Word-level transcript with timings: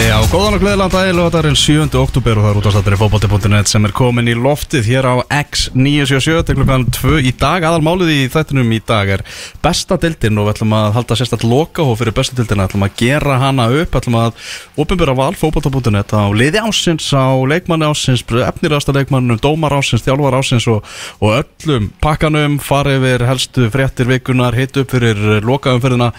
Já, 0.00 0.16
góðan 0.32 0.54
og 0.56 0.62
gleðilega 0.62 0.92
dagil 0.94 1.18
og 1.20 1.26
þetta 1.28 1.40
er 1.50 1.56
7. 1.60 1.98
oktober 2.00 2.38
og 2.38 2.44
það 2.44 2.50
er 2.50 2.58
útastættir 2.60 2.94
í 2.94 2.98
fókbalti.net 3.02 3.68
sem 3.68 3.84
er 3.84 3.92
komin 3.92 4.30
í 4.32 4.36
loftið 4.38 4.86
hér 4.88 5.08
á 5.12 5.14
X977 5.36 6.46
til 6.48 6.56
klukkan 6.56 6.86
2 6.96 7.18
í 7.28 7.32
dag 7.36 7.66
aðalmálið 7.68 8.12
í 8.14 8.22
þættinum 8.32 8.72
í 8.72 8.78
dag 8.88 9.12
er 9.18 9.24
besta 9.60 9.98
dildin 10.00 10.40
og 10.40 10.48
við 10.48 10.54
ætlum 10.54 10.72
að 10.78 10.88
halda 10.96 11.18
sérstaklega 11.20 11.52
loka 11.52 11.84
og 11.84 12.00
fyrir 12.00 12.16
besta 12.16 12.38
dildina 12.38 12.64
ætlum 12.70 12.86
að 12.88 12.96
gera 13.02 13.36
hana 13.44 13.68
upp 13.82 14.00
ætlum 14.00 14.18
að 14.22 14.56
ofinbjörra 14.80 15.18
val 15.20 15.36
fókbalti.net 15.36 16.16
á 16.16 16.24
liði 16.32 16.64
ásins, 16.64 17.12
á 17.12 17.36
leikmanni 17.52 17.92
ásins 17.92 18.24
efnirasta 18.24 18.96
leikmannum, 18.96 19.36
dómar 19.44 19.76
ásins, 19.76 20.06
þjálfar 20.08 20.40
ásins 20.40 20.64
og, 20.72 20.80
og 21.20 21.42
öllum 21.42 21.92
pakkanum 22.00 22.56
farið 22.64 23.04
yfir 23.04 23.28
helstu 23.28 23.68
fréttir 23.68 24.08
vikunar 24.08 24.56
hitt 24.56 24.80
upp 24.80 24.96
fyrir 24.96 25.44
lokaumferðina 25.44 26.14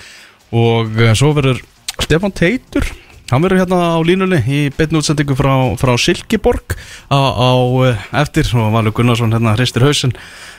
og 0.54 1.08
svo 1.18 1.34
verður 1.34 1.66
Stefan 2.02 2.34
Teitur 2.36 2.86
Hann 3.32 3.46
verður 3.46 3.62
hérna 3.62 3.78
á 3.96 4.00
línunni 4.04 4.42
í 4.44 4.58
beinu 4.76 5.00
útsendingu 5.00 5.38
frá, 5.40 5.54
frá 5.80 5.94
Silkeborg 5.96 6.74
á, 7.08 7.16
á 7.32 7.52
eh, 7.88 8.02
eftir 8.20 8.50
og 8.60 8.74
Valur 8.74 8.92
Gunnarsson 8.92 9.32
hérna 9.32 9.54
hristir 9.56 9.86
hausin 9.88 10.12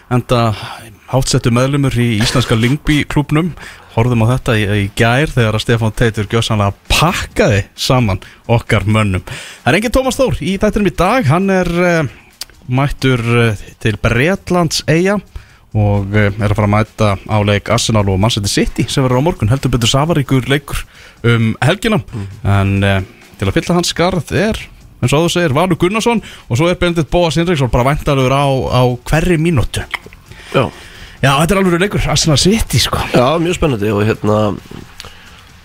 enda 0.09 0.55
hátsettu 1.11 1.53
meðlumur 1.53 1.93
í 2.01 2.15
Íslandska 2.25 2.57
Lingby 2.57 3.03
klubnum 3.05 3.51
horfðum 3.93 4.25
á 4.25 4.33
þetta 4.33 4.57
í, 4.57 4.65
í 4.65 4.87
gær 4.97 5.35
þegar 5.35 5.59
að 5.59 5.65
Stefán 5.67 5.93
Teitur 6.01 6.31
gjóðsannlega 6.33 6.73
pakkaði 6.89 7.61
saman 7.77 8.23
okkar 8.49 8.89
mönnum. 8.89 9.25
Það 9.61 9.69
er 9.69 9.79
engin 9.83 9.97
Tómas 9.99 10.21
Þór 10.23 10.41
í 10.41 10.57
þættinum 10.63 10.89
í 10.89 10.97
dag, 10.97 11.29
hann 11.29 11.53
er 11.53 11.73
uh, 11.77 12.01
mættur 12.73 13.21
uh, 13.21 13.67
til 13.85 13.99
Breitlands 14.01 14.81
eiga 14.89 15.19
og 15.73 16.13
uh, 16.13 16.29
er 16.29 16.53
að 16.53 16.57
fara 16.59 16.69
að 16.69 16.75
mæta 16.75 17.11
á 17.17 17.39
leik 17.49 17.71
Arsenal 17.73 18.05
og 18.13 18.21
Manchester 18.21 18.53
City 18.53 18.87
sem 18.89 19.05
verður 19.07 19.25
á 19.25 19.27
morgun. 19.29 19.53
Heldur 19.53 19.73
betur 19.73 19.93
safaríkur 19.93 20.49
leikur 20.53 20.85
um 21.25 21.53
helgina. 21.65 22.03
En 22.45 22.79
uh, 22.85 23.01
til 23.41 23.49
að 23.49 23.57
fylla 23.59 23.79
hans 23.81 23.93
skarð 23.95 24.35
er 24.37 24.61
eins 25.03 25.13
og 25.17 25.27
þú 25.27 25.33
segir 25.35 25.57
Valur 25.57 25.81
Gunnarsson. 25.81 26.23
Og 26.49 26.61
svo 26.61 26.71
er 26.71 26.79
Bendit 26.81 27.11
Bóas 27.11 27.39
Indriksson 27.41 27.73
bara 27.73 27.89
væntalur 27.91 28.31
á, 28.31 28.47
á 28.47 28.83
hverri 29.09 29.41
mínútu. 29.41 29.83
Já, 30.53 30.69
Já, 31.23 31.37
þetta 31.39 31.55
er 31.55 31.59
alveg 31.61 31.83
leikur 31.85 32.07
Arsenal 32.11 32.39
City 32.41 32.81
sko. 32.83 32.99
Já 33.15 33.39
mjög 33.39 33.55
spennandi 33.55 33.93
og 33.95 34.03
hérna 34.09 34.39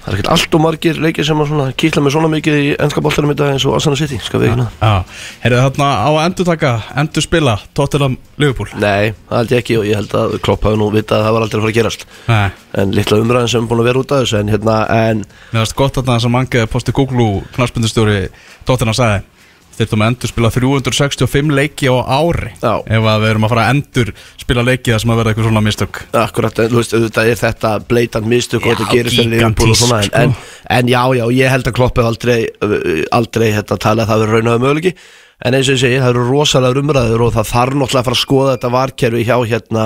Það 0.08 0.14
er 0.14 0.22
ekkert 0.22 0.30
allt 0.32 0.54
og 0.56 0.62
margir 0.64 1.00
leikir 1.04 1.26
sem 1.28 1.42
að 1.44 1.72
kýtla 1.76 2.00
mig 2.00 2.14
svona 2.16 2.30
mikið 2.32 2.58
í 2.64 2.68
ennska 2.80 3.02
boltarum 3.04 3.34
í 3.34 3.36
dag 3.36 3.50
eins 3.52 3.66
og 3.68 3.74
Asana 3.76 3.98
City, 4.00 4.16
skal 4.24 4.40
við 4.40 4.54
ekki 4.54 4.62
hérna 4.62 4.68
Já, 4.80 5.18
heyrðu 5.42 5.58
þarna 5.66 5.90
á 6.00 6.08
að 6.08 6.20
endur 6.22 6.48
taka 6.48 6.72
endur 7.04 7.26
spila 7.26 7.58
Tottenham 7.76 8.16
Liverpool? 8.40 8.72
Nei, 8.80 9.12
það 9.28 9.42
held 9.42 9.52
ég 9.52 9.66
ekki 9.66 9.78
og 9.82 9.90
ég 9.90 10.00
held 10.00 10.16
að 10.16 10.38
Klopp 10.48 10.64
hafi 10.64 10.80
nú 10.80 10.88
vitað 10.96 11.20
að 11.20 11.28
það 11.28 11.36
var 11.36 11.46
aldrei 11.48 11.60
að 11.60 11.66
fara 11.66 11.74
að 11.74 11.80
gerast. 11.82 12.08
Nei, 12.32 12.48
En 12.80 12.96
litla 12.96 13.20
umræðin 13.20 13.52
sem 13.52 13.66
er 13.66 13.68
búin 13.74 13.84
að 13.84 13.90
vera 13.90 14.06
út 14.06 14.16
af 14.16 14.24
þessu 14.24 14.40
En 14.40 14.54
hérna, 14.54 14.78
en 14.96 15.26
mér 15.52 15.66
finnst 15.66 15.76
gott 15.84 16.00
þarna 16.00 16.22
sem 16.24 16.38
mangaði 16.38 16.72
posti 16.72 16.96
Google 16.96 17.28
knarsbundustjóri 17.58 18.22
Tottenham 18.64 18.96
sagði 18.96 19.26
Þyrftum 19.78 20.04
að 20.04 20.12
endur 20.12 20.32
spila 20.32 20.50
365 20.54 21.54
leiki 21.58 21.90
á 21.92 21.96
ári 22.02 22.52
Já. 22.58 22.74
Ef 22.82 23.10
að 23.12 23.22
við 23.24 23.30
erum 23.30 23.46
að 23.48 23.54
fara 23.54 23.66
að 23.68 23.74
endur 23.76 24.12
spila 24.42 24.66
leiki 24.66 24.94
það 24.94 25.04
sem 25.04 25.14
að 25.14 25.22
verða 25.22 25.34
eitthvað 25.34 25.50
svona 25.50 25.64
mistök 25.68 26.02
akkurat, 26.24 26.62
en, 26.64 26.72
þú 26.72 26.82
veist, 26.82 26.96
auðvitað 26.98 27.32
er 27.32 27.42
þetta 27.44 27.74
bleitant 27.92 28.30
mistök 28.32 28.66
og 28.66 28.74
þetta 28.74 28.90
gerist 28.96 29.20
fyrir 29.22 29.32
Liverpool 29.36 29.74
og 29.76 29.80
svona 29.82 30.02
en, 30.02 30.10
gigantískt, 30.10 30.18
en, 30.18 30.36
sko. 30.58 30.68
en 30.80 30.92
já, 30.94 31.02
já, 31.20 31.26
ég 31.38 31.54
held 31.54 31.70
að 31.70 31.78
Klopp 31.78 32.02
hef 32.02 32.10
aldrei, 32.10 32.40
aldrei 33.20 33.48
hérna, 33.52 33.78
talað 33.78 34.06
að 34.06 34.12
það 34.14 34.24
verður 34.26 34.38
raunaðu 34.40 34.66
möguleiki 34.66 34.98
En 35.46 35.54
eins 35.54 35.68
og 35.70 35.76
ég 35.76 35.82
segi, 35.84 35.98
það 36.02 36.16
eru 36.16 36.22
rosalega 36.32 36.82
umræður 36.82 37.24
og 37.28 37.36
það 37.36 37.50
þarf 37.52 37.76
náttúrulega 37.78 38.00
að 38.00 38.08
fara 38.08 38.16
að 38.16 38.22
skoða 38.24 38.54
þetta 38.56 38.72
varkerfi 38.74 39.26
hjá 39.28 39.36
hérna 39.46 39.84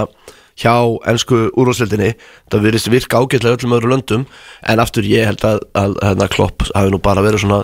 hjá 0.62 0.76
ennsku 1.12 1.40
úrvarsleildinni 1.60 2.14
það 2.52 2.64
virðist 2.68 2.92
virka 2.92 3.20
ágætlega 3.20 3.58
öllum 3.58 3.76
öðru 3.78 3.92
löndum 3.92 4.24
en 4.68 4.84
aftur 4.84 5.08
ég 5.08 5.28
held 5.28 5.44
að, 5.48 5.60
að, 5.76 5.98
að, 6.04 6.24
að 6.26 6.32
Klopp 6.36 6.66
hafi 6.70 6.94
nú 6.94 7.02
bara 7.04 7.24
verið 7.26 7.46
svona 7.46 7.62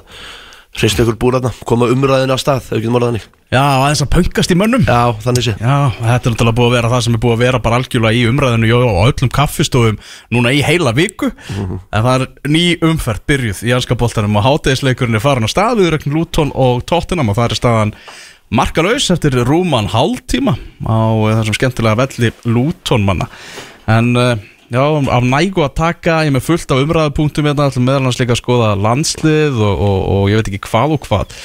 hrist 0.77 1.01
ykkur 1.01 1.17
búr 1.19 1.37
þarna, 1.37 1.51
koma 1.67 1.89
umræðinu 1.91 2.35
af 2.35 2.41
stað 2.41 2.69
orðað 2.77 3.07
þannig. 3.09 3.27
Já, 3.47 3.61
aðeins 3.63 4.03
að 4.03 4.09
pöngast 4.11 4.51
í 4.51 4.57
mönnum. 4.59 4.83
Já, 4.83 5.15
þannig 5.23 5.45
sé. 5.45 5.53
Já, 5.55 5.75
þetta 5.97 6.29
er 6.29 6.33
náttúrulega 6.33 6.57
búið 6.57 6.67
að 6.67 6.73
vera 6.75 6.91
það 6.91 7.03
sem 7.05 7.15
er 7.15 7.21
búið 7.23 7.35
að 7.35 7.43
vera 7.45 7.61
bara 7.63 7.77
algjörlega 7.79 8.17
í 8.17 8.23
umræðinu 8.27 8.71
og 8.75 8.97
á 8.99 9.03
öllum 9.07 9.31
kaffistofum 9.37 9.99
núna 10.35 10.51
í 10.51 10.59
heila 10.67 10.91
viku. 10.97 11.29
En 11.55 12.03
það 12.03 12.09
er 12.15 12.25
ný 12.51 12.63
umferð 12.89 13.23
byrjuð 13.31 13.61
í 13.63 13.71
anska 13.77 13.95
boltanum 13.99 14.35
og 14.35 14.45
hátegisleikurinn 14.49 15.15
er 15.15 15.23
farin 15.23 15.47
á 15.47 15.51
staðu 15.53 15.87
Rögn 15.93 16.17
Lúton 16.17 16.51
og 16.59 16.83
Tottenham 16.91 17.31
og 17.31 17.39
það 17.39 17.55
er 17.55 17.61
staðan 17.61 17.95
markalaus 18.51 19.07
eftir 19.15 19.39
rúman 19.47 19.89
hálftíma 19.91 20.57
á 20.83 20.99
eh, 21.15 21.39
þessum 21.39 21.57
skemmtilega 21.57 22.01
velli 22.03 22.35
Lúton 22.51 23.07
manna. 23.07 23.31
En 23.87 24.11
uh, 24.19 24.35
já, 24.73 24.83
af 25.17 25.25
nægu 25.25 25.63
að 25.65 25.73
taka 25.79 26.19
ég 26.27 26.35
með 26.35 26.45
fullt 26.47 26.73
af 26.73 26.83
umræðupunktum 26.83 27.49
hérna 27.49 27.69
meðal 27.79 28.07
hans 28.07 28.19
líka 28.21 28.35
að 28.35 28.41
skoða 28.41 28.69
landslið 28.83 29.59
og, 29.63 29.83
og, 29.87 29.99
og 30.13 30.29
ég 30.31 30.41
veit 30.41 30.51
ekki 30.53 30.63
hvað 30.67 30.95
og 30.97 31.07
hvað. 31.07 31.35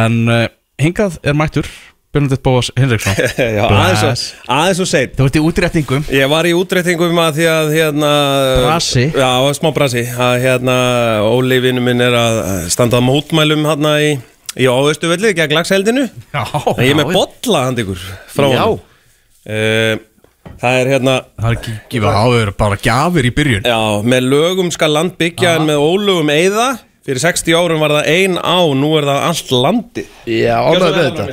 En 0.00 0.20
uh, 0.30 0.44
hingað 0.80 1.18
er 1.26 1.38
mættur 1.38 1.70
Benedikt 2.10 2.42
Bóas 2.42 2.72
Hinriksson. 2.74 3.14
Já, 3.38 3.62
aðeins 3.68 4.02
og, 4.02 4.22
aðeins 4.50 4.80
og 4.82 4.88
seint 4.90 5.12
Þú 5.14 5.26
ert 5.28 5.36
í 5.38 5.42
útréttingum. 5.46 6.06
Ég 6.10 6.30
var 6.32 6.48
í 6.48 6.54
útrettingum 6.58 7.20
að 7.22 7.36
því 7.38 7.46
að 7.52 7.70
hérna 7.76 8.10
Brasi. 8.64 9.04
Já, 9.14 9.30
smá 9.54 9.70
brasi. 9.76 10.02
Að 10.18 10.34
hérna 10.42 10.76
Óli 11.28 11.60
vinnu 11.62 11.84
minn 11.86 12.02
er 12.02 12.16
að 12.18 12.40
standa 12.74 12.98
á 12.98 13.02
mótmælum 13.06 13.62
hérna 13.70 13.94
í, 14.02 14.10
í 14.58 14.66
áðustu 14.66 15.10
velli 15.12 15.30
gegn 15.38 15.54
lagseldinu 15.54 16.08
Já, 16.34 16.42
En 16.74 16.82
ég 16.82 16.90
er 16.96 16.98
með 16.98 17.14
bolla 17.14 17.62
hand 17.68 17.82
ykkur 17.84 18.02
frá 18.34 18.48
Já. 18.48 18.62
honum. 18.64 18.86
Það 20.60 20.78
er 20.82 20.92
hérna 20.94 21.16
Það 21.40 21.50
er 21.50 21.58
ekki 21.72 22.00
áður 22.04 22.52
bara 22.60 22.76
gjafir 22.84 23.26
í 23.26 23.32
byrjun. 23.32 23.64
Já, 23.64 23.80
með 24.04 24.26
lögum 24.28 24.70
skal 24.74 24.92
land 24.92 25.16
byggja 25.20 25.56
en 25.56 25.68
með 25.70 25.84
ólögum 25.86 26.32
eyða. 26.34 26.68
Fyrir 27.00 27.22
60 27.22 27.56
árum 27.56 27.80
var 27.80 27.94
það 27.96 28.10
ein 28.12 28.36
á, 28.36 28.60
nú 28.76 28.90
er 28.98 29.06
það 29.08 29.22
allt 29.30 29.52
landi 29.56 30.02
Já, 30.28 30.58
vel, 30.68 30.90
þetta 30.98 31.24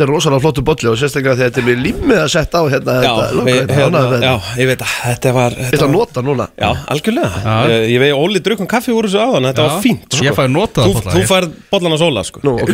Þetta 0.00 0.08
er 0.08 0.14
rosalega 0.16 0.40
flottu 0.40 0.62
bolli 0.64 0.88
og 0.88 0.94
sérstaklega 0.96 1.34
þegar 1.36 1.50
þetta 1.50 1.60
er 1.60 1.64
með 1.66 1.80
límið 1.84 2.18
að 2.22 2.28
setja 2.32 2.56
á 2.56 2.64
hérna 2.72 2.92
Já, 2.96 3.10
þetta 3.10 3.34
logo, 3.36 3.42
við, 3.44 3.56
þetta, 3.58 3.74
hérna, 3.76 3.98
ánægð 4.00 4.12
með 4.14 4.22
já, 4.24 4.30
þetta 4.46 4.60
ég 4.62 4.68
veit 4.70 4.84
að 4.86 4.94
þetta 5.04 5.32
var 5.36 5.56
ætla 5.66 5.84
að 5.84 5.92
nota 5.92 6.22
núna 6.24 6.46
Já, 6.54 6.70
algjörlega 6.94 7.42
Já. 7.44 7.56
Ég, 7.68 7.84
ég 7.90 8.00
vegi 8.00 8.14
Óli 8.16 8.42
drukkum 8.46 8.70
kaffi 8.70 8.94
úr 8.96 9.08
þessu 9.10 9.20
áðan 9.20 9.48
Þetta 9.50 9.60
Já. 9.60 9.68
var 9.68 9.84
fínt 9.84 10.16
sko. 10.16 10.24
Ég 10.24 10.38
fæ 10.40 10.42
notað 10.54 10.88
Þú, 10.88 10.94
bolla, 10.96 11.12
þú 11.12 11.20
ég- 11.20 11.28
færð 11.28 11.60
bollan 11.74 11.96
að 11.98 12.00
sóla 12.06 12.24
sko. 12.30 12.42
Nú, 12.48 12.56
ok 12.64 12.72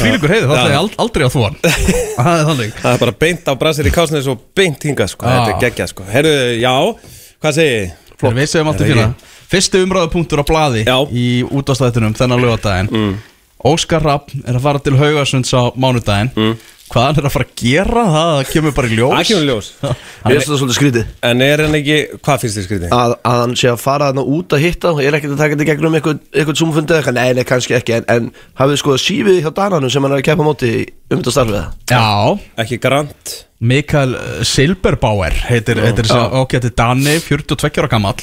Fýlingur 0.00 0.32
heiði, 0.32 0.48
það 0.48 0.56
Já. 0.56 0.64
ætla 0.64 0.72
ég 0.72 0.80
ald- 0.80 0.98
aldrei 1.04 1.28
þú 1.36 1.44
hann 1.44 1.58
Það 2.16 2.32
er 2.32 2.44
þannig 2.48 2.76
Það 2.80 2.92
er 2.94 3.02
bara 3.04 3.16
beint 3.28 3.44
á 3.44 3.52
brasir 3.60 3.92
í 3.92 3.92
kásnes 3.98 4.32
og 4.32 4.44
beint 4.56 4.88
hingað 4.88 5.12
sko. 5.12 5.28
Þetta 5.28 5.52
er 5.52 5.62
geggjað 5.66 5.92
sko. 5.92 6.08
Herru, 6.08 6.36
já, 6.64 6.72
hvað 7.44 7.58
segi 7.60 7.76
ég? 7.76 7.98
Við 8.24 8.48
segjum 8.50 8.72
alltaf 8.72 8.88
það 8.88 8.94
hérna 8.96 9.36
Fyrsti 9.48 9.80
umræðupunktur 9.84 10.42
á 10.42 10.44
blaði 10.48 10.80
Já. 10.84 10.96
í 11.08 11.26
útastættunum 11.44 12.16
þennan 12.18 12.42
lögadaginn 12.42 12.90
mm. 12.92 13.12
Óskar 13.66 14.04
Rapp 14.06 14.34
er 14.44 14.54
að 14.58 14.64
fara 14.66 14.82
til 14.82 14.98
Haugasunds 14.98 15.54
á 15.56 15.74
mánudaginn. 15.74 16.30
Mm. 16.36 16.58
Hvað 16.88 17.04
hann 17.04 17.18
er 17.20 17.26
að 17.28 17.32
fara 17.34 17.44
að 17.44 17.58
gera 17.60 18.02
það? 18.08 18.38
Kemur 18.48 18.74
bara 18.76 18.88
í 18.88 18.96
ljós. 18.96 19.10
Það 19.12 19.26
kemur 19.28 19.42
í 19.42 19.48
ljós. 19.50 19.66
Ég 19.88 20.38
finnst 20.38 20.46
þetta 20.46 20.58
svolítið 20.60 20.78
skrítið. 20.78 21.10
En 21.28 21.42
er 21.44 21.62
hann 21.64 21.76
ekki, 21.76 21.98
hvað 22.24 22.44
finnst 22.44 22.58
þið 22.58 22.66
skrítið? 22.68 22.94
að, 22.96 23.14
að 23.28 23.40
hann 23.42 23.56
sé 23.60 23.68
að 23.72 23.82
fara 23.82 24.08
þarna 24.08 24.24
út 24.36 24.56
að 24.56 24.64
hitta 24.64 24.94
ég 24.96 25.10
er 25.10 25.18
ekkert 25.18 25.34
að 25.34 25.42
taka 25.42 25.56
þetta 25.58 25.66
í 25.66 25.68
gegnum 25.68 25.98
eitthvað, 25.98 26.22
eitthvað 26.32 26.62
eitthvað, 26.96 27.12
nei, 27.18 27.26
nei, 27.36 27.44
kannski 27.50 27.76
ekki 27.76 27.98
en, 27.98 28.08
en 28.14 28.30
hafið 28.62 28.80
sko 28.80 28.96
sífið 29.04 29.42
hjá 29.44 29.50
Dananum 29.60 29.92
sem 29.92 30.06
hann 30.06 30.16
er 30.16 30.22
að 30.22 30.26
keppa 30.30 30.46
á 30.46 30.48
móti 30.48 30.72
um 30.88 31.20
þetta 31.20 31.36
starfið 31.36 31.58
það 31.58 31.92
Já, 31.92 32.40
Ekki 32.64 32.80
Grant. 32.86 33.36
Mikael 33.68 34.14
eh, 34.16 34.42
Silberbauer 34.48 35.40
heitir, 35.48 35.80
heitir 35.82 36.08
þessi 36.08 36.40
ágæti 36.40 36.72
Dani 36.78 37.18
42 37.20 37.82
ára 37.82 37.90
gamall. 37.90 38.22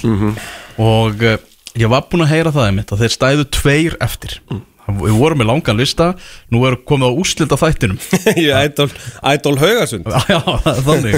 Og 0.82 1.22
uh, 1.22 1.38
ég 1.78 1.92
var 1.92 2.08
búinn 2.10 2.26
að 2.26 2.34
heyra 2.34 2.56
það 2.56 2.70
einmitt 2.72 2.96
að 2.96 3.04
þeir 3.04 3.14
stæðu 3.20 3.52
tveir 3.60 3.98
eftir 4.04 4.40
við 4.88 5.16
vorum 5.18 5.42
með 5.42 5.50
langan 5.50 5.80
lista 5.80 6.12
nú 6.54 6.66
erum 6.68 6.84
komið 6.88 7.08
á 7.10 7.18
úrslit 7.22 7.56
af 7.56 7.64
þættinum. 7.64 8.00
Í 8.42 8.46
Idol, 8.50 8.90
Idol 9.32 9.58
Haugasund. 9.62 10.06
Já, 10.30 10.40
þannig 10.86 11.16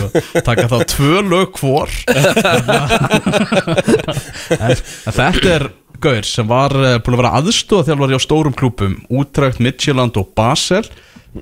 taka 0.47 0.69
þá 0.72 0.78
tvö 0.94 1.16
lög 1.28 1.59
hvor. 1.59 1.89
Þetta 5.07 5.31
er 5.57 5.69
Gaur 6.01 6.25
sem 6.28 6.45
var 6.45 6.73
eh, 6.78 6.99
búin 7.02 7.16
að 7.17 7.22
vera 7.23 7.35
aðstóða 7.40 7.87
þjálfari 7.87 8.17
á 8.17 8.22
stórum 8.22 8.53
klúpum 8.58 8.99
Útrækt, 9.09 9.61
Midtjylland 9.64 10.17
og 10.22 10.29
Basel 10.37 10.85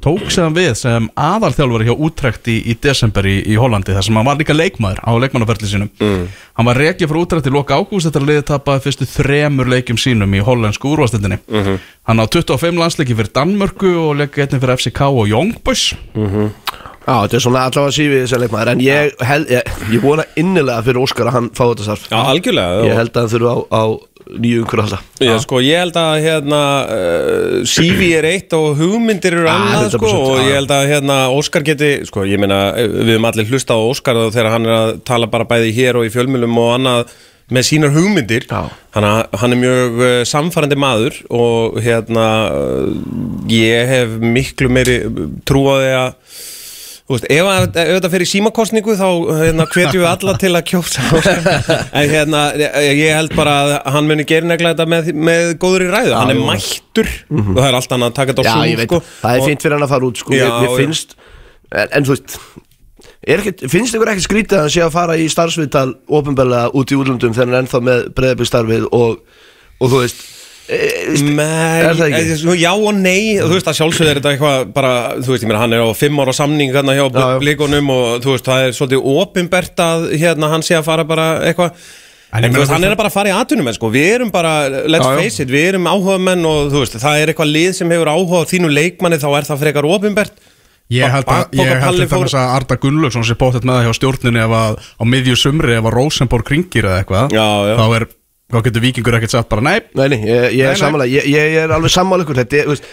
tók 0.04 0.30
sem 0.34 0.54
við 0.56 0.74
sem 0.80 1.06
aðalþjálfari 1.16 1.88
hjá 1.88 1.96
Útrækt 2.08 2.50
í, 2.52 2.58
í 2.72 2.76
desember 2.84 3.28
í, 3.30 3.36
í 3.48 3.56
Hollandi 3.60 3.96
þar 3.96 4.08
sem 4.08 4.18
hann 4.20 4.28
var 4.28 4.40
líka 4.40 4.56
leikmaður 4.56 5.00
á 5.06 5.12
leikmannaferli 5.24 5.70
sínum. 5.72 5.92
Hann 6.58 6.70
var 6.70 6.80
rekið 6.82 7.12
frá 7.12 7.20
Útrækt 7.22 7.48
í 7.48 7.54
loka 7.56 7.78
ágúst 7.80 8.10
eftir 8.10 8.26
að 8.26 8.32
liðið 8.34 8.48
tapaði 8.52 8.84
fyrstu 8.88 9.08
þremur 9.14 9.72
leikjum 9.72 10.00
sínum 10.02 10.36
í 10.36 10.44
hollensku 10.44 10.92
úrvastildinni 10.96 11.40
hann 12.06 12.20
á 12.22 12.26
25 12.28 12.82
landsleiki 12.82 13.16
fyrir 13.16 13.32
Danmörku 13.36 13.94
og 14.02 14.20
leikið 14.20 14.46
einnig 14.48 14.66
fyrir 14.66 14.78
FCK 14.80 15.08
og 15.12 15.30
Young 15.32 15.56
Boys 15.66 15.94
Já, 17.06 17.20
þetta 17.22 17.38
er 17.38 17.44
svona 17.44 17.64
allavega 17.70 17.94
sífið 17.94 18.22
þessi 18.24 18.38
leikmaður 18.42 18.70
en 18.72 18.80
ég, 18.82 19.12
held, 19.30 19.52
ég, 19.54 19.68
ég 19.94 20.02
vona 20.02 20.24
innilega 20.42 20.82
fyrir 20.88 20.98
Óskar 21.04 21.30
að 21.30 21.36
hann 21.36 21.50
fá 21.54 21.62
þetta 21.68 21.86
starf. 21.86 22.08
Já, 22.10 22.18
algjörlega 22.32 22.88
Ég 22.88 22.98
held 22.98 23.12
að 23.14 23.20
hann 23.22 23.34
þurfa 23.36 23.52
á, 23.54 23.58
á 23.70 23.84
nýju 24.32 24.64
umhverju 24.64 24.84
að 24.84 24.96
halda 24.96 25.28
Já, 25.28 25.36
sko, 25.44 25.60
ég 25.64 25.84
held 25.84 26.00
að 26.00 26.16
hérna 26.26 26.62
uh, 26.96 27.60
CV 27.70 28.10
er 28.18 28.28
eitt 28.32 28.56
og 28.58 28.80
hugmyndir 28.80 29.38
eru 29.38 29.52
annað, 29.52 29.92
100%, 29.92 30.00
sko, 30.00 30.16
og 30.32 30.42
ég 30.44 30.58
held 30.60 30.74
að 30.76 30.90
hérna 30.94 31.20
Óskar 31.36 31.66
geti, 31.68 31.92
sko, 32.10 32.26
ég 32.30 32.42
meina 32.42 32.60
við 32.80 33.16
höfum 33.16 33.30
allir 33.30 33.54
hlusta 33.54 33.78
á 33.78 33.80
Óskar 33.80 34.20
þegar 34.26 34.52
hann 34.56 34.68
er 34.68 34.76
að 34.80 34.92
tala 35.08 35.30
bara 35.32 35.48
bæði 35.50 35.72
hér 35.78 36.02
og 36.02 36.10
í 36.10 36.14
fjölmjölum 36.14 36.60
og 36.62 36.74
annað 36.80 37.16
með 37.54 37.68
sínar 37.68 37.94
hugmyndir. 37.94 38.48
Hann, 38.50 39.06
hann 39.06 39.54
er 39.54 39.60
mjög 39.62 40.00
uh, 40.02 40.18
samfærandi 40.26 40.78
maður 40.82 41.20
og 41.30 41.80
hérna 41.86 42.28
uh, 42.50 42.90
ég 43.52 43.92
hef 43.92 44.18
miklu 44.24 44.72
meiri 44.74 45.00
trú 45.46 45.68
á 45.70 45.76
því 45.78 45.96
að 46.00 46.46
Þú 47.06 47.14
veist, 47.14 47.26
ef, 47.30 47.46
að, 47.46 47.66
ef 47.78 47.90
þetta 47.92 48.10
fyrir 48.16 48.28
símakostningu 48.32 48.94
þá 48.98 49.10
hérna, 49.38 49.66
hvetjum 49.70 50.02
við 50.02 50.08
alla 50.10 50.34
til 50.42 50.50
að 50.58 50.64
kjósa 50.72 51.04
en 52.00 52.08
hérna, 52.10 52.40
ég 52.82 53.12
held 53.14 53.36
bara 53.38 53.54
að 53.62 53.74
hann 53.94 54.10
muni 54.10 54.26
gera 54.26 54.50
negla 54.50 54.72
þetta 54.74 54.88
með, 54.90 55.12
með 55.14 55.50
góður 55.62 55.86
í 55.86 55.90
ræðu, 55.92 56.16
hann 56.18 56.34
er 56.34 56.40
já. 56.40 56.46
mættur 56.48 57.12
og 57.30 57.52
það 57.52 57.68
er 57.68 57.78
allt 57.78 57.94
annað 57.94 58.10
að 58.10 58.18
taka 58.18 58.34
þetta 58.34 58.42
á 58.42 58.58
Já, 58.66 58.80
veit, 58.80 58.90
sko, 58.90 59.02
það 59.22 59.38
er 59.38 59.46
fínt 59.52 59.66
fyrir 59.68 59.78
hann 59.78 59.86
að 59.86 59.94
fara 59.94 60.10
út 60.10 60.24
sko. 60.24 60.34
Já, 60.34 60.46
mér, 60.48 60.58
mér 60.64 60.72
já. 60.72 60.80
finnst 60.82 61.16
en, 61.70 61.94
en 62.00 62.10
þú 62.10 62.16
veist 62.16 62.40
ekkit, 63.36 63.66
finnst 63.76 64.00
ykkur 64.00 64.14
ekki 64.16 64.26
skrítið 64.26 64.58
að 64.58 64.66
hann 64.66 64.76
sé 64.80 64.86
að 64.88 64.96
fara 64.98 65.22
í 65.22 65.30
starfsviðtal 65.30 65.88
ofinbeglega 66.10 66.74
út 66.74 66.90
í 66.90 66.98
útlöndum 66.98 67.38
þegar 67.38 67.52
hann 67.52 67.60
er 67.60 67.68
ennþá 67.68 67.84
með 67.86 68.08
breyðabíkstarfið 68.18 68.90
og, 68.90 69.22
og 69.78 69.94
þú 69.94 70.02
veist 70.08 70.26
Nei, 70.66 71.82
Er 71.86 71.94
það 72.00 72.08
ekki? 72.10 72.38
eh, 72.50 72.56
já 72.64 72.72
og 72.74 72.96
nei 72.98 73.36
Þú 73.38 73.52
veist 73.54 73.68
að 73.70 73.78
sjálfsögð 73.80 74.10
er 74.12 74.20
þetta 74.20 74.32
eitthvað 74.34 74.72
bara 74.74 74.94
Þú 75.20 75.34
veist, 75.36 75.44
ég 75.46 75.50
meina, 75.52 75.60
hann 75.62 75.76
er 75.78 75.84
á 75.86 75.90
fimm 75.94 76.22
ára 76.24 76.34
samning 76.34 76.74
hérna 76.74 76.96
hjá 76.98 77.04
Já, 77.06 77.20
já. 77.20 77.38
blikunum 77.44 77.92
og 77.94 78.08
þú 78.26 78.34
veist, 78.34 78.48
það 78.50 78.64
er 78.66 78.74
svolítið 78.80 79.06
opinbert 79.22 79.84
að 79.86 80.08
hérna 80.18 80.50
hann 80.56 80.66
sé 80.66 80.78
að 80.80 80.88
fara 80.90 81.06
bara 81.06 81.28
eitthvað 81.46 81.78
En 82.36 82.44
En, 82.50 82.52
veist, 82.58 82.72
hann 82.74 82.84
er 82.84 82.92
að 82.96 83.00
bara 83.00 83.12
að 83.12 83.16
fara 83.16 83.30
í 83.30 83.36
atvinnum 83.38 83.70
sko. 83.78 83.88
Við 83.94 84.08
erum 84.18 84.32
bara, 84.34 84.56
let's 84.90 85.06
Já, 85.06 85.16
face 85.22 85.46
it 85.46 85.54
Við 85.54 85.68
erum 85.70 85.86
áhuga 85.88 86.18
menn 86.20 86.42
og 86.50 86.74
þú 86.74 86.82
veist, 86.82 86.98
það 87.00 87.22
er 87.22 87.32
eitthvað 87.32 87.54
lið 87.54 87.70
sem 87.78 87.94
hefur 87.96 88.12
áhuga 88.12 88.42
á 88.44 88.50
þínu 88.50 88.74
leikmanni 88.74 89.22
þá 89.22 89.30
er 89.38 89.48
það 89.52 89.62
frekar 89.64 89.88
opinbert 89.88 90.34
Ég 90.94 91.10
held 91.10 91.26
að, 91.32 91.48
ég 91.58 91.80
held 91.82 91.98
til 92.02 92.10
dæmis 92.12 92.36
að 92.38 92.52
Arda 92.60 92.76
Gunnlaugsson 92.78 93.24
sé 93.26 93.34
bóttið 93.40 93.64
með 93.66 93.80
það 93.80 93.86
hjá 93.88 93.94
stjórninni 93.98 94.42
ef 94.44 94.52
að 94.54 94.76
á 95.02 95.04
miðju 95.14 95.38
sumri 95.42 95.74
ef 95.80 95.88
að 95.90 95.96
Rosenborg 95.96 96.46
kringir 96.46 96.86
eða 96.86 97.00
eitthvað 97.02 97.34
þá 97.34 97.86
er, 97.98 98.06
þá 98.54 98.60
getur 98.68 98.84
vikingur 98.84 99.16
ekkert 99.18 99.34
sagt 99.34 99.48
bara 99.50 99.64
nei. 99.66 99.80
Nei, 99.98 100.06
nei, 100.14 100.18
ég, 100.22 100.44
ég 100.54 100.60
Nei, 100.60 100.60
er 100.68 100.76
nei. 100.76 100.80
sammála. 100.80 101.06
Ég, 101.10 101.26
ég 101.34 101.56
er 101.64 101.72
alveg 101.74 101.92
sammála 101.92 102.24
ykkur. 102.26 102.38
Þetta 102.44 102.60
er, 102.60 102.68
veist, 102.70 102.86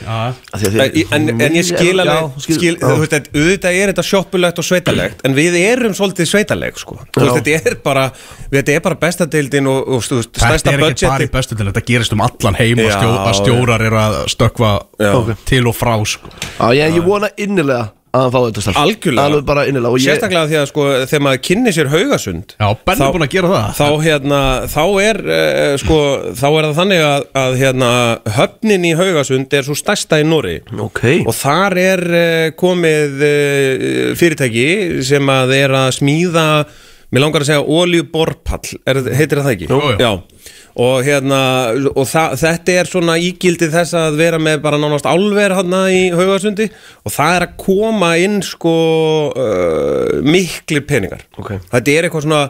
en, 1.12 1.28
en 1.44 1.56
ég 1.58 1.66
skil 1.68 2.00
alveg 2.02 2.38
skil- 2.40 2.56
skil, 2.58 2.72
þú 2.80 2.94
veist, 3.02 3.16
að 3.18 3.28
auðvitað 3.36 3.78
er 3.82 3.92
þetta 3.92 4.04
sjoppulegt 4.08 4.62
og 4.62 4.66
sveitalegt 4.66 5.22
en 5.28 5.36
við 5.36 5.58
erum 5.60 5.94
svolítið 5.98 6.30
sveitaleg 6.32 6.80
sko. 6.80 6.96
Þú 7.12 7.26
veist, 7.26 7.38
þetta 7.50 7.72
er 7.72 7.78
bara 7.84 8.06
þetta 8.52 8.76
er 8.78 8.84
bara 8.88 8.98
bestadeildin 9.04 9.68
og, 9.70 9.80
og 9.98 10.04
þú 10.08 10.20
veist, 10.22 10.32
Þetta 10.32 10.48
stærsta 10.48 10.72
er 10.72 10.74
ekki 10.74 10.82
bara 10.82 11.18
budgeti 11.20 11.28
í 11.28 11.34
bestu 11.36 11.58
til 11.60 11.68
þetta 11.70 11.84
gerist 11.92 12.16
um 12.16 12.24
allan 12.24 12.58
heim 12.58 12.80
Já, 12.82 12.90
stjó, 12.96 13.10
að 13.28 13.34
stjórar 13.42 13.86
eru 13.90 14.00
að 14.02 14.18
stökkva 14.32 14.72
Já. 15.02 15.12
Til 15.52 15.66
og 15.68 15.76
frá 15.76 15.94
sko. 16.08 16.32
Já, 16.58 16.72
ég, 16.80 16.96
ég 16.96 17.04
vona 17.06 17.28
innilega 17.36 17.90
að 18.12 18.20
hann 18.26 18.32
fá 18.34 18.38
þetta 18.44 18.62
starf 18.66 18.78
algjörlega. 18.82 19.24
Alveg 19.30 19.44
bara 19.48 19.62
innilega 19.70 19.88
og 19.96 20.00
ég, 20.02 20.04
sérstaklega 20.04 20.48
því 20.50 20.56
að 20.60 20.66
sko, 20.68 20.82
þegar 21.08 21.22
maður 21.26 21.40
kynni 21.48 21.72
sér 21.72 21.88
haugasund 21.92 22.54
Já, 22.58 22.66
Benni 22.84 23.06
er 23.06 23.14
búin 23.16 23.24
að 23.26 23.32
gera 23.32 23.52
það. 23.52 23.70
þá 23.78 23.86
hérna 24.06 24.40
þá 24.74 24.82
er 25.06 25.20
uh, 25.24 25.76
sko 25.80 25.98
þá 26.42 26.44
er 26.50 26.66
það 26.68 26.76
þannig 26.82 27.02
að, 27.08 27.26
að 27.42 27.56
hérna 27.62 27.90
höfnin 28.36 28.84
í 28.84 28.92
Haugasund 29.00 29.56
er 29.56 29.64
svo 29.68 29.78
stærsta 29.80 30.20
í 30.20 30.26
Nóri 30.28 30.58
Ok, 30.76 31.02
og 31.24 31.32
þar 31.40 31.78
er 31.86 32.04
uh, 32.12 32.46
komið 32.60 33.24
uh, 33.24 34.14
fyrirtæki 34.20 34.68
sem 35.08 35.32
að 35.32 35.56
er 35.62 35.76
að 35.80 35.90
smíða 36.02 36.46
mér 37.12 37.24
langar 37.26 37.44
að 37.44 37.50
segja 37.52 37.66
oljuborpall 37.80 38.76
er, 38.88 39.02
heitir 39.14 39.42
það 39.44 39.54
ekki? 39.54 39.70
Jú, 39.70 39.80
jú. 39.92 39.96
Já 40.00 40.12
og 40.72 41.02
hérna 41.04 41.38
og 41.92 42.06
þetta 42.08 42.72
er 42.80 42.88
svona 42.88 43.18
ígildið 43.20 43.74
þess 43.74 43.92
að 43.98 44.14
vera 44.22 44.38
með 44.40 44.62
bara 44.64 44.78
nánast 44.80 45.04
álver 45.04 45.52
hann 45.58 45.74
í 45.92 46.06
Haugasundi 46.16 46.70
og 47.04 47.12
það 47.12 47.34
er 47.36 47.44
að 47.44 47.56
koma 47.60 48.14
inn 48.16 48.38
sko 48.46 48.72
uh, 49.36 50.22
miklir 50.24 50.86
peningar 50.88 51.26
Ok. 51.36 51.58
þetta 51.74 51.92
er 51.92 52.08
eitthvað 52.08 52.24
svona 52.24 52.42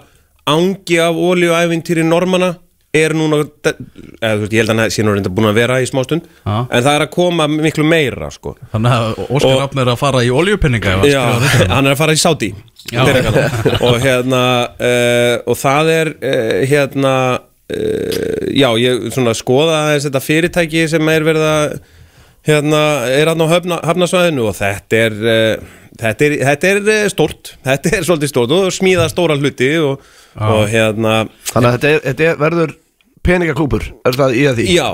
angi 0.53 1.01
af 1.03 1.19
oljuævintýri 1.19 2.07
normana 2.07 2.53
er 2.93 3.15
núna 3.17 3.39
eða, 3.41 3.73
þú 3.73 4.43
veist, 4.43 4.53
ég 4.53 4.59
held 4.61 4.73
að 4.75 4.81
hann 4.83 4.93
sé 4.93 5.05
nú 5.05 5.15
reynda 5.15 5.33
búin 5.33 5.49
að 5.49 5.61
vera 5.63 5.79
í 5.81 5.87
smástund 5.89 6.27
Já. 6.29 6.57
en 6.67 6.83
það 6.85 6.93
er 6.93 7.05
að 7.07 7.13
koma 7.15 7.47
miklu 7.49 7.87
meira 7.89 8.29
sko. 8.35 8.53
Þannig 8.75 8.97
að 8.99 9.23
Óskar 9.29 9.57
Rafn 9.63 9.81
er 9.81 9.93
að 9.95 10.03
fara 10.03 10.21
í 10.27 10.29
oljupinninga 10.35 10.99
Já, 11.09 11.23
hann 11.73 11.89
er 11.89 11.95
að 11.95 12.03
fara 12.03 12.17
í 12.19 12.53
peningana. 12.91 13.47
og 13.81 13.99
hérna 14.03 14.43
uh, 14.77 15.35
og 15.47 15.59
það 15.61 15.91
er 15.95 16.13
uh, 16.19 16.61
hérna 16.69 17.15
uh, 17.39 18.47
já, 18.53 18.69
ég 18.83 19.09
svona 19.15 19.35
skoða 19.39 19.85
aðeins 19.87 20.09
þetta 20.09 20.25
fyrirtæki 20.27 20.87
sem 20.91 21.13
er 21.13 21.27
verið 21.27 21.47
að 21.49 21.77
hérna, 22.49 22.83
er 23.07 23.31
hann 23.31 23.45
á 23.45 23.47
höfna, 23.55 23.79
hafnasvæðinu 23.87 24.49
og 24.51 24.59
þetta 24.59 25.03
er 25.07 25.19
uh, 25.23 25.71
þetta 26.01 26.27
er, 26.27 26.37
þetta 26.51 26.73
er 26.97 27.13
stórt 27.13 27.55
þetta 27.65 27.97
er 27.97 28.07
svolítið 28.09 28.33
stórt 28.33 28.55
og 28.57 28.71
smíða 28.75 29.09
stóra 29.13 29.39
hluti 29.39 29.71
og, 29.83 30.07
og 30.41 30.65
hérna 30.73 31.23
þannig 31.53 31.69
að 31.69 31.77
þetta, 31.77 31.93
er, 31.93 32.07
þetta 32.09 32.31
er, 32.31 32.41
verður 32.43 32.75
peningaklúpur 33.27 33.87
Er 34.09 34.19
það 34.19 34.37
í 34.37 34.45
að 34.51 34.61
því? 34.61 34.67
Já. 34.77 34.89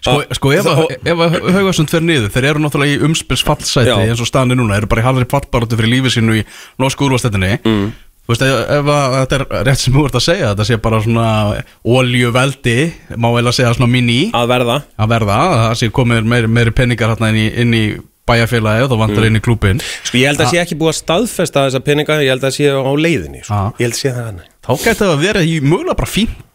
Sko, 0.00 0.16
sko 0.38 0.52
ef, 0.56 0.68
að, 0.70 0.84
að 1.14 1.38
Haugasund 1.56 1.92
fer 1.92 2.04
niður 2.04 2.30
þeir 2.34 2.50
eru 2.52 2.62
náttúrulega 2.64 2.98
í 2.98 3.08
umspils 3.08 3.44
fallsæti 3.46 3.90
Já. 3.90 3.96
eins 4.04 4.22
og 4.22 4.30
staðni 4.30 4.58
núna, 4.58 4.78
eru 4.80 4.90
bara 4.90 5.04
í 5.04 5.08
halvri 5.08 5.28
fallbaratu 5.30 5.78
fyrir 5.78 5.94
lífið 5.96 6.16
sínu 6.18 6.38
í 6.40 6.46
norsku 6.82 7.08
úrvastettinni 7.08 7.56
mm. 7.62 7.90
Þú 8.30 8.34
veist, 8.34 8.42
ef, 8.46 8.88
að, 8.94 9.14
þetta 9.16 9.36
er 9.36 9.64
rétt 9.66 9.80
sem 9.80 9.94
þú 9.96 10.02
ert 10.06 10.16
að 10.20 10.22
segja 10.22 10.50
þetta 10.52 10.66
sé 10.68 10.76
bara 10.84 11.00
svona 11.02 11.30
oljuveldi 11.96 12.76
má 13.18 13.26
vel 13.34 13.42
að 13.48 13.56
segja 13.56 13.72
svona 13.74 13.90
mini 13.90 14.20
að 14.36 14.52
verða 14.52 14.76
að 14.94 15.10
verða, 15.16 15.38
að 15.48 15.62
það 15.64 15.74
sé 15.80 15.88
komið 15.96 16.28
meiri, 16.30 16.50
meiri 16.58 16.74
penningar 16.76 17.10
hérna 17.10 17.32
inn 17.32 17.40
í, 17.40 17.48
inn 17.64 17.74
í 17.74 17.82
bæjarfélagi 18.30 18.84
og 18.84 18.92
þá 18.92 19.00
vantar 19.00 19.26
inn 19.26 19.40
í 19.40 19.42
klúbin 19.42 19.82
sko 19.82 20.20
ég 20.20 20.30
held 20.30 20.44
að 20.44 20.52
sé 20.52 20.60
ekki 20.62 20.78
búið 20.78 20.92
að 20.92 21.00
staðfesta 21.00 21.64
þessa 21.66 21.82
peninga 21.88 22.20
ég 22.22 22.30
held 22.34 22.46
að 22.46 22.54
sé 22.54 22.70
á 22.70 22.92
leiðinni 22.94 23.42
sko. 23.42 23.64
Ég 23.80 23.88
held 23.88 23.96
að 23.96 24.02
sé 24.04 24.14
það 24.14 24.28
hann 24.28 24.40
þá 24.60 24.70
gæti 24.84 24.98
það 25.00 25.14
að 25.16 25.26
vera 25.26 25.42
í 25.42 25.58
mögulega 25.64 25.98
bara 25.98 26.12
fínt 26.12 26.46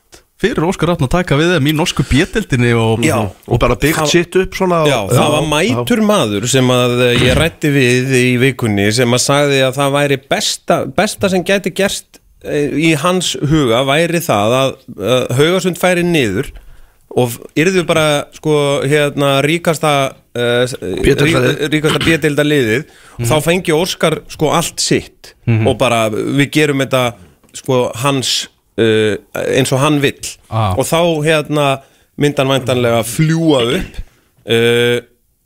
fyrir 0.42 0.66
Óskar 0.68 0.92
Rafn 0.92 1.08
að 1.08 1.14
taka 1.14 1.38
við 1.40 1.54
þeim 1.56 1.70
í 1.72 1.74
norsku 1.78 2.04
bjettildinni 2.10 2.74
og. 2.76 3.06
Og 3.48 3.62
bara 3.62 3.78
byggt 3.80 4.12
sitt 4.12 4.36
upp 4.40 4.58
svona 4.58 4.82
Já, 4.90 4.98
það 5.12 5.32
var 5.38 5.48
mætur 5.54 6.02
maður 6.06 6.48
sem 6.52 6.74
að 6.76 6.96
eh, 7.08 7.24
ég 7.30 7.38
rætti 7.40 7.72
við 7.72 8.14
í 8.20 8.28
vikunni 8.42 8.90
sem 8.96 9.16
að 9.16 9.24
sagði 9.24 9.62
að 9.64 9.80
það 9.80 9.96
væri 9.96 10.20
besta, 10.36 10.82
besta 10.98 11.32
sem 11.32 11.46
gæti 11.48 11.72
gerst 11.78 12.20
eh, 12.44 12.68
í 12.76 12.92
hans 13.00 13.36
huga 13.40 13.86
væri 13.88 14.22
það 14.24 14.58
að 14.60 14.76
uh, 15.00 15.16
Haugasund 15.40 15.80
færi 15.80 16.04
niður 16.04 16.52
og 17.16 17.38
yrðu 17.56 17.86
bara 17.88 18.26
sko 18.36 18.58
hérna 18.84 19.38
ríkasta 19.46 19.94
uh, 20.36 20.74
ríkasta 21.08 22.02
bjötilda 22.04 22.44
liðið 22.44 22.90
og 23.22 23.30
þá 23.30 23.38
fengi 23.46 23.72
Óskar 23.72 24.20
sko 24.34 24.52
allt 24.52 24.84
sitt 24.84 25.32
og 25.48 25.78
bara 25.80 26.10
við 26.12 26.52
gerum 26.58 26.84
þetta 26.84 27.06
sko 27.56 27.86
hans 28.04 28.50
uh, 28.78 29.16
eins 29.56 29.72
og 29.72 29.80
hann 29.80 30.02
vill 30.04 30.20
Ah. 30.50 30.74
og 30.78 30.86
þá 30.86 31.02
hérna 31.26 31.68
myndan 32.18 32.48
væntanlega 32.48 33.04
fljúa 33.04 33.62
upp 33.80 33.98
uh, 34.48 35.00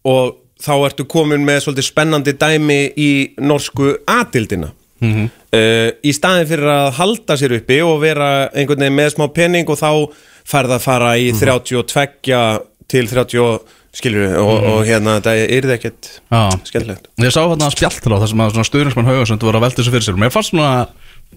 og 0.09 0.36
þá 0.59 0.74
ertu 0.89 1.05
komin 1.07 1.45
með 1.48 1.62
svolítið 1.63 1.88
spennandi 1.88 2.33
dæmi 2.36 2.79
í 2.98 3.12
norsku 3.39 3.95
atildina 4.07 4.71
Mhm. 5.01 5.29
uh, 5.55 5.89
í 6.03 6.12
staðin 6.12 6.48
fyrir 6.50 6.67
að 6.67 6.89
halda 6.98 7.38
sér 7.39 7.53
uppi 7.55 7.77
og 7.81 8.01
vera 8.01 8.50
einhvern 8.51 8.81
veginn 8.83 8.98
með 9.00 9.13
smá 9.15 9.29
penning 9.33 9.69
og 9.71 9.77
þá 9.79 10.12
færð 10.43 10.74
að 10.75 10.81
fara 10.83 11.13
í 11.15 11.29
Mhm. 11.31 11.39
32 11.39 12.59
til 12.89 13.07
30 13.07 13.59
skilur 13.95 14.36
og, 14.38 14.63
og 14.63 14.81
hérna 14.86 15.21
þetta 15.21 15.36
er 15.55 15.62
það 15.69 15.77
ekkert 15.77 16.09
Mhm. 16.31 16.59
Skemmtilegt 16.65 17.07
Ég 17.17 17.31
sá 17.31 17.41
hérna 17.48 17.71
spjalltur 17.71 18.12
á 18.12 18.19
þar 18.19 18.27
sem 18.27 18.39
að 18.43 18.59
stuðningsmann 18.67 19.05
Haugasund 19.07 19.41
var 19.48 19.53
að 19.55 19.62
velta 19.62 19.81
þessu 19.81 19.91
fyrir 19.95 20.07
sér 20.09 20.19
Mér 20.19 20.31
fannst 20.36 20.51
svona 20.51 20.88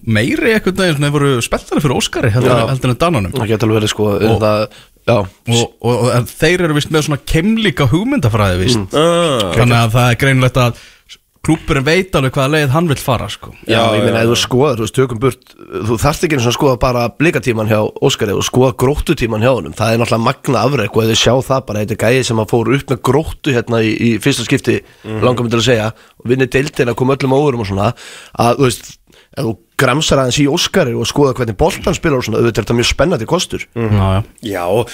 meiri 0.03 0.53
eitthvað 0.55 0.79
neginn 0.81 0.97
sem 0.97 1.05
þeir 1.05 1.13
voru 1.17 1.33
spenntari 1.45 1.83
fyrir 1.83 1.97
Óskari 1.99 2.31
heldur, 2.33 2.73
en 2.89 2.97
Dananum. 2.99 3.35
Það 3.37 3.51
geta 3.53 3.67
alveg 3.67 3.79
verið 3.81 3.93
sko 3.93 4.09
um 4.17 4.39
það, 4.41 4.65
og, 5.13 5.29
og, 5.53 5.93
og 5.93 6.09
en 6.17 6.25
þeir 6.31 6.65
eru 6.67 6.77
vist 6.79 6.91
með 6.95 7.05
svona 7.09 7.21
kemlíka 7.27 7.87
hugmyndafræði 7.91 8.59
vist 8.65 8.97
ah, 8.97 9.53
Þannig 9.55 9.79
að 9.79 9.95
það 9.97 10.09
er 10.09 10.19
greinlegt 10.25 10.59
að 10.63 10.83
klúpurinn 11.43 11.83
veit 11.83 12.13
alveg 12.15 12.31
hvaða 12.37 12.51
leið 12.53 12.69
hann 12.71 12.85
vil 12.87 12.95
fara 13.03 13.25
sko. 13.27 13.49
Já, 13.67 13.73
Já, 13.75 13.81
ég 13.97 14.05
meina, 14.05 14.21
ef 14.23 14.29
þú 14.31 14.35
skoðar, 14.39 14.77
þú 14.79 14.85
veist, 14.85 14.95
tökum 14.95 15.19
burt 15.19 15.55
Þú 15.89 15.97
þarft 15.99 16.23
ekki 16.23 16.37
eins 16.37 16.45
og 16.47 16.51
að 16.53 16.55
skoða 16.55 16.77
bara 16.79 17.01
blikatíman 17.19 17.67
hjá 17.67 17.81
Óskari 18.07 18.31
og 18.31 18.45
skoða 18.47 18.69
gróttutíman 18.79 19.43
hjá 19.43 19.51
honum. 19.57 19.73
Það 19.75 19.91
er 19.91 19.99
náttúrulega 19.99 20.23
magna 20.29 20.61
afrek 20.69 20.95
og 20.95 21.03
ef 21.03 21.11
þið 21.11 21.19
sjá 21.19 21.33
það 21.49 21.65
bara 21.67 21.83
Þetta 21.83 21.97
er 21.97 22.01
gæði 22.05 22.23
sem 22.29 22.39
að 22.45 22.49
fór 22.53 22.71
upp 22.77 22.93
með 22.95 23.01
gróttu 23.11 23.55
hérna 23.57 23.81
í, 23.83 23.91
í 23.91 24.09
fyrsta 24.23 24.47
skipti 24.47 24.77
Mhm. 25.03 25.19
Langar 25.27 25.43
mig 25.43 25.51
til 25.51 25.59
að 25.59 25.67
segja 25.67 25.89
Og 26.23 26.31
vinni 26.31 26.47
deildin 26.47 26.93
að 26.93 26.99
koma 27.03 27.17
öllum 27.19 27.35
óverum 27.35 27.65
og 27.65 27.67
svona 27.73 27.89
Að, 28.39 28.55
þú 28.61 28.69
veist, 28.69 28.93
ef 29.33 29.43
þú 29.47 29.53
gramsar 29.83 30.19
aðeins 30.21 30.37
í 30.39 30.45
Óskari 30.47 30.91
Og 30.95 31.07
skoða 31.09 31.33
hvernig 31.35 31.55
boltan 31.57 31.95
spilar 31.97 32.19
og 32.19 32.25
svona 32.27 32.37
Auðvitað 32.39 32.59
er 32.61 32.65
þetta 32.67 32.75
mjög 32.77 32.89
spennandi 32.91 33.25
kostur 33.27 33.63
Mhm. 33.75 33.95
Já, 33.97 34.07
já. 34.13 34.23
Já, 34.53 34.63
og 34.69 34.89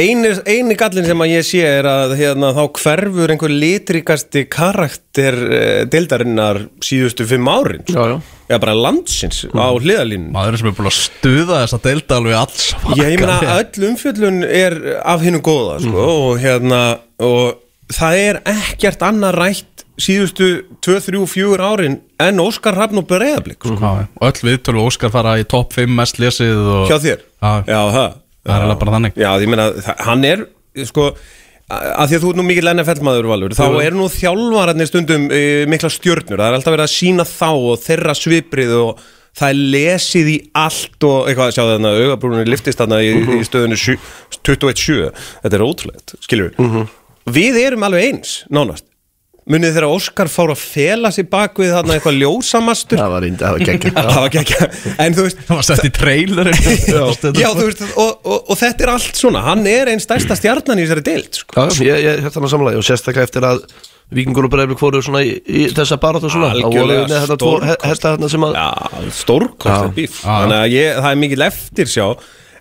eini, 0.00 0.30
eini 0.48 0.76
gallin 0.80 1.04
sem 1.06 1.18
að 1.26 1.32
ég 1.34 1.44
sé 1.46 1.60
er 1.68 1.84
að 1.90 2.14
hérna, 2.18 2.52
þá 2.56 2.62
hverfur 2.80 3.34
einhver 3.34 3.52
litrikasti 3.52 4.46
karakter 4.50 5.36
uh, 5.44 5.84
deildarinnar 5.92 6.62
síðustu 6.84 7.26
fimm 7.28 7.46
árin 7.52 7.84
sko. 7.86 7.98
Já, 7.98 8.14
já. 8.14 8.20
Já, 8.44 8.58
bara 8.60 8.74
landsins 8.76 9.38
á 9.56 9.68
hliðalínu 9.72 10.32
Maðurinn 10.34 10.60
sem 10.60 10.68
er 10.68 10.74
búin 10.76 10.88
að 10.90 10.96
stuða 10.98 11.60
þessa 11.62 11.78
deilda 11.86 12.18
alveg 12.20 12.34
alls 12.42 12.66
Já, 12.92 13.04
ég 13.08 13.20
meina 13.22 13.58
öll 13.60 13.86
umfjöllun 13.88 14.42
er 14.44 14.76
af 15.00 15.22
hinnu 15.24 15.40
góða 15.44 15.78
sko, 15.84 16.08
og 16.28 16.42
hérna 16.42 16.82
og 17.24 17.54
það 17.94 18.20
er 18.26 18.40
ekkert 18.52 19.04
annað 19.08 19.38
rætt 19.40 19.83
síðustu 20.00 20.48
2, 20.82 20.98
3, 21.06 21.20
4 21.30 21.68
árin 21.70 22.00
en 22.20 22.40
Óskar 22.42 22.74
Hrafn 22.74 22.98
og 22.98 23.06
Breiðablík 23.10 23.62
sko. 23.62 23.76
Og 23.78 24.26
öll 24.28 24.42
viðtölu 24.50 24.82
Óskar 24.88 25.12
fara 25.14 25.36
í 25.38 25.44
topp 25.46 25.72
5 25.76 25.94
mest 25.94 26.18
lesið 26.22 26.58
og 26.58 26.88
hjá 26.90 26.98
þér 26.98 27.20
Já. 27.22 27.54
já 27.68 27.80
það 27.94 28.12
Það 28.44 28.52
er 28.52 28.60
eiginlega 28.60 28.80
bara 28.82 28.92
þannig. 28.92 29.14
Já, 29.16 29.30
meina, 29.48 29.64
hann 30.04 30.24
er 30.28 30.40
sko, 30.84 31.04
að 31.72 32.10
því 32.10 32.16
að 32.18 32.24
þú 32.24 32.28
ert 32.28 32.36
nú 32.36 32.44
mikill 32.44 32.68
NFL-maður 32.74 33.28
Valur, 33.30 33.54
þá 33.56 33.64
eru 33.80 33.96
nú 33.96 34.08
þjálfararnir 34.12 34.90
stundum 34.90 35.24
e, 35.32 35.38
mikla 35.72 35.88
stjörnur, 35.88 36.36
það 36.42 36.50
er 36.50 36.56
alltaf 36.58 36.74
verið 36.74 36.84
að 36.84 36.92
sína 36.92 37.24
þá 37.24 37.48
og 37.54 37.78
þeirra 37.80 38.14
sviprið 38.20 38.74
og 38.82 39.00
það 39.34 39.48
er 39.48 39.62
lesið 39.72 40.28
í 40.28 40.36
allt 40.60 41.06
og 41.08 41.30
eitthvað, 41.30 41.54
sjáðu 41.56 41.72
þarna, 41.78 41.94
augabrúnunni 42.04 42.52
liftist 42.52 42.78
þarna 42.82 43.00
í, 43.00 43.14
Mhm. 43.16 43.40
í 43.40 43.48
stöðinu 43.48 43.80
sjö- 43.80 43.98
21.7 44.44 45.08
þetta 45.40 45.54
er 45.56 45.64
ótrúlegt, 45.64 46.14
skilur 46.20 46.52
við 46.52 46.60
Mhm. 46.68 46.88
við 47.32 47.56
erum 47.64 47.82
alveg 47.88 48.12
eins, 48.12 48.44
nánast 48.52 48.84
munið 49.50 49.74
þegar 49.74 49.86
Óskar 49.92 50.30
fór 50.32 50.52
að 50.54 50.60
fela 50.62 51.10
sig 51.12 51.26
bak 51.28 51.58
við 51.60 51.74
þarna 51.74 51.96
eitthvað 51.98 52.20
ljósamastur? 52.22 53.00
Það 53.00 53.14
var 53.14 53.26
indi, 53.28 53.44
það 53.44 53.56
var 53.56 53.64
geggjum 53.68 53.96
það 53.98 54.20
var 54.20 54.36
ekki 54.40 54.68
en 55.04 55.16
þú 55.18 55.26
veist 55.26 55.42
Það 55.44 55.58
var 55.58 55.66
sett 55.68 55.84
í 55.84 55.90
trailerin 55.98 56.60
Já, 57.36 57.48
þú 57.52 57.66
veist, 57.68 57.82
og, 58.00 58.12
og, 58.24 58.38
og 58.54 58.60
þetta 58.60 58.86
er 58.86 58.92
allt 58.94 59.20
svona. 59.20 59.42
Hann 59.44 59.66
er 59.68 59.90
einn 59.92 60.00
stærsta 60.02 60.36
stjarnan 60.38 60.80
í 60.80 60.86
þessari 60.86 61.04
deild 61.10 61.40
sko. 61.42 61.58
Já, 61.58 61.84
ég, 61.90 62.00
ég 62.06 62.22
hérna 62.24 62.50
samlega 62.54 62.80
og 62.80 62.86
sérstaklega 62.88 63.28
eftir 63.28 63.48
að 63.48 63.66
Víkingur 64.14 64.46
og 64.46 64.52
Breiflik 64.52 64.78
fóru 64.80 65.00
svona 65.02 65.22
í, 65.24 65.34
í 65.48 65.66
þessa 65.74 65.96
barátt 66.00 66.26
og 66.28 66.32
svona. 66.32 66.50
Algjörlega 66.54 67.06
með 67.08 67.14
þetta 67.24 67.36
tvo 67.40 67.52
stórkostlegt. 67.56 67.86
hesta 67.88 68.12
hérna 68.14 68.28
sem 68.30 68.44
að 68.46 68.56
Já. 68.60 68.66
bíf 69.96 70.18
Já. 70.20 70.28
Þannig 70.28 70.58
að 70.58 70.74
ég, 70.76 70.98
það 71.00 71.10
er 71.10 71.20
mikil 71.24 71.46
eftir 71.48 71.90
sjá 71.90 72.06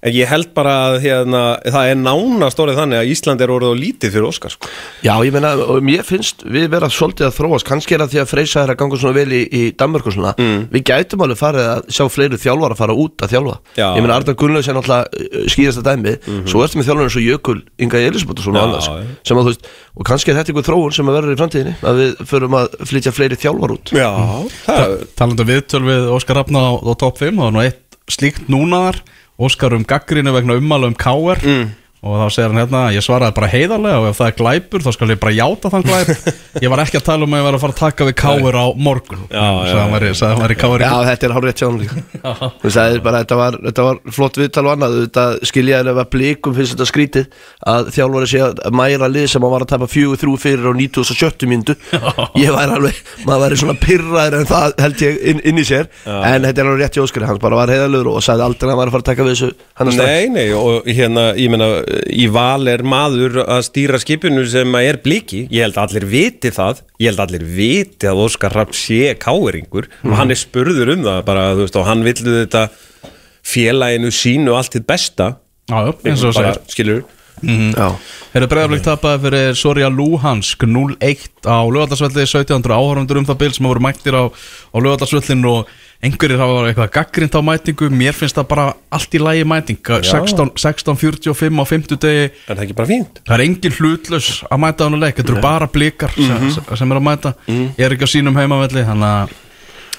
En 0.04 0.12
ég 0.12 0.28
held 0.28 0.50
bara 0.56 0.74
að 0.90 0.98
hérna, 1.06 1.42
það 1.64 1.90
er 1.94 2.00
nána 2.02 2.50
stórið 2.52 2.80
þannig 2.82 3.00
að 3.00 3.12
Ísland 3.14 3.44
er 3.44 3.52
orðið 3.54 3.70
og 3.72 3.78
lítið 3.80 4.12
fyrir 4.12 4.28
Óskar 4.28 4.52
sko. 4.52 4.72
Já, 5.06 5.14
ég 5.24 5.32
meina, 5.32 5.54
og 5.64 5.80
mér 5.86 6.04
finnst 6.04 6.44
við 6.44 6.66
vera 6.74 6.90
svolítið 6.92 7.30
að 7.30 7.38
þróast, 7.38 7.68
kannski 7.70 7.96
er 7.96 8.04
það 8.04 8.12
því 8.12 8.22
að 8.24 8.34
Freysa 8.34 8.64
er 8.66 8.74
að 8.74 8.80
ganga 8.82 9.00
svona 9.00 9.16
vel 9.16 9.38
í, 9.38 9.42
í 9.48 9.62
Danmörku 9.80 10.12
svona. 10.12 10.34
Við 10.74 10.84
gætum 10.90 11.24
alveg 11.24 11.40
farið 11.40 11.70
að 11.70 11.88
sjá 11.96 12.04
fleiri 12.12 12.40
þjálfar 12.44 12.76
að 12.76 12.82
fara 12.84 12.98
út 13.06 13.24
að 13.24 13.32
þjálfa. 13.36 13.56
Já. 13.80 13.86
ég 13.96 14.04
meina, 14.04 14.18
Arnar 14.20 14.38
Gunnlaus 14.44 14.68
er 14.68 14.78
náttúrulega 14.78 15.24
uh, 15.24 15.48
skýrasta 15.54 15.86
dæmi. 15.88 16.16
Svo 16.52 16.66
ertu 16.66 16.82
með 16.82 16.90
þjálfar 16.90 17.08
eins 17.08 17.18
og 17.22 17.28
Jökul 17.30 17.58
Inga 17.80 18.04
Elisabeth 18.04 18.44
og 18.44 18.48
svona 18.50 18.66
annars 18.68 18.90
já. 18.92 19.08
sem 19.24 19.40
að 19.40 19.48
þú 19.48 19.54
veist, 19.54 19.72
og 19.94 20.08
kannski 20.10 20.34
er 20.34 20.40
þetta 20.40 20.54
einhver 20.54 20.68
þróun 20.68 20.96
sem 20.98 21.10
að 21.10 21.18
verður 21.20 21.36
í 21.36 21.40
framtíðinni 21.40 21.76
að 21.80 22.02
við 22.02 22.24
förum 22.34 22.60
að 22.60 22.78
flytja 22.92 23.16
fleiri 23.16 23.40
þjálfar 23.40 23.76
út. 23.78 23.94
Já, 23.96 24.12
það, 24.68 24.96
Talandu 25.20 25.48
viðtöl 25.48 25.84
við 25.88 26.12
Óskar 26.16 26.42
Rafna 26.42 26.68
á, 26.68 26.72
á 26.76 26.92
topp 27.00 27.22
5 27.24 27.34
Það 27.34 27.46
var 27.46 27.56
nú 27.56 27.64
eitt 27.64 27.82
slíkt 28.12 28.50
núnaðar 28.52 29.00
Óskar 29.40 29.74
um 29.74 29.84
gaggrinu 29.84 30.34
vegna 30.34 30.54
ummæla 30.54 30.88
um 30.88 30.94
káer 30.94 31.38
Mm. 31.44 31.70
Og 32.04 32.18
þá 32.20 32.26
segir 32.36 32.52
hann 32.52 32.60
hérna 32.60 32.82
Ég 32.92 33.04
svaraði 33.06 33.36
bara 33.38 33.48
heiðarlega 33.52 34.00
og 34.02 34.08
ef 34.10 34.18
það 34.20 34.30
er 34.30 34.36
glæpur 34.40 34.84
Þá 34.84 34.90
skal 34.96 35.12
ég 35.14 35.20
bara 35.22 35.36
játa 35.38 35.72
þann 35.72 35.86
glæp. 35.88 36.12
Ég 36.64 36.72
var 36.72 36.82
ekki 36.84 37.00
að 37.00 37.06
tala 37.08 37.26
um 37.26 37.34
að 37.34 37.40
ég 37.40 37.46
var 37.48 37.56
að 37.58 37.64
fara 37.64 37.74
að 37.74 37.80
taka 37.80 38.06
við 38.06 38.16
káer 38.20 38.58
á 38.60 38.66
morgun. 38.78 39.22
Já, 39.32 39.46
já, 39.66 39.72
Sagði 39.74 40.10
sagði 40.20 40.84
Já, 40.84 40.92
þetta 41.08 41.26
er 41.26 41.34
hár 41.34 41.48
rétt 41.48 41.64
líka. 41.80 42.04
Þú 42.62 42.72
sagðir 42.76 43.02
bara, 43.06 43.22
þetta 43.24 43.38
var, 43.40 43.58
þetta 43.64 43.86
var 43.88 44.02
flott 44.14 44.38
viðtal 44.38 44.64
og 44.68 44.74
annað. 44.76 44.98
Þetta 45.08 45.24
skiljaði 45.50 45.94
að 45.94 46.02
blikum 46.14 46.58
finnst 46.58 46.76
þetta 46.76 46.88
skrítið 46.92 47.40
að 47.74 47.90
þjálfari 47.96 48.30
sé 48.30 48.44
að 48.46 48.78
mæra 48.78 49.10
lið 49.10 49.26
sem 49.34 49.48
hann 49.48 49.54
var 49.56 49.66
að 49.66 49.72
tapa 49.74 49.90
fjögur 49.90 50.22
þrjú 50.22 50.36
fyrir 50.44 50.70
á 50.70 50.74
97 50.78 51.50
mínútu. 51.50 51.78
Ég 52.38 52.54
væri 52.54 52.78
alveg, 52.78 53.02
maður 53.26 53.44
væri 53.48 53.60
svona 53.64 53.78
pirraður 53.82 54.38
en 54.44 54.50
það 54.54 54.78
held 54.86 55.04
ég 55.08 55.20
inn, 55.34 55.42
inn 55.50 55.64
í 55.64 55.66
sér. 55.68 55.90
En 56.06 56.46
þetta 56.46 56.54
er 56.54 56.70
alveg 56.70 56.84
rétt 56.84 57.00
hjá 57.00 57.08
Óskari, 57.08 57.30
hann 57.32 57.42
bara 57.42 57.58
var 57.64 57.74
heiðalögur 57.74 58.14
og 58.14 58.24
sagði 58.26 58.46
aldrei 58.46 58.70
að 58.70 58.74
hann 58.76 58.82
var 58.84 58.92
að 58.92 58.98
fara 58.98 59.06
að 59.08 59.10
taka 59.10 59.28
við 59.28 59.34
þessu 59.34 59.52
að 59.74 59.92
Nei, 60.04 60.30
nei, 60.34 60.46
og 60.58 60.88
hérna, 60.88 61.26
ég 61.40 61.52
meina 61.54 61.72
í 62.14 62.28
val 62.34 62.68
er 62.72 62.84
maður 62.88 63.42
að 63.44 63.64
stýra 63.68 64.00
skipinu 64.02 64.46
sem 64.50 64.78
að 64.78 64.90
er 64.90 65.00
bliki, 65.04 65.44
ég 65.54 65.68
held 65.68 65.80
að 65.80 65.88
allir 65.88 66.08
viti 66.12 66.54
það, 66.54 66.84
ég 67.02 67.12
held 67.12 67.24
að 67.24 67.28
allir 67.30 67.48
viti 67.58 68.10
að 68.10 68.24
Óskar 68.26 68.58
Rapp 68.58 68.76
sé 68.78 69.14
káeringur. 69.22 69.90
Og 70.08 70.16
hann 70.20 70.34
er 70.34 70.40
spurður 70.40 70.96
um 70.96 71.08
það 71.08 71.24
bara, 71.30 71.50
þú 71.54 71.66
veist, 71.66 71.80
og 71.82 71.90
hann 71.90 72.06
villu 72.06 72.38
þetta 72.42 72.68
félaginu 73.54 74.14
sínu 74.14 74.56
allt 74.58 74.76
til 74.78 74.86
besta. 74.88 75.34
Já, 75.72 75.94
eins 76.04 76.24
og 76.28 76.36
segir. 76.36 76.64
skilur 76.72 77.04
Já, 77.44 77.88
Þeirra 78.32 78.48
bregðarleik 78.50 78.84
tapaði 78.86 79.22
fyrir 79.26 79.58
Soria 79.58 79.90
Luhansk 79.92 80.64
0-1 80.64 81.44
á 81.44 81.60
lögadagsvelli 81.68 82.24
1700 82.24 82.76
áhörundur 82.78 83.20
um 83.20 83.28
það 83.28 83.40
bil 83.42 83.50
sem 83.56 83.68
voru 83.68 83.84
mættir 83.84 84.16
á, 84.16 84.24
á 84.32 84.78
lögadagsvellin 84.80 85.44
og 85.50 85.72
einhverjir 86.04 86.42
hafa 86.42 86.64
eitthvað 86.70 86.90
gaggrind 86.98 87.36
á 87.38 87.42
mætingu 87.48 87.88
mér 87.94 88.16
finnst 88.18 88.36
það 88.38 88.48
bara 88.52 88.66
allt 88.92 89.16
í 89.16 89.22
lægi 89.24 89.46
mæting. 89.48 89.80
16 89.84 90.52
16.45 90.60 91.62
á 91.64 91.66
50 91.70 92.02
degi 92.04 92.26
Er 92.28 92.58
það 92.58 92.64
ekki 92.66 92.76
bara 92.80 92.90
fínt? 92.92 93.22
það 93.24 93.36
er 93.38 93.46
engin 93.48 93.78
hlutlaus 93.78 94.28
að 94.50 94.62
mæta 94.66 94.84
á 94.84 94.88
hann 94.90 95.00
leik 95.00 95.16
þetta 95.22 95.34
eru 95.34 95.42
bara 95.46 95.68
blikar 95.72 96.12
sem, 96.18 96.50
sem 96.76 96.92
er 96.92 97.00
að 97.00 97.08
mæta. 97.08 97.34
Ég 97.48 97.86
er 97.88 97.96
ekki 97.96 98.08
á 98.08 98.14
sínum 98.14 98.36
heimavelli 98.38 98.84
þannig 98.84 99.10
að 99.14 99.34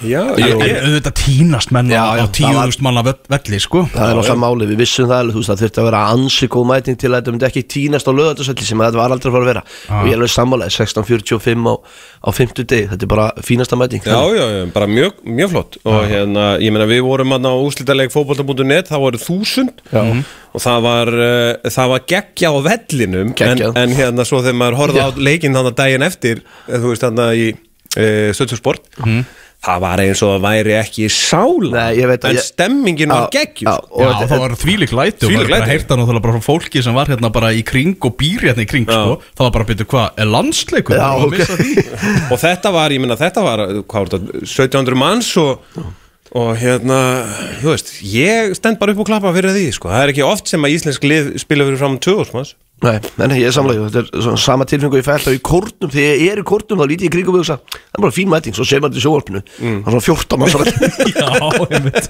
Já, 0.03 0.21
en 0.35 0.41
ég, 0.43 0.63
en 0.75 0.87
auðvitað 0.89 1.15
tínast 1.21 1.71
menn 1.71 1.91
Já, 1.93 2.01
á 2.03 2.19
já, 2.19 2.25
tíu 2.35 2.49
það 2.49 2.57
var- 2.59 2.71
þúsund 2.73 2.83
manna 2.83 3.03
vell- 3.07 3.29
velli 3.31 3.59
sko. 3.63 3.83
Það 3.95 4.09
er 4.11 4.17
náttúrulega 4.19 4.43
máli, 4.43 4.67
við 4.73 4.81
vissum 4.83 5.07
það 5.07 5.21
alveg, 5.23 5.35
þú 5.37 5.41
veist, 5.41 5.51
það 5.53 5.61
þurfti 5.63 5.81
að 5.83 5.87
vera 5.89 6.01
ansi 6.15 6.49
góð 6.51 6.67
mæting 6.71 6.99
til 6.99 7.11
að 7.11 7.15
þetta 7.21 7.33
myndi 7.35 7.47
ekki 7.49 7.63
tínast 7.75 8.09
á 8.11 8.13
lögatarsvelli 8.19 8.67
sem 8.67 8.79
þetta 8.83 8.99
var 8.99 9.15
aldrei 9.15 9.31
að 9.31 9.37
fara 9.37 9.45
að 9.45 9.51
vera. 9.53 9.63
Og 9.95 10.09
ég 10.09 10.13
er 10.13 10.19
alveg 10.19 10.33
sammálaði, 10.35 10.75
16.45 10.75 11.69
á, 11.71 11.75
á 12.27 12.31
50 12.35 12.65
degi, 12.75 12.89
þetta 12.91 13.03
er 13.07 13.13
bara 13.15 13.27
fínasta 13.47 13.79
mæting. 13.79 14.03
Já, 14.03 14.19
já, 14.35 14.47
já, 14.51 14.65
bara 14.75 14.87
mjög, 14.91 15.13
mjög 15.25 15.51
flott. 15.55 15.79
Og 15.85 16.01
hérna, 16.11 16.47
ég 16.59 16.75
meina 16.75 16.89
við 16.91 17.03
vorum 17.07 17.31
hann 17.37 17.47
á 17.47 17.55
úslítaleg 17.55 18.11
fótbolta.net, 18.11 18.91
það 18.91 19.05
voru 19.07 19.19
þúsund. 19.23 19.85
Og 20.55 20.61
það 20.63 20.83
var 20.83 21.09
uh, 21.15 21.71
það 21.71 21.89
var 21.95 22.03
geggja 22.11 22.51
á 22.51 22.57
vellinum. 22.67 23.31
En, 23.31 23.35
Geggjað. 23.39 23.77
en 23.79 23.95
hérna 23.95 24.27
svo 24.27 24.43
þegar 24.43 24.59
maður 24.59 24.77
horfði 24.83 25.03
á 25.03 25.09
leikinn 25.19 25.55
þannig 25.55 25.75
daginn 25.79 26.03
eftir, 26.07 26.43
eh, 26.69 26.79
þú 26.79 26.93
veist 26.93 27.03
þannig 27.07 27.41
í 27.41 27.49
uh, 27.55 28.31
Stöldsursport 28.35 28.87
það 29.64 29.78
var 29.85 30.02
eins 30.04 30.21
og 30.26 30.30
það 30.35 30.42
væri 30.44 30.75
ekki 30.78 31.06
sála 31.12 31.71
Nei, 31.75 31.97
ég 31.99 32.09
veit 32.11 32.25
að 32.26 32.30
en 32.35 32.37
ég- 32.38 32.47
stemmingin 32.50 33.12
var 33.14 33.25
Já, 33.25 33.30
geggjum 33.38 33.71
já, 33.71 33.75
sko. 33.80 34.04
Og 34.04 34.23
það 34.28 34.42
var 34.44 34.54
þvílík 34.61 34.92
læti 34.99 35.26
og 35.30 35.49
læti. 35.50 35.68
heyrta 35.73 35.97
náttúrulega 35.99 36.25
bara 36.26 36.37
frá 36.38 36.44
fólki 36.49 36.83
sem 36.85 36.94
var 36.94 37.06
hérna 37.12 37.30
bara 37.33 37.50
í 37.56 37.64
kring 37.64 37.97
og 38.04 38.16
býr 38.21 38.47
hérna 38.50 38.64
í 38.64 38.68
kring 38.68 38.87
sko. 38.88 39.18
það 39.35 39.44
var 39.49 39.54
bara 39.56 39.64
að 39.64 39.73
byrja 39.73 39.88
hvað, 39.94 40.09
er 40.25 40.30
landsleikur 40.37 40.97
Já, 40.99 41.04
Var 41.04 41.18
að 41.18 41.26
ok. 41.26 41.37
missa 41.38 41.59
því? 41.61 41.75
og 42.33 42.38
þetta 42.44 42.73
var, 42.78 42.90
ég 42.97 43.00
meina 43.04 43.16
þetta 43.25 43.44
var 43.49 43.64
hvað 43.83 44.00
var 44.00 44.12
þetta, 44.14 44.42
1700 44.44 45.00
manns 45.04 45.30
og, 45.40 45.85
og 46.35 46.50
hérna, 46.59 46.99
þú 47.62 47.71
veist 47.73 47.92
ég 48.11 48.54
stend 48.59 48.78
bara 48.80 48.92
upp 48.94 49.04
og 49.04 49.09
klappa 49.12 49.33
fyrir 49.37 49.54
því 49.54 49.66
sko. 49.76 49.88
það 49.92 50.02
er 50.09 50.12
ekki 50.14 50.25
oft 50.26 50.50
sem 50.50 50.64
að 50.66 50.75
íslensk 50.76 51.04
lið 51.09 51.33
spila 51.42 51.66
fyrir 51.68 51.78
fram 51.80 51.99
2000 52.02 52.35
manns 52.37 52.54
Nei, 52.83 52.99
en 53.23 53.33
ég 53.38 53.47
er 53.49 53.54
samlega, 53.54 53.87
þetta 53.88 54.19
er 54.19 54.25
svona 54.26 54.40
sama 54.43 54.64
tilfengu 54.69 54.99
ég 54.99 55.07
fælt 55.07 55.28
á 55.31 55.33
í 55.33 55.38
kórnum, 55.47 55.88
þegar 55.93 56.19
ég 56.21 56.33
er 56.35 56.40
í 56.43 56.45
kórnum 56.50 56.81
þá 56.83 56.88
lítið 56.90 57.07
ég 57.07 57.12
í 57.12 57.14
kringum 57.14 57.37
og 57.38 57.40
hugsa, 57.40 57.57
það 57.71 57.97
er 57.97 58.02
bara 58.04 58.16
fín 58.16 58.33
mæting. 58.33 58.57
Svo 58.59 58.66
sem 58.69 58.83
þetta 58.85 59.00
í 59.00 59.04
sjóvarpinu, 59.04 59.43
það 59.47 59.78
er 59.78 59.95
svona 59.95 60.07
14 60.11 60.43
manns 60.43 60.57
að 60.59 60.64
Já, 61.14 61.28
ég 61.76 61.87
veit 61.87 62.07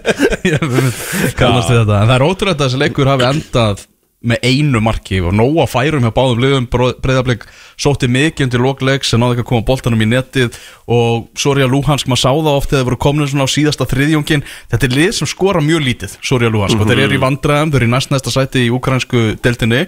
Ég 0.49 0.64
veit, 0.64 1.02
kannast 1.38 1.71
við 1.71 1.83
þetta. 1.85 2.00
En 2.00 2.09
það 2.09 2.16
er 2.16 2.26
ótrúlega 2.26 2.56
að 2.56 2.64
þessi 2.64 2.80
leikur 2.80 3.12
hafi 3.12 3.28
endað 3.28 3.85
með 4.25 4.47
einu 4.49 4.81
marki 4.85 5.21
og 5.21 5.35
nóga 5.37 5.66
færum 5.69 6.04
hjá 6.04 6.12
báðum 6.16 6.40
liðum 6.43 6.69
breyðarblik 6.73 7.45
sótti 7.81 8.09
mikið 8.09 8.47
undir 8.47 8.64
lokleiks 8.64 9.12
en 9.12 9.23
náði 9.23 9.37
ekki 9.37 9.45
að 9.45 9.50
koma 9.50 9.66
boltanum 9.69 10.04
í 10.04 10.09
netið 10.09 10.57
og 10.95 11.28
Soria 11.38 11.69
Luhansk, 11.69 12.09
maður 12.09 12.23
sá 12.23 12.31
það 12.31 12.50
oft 12.54 12.71
þegar 12.71 12.81
þeir 12.81 12.88
voru 12.90 13.00
komin 13.04 13.31
svona 13.31 13.49
á 13.49 13.54
síðasta 13.54 13.88
þriðjungin 13.90 14.47
þetta 14.73 14.88
er 14.88 14.97
lið 14.97 15.12
sem 15.19 15.31
skora 15.31 15.64
mjög 15.64 15.85
lítið, 15.90 16.16
Soria 16.25 16.52
Luhansk 16.52 16.81
og 16.81 16.88
þeir 16.88 17.04
eru 17.07 17.19
í 17.19 17.23
vandræðum, 17.25 17.75
þeir 17.75 17.83
eru 17.83 17.90
í 17.90 17.95
næstnæsta 17.95 18.33
sæti 18.33 18.64
í 18.64 18.73
ukrainsku 18.75 19.26
deltinni 19.45 19.85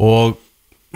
og 0.00 0.40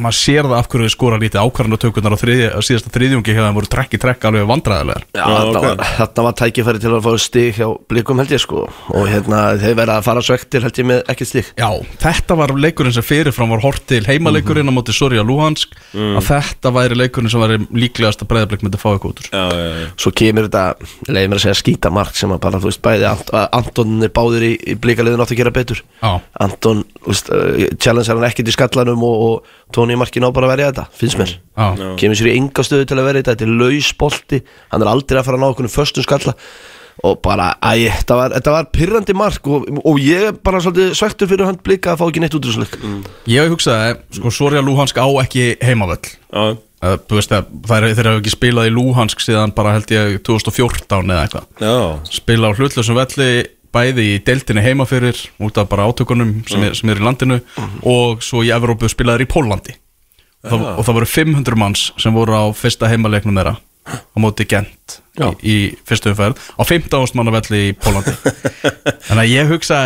maður 0.05 0.19
sér 0.21 0.49
það 0.49 0.57
af 0.59 0.69
hverju 0.71 0.87
þeir 0.89 0.95
skora 0.95 1.21
lítið 1.21 1.43
ákvarðanatökurnar 1.45 2.17
á, 2.17 2.23
þriðja, 2.23 2.51
á 2.57 2.61
síðasta 2.65 2.93
þriðjungi 2.95 3.37
hjá 3.37 3.43
þeim 3.47 3.59
voru 3.61 3.71
trekk 3.75 3.97
í 3.97 4.01
trekk 4.03 4.27
alveg 4.31 4.49
vandræðilegar 4.51 5.05
Já, 5.11 5.21
Já, 5.21 5.37
þarna 5.37 5.61
ok. 5.61 5.67
var, 5.67 5.93
þarna 5.99 6.25
var 6.27 6.37
tækifæri 6.41 6.83
til 6.83 6.93
að 6.97 7.07
fá 7.07 7.13
stig 7.25 7.59
hjá 7.59 7.67
blikum 7.91 8.21
held 8.23 8.35
ég 8.35 8.43
sko. 8.43 8.65
Og 8.95 9.09
hérna 9.11 9.41
þeir 9.61 9.77
verða 9.79 9.97
að 10.01 10.07
fara 10.07 10.23
svektir 10.25 10.65
held 10.67 10.81
ég 10.81 10.89
með 10.91 11.01
ekki 11.13 11.27
stig. 11.29 11.51
Já, 11.59 11.69
þetta 12.03 12.37
var 12.41 12.55
leikurinn 12.57 12.95
sem 12.95 13.07
fyrirfram 13.07 13.53
var 13.55 13.63
hort 13.65 13.85
til. 13.91 14.01
Heimaleikurinn 14.07 14.71
á 14.71 14.75
móti 14.75 14.95
Soria 14.97 15.25
Luhansk. 15.27 15.75
Að 15.95 16.23
þetta 16.29 16.73
væri 16.77 16.99
leikurinn 16.99 17.33
sem 17.33 17.43
væri 17.43 17.61
líklegast 17.75 18.25
að 18.25 18.31
breyðarblik 18.33 18.65
myndi 18.67 18.81
fá 18.81 18.89
eitthvað 18.93 19.15
út 19.15 19.23
úr. 19.25 19.31
Já, 19.31 19.45
já, 19.51 19.69
já. 19.83 19.89
svo 20.05 20.13
kemur 20.21 20.49
þetta, 20.49 20.65
leiði 21.11 21.31
mér 21.33 21.41
að 21.41 21.45
segja 21.47 21.59
skýta 21.61 21.93
mark 21.95 22.19
sem 22.19 22.35
að 22.35 22.43
bara, 22.47 22.61
þú 22.63 22.71
veist, 22.71 22.83
bæði 22.85 23.09
Ant 23.11 23.33
Anton 23.35 24.07
er 24.07 24.13
báðir 24.15 24.47
í, 24.47 24.53
í 24.73 24.77
blíkaliðin 24.81 25.25
átt 25.25 25.35
að 25.35 25.43
gera 25.43 25.55
betur. 25.55 25.83
Já, 26.01 26.13
Anton, 26.47 26.85
þú 27.01 27.13
veist, 27.15 27.33
uh, 27.35 27.67
challenge 27.81 28.09
er 28.11 28.21
hann 28.21 28.29
ekkert 28.31 28.51
í 28.51 28.57
skallanum 28.57 29.05
og, 29.07 29.27
og 29.27 29.59
Tony 29.91 29.99
Markin 29.99 30.23
á 30.23 30.31
bara 30.31 30.47
að 30.47 30.53
verja 30.55 30.71
þetta, 30.71 30.85
finnst 30.95 31.19
mér. 31.19 31.33
Já, 31.59 31.71
kemur 31.99 32.19
sér 32.19 32.29
í 32.31 32.35
enga 32.39 32.63
stöðu 32.67 32.87
til 32.87 32.99
að 33.01 33.09
verja 33.09 33.23
þetta 33.25 33.35
þetta 33.35 33.47
er 33.49 33.57
laus 33.59 33.89
bolti, 33.99 34.39
hann 34.71 34.85
er 34.85 34.91
aldrei 34.93 35.19
að 35.19 35.27
fara 35.27 35.41
að 35.41 35.43
ná 35.43 35.49
okkur 35.51 35.71
föstum 35.73 36.07
skalla. 36.07 36.35
Og 37.01 37.15
bara, 37.25 37.55
æ, 37.65 37.89
þetta 37.97 38.17
var, 38.19 38.33
þetta 38.37 38.53
var 38.53 38.67
pyrrandi 38.77 39.15
mark 39.17 39.47
og, 39.49 39.69
og 39.89 40.01
ég 40.05 40.27
er 40.29 40.35
bara 40.45 40.59
svolítið 40.61 40.91
svektur 40.99 41.31
fyrir 41.31 41.49
hann 41.49 41.57
blika 41.65 41.95
að 41.95 42.03
fá 42.03 42.09
ekki 42.11 42.21
neitt 42.21 42.35
út 42.37 42.45
úr 42.45 42.53
þessu 42.53 42.65
leik 42.67 43.07
Ég 43.31 43.49
hugsaði, 43.55 43.95
sko, 44.19 44.33
Soria 44.37 44.61
Luhansk 44.61 45.01
á 45.01 45.09
ekki 45.23 45.47
heimavöll. 45.65 46.03
Já. 46.29 46.59
Uh, 46.81 46.97
Þú 47.09 47.17
veist 47.17 47.33
að 47.37 47.49
það 47.69 47.87
er, 47.87 47.95
þeir 47.97 48.11
hafa 48.11 48.21
ekki 48.21 48.35
spilað 48.35 48.69
í 48.69 48.75
Luhansk 48.77 49.25
síðan 49.25 49.55
bara 49.57 49.73
held 49.79 49.91
ég 49.97 50.21
2014 50.29 51.11
eða 51.15 51.25
eitthvað. 51.25 51.49
Já. 51.65 51.75
Spila 52.21 52.53
á 52.53 52.57
hlutlausum 52.57 53.01
velli 53.01 53.31
bæði 53.75 54.05
í 54.15 54.19
deildinni 54.27 54.63
heima 54.65 54.87
fyrir 54.89 55.19
út 55.43 55.59
af 55.61 55.69
bara 55.71 55.87
átökunum 55.91 56.41
sem, 56.51 56.63
er, 56.67 56.75
sem 56.79 56.91
er 56.93 57.01
í 57.01 57.05
landinu 57.07 57.41
og 57.87 58.23
svo 58.25 58.43
í 58.47 58.51
Evrópu 58.55 58.89
spilaður 58.91 59.25
í 59.27 59.31
Pólandi 59.31 59.77
og 60.45 60.51
það, 60.55 60.65
og 60.81 60.87
það 60.89 60.97
voru 61.01 61.09
500 61.15 61.59
manns 61.61 61.83
sem 62.01 62.15
voru 62.17 62.35
á 62.37 62.45
fyrsta 62.57 62.89
heimaleiknum 62.91 63.37
þeirra 63.41 63.57
á 63.91 64.17
móti 64.23 64.47
Gent 64.49 65.01
Já. 65.19 65.31
í, 65.43 65.55
í 65.55 65.57
fyrstu 65.89 66.13
umferð 66.13 66.39
á 66.57 66.63
15 66.67 67.15
manna 67.19 67.35
velli 67.35 67.63
í 67.71 67.75
Pólandi 67.79 68.15
Þannig 69.09 69.23
að 69.25 69.33
ég 69.35 69.51
hugsa 69.53 69.81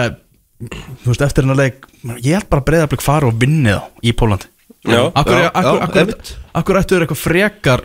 þú 1.04 1.10
veist, 1.12 1.24
eftir 1.26 1.44
hennar 1.46 1.58
leik 1.60 1.86
ég 2.24 2.36
held 2.38 2.48
bara 2.52 2.62
að 2.64 2.68
breyðarblik 2.70 3.04
fara 3.04 3.28
og 3.30 3.38
vinni 3.40 3.72
þá 3.74 3.84
í 4.04 4.14
Pólandi 4.16 4.50
Já. 4.84 5.00
Akkur, 5.16 5.38
Já, 5.40 5.48
akkur, 5.48 5.76
já, 5.78 5.84
akkur, 5.86 6.00
einmitt. 6.02 6.32
akkur 6.60 6.76
ættu 6.80 6.94
þér 6.96 7.04
eitthvað 7.06 7.20
frekar 7.24 7.82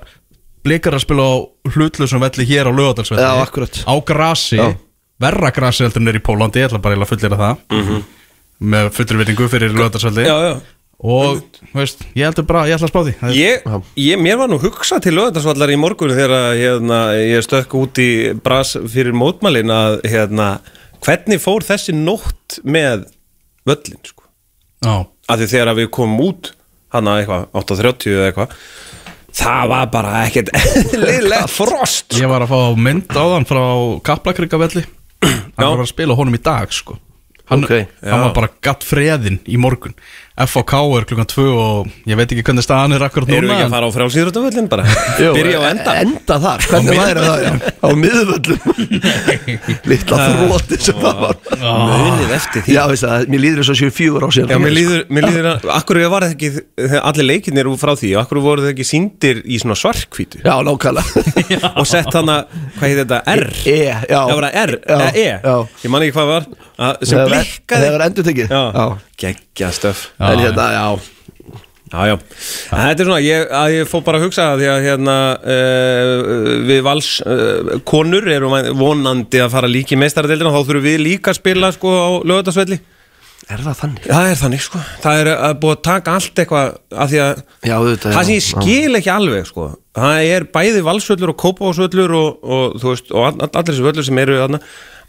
blikar 0.67 0.97
að 0.97 1.03
spila 1.05 1.23
á 1.31 1.33
hlutlusum 1.71 2.19
velli 2.23 2.45
hér 2.49 2.67
á 2.67 2.71
lögadalsvelli 2.75 3.23
Já, 3.23 3.31
akkurat. 3.45 3.79
á 3.87 3.93
grasi, 4.03 4.57
Já. 4.59 4.65
Verra 5.19 5.51
grasi 5.55 5.85
heldur 5.85 6.03
en 6.03 6.11
er 6.11 6.19
í 6.19 6.23
Pólandi, 6.23 6.61
ég 6.61 6.69
ætla 6.69 6.81
bara 6.83 6.97
að 6.99 7.11
fullir 7.11 7.37
það. 7.37 7.63
Mhm. 7.71 8.03
með 8.59 8.89
fullri 8.91 9.17
vitningu 9.21 9.47
fyrir 9.47 9.71
já 10.27 10.61
og 10.99 11.45
veist, 11.71 12.01
ég 12.11 12.27
heldur 12.27 12.43
bara, 12.43 12.65
ég 12.67 12.75
ætla 12.75 12.89
að 12.89 12.91
spá 12.91 13.03
því. 13.07 13.13
Ég, 13.37 13.63
ég, 13.95 14.19
mér 14.19 14.35
var 14.41 14.49
nú 14.51 14.57
hugsað 14.59 15.05
til 15.05 15.15
lögðarsvallar 15.15 15.71
í 15.71 15.77
morgun 15.79 16.11
þegar 16.11 16.57
hérna, 16.59 16.99
ég 17.15 17.45
stökk 17.45 17.75
út 17.79 18.01
í 18.03 18.33
bras 18.35 18.75
fyrir 18.75 19.15
mótmælin 19.15 19.71
að 19.71 20.01
hérna, 20.11 20.49
hvernig 20.99 21.39
fór 21.39 21.63
þessi 21.63 21.95
nótt 21.95 22.59
með 22.67 23.07
völlin 23.63 24.03
sko? 24.03 24.27
Að 24.83 25.45
því 25.45 25.49
þegar 25.53 25.75
við 25.79 25.89
komum 25.95 26.19
út 26.27 26.51
hana 26.91 27.19
eitthvað, 27.21 27.47
8.30 27.55 28.15
eða 28.17 28.29
eitthvað 28.29 28.59
það 29.39 29.65
var 29.71 29.89
bara 29.93 30.13
ekkert 30.25 30.49
eðlilegt 30.59 31.51
frost 31.53 32.09
sko. 32.09 32.21
ég 32.23 32.31
var 32.31 32.43
að 32.43 32.51
fá 32.51 32.61
mynd 32.75 33.11
á 33.13 33.23
þann 33.23 33.47
frá 33.47 33.63
Kaplakryggavelli 34.09 34.83
hann 35.23 35.69
var 35.73 35.83
að 35.83 35.91
spila 35.91 36.15
honum 36.19 36.37
í 36.37 36.41
dag 36.43 36.71
sko 36.73 36.97
Hann, 37.49 37.63
Ok, 37.65 37.71
já. 37.73 38.11
hann 38.13 38.21
var 38.27 38.33
bara 38.35 38.49
gatt 38.61 38.83
freðin 38.85 39.39
í 39.49 39.57
morgun 39.57 39.95
FHK 40.39 40.73
er 40.97 41.05
klukkan 41.09 41.27
2 41.27 41.45
og 41.59 41.89
ég 42.07 42.15
veit 42.19 42.31
ekki 42.31 42.43
hvernig 42.47 42.63
staðan 42.63 42.95
er 42.95 43.03
akkurat 43.03 43.27
Erum 43.27 43.49
við 43.49 43.49
núna 43.49 43.57
ekki 43.57 43.67
að 43.67 43.73
fara 43.75 43.87
á 43.89 43.91
frjálsýrðutavöllin 43.95 44.69
bara? 44.71 44.85
Jú, 45.23 45.31
Byrja 45.35 45.59
á 45.59 45.63
enda? 45.69 45.95
Enda 46.03 46.37
þar, 46.45 46.65
hvernig 46.71 46.99
væri 47.01 47.25
það? 47.25 47.43
Já? 47.43 47.51
Á 47.79 47.89
miðvöllum? 48.03 48.59
Littla 49.91 50.19
þrótti 50.29 50.79
sem 50.85 50.99
það 51.01 51.19
var. 51.25 51.39
Munið 51.59 52.33
eftir 52.37 52.63
því. 52.65 52.75
Já, 52.77 52.81
veist 52.91 53.05
það, 53.07 53.25
mér 53.33 53.43
líður 53.43 53.61
þess 53.63 53.73
að 53.73 53.79
séu 53.81 53.95
fjögur 53.99 54.25
á 54.25 54.29
síðan 54.37 54.53
Já, 54.53 54.61
mér 54.63 54.75
líður, 54.77 55.03
mér 55.17 55.27
líður 55.29 55.49
að, 55.51 55.67
akkur 55.75 56.01
var 56.13 56.25
það 56.27 56.35
ekki, 56.37 56.51
allir 57.03 57.27
leikinnir 57.29 57.69
var 57.69 57.81
frá 57.83 57.93
því, 57.99 58.13
akkur 58.23 58.41
voru 58.45 58.63
það 58.65 58.73
ekki 58.73 58.87
síndir 58.87 59.41
í 59.43 59.59
svona 59.61 59.77
svarkvítu 59.79 60.41
Já, 60.45 60.55
nákvæmlega. 60.65 61.73
Og 61.81 61.87
sett 61.89 62.15
hana, 62.15 62.39
hvað 62.79 62.87
heit 62.87 63.01
þetta, 63.03 63.19
R? 63.35 63.45
E, 63.67 63.77
já. 63.89 63.99
Já, 64.07 64.19
var 64.31 64.47
það 64.47 64.59
R, 64.63 64.75
E? 65.09 65.27
já. 65.27 65.55
Ég 65.83 65.93
man 65.93 66.05
ekki 66.07 66.15
hvað 66.17 66.31
var, 66.33 66.49
sem 67.03 67.19
Það 67.19 67.31
blikkaði 67.33 67.91
var 67.95 68.05
endur 68.07 68.27
tekið 68.29 68.53
Já, 68.55 68.85
geggja 69.19 69.71
stöf. 69.75 70.05
Já, 70.15 70.28
En 70.33 70.43
hérna, 70.43 70.67
já. 70.75 71.15
Já, 71.89 72.01
já, 72.05 72.15
þetta 72.69 73.01
er 73.01 73.07
svona, 73.07 73.21
ég, 73.25 73.47
að 73.59 73.71
ég 73.73 73.87
fór 73.89 74.03
bara 74.05 74.19
að 74.19 74.27
hugsa 74.27 74.43
að 74.51 74.59
því 74.61 74.67
að 74.69 74.83
hérna 74.85 75.15
uh, 75.41 76.11
við 76.69 76.83
vals 76.85 77.07
uh, 77.25 77.71
konur 77.89 78.29
erum 78.29 78.53
vonandi 78.77 79.41
að 79.41 79.55
fara 79.55 79.71
líki 79.71 79.97
meistaradeildina. 79.97 80.53
Þá 80.53 80.67
þurfum 80.67 80.85
við 80.85 81.01
líka 81.01 81.33
að 81.33 81.39
spila 81.39 81.71
sko 81.73 81.95
á 81.97 82.09
lögatarsvelli 82.29 82.77
Er 83.49 83.63
það 83.65 83.77
þannig? 83.79 84.03
Það 84.05 84.27
er 84.29 84.37
þannig 84.37 84.61
sko, 84.61 84.79
það 85.01 85.19
er 85.23 85.29
að 85.33 85.53
búið 85.63 85.71
að 85.73 85.81
taka 85.87 86.13
allt 86.19 86.41
eitthvað 86.43 86.67
að 86.93 87.13
því 87.13 87.21
að 87.23 87.31
Já, 87.65 87.73
auðvitað 87.79 88.13
það 88.13 88.27
sem 88.27 88.35
ég 88.35 88.45
skil 88.45 88.99
ekki 88.99 89.11
alveg 89.13 89.47
sko. 89.49 89.65
Það 89.97 90.29
er 90.35 90.45
bæði 90.53 90.83
valsvöllur 90.85 91.33
og 91.33 91.39
kópavásvöllur 91.41 92.13
og, 92.19 92.45
og 92.45 92.77
þú 92.83 92.93
veist, 92.93 93.09
og 93.09 93.25
all, 93.25 93.33
allir 93.47 93.71
þessi 93.71 93.87
völlur 93.87 94.05
sem 94.05 94.21
eru 94.21 94.37
þarna. 94.43 94.61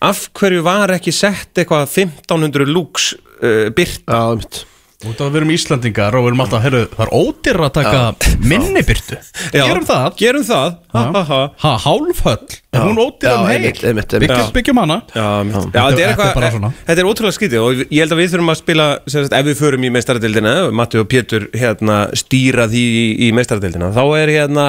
Af 0.08 0.24
hverju 0.40 0.64
var 0.64 0.94
ekki 0.96 1.12
sett 1.12 1.60
eitthvað 1.60 1.84
1500 1.84 2.72
lúks 2.72 3.12
uh, 3.44 3.68
byrt 3.76 4.08
Já, 4.08 4.16
já, 4.16 4.40
mitt 4.40 4.64
Út 5.00 5.16
af 5.16 5.22
að 5.24 5.30
við 5.32 5.38
erum 5.40 5.50
Íslandingar 5.54 6.12
og 6.18 6.24
við 6.26 6.28
erum 6.28 6.40
alltaf, 6.44 6.60
heyrðu, 6.60 6.80
það 6.92 7.02
er 7.06 7.10
ódýr 7.16 7.58
að 7.64 7.70
taka 7.72 8.00
minni 8.50 8.80
byrtu 8.84 9.16
Gerum 9.54 9.86
það. 9.88 10.08
Gerum 10.20 10.42
það, 10.44 10.74
ha 10.92 11.04
ha 11.14 11.22
ha. 11.30 11.38
Ha, 11.62 11.70
hálfhöll, 11.86 12.56
er 12.76 12.82
hún 12.84 12.98
ódýr 13.00 13.30
Já, 13.30 13.36
um 13.38 13.46
heil 13.48 13.56
einmitt, 13.62 13.80
einmitt, 13.80 14.12
einmitt. 14.12 14.28
Byggjum, 14.28 14.42
Já. 14.44 14.52
byggjum 14.58 14.80
hana? 14.82 14.98
Já, 15.14 15.24
mitt. 15.48 15.56
já 15.56 15.80
Þetta- 15.80 16.02
er 16.04 16.10
eitthvað, 16.10 16.34
bara 16.36 16.50
svona. 16.52 16.72
þetta 16.90 17.00
er 17.04 17.08
ótrúlega 17.08 17.36
skrítið 17.38 17.64
og 17.64 17.80
ég 17.86 18.02
held 18.04 18.12
að 18.12 18.20
við 18.20 18.28
þurfum 18.34 18.52
að 18.52 18.58
spila 18.60 18.88
sem 19.06 19.24
sagt, 19.24 19.36
ef 19.40 19.48
við 19.48 19.56
förum 19.62 19.86
í 19.88 19.92
meistaradildina 19.96 20.52
Matti 20.82 21.00
og 21.00 21.08
Pétur 21.08 21.46
hérna, 21.56 21.96
stýra 22.20 22.68
því 22.68 22.82
í, 23.00 23.06
í 23.24 23.30
meistaradildina 23.32 23.88
þá 23.96 24.02
er 24.20 24.34
hérna 24.36 24.66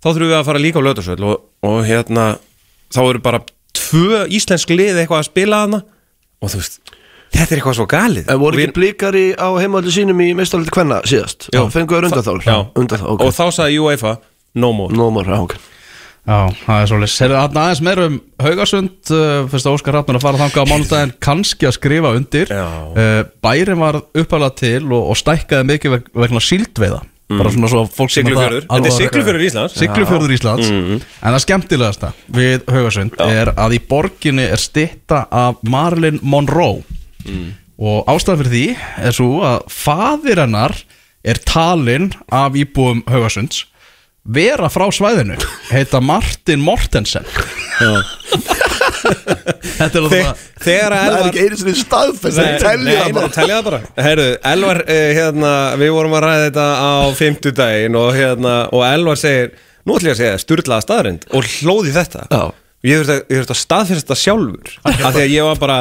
þá 0.00 0.08
þurfum 0.08 0.30
við 0.32 0.38
að 0.40 0.48
fara 0.48 0.62
líka 0.64 0.80
á 0.80 0.86
lögdagsvöld 0.88 1.26
og, 1.28 1.44
og 1.68 1.84
hérna 1.84 2.30
þá 2.88 3.00
eru 3.10 3.20
bara 3.28 3.42
tvö 3.76 4.24
íslensk 4.32 4.72
lið 4.72 5.02
eitthvað 5.04 5.20
að 5.20 5.28
spila 5.28 5.60
hana 5.66 5.82
og 6.40 6.48
þú 6.48 6.62
veist, 6.64 6.80
þetta 7.34 7.48
er 7.54 7.60
eitthvað 7.60 7.78
svo 7.78 7.88
galið. 7.90 8.30
En 8.30 8.40
voru 8.42 8.60
ekki 8.60 8.76
blikar 8.76 9.18
í, 9.18 9.26
á 9.34 9.48
heimaldi 9.60 9.94
sínum 9.94 10.22
í 10.24 10.30
meistaraldi 10.38 10.72
kvenna 10.74 11.00
síðast? 11.08 11.50
Já. 11.54 11.62
Fenguður 11.72 12.10
undan 12.10 12.26
þá? 12.26 12.32
Já. 12.46 12.56
Undan 12.78 13.02
þá, 13.02 13.06
ok. 13.14 13.26
Og 13.26 13.36
þá 13.36 13.44
sagði 13.58 13.82
UEFA 13.84 14.16
no 14.60 14.72
more. 14.76 14.96
No 14.96 15.10
more, 15.14 15.30
já, 15.30 15.44
ok. 15.46 15.58
Já, 16.30 16.36
það 16.66 16.82
er 16.82 16.88
svolítið 16.90 17.12
Serðu 17.14 17.36
þarna 17.38 17.62
aðeins 17.64 17.80
meira 17.86 18.02
um 18.10 18.16
Haugasund 18.44 19.12
uh, 19.16 19.46
Fyrst 19.50 19.66
að 19.66 19.76
Óskar 19.78 19.96
Rafnur 19.96 20.18
að 20.18 20.24
fara 20.26 20.40
þangað 20.42 20.66
á 20.68 20.70
mánudaginn 20.70 21.14
kannski 21.24 21.66
að 21.70 21.76
skrifa 21.78 22.12
undir. 22.18 22.52
Já. 22.52 22.66
uh, 22.92 23.22
Bærin 23.42 23.80
var 23.80 24.02
uppalega 24.04 24.58
til 24.60 24.82
og, 24.90 25.08
og 25.14 25.18
stækkaði 25.18 25.68
mikið 25.72 25.96
veg, 25.96 26.12
vegna 26.26 26.44
síldveiða. 26.44 27.00
Bara 27.30 27.50
svona 27.54 27.68
svo 27.70 27.84
fólk 27.86 28.10
sem 28.10 28.24
Siglufjörður, 28.26 28.64
það 28.66 28.80
þetta 28.80 28.90
er 28.90 28.94
Siglufjörður 28.96 29.44
Íslands. 29.46 29.74
Siglufjörður 29.78 30.32
Íslands. 30.34 30.70
En 30.70 31.02
það 31.22 31.42
skemmtilegasta 31.44 32.10
við 32.34 32.64
Haugasund 32.74 33.20
er 33.22 33.52
að 33.54 33.76
í 33.76 33.82
borginni 33.90 34.48
er 34.50 34.58
stitta 34.58 35.20
af 35.30 35.62
Marilyn 35.62 36.18
Monroe 36.26 36.82
og 37.80 38.08
ástæðan 38.12 38.42
fyrir 38.42 38.54
því 38.54 38.64
er 39.08 39.16
svo 39.16 39.30
að 39.46 39.66
faðir 39.72 40.42
hennar 40.44 40.76
er 41.24 41.40
talinn 41.48 42.10
af 42.32 42.56
íbúum 42.56 43.02
Haugasunds 43.08 43.66
vera 44.30 44.68
frá 44.72 44.84
svæðinu 44.92 45.36
heita 45.70 46.00
Martin 46.04 46.60
Mortensen. 46.64 47.24
Þetta 49.80 49.96
er 49.96 50.06
það 50.12 50.12
þegar 50.12 50.30
að 50.30 50.40
Það 50.60 50.74
er 50.76 50.94
Elvar 51.00 51.28
ekki 51.30 51.44
einu 51.46 51.58
sinni 51.60 51.74
staðfest 51.80 52.36
Það 52.36 52.48
er 52.50 52.64
telja 52.64 52.96
það 53.00 53.14
bara. 53.16 53.30
telja 53.36 53.56
það 53.56 53.66
bara. 53.68 53.80
Herru, 54.06 54.26
Elvar, 54.52 54.80
uh, 54.84 55.04
hérna, 55.16 55.52
við 55.80 55.92
vorum 55.96 56.16
að 56.18 56.24
ræða 56.26 56.42
þetta 56.46 56.66
á 56.76 56.92
fimmtudaginn 57.16 57.98
og, 58.00 58.10
hérna, 58.16 58.54
og 58.76 58.84
Elvar 58.86 59.20
segir, 59.20 59.54
nú 59.86 59.96
ætlum 59.96 60.10
ég 60.10 60.16
að 60.16 60.20
segja 60.20 60.42
sturlaða 60.44 60.84
staðrind 60.86 61.26
og 61.32 61.48
hlóði 61.56 61.94
þetta. 61.96 62.26
Já. 62.28 62.42
Ég 62.90 63.00
þurfti 63.00 63.16
að, 63.16 63.22
ég 63.24 63.40
þurfti 63.40 63.56
að 63.56 63.60
staðfyrst 63.62 64.06
þetta 64.06 64.20
sjálfur. 64.20 64.76
Af 64.90 65.10
því 65.16 65.24
að 65.24 65.34
ég 65.34 65.48
var 65.48 65.58
bara, 65.64 65.78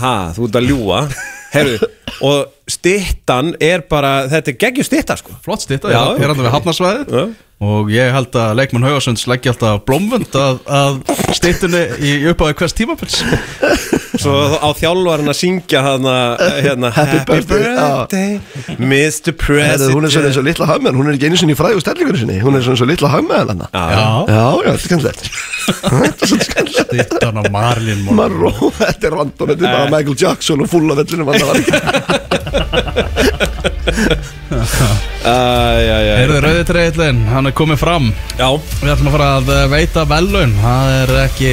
ha, 0.00 0.14
þú 0.36 0.48
ert 0.48 0.58
að 0.60 0.68
ljúa 0.70 1.02
Herru, 1.50 1.78
og 2.22 2.52
stittan 2.70 3.54
er 3.58 3.82
bara, 3.90 4.28
þetta 4.30 4.52
er 4.52 4.58
geggjur 4.62 4.86
stitta 4.86 5.16
sko. 5.18 5.34
Flott 5.42 5.64
stitta, 5.64 5.90
Já. 5.90 6.14
ég 6.14 6.22
er 6.22 6.30
alltaf 6.30 6.44
við 6.46 6.54
hafnarsvæði 6.54 7.00
Já. 7.10 7.24
og 7.70 7.90
ég 7.90 8.12
held 8.14 8.38
að 8.38 8.52
leikmenn 8.60 8.86
Haugasunds 8.86 9.26
leggja 9.30 9.54
alltaf 9.56 9.82
blómvönd 9.88 10.38
að, 10.38 10.60
að 10.70 11.00
stittunni 11.34 11.82
í 12.06 12.14
uppáði 12.30 12.58
hvers 12.60 12.76
tímabils 12.78 13.18
Svo 14.20 14.34
á 14.60 14.68
þjálfarinn 14.76 15.30
að 15.32 15.36
syngja 15.38 15.80
hana, 15.84 16.14
hérna, 16.60 16.90
Happy 16.98 17.18
birthday, 17.28 17.64
birthday 17.78 18.76
Mr. 18.76 19.32
President 19.40 19.94
Hún 19.96 20.04
er 20.06 20.12
svona 20.12 20.28
eins 20.30 20.38
og 20.40 20.46
litla 20.48 20.66
hagmeðan 20.70 20.98
Hún 21.00 21.08
er 21.10 21.16
ekki 21.16 21.30
einu 21.30 21.38
sinni 21.40 21.54
í 21.56 21.58
fræðu 21.58 21.80
stellingunni 21.84 22.20
sinni. 22.22 22.36
Hún 22.44 22.54
er 22.58 22.62
svona 22.66 22.76
eins 22.76 22.84
og 22.84 22.90
litla 22.92 23.08
hagmeðan 23.14 23.64
hann 23.64 23.72
Já. 23.72 23.96
Já, 24.28 24.44
þetta 24.60 24.72
er 24.74 24.82
skemmtilegt. 24.84 25.24
Þetta 25.70 26.24
er 26.60 26.68
stittan 26.72 27.36
Marilyn 27.54 28.00
Monroe. 28.06 28.18
Marró, 28.20 28.50
þetta 28.80 29.04
er 29.06 29.12
random 29.16 29.46
Þetta 29.52 29.64
er 29.64 29.74
bara 29.76 29.90
Michael 29.92 30.16
Jackson 30.18 30.64
og 30.64 30.68
fulla 30.72 30.96
vellinu 30.98 31.24
Það 31.28 31.34
var 31.48 31.56
ekki? 31.60 31.72
Æjæjæ 35.30 36.14
Heyrðu 36.20 36.40
rauði 36.44 36.64
treyðlinn, 36.68 37.20
hann 37.30 37.48
er 37.50 37.54
komið 37.56 37.78
fram. 37.82 38.06
Já, 38.38 38.48
Við 38.80 38.92
ætlum 38.94 39.10
að 39.10 39.16
fara 39.16 39.28
að 39.38 39.52
eh, 39.56 39.66
veita 39.72 40.06
velun 40.10 40.52
Það 40.60 40.94
er 41.00 41.12
ekki 41.26 41.50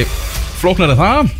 flóknar 0.58 0.94
en 0.94 1.00
það 1.02 1.36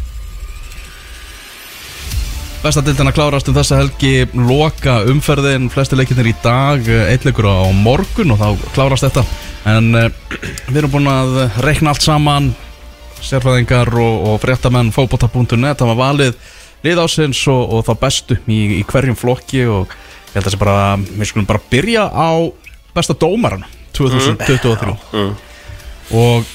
Besta 2.59 2.83
dildin 2.83 3.07
að 3.07 3.15
klárast 3.15 3.49
um 3.51 3.55
þessa 3.55 3.77
helgi 3.79 4.25
Loka 4.35 4.97
umferðin, 5.07 5.69
flesti 5.71 5.95
leikinnir 5.95 6.33
í 6.33 6.35
dag 6.43 6.89
Eitt 7.07 7.23
leikur 7.23 7.47
á 7.47 7.71
morgun 7.71 8.35
og 8.35 8.41
þá 8.41 8.65
klárast 8.75 9.07
þetta. 9.07 9.23
En 9.71 9.93
uh, 9.95 10.09
við 10.73 10.81
erum 10.81 10.97
búin 10.97 11.07
að 11.13 11.39
reikna 11.63 11.95
allt 11.95 12.03
saman 12.03 12.51
Sérfræðingar 13.23 13.93
og, 13.95 14.27
og 14.33 14.43
fréttamenn 14.43 14.91
Fóbota.net 14.95 15.79
Það 15.79 15.93
var 15.93 16.01
valið 16.03 16.35
lið 16.83 17.05
ásins 17.05 17.45
og, 17.53 17.63
og 17.79 17.87
þá 17.87 17.93
bestu 18.03 18.41
í, 18.51 18.61
í 18.81 18.83
hverjum 18.91 19.19
flokki 19.19 19.63
Og 19.71 19.95
ég 19.95 20.37
held 20.37 20.43
að 20.43 20.51
þessi 20.51 20.63
bara 20.67 20.79
Við 20.99 21.31
skulum 21.31 21.51
bara 21.55 21.67
byrja 21.71 22.11
á 22.11 22.31
besta 22.97 23.15
dómaran 23.15 23.67
2023 23.95 24.95
og 26.09 26.47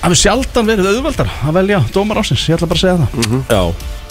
það 0.00 0.12
er 0.12 0.18
sjaldan 0.20 0.68
verið 0.68 0.88
auðveldar 0.90 1.30
að 1.46 1.56
velja 1.60 1.78
dómar 1.94 2.20
ásins, 2.20 2.44
ég 2.50 2.58
ætla 2.58 2.68
bara 2.70 2.78
að 2.78 2.84
segja 2.84 3.06
það. 3.06 3.38
Já 3.50 4.05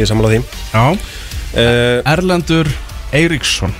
Ég 0.00 0.06
er 0.06 0.08
sammála 0.08 0.32
því. 0.32 0.40
Já. 0.72 0.84
uh, 1.60 2.12
Erlendur 2.14 2.70
Eiríksson 3.12 3.74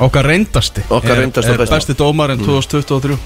okkar 0.00 0.24
reyndasti. 0.30 0.84
Okkar 0.88 1.16
er, 1.16 1.24
reyndasti 1.24 1.50
og 1.50 1.60
er 1.60 1.74
besti. 1.74 1.96
dómarinn 1.98 2.40
2023 2.46 3.18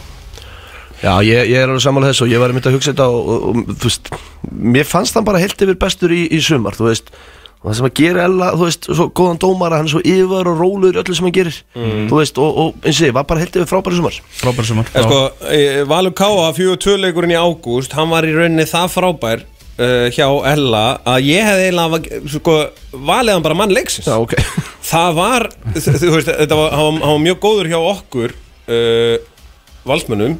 Já, 1.04 1.18
ég, 1.20 1.50
ég 1.52 1.58
er 1.60 1.68
alveg 1.68 1.82
sammála 1.84 2.08
þessu 2.08 2.24
og 2.24 2.32
ég 2.32 2.40
var 2.40 2.54
mynda 2.56 2.70
að 2.70 2.78
hugsa 2.78 2.94
þetta 2.94 3.06
og, 3.12 3.26
og, 3.28 3.46
og 3.50 3.72
þú 3.76 3.90
veist, 3.90 4.08
mér 4.74 4.86
fannst 4.88 5.18
hann 5.18 5.26
bara 5.26 5.40
heilt 5.42 5.60
yfir 5.60 5.76
bestur 5.76 6.14
í, 6.16 6.22
í 6.32 6.38
sumar, 6.40 6.78
þú 6.78 6.86
veist. 6.88 7.10
Og 7.60 7.68
það 7.70 7.76
sem 7.78 7.88
að 7.88 7.94
gera 8.00 8.24
Ella, 8.28 8.48
þú 8.56 8.64
veist, 8.68 8.88
svo 8.88 9.06
góðan 9.16 9.38
dómara 9.42 9.78
hann 9.80 9.88
er 9.88 9.92
svo 9.92 10.00
yfir 10.04 10.48
og 10.50 10.58
rólur 10.62 10.96
í 10.96 11.00
öllu 11.02 11.16
sem 11.16 11.28
hann 11.28 11.36
gerir 11.36 11.58
þú 12.08 12.18
veist, 12.18 12.40
og, 12.40 12.58
og 12.64 12.88
eins 12.88 13.00
og 13.02 13.06
ég, 13.10 13.14
var 13.16 13.26
bara 13.28 13.40
held 13.44 13.56
yfir 13.60 13.68
frábæri 13.70 14.00
sumar. 14.00 14.18
Frábær 14.40 14.68
sumar 14.68 14.90
sko, 14.94 15.20
eh, 15.52 15.82
Valur 15.88 16.12
Káa, 16.16 16.50
fjögur 16.56 16.80
tvöleikurinn 16.84 17.32
í 17.36 17.38
ágúst 17.40 17.96
Hann 17.96 18.12
var 18.12 18.24
í 18.28 18.32
rauninni 18.36 18.66
það 18.68 18.90
frábær 18.96 19.44
uh, 19.78 20.06
Hjá 20.14 20.26
Ella 20.52 20.82
Að 21.14 21.26
ég 21.28 21.46
hefði 21.48 21.66
eiginlega 21.68 22.20
sko, 22.34 22.54
Valið 23.10 23.36
hann 23.36 23.44
bara 23.46 23.58
mann 23.58 23.74
leiksins. 23.74 24.06
Já, 24.08 24.16
ok. 24.22 24.34
Það 24.94 25.14
var, 25.18 25.46
þú 25.74 25.94
þú 26.02 26.10
veist, 26.14 26.30
þetta 26.42 26.58
var, 26.60 26.74
hann, 26.76 26.84
var- 26.98 27.04
hann 27.06 27.14
var 27.16 27.22
mjög 27.24 27.38
góður 27.44 27.70
hjá 27.72 27.78
okkur 27.94 28.34
uh, 28.34 29.16
Valsmönnum 29.88 30.36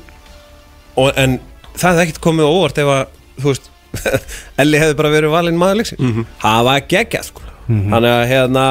og, 0.96 1.08
En 1.18 1.38
það 1.74 1.88
hefði 1.90 2.04
ekkert 2.08 2.22
komið 2.28 2.46
á 2.46 2.50
óvart 2.54 2.78
Ef 2.84 2.92
að, 2.94 3.16
þú 3.40 3.50
veist 3.52 3.70
Elli 4.64 4.80
hefði 4.82 4.96
bara 4.98 5.10
verið 5.14 5.32
valinn 5.34 5.58
maður 5.60 5.80
leiksins. 5.82 6.22
Það 6.42 6.64
var 6.68 6.86
geggjað, 6.90 7.28
sko. 7.30 7.44
Þannig 7.68 8.10
að, 8.10 8.24
hérna 8.32 8.64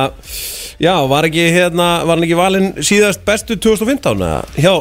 Já, 0.84 0.94
var 1.10 1.26
ekki, 1.30 1.44
hérna, 1.54 1.86
var 2.06 2.18
hann 2.18 2.26
ekki 2.28 2.36
valinn 2.38 2.68
Síðast 2.86 3.22
bestu 3.26 3.56
2015 3.62 4.20
eða? 4.22 4.42
Hjá 4.60 4.74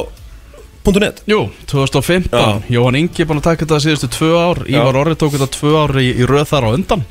.net 0.85 1.23
Jú, 1.29 1.41
2015, 1.71 2.29
Já. 2.33 2.61
Jóhann 2.75 2.99
Ingi 2.99 3.25
búin 3.27 3.39
að 3.41 3.49
taka 3.49 3.65
þetta 3.65 3.81
síðustu 3.85 4.09
tvö 4.13 4.31
ár 4.39 4.63
Ívar 4.67 4.99
Orri 5.03 5.15
tók 5.19 5.35
þetta 5.37 5.49
tvö 5.57 5.75
ár 5.83 5.95
í, 6.01 6.09
í 6.13 6.27
röð 6.29 6.49
þar 6.51 6.67
á 6.67 6.69
undan 6.75 7.05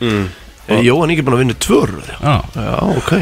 Er 0.73 0.83
Jóhann 0.87 1.11
ekki 1.15 1.25
búin 1.27 1.39
að 1.39 1.45
vinna 1.47 1.61
tvör 1.63 1.95
Já, 2.13 2.35
Já, 2.57 2.75
ok 2.97 3.15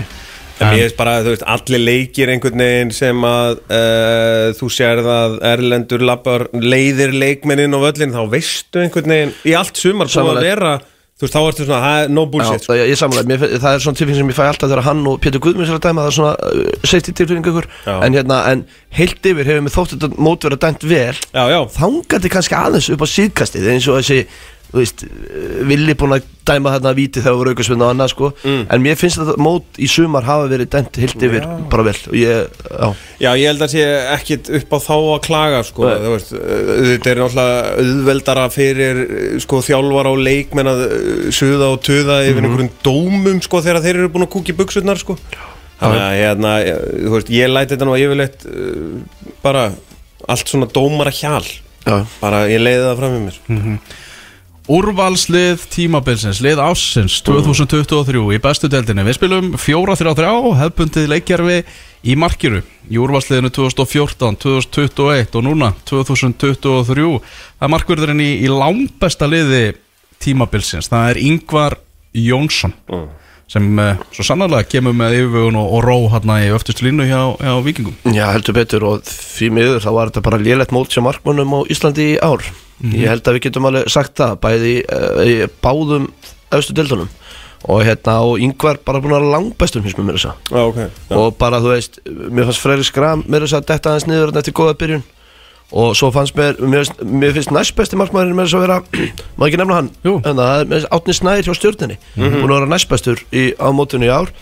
En 0.61 0.75
ég 0.77 0.83
veist 0.85 0.97
bara, 0.99 1.23
þú 1.25 1.31
veist, 1.33 1.45
allir 1.49 1.81
leikir 1.81 2.29
einhvern 2.35 2.61
veginn 2.61 2.91
sem 2.93 3.23
að 3.25 3.63
uh, 3.73 4.51
þú 4.59 4.67
sérð 4.77 5.07
að 5.09 5.37
Erlendur 5.55 6.03
lappar 6.05 6.45
leiðir 6.53 7.15
leikmennin 7.17 7.73
á 7.73 7.81
völlin 7.81 8.13
þá 8.13 8.21
veistu 8.35 8.83
einhvern 8.83 9.15
veginn 9.15 9.33
í 9.49 9.55
allt 9.57 9.81
sumar 9.81 10.11
búið 10.13 10.35
að 10.35 10.45
vera, 10.51 10.75
þú 11.21 11.27
veist, 11.27 11.35
þá 11.37 11.41
ertu 11.51 11.67
svona 11.67 11.81
það 11.85 12.03
er 12.03 12.13
no 12.17 12.23
Já, 12.25 12.31
bullshit, 12.33 12.65
sko. 12.65 12.73
það, 12.73 12.83
ég 12.89 13.01
samanlega, 13.01 13.29
mér, 13.29 13.43
það 13.61 13.75
er 13.77 13.83
svona 13.85 13.99
tilfinn 14.01 14.19
sem 14.21 14.31
ég 14.33 14.39
fæ 14.39 14.45
alltaf 14.47 14.71
þegar 14.71 14.87
hann 14.87 15.03
og 15.11 15.19
Pétur 15.21 15.43
Guðmunds 15.45 15.73
er 15.73 15.77
að 15.77 15.83
dæma 15.85 16.05
það 16.07 16.11
er 16.11 16.17
svona 16.17 16.33
uh, 16.49 16.71
safety 16.89 17.15
tilfinning 17.21 17.51
ykkur 17.51 17.69
Já. 17.85 17.93
en 18.07 18.17
hérna, 18.17 18.39
en 18.55 18.63
heilt 18.97 19.29
yfir 19.33 19.51
hefur 19.51 19.67
mér 19.67 19.75
þótt 19.77 19.93
þetta 19.97 20.25
mót 20.25 20.47
verið 20.49 20.63
dæmt 20.65 20.87
vel 20.89 21.19
Já, 21.21 21.45
já, 21.53 21.59
þangandi 21.77 22.33
kannski 22.33 22.57
aðeins 22.57 22.89
upp 22.97 23.05
á 23.05 23.09
síðkastið 23.13 23.69
eins 23.75 23.91
og 23.93 24.01
þessi, 24.01 24.23
þú 24.71 24.79
veist 24.79 25.03
villi 25.67 25.95
búin 25.99 26.15
að 26.15 26.27
dæma 26.51 26.71
þarna 26.75 26.91
að 26.93 26.99
víti 26.99 27.21
þegar 27.23 27.37
voru 27.41 27.51
aukasvinna 27.55 27.85
og 27.87 27.91
annað 27.95 28.09
sko, 28.13 28.29
Mm. 28.45 28.63
en 28.71 28.83
mér 28.83 28.97
finnst 28.99 29.19
þetta 29.21 29.35
mót 29.43 29.79
í 29.79 29.87
sumar 29.91 30.25
hafa 30.27 30.49
verið 30.51 30.69
dæmt 30.73 30.97
heilt 31.03 31.23
yfir 31.27 31.45
bara 31.71 31.83
vel. 31.87 31.95
Ég, 32.17 32.49
já, 32.71 32.89
já, 33.21 33.31
ég 33.39 33.47
held 33.51 33.63
að 33.67 33.73
sé 33.75 33.85
ekkit 34.17 34.51
upp 34.61 34.71
á 34.75 34.79
þá 34.87 34.95
að 34.95 35.21
klaga, 35.27 35.61
sko, 35.67 35.87
veist, 35.91 36.33
þetta 36.33 37.11
er 37.13 37.21
náttúrulega 37.23 37.61
auðveldara 37.85 38.47
fyrir, 38.55 39.03
sko, 39.45 39.61
þjálfara 39.69 40.11
og 40.15 40.19
leikmenn 40.27 40.71
að 40.73 40.83
uh, 40.87 41.31
suða 41.31 41.71
og 41.75 41.79
Mhm. 41.91 42.31
yfir 42.31 42.43
einhverjum 42.47 42.71
dómum, 42.83 43.41
sko, 43.43 43.61
þegar 43.63 43.83
þeir 43.83 43.97
eru 44.01 44.09
búin 44.09 44.27
að 44.27 44.33
kúkja 44.35 44.57
buksurnar, 44.57 44.99
sko. 44.99 45.17
Þannig 45.81 46.03
að, 46.05 46.19
hérna, 46.21 46.51
þú 47.07 47.11
veist, 47.15 47.31
ég 47.33 47.49
læti 47.49 47.75
þetta 47.77 47.87
nú 47.89 47.95
yfirleitt 47.97 48.47
uh, 48.47 49.33
bara 49.43 49.73
allt 50.29 50.47
svona 50.51 50.67
dómara 50.71 51.11
hjal, 51.11 51.45
já, 51.87 52.05
bara 52.21 52.47
ég 52.51 52.61
leiði 52.61 52.85
það 52.85 52.99
fram 53.01 53.15
í 53.17 53.23
mér. 53.31 53.79
Úrvalslið 54.71 55.65
tímabilsins, 55.73 56.39
lið 56.45 56.61
ásins 56.63 57.17
2023 57.27 58.21
í 58.37 58.39
bestu 58.43 58.69
deildinni 58.71 59.03
Við 59.09 59.17
spilum 59.17 59.49
4-3-3 59.59 60.29
hefbundið 60.61 61.09
leikjarfi 61.11 61.57
í 62.07 62.15
markiru 62.15 62.61
Í 62.87 63.01
úrvalsliðinu 63.03 63.51
2014, 63.57 64.39
2021 64.45 65.39
og 65.41 65.47
núna 65.49 65.73
2023 65.91 67.09
Það 67.19 67.67
er 67.67 67.73
markverðurinn 67.75 68.23
í, 68.23 68.31
í 68.47 68.53
langbesta 68.53 69.27
liði 69.27 69.73
tímabilsins. 70.21 70.91
Það 70.93 71.09
er 71.11 71.23
Ingvar 71.25 71.79
Jónsson 72.15 72.75
sem 73.51 73.67
uh, 73.83 73.99
svo 74.15 74.23
sannarlega 74.29 74.69
kemur 74.71 74.95
með 74.95 75.17
yfirvögun 75.21 75.59
og, 75.59 75.73
og 75.75 75.85
ró 75.87 75.97
hérna 76.13 76.37
í 76.45 76.51
öftust 76.55 76.83
línu 76.87 77.07
hjá, 77.09 77.21
hjá 77.43 77.55
vikingum 77.67 77.97
já, 78.15 78.25
heldur 78.31 78.55
betur 78.61 78.87
og 78.87 79.07
því 79.11 79.49
miður 79.57 79.83
þá 79.83 79.91
var 79.97 80.13
þetta 80.13 80.23
bara 80.29 80.39
lélegt 80.43 80.75
mót 80.77 80.95
sem 80.95 81.03
markmönnum 81.07 81.57
á 81.59 81.61
Íslandi 81.75 82.13
í 82.15 82.19
ár. 82.23 82.45
Ég 82.81 83.11
held 83.11 83.27
að 83.29 83.37
við 83.37 83.43
getum 83.49 83.67
alveg 83.69 83.91
sagt 83.93 84.15
það 84.23 84.37
bæði 84.45 84.75
uh, 84.87 85.25
í 85.27 85.35
báðum 85.61 86.07
austu 86.55 86.77
deildunum. 86.79 87.11
Og 87.69 87.83
hérna 87.85 88.15
og 88.25 88.39
yngvar 88.41 88.79
bara 88.87 89.03
búin 89.05 89.13
að 89.13 89.19
vera 89.21 89.33
langbestum 89.35 89.83
finnst 89.85 89.99
mér 90.01 90.17
þess 90.17 90.31
að 90.31 90.55
Já, 90.55 90.61
ok. 90.71 90.79
Já. 91.11 91.17
og 91.19 91.35
bara 91.43 91.59
þú 91.61 91.75
veist, 91.75 91.99
mér 92.09 92.47
fannst 92.49 92.63
Freyri 92.65 92.87
Skram 92.89 93.27
mér 93.29 93.45
þess 93.45 93.59
að 93.59 93.67
detta 93.69 93.91
aðeins 93.93 94.07
niður 94.09 94.31
þarna 94.31 94.41
eftir 94.41 94.57
góða 94.57 94.79
byrjun 94.81 95.03
og 95.71 95.93
svo 95.99 96.09
fannst 96.15 96.35
mér 96.39 96.57
mér, 96.59 96.83
finnst- 96.85 97.03
mér 97.07 97.35
finnst 97.37 97.53
næst 97.55 97.77
besti 97.79 97.99
markmaðurinn 98.01 98.35
með 98.39 98.49
þess 98.49 98.59
að 98.59 98.65
vera 98.67 98.79
má 99.39 99.47
ekki 99.47 99.61
nefna 99.61 99.77
hann, 99.81 99.91
en 100.27 100.41
það 100.43 100.75
er 100.81 100.89
Átni 100.97 101.15
Snær 101.15 101.45
hjá 101.47 101.55
stjórninni, 101.55 101.99
búin 102.17 102.51
að 102.51 102.57
vera 102.61 102.71
næst 102.75 102.89
bestur 102.91 103.23
í, 103.31 103.51
á 103.55 103.69
mótunni 103.71 104.11
í 104.11 104.15
ár. 104.15 104.33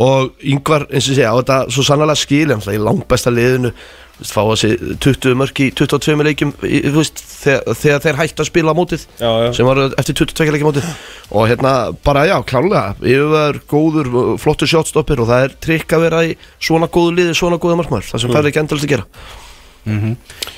Og 0.00 0.30
yngvar, 0.48 0.86
eins 0.88 1.04
og 1.04 1.12
ég 1.12 1.18
segja, 1.18 1.32
á 1.32 1.36
þetta 1.36 1.56
svo 1.68 1.82
sannlega 1.84 2.14
skil 2.16 2.46
en 2.54 2.62
það 2.64 2.78
í 2.78 2.80
langbesta 2.80 3.28
liðinu. 3.28 3.74
Þú 4.16 4.22
veist, 4.22 4.32
fá 4.32 4.40
þessi 4.48 4.96
20 5.04 5.34
mörk 5.36 5.60
í 5.60 5.66
22 5.76 6.24
leikjum 6.24 6.52
í, 6.64 6.78
þú 6.86 6.94
veist, 7.02 7.20
þegar, 7.42 7.76
þegar 7.82 8.00
þeir 8.06 8.18
hættu 8.22 8.40
að 8.44 8.48
spila 8.48 8.72
á 8.72 8.78
mótið 8.78 9.04
Já, 9.20 9.28
já. 9.44 9.50
sem 9.58 9.68
var 9.68 9.80
eftir 10.00 10.16
22 10.22 10.54
leikjum 10.54 10.70
mótið. 10.70 10.88
Og 11.36 11.48
hérna 11.50 11.72
bara 12.08 12.24
já, 12.30 12.36
klálega 12.48 12.84
yfirver, 13.02 13.60
góður, 13.68 14.10
flottur 14.40 14.70
shotstoppir 14.72 15.20
og 15.20 15.28
það 15.28 15.44
er 15.50 15.56
trikk 15.68 15.92
að 15.98 16.04
vera 16.08 16.24
í 16.30 16.32
svona 16.56 16.88
góðu 16.92 17.16
liði 17.18 17.36
svona 17.36 17.60
góða 17.60 17.80
markmaður, 17.82 18.08
það 18.14 18.24
sem 18.24 18.32
færði 18.36 18.52
ekki 18.54 18.62
endalist 18.64 18.88
að 18.88 18.94
gera 18.96 19.08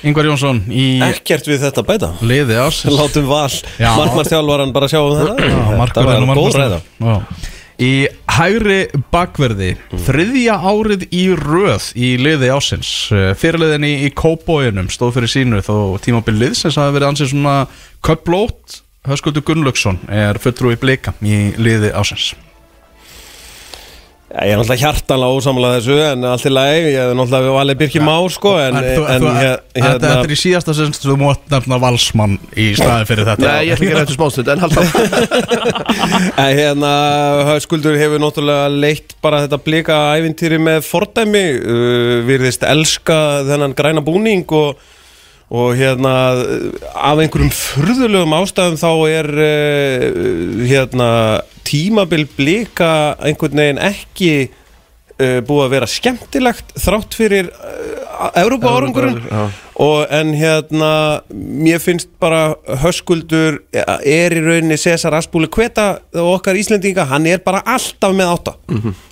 Ingvar 0.05 0.27
Jónsson 0.29 0.61
í 0.69 0.85
Ekkert 1.01 1.47
við 1.49 1.63
þetta 1.65 1.83
bæta. 1.87 2.11
Liði 2.21 2.59
ásins 2.61 2.93
Látum 2.99 3.27
val. 3.29 3.49
Já. 3.81 3.91
Markmannstjálfaran 3.97 4.73
bara 4.75 4.89
sjá 4.91 5.01
um 5.01 5.17
þetta 5.17 5.51
Þetta 5.81 6.05
var 6.05 6.39
góð 6.39 6.57
ræða. 6.61 6.79
Í 7.75 7.91
hægri 8.31 8.77
bakverði 9.11 9.73
þriðja 10.05 10.53
árið 10.63 11.01
í 11.11 11.25
röð 11.35 11.89
í 11.99 12.13
liði 12.21 12.47
ásins 12.55 12.91
fyrirliðin 13.41 13.83
í, 13.83 13.93
í 14.07 14.13
Kóbóinum 14.15 14.87
stóð 14.93 15.17
fyrir 15.17 15.33
sínu 15.33 15.59
þó 15.65 15.75
tímabil 16.05 16.37
liðsins 16.39 16.77
hafi 16.79 16.95
verið 16.95 17.09
ansið 17.09 17.33
svona 17.33 17.57
köplót 18.05 18.79
Höskuldur 19.09 19.43
Gunnlaugsson 19.45 19.99
er 20.07 20.39
fulltrúi 20.39 20.79
blika 20.79 21.11
í 21.19 21.49
liði 21.59 21.91
ásins 21.99 22.31
Ég 24.35 24.51
er 24.51 24.57
náttúrulega 24.59 24.81
hjartanlega 24.81 25.35
ósamlega 25.37 25.75
þessu 25.79 25.95
En 26.09 26.25
allt 26.27 26.43
í 26.43 26.51
lagi, 26.51 26.79
ég 26.91 26.97
hef 26.99 27.11
náttúrulega 27.15 27.53
valið 27.55 27.77
Birki 27.79 28.01
Már 28.03 28.25
sko 28.35 28.51
En, 28.59 28.75
En, 28.81 28.87
þú, 28.89 29.03
en 29.13 29.21
þú, 29.23 29.29
hér- 29.37 29.61
hérna 29.79 29.93
þetta 30.01 30.25
er 30.25 30.33
í 30.35 30.37
síðasta 30.41 30.75
sem 30.75 30.91
þú 30.97 31.15
mót 31.21 31.45
nefna 31.53 31.77
valsmann 31.79 32.33
í 32.59 32.65
staði 32.75 33.07
fyrir 33.07 33.29
þetta. 33.29 33.45
Nei, 33.47 33.69
ég 33.69 33.77
ætla 33.77 33.85
ekki 33.85 33.95
að 33.95 34.01
rættu 34.01 34.17
smástund 34.17 34.51
en 34.51 34.63
halda 34.65 34.83
En 36.45 36.51
hérna, 36.59 36.91
Höskuldur 37.53 37.95
hefur 37.99 38.19
náttúrulega 38.25 38.67
leitt 38.75 39.15
bara 39.23 39.43
þetta 39.45 39.61
blika 39.65 40.01
ævintýri 40.19 40.59
með 40.67 40.83
fordæmi 40.89 41.45
uh, 41.61 42.19
Virðist 42.27 42.67
elska 42.67 43.19
þennan 43.47 43.75
græna 43.77 44.03
búning 44.05 44.43
og, 44.51 44.75
og 45.53 45.75
hérna 45.77 46.13
af 46.95 47.19
einhverjum 47.21 47.51
furðulegum 47.53 48.33
ástæðum 48.33 48.77
þá 48.81 48.91
er 49.11 49.27
uh, 49.45 50.61
hérna 50.65 51.09
tímabil 51.65 52.25
blika 52.37 53.15
einhvern 53.21 53.61
veginn 53.61 53.81
ekki 53.81 54.31
uh, 54.49 55.39
búið 55.45 55.67
að 55.67 55.75
vera 55.75 55.89
skemmtilegt 55.89 56.73
þrátt 56.81 57.17
fyrir 57.17 57.51
uh, 57.53 58.31
Európa 58.41 58.73
árangurinn 58.73 59.21
og 59.81 60.09
en 60.13 60.33
hérna 60.39 60.91
mér 61.29 61.81
finnst 61.83 62.09
bara 62.21 62.55
höskuldur 62.81 63.59
er 63.75 64.33
í 64.33 64.41
rauninni 64.41 64.79
Cesar 64.79 65.17
Aspúli 65.17 65.49
Kveta 65.51 65.97
og 66.15 66.37
okkar 66.37 66.57
Íslendinga, 66.57 67.05
hann 67.11 67.27
er 67.27 67.43
bara 67.43 67.59
alltaf 67.75 68.15
með 68.15 68.31
átta. 68.31 68.53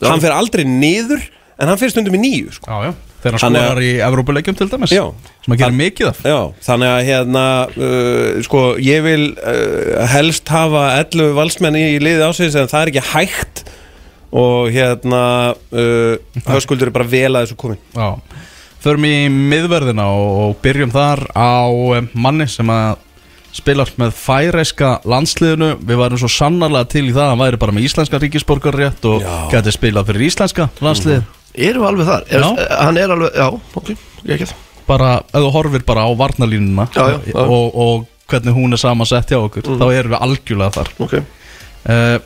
Hann 0.08 0.24
fer 0.24 0.32
aldrei 0.34 0.63
niður 0.63 1.19
en 1.60 1.67
hann 1.67 1.82
fer 1.82 1.91
stundum 1.91 2.15
í 2.15 2.22
nýju 2.24 2.56
sko. 2.56 2.72
Já, 2.72 2.89
já, 2.89 3.12
þegar 3.23 3.38
hann 3.39 3.55
skorar 3.57 3.83
í 3.83 3.91
Evrópuleikjum 4.03 4.57
til 4.59 4.67
dæmis 4.71 4.93
Já. 4.93 5.03
sem 5.45 5.55
að 5.55 5.62
gera 5.62 5.77
mikið 5.77 6.09
af. 6.09 6.23
Já, 6.27 6.39
þannig 6.67 6.91
að 6.93 7.05
hérna 7.09 7.45
uh, 7.71 8.41
sko, 8.47 8.63
ég 8.83 9.05
vil 9.05 9.29
uh, 9.38 10.03
helst 10.13 10.51
hafa 10.53 10.89
11 10.99 11.31
valsmenn 11.38 11.79
í, 11.79 11.86
í 11.95 12.01
liði 12.03 12.27
ásins 12.27 12.57
en 12.59 12.71
það 12.71 12.81
er 12.81 12.93
ekki 12.93 13.05
hægt. 13.13 13.63
Og 14.33 14.73
hérna 14.73 15.23
uh, 15.53 16.41
höskuldur 16.49 16.89
er 16.89 16.95
bara 16.95 17.05
vel 17.05 17.36
að 17.36 17.43
þessu 17.43 17.57
komin 17.62 17.77
Já, 17.93 18.15
förum 18.81 19.05
í 19.05 19.15
miðverðina 19.29 20.07
og, 20.09 20.29
og 20.47 20.55
byrjum 20.63 20.93
þar 20.93 21.21
á 21.38 21.69
eh, 21.99 22.07
manni 22.17 22.47
sem 22.49 22.71
að 22.73 22.97
spilar 23.53 23.91
með 24.01 24.15
færeiska 24.17 24.95
landsliðinu. 25.05 25.75
Við 25.86 25.99
varum 26.01 26.17
svo 26.17 26.31
sannarlega 26.33 26.89
til 26.95 27.05
í 27.05 27.13
það 27.13 27.27
að 27.27 27.31
hann 27.36 27.43
væri 27.43 27.62
bara 27.62 27.75
með 27.77 27.86
íslenska 27.91 28.19
ríkisborgarrétt 28.23 29.05
og 29.05 29.21
Já. 29.21 29.36
geti 29.53 29.75
spilað 29.75 30.09
fyrir 30.09 30.25
íslenska 30.31 30.67
landslið 30.81 31.21
Erum 31.54 31.84
við 31.84 31.89
alveg 31.92 32.10
þar? 32.10 32.28
Er, 32.30 32.44
Já. 32.44 32.68
hann 32.82 32.98
er 32.98 33.13
alveg, 33.13 33.38
já, 33.38 33.48
ok, 33.82 33.94
ekki 34.26 34.50
það 34.50 34.60
bara, 34.88 35.13
ef 35.32 35.39
þú 35.46 35.54
horfir 35.54 35.86
bara 35.88 36.04
á 36.04 36.12
varnalínuna 36.20 36.89
Já, 36.92 37.04
já, 37.13 37.18
já. 37.30 37.39
Og, 37.46 37.78
og 37.86 38.06
hvernig 38.28 38.56
hún 38.58 38.76
er 38.76 38.82
samansett 38.82 39.32
hjá 39.32 39.39
okkur 39.39 39.68
þá 39.80 39.86
erum 39.94 40.13
við 40.16 40.24
algjörlega 40.26 40.76
þar. 40.80 40.94
Ok, 41.06 41.18
uh, 41.88 42.20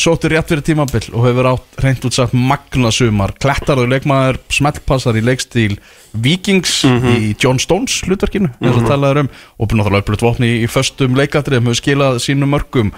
Sóttur 0.00 0.32
rétt 0.32 0.48
fyrir 0.48 0.62
tímabil 0.64 1.10
og 1.12 1.26
hefur 1.26 1.48
átt 1.50 1.80
reynd 1.84 2.04
út 2.08 2.14
sagt 2.16 2.32
magna 2.32 2.88
sumar. 2.94 3.34
Klettarður 3.42 3.90
leikmaður 3.90 4.38
smeltpassar 4.48 5.18
í 5.18 5.22
leikstíl 5.26 5.74
Vikings 6.16 6.78
í 6.88 7.34
John 7.36 7.60
Stones 7.60 7.98
hlutverkinu 8.06 8.48
eins 8.62 8.78
og 8.80 8.88
talaður 8.88 9.26
um 9.26 9.30
og 9.58 9.68
búin 9.68 9.82
náttúrulega 9.82 10.06
upplut 10.06 10.24
vopni 10.24 10.52
í, 10.62 10.70
föstum 10.72 11.18
leikatriðum 11.18 11.68
hefur 11.68 11.80
skilað 11.82 12.20
sínum 12.24 12.54
mörgum 12.54 12.94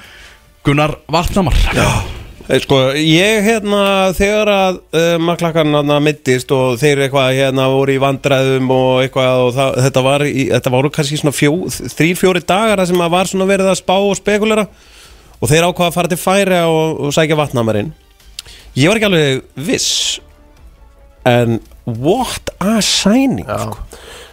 Gunnar 0.63 0.95
Vatnamar 1.11 1.59
Já. 1.75 1.83
Eh, 1.83 2.22
Sko, 2.43 2.79
ég 2.99 3.45
hérna 3.47 4.11
þegar 4.17 4.49
að 4.51 4.79
uh, 4.99 5.17
maklakkan 5.23 5.77
hérna 5.77 5.99
mittist 6.03 6.51
og 6.55 6.75
þeir 6.81 7.05
eitthvað 7.05 7.37
hérna 7.39 7.69
voru 7.71 7.95
í 7.95 8.01
vandræðum 8.03 8.73
og 8.75 9.05
eitthvað 9.05 9.43
og 9.45 9.53
það, 9.55 9.77
þetta 9.87 10.03
var 10.09 10.25
í, 10.27 10.47
þetta 10.51 10.73
voru 10.75 10.91
kannski 10.93 11.21
svona 11.21 11.37
fjó, 11.37 11.53
þrýr, 11.71 12.19
fjóri 12.19 12.43
dagar 12.43 12.83
sem 12.89 13.05
að 13.05 13.15
var 13.15 13.31
svona 13.31 13.47
verið 13.49 13.71
að 13.71 13.79
spá 13.79 13.95
og 13.95 14.17
spekulera 14.19 14.67
og 15.39 15.51
þeir 15.51 15.69
ákvaða 15.69 15.93
að 15.93 15.99
fara 15.99 16.11
til 16.11 16.19
færi 16.19 16.59
og, 16.67 17.05
og 17.07 17.15
sækja 17.15 17.39
vatnamarinn 17.39 17.93
ég 18.75 18.91
var 18.91 18.99
ekki 18.99 19.09
alveg 19.11 19.63
viss 19.69 19.93
en 21.29 21.61
what 21.87 22.51
a 22.59 22.81
signing 22.83 23.47
sko. 23.47 23.79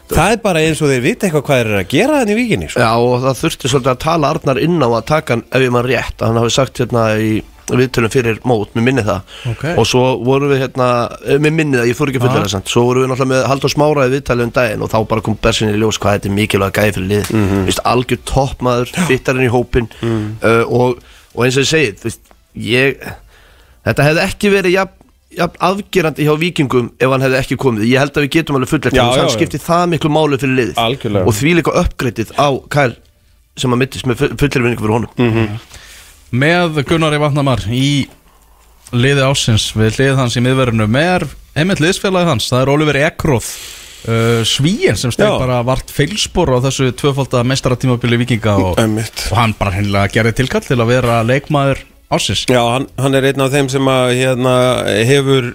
það 0.10 0.34
er 0.34 0.44
bara 0.44 0.66
eins 0.66 0.82
og 0.82 0.90
þeir 0.90 1.06
vita 1.06 1.28
eitthvað 1.28 1.46
hvað 1.46 1.62
þeir 1.62 1.72
eru 1.72 1.80
að 1.84 1.94
gera 1.94 2.20
þannig 2.24 2.34
í 2.34 2.40
víkinni 2.42 2.72
sko. 2.72 2.82
Já 2.82 2.92
og 2.98 3.16
það 3.28 3.40
þurfti 3.44 3.74
svolítið 3.74 3.94
að 3.94 4.04
tala 4.06 4.34
Arnar 4.34 4.62
inn 4.66 4.82
á 4.82 4.90
að 4.90 5.08
taka 5.14 5.36
hann 5.36 5.48
ef 5.50 5.66
ég 5.66 5.74
maður 5.76 5.92
rétt 5.94 6.18
að 6.18 6.32
hann 6.32 6.42
hafi 6.42 6.56
sagt 6.58 6.82
hérna 6.82 7.06
í 7.22 7.32
viðtölum 7.78 8.14
fyrir 8.14 8.40
mót, 8.48 8.74
mér 8.76 8.86
minni 8.88 9.04
það. 9.06 9.36
Ok. 9.52 9.66
og 9.76 9.88
svo 9.88 10.04
vorum 10.26 10.54
við 10.54 10.64
hérna, 10.66 10.90
eh, 11.26 11.38
mér 11.38 11.56
minni 11.56 11.78
það, 11.78 11.90
ég 11.92 12.00
fór 12.00 12.12
ekki 12.12 12.22
að 12.22 12.28
fulla 12.28 12.44
það 12.44 12.54
samt. 12.56 12.74
Svo 12.74 12.84
vorum 12.88 13.04
við 13.04 13.12
náttúrulega 13.12 13.34
með 13.34 13.48
Haldur 13.52 13.74
Smára 13.74 14.08
í 14.08 14.14
viðtali 14.16 14.44
um 14.44 14.54
daginn 14.56 14.82
og 14.86 14.92
þá 14.94 15.00
bara 15.08 15.22
kom 15.22 15.38
bersinni 15.42 15.74
í 15.78 15.82
ljós 15.82 16.00
hvað 16.02 16.18
þetta 16.18 16.30
er 16.30 16.38
mikilvæg 16.40 16.78
gæði 16.80 16.94
fyrir 16.98 17.10
lið, 17.14 17.32
mm 17.34 17.48
-hmm. 17.50 17.82
algjör 17.94 18.22
toppmaður 18.26 18.94
fittarinn 19.10 19.48
í 19.48 19.54
hópin 19.54 19.90
uh, 20.02 20.64
og, 20.66 21.04
og 21.36 21.46
eins 21.46 21.58
og 21.58 21.66
ég 21.66 21.72
segið, 21.74 22.04
veist, 22.04 22.22
ég 22.56 22.98
þetta 23.86 24.08
hefði 24.08 24.26
ekki 24.26 24.54
verið 24.54 24.76
jafn, 24.78 24.96
afgerandi 25.38 26.26
hjá 26.26 26.34
vikingum 26.40 26.90
ef 26.98 27.12
hann 27.14 27.22
hefði 27.22 27.38
ekki 27.40 27.58
komið, 27.62 27.86
ég 27.90 28.02
held 28.02 28.18
að 28.18 28.26
við 28.26 28.32
getum 28.38 28.58
alveg 28.58 28.72
fullætt 28.72 28.98
Já, 28.98 29.04
hann 29.04 29.20
já, 29.20 29.26
já. 29.28 29.34
skipti 29.36 29.62
það 29.62 29.84
miklu 29.94 30.12
máli 30.14 30.40
fyrir 30.42 30.58
liðið. 30.58 30.80
Algjörlega. 30.82 31.26
og 31.30 31.38
því 31.38 31.54
líka 31.60 31.76
uppgreitið 31.84 32.34
á 32.34 32.50
Kyle 32.74 32.98
sem 33.60 33.76
að 33.76 33.82
mittist 33.84 34.10
með 34.10 34.24
fullir 34.40 34.66
vinningu 34.66 34.84
fyrir 34.86 34.96
honum. 34.96 35.12
Mm. 35.20 35.60
Með 36.30 36.84
Gunnar 36.86 37.16
í 37.16 37.20
Vatnamar 37.22 37.64
í 37.74 37.90
liði 38.94 39.26
ásins 39.26 39.70
við 39.78 40.00
liðið 40.00 40.20
hans 40.22 40.38
í 40.38 40.44
miðverðinu 40.46 40.88
með 40.90 41.28
einmitt 41.58 41.82
liðsfélagi 41.82 42.30
hans, 42.30 42.50
það 42.50 42.64
er 42.64 42.72
Oliver 42.74 43.00
Ekroth 43.04 43.50
uh, 44.10 44.42
Svíin 44.48 44.98
sem 44.98 45.14
steg 45.14 45.30
bara 45.42 45.62
vart 45.66 45.94
feilspor 45.94 46.54
á 46.54 46.64
þessu 46.66 46.92
tvöfalda 46.98 47.44
meistaratímabili 47.50 48.22
vikinga 48.24 48.56
og, 48.62 48.78
og 48.78 49.38
hann 49.38 49.56
bara 49.58 49.76
hennilega 49.78 50.14
gerði 50.20 50.38
tilkall 50.42 50.66
til 50.66 50.80
að 50.80 50.92
vera 50.94 51.20
leikmaður 51.26 51.82
ásins 52.14 52.46
Já, 52.50 52.62
hann, 52.62 52.90
hann 53.02 53.18
er 53.18 53.30
einn 53.30 53.46
af 53.46 53.54
þeim 53.54 53.70
sem 53.74 53.92
að 53.94 54.14
hérna, 54.18 54.56
hefur 55.10 55.52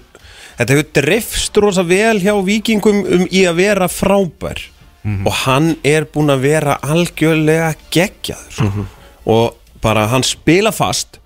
þetta 0.59 0.77
hefur 0.77 0.93
drifst 1.01 1.59
rosa 1.63 1.87
vel 1.87 2.21
hjá 2.23 2.35
vikingum 2.47 3.03
um 3.03 3.27
í 3.31 3.43
að 3.49 3.61
vera 3.63 3.91
frábær. 3.91 4.71
Og 5.05 5.35
hann 5.45 5.75
er 5.85 6.07
búinn 6.09 6.33
að 6.33 6.47
vera 6.47 6.79
algjörlega 6.81 7.75
geggjaður. 7.93 8.55
Sko. 8.55 8.85
og 9.29 9.64
bara 9.85 10.09
hann 10.11 10.25
spila 10.27 10.73
fast 10.75 11.21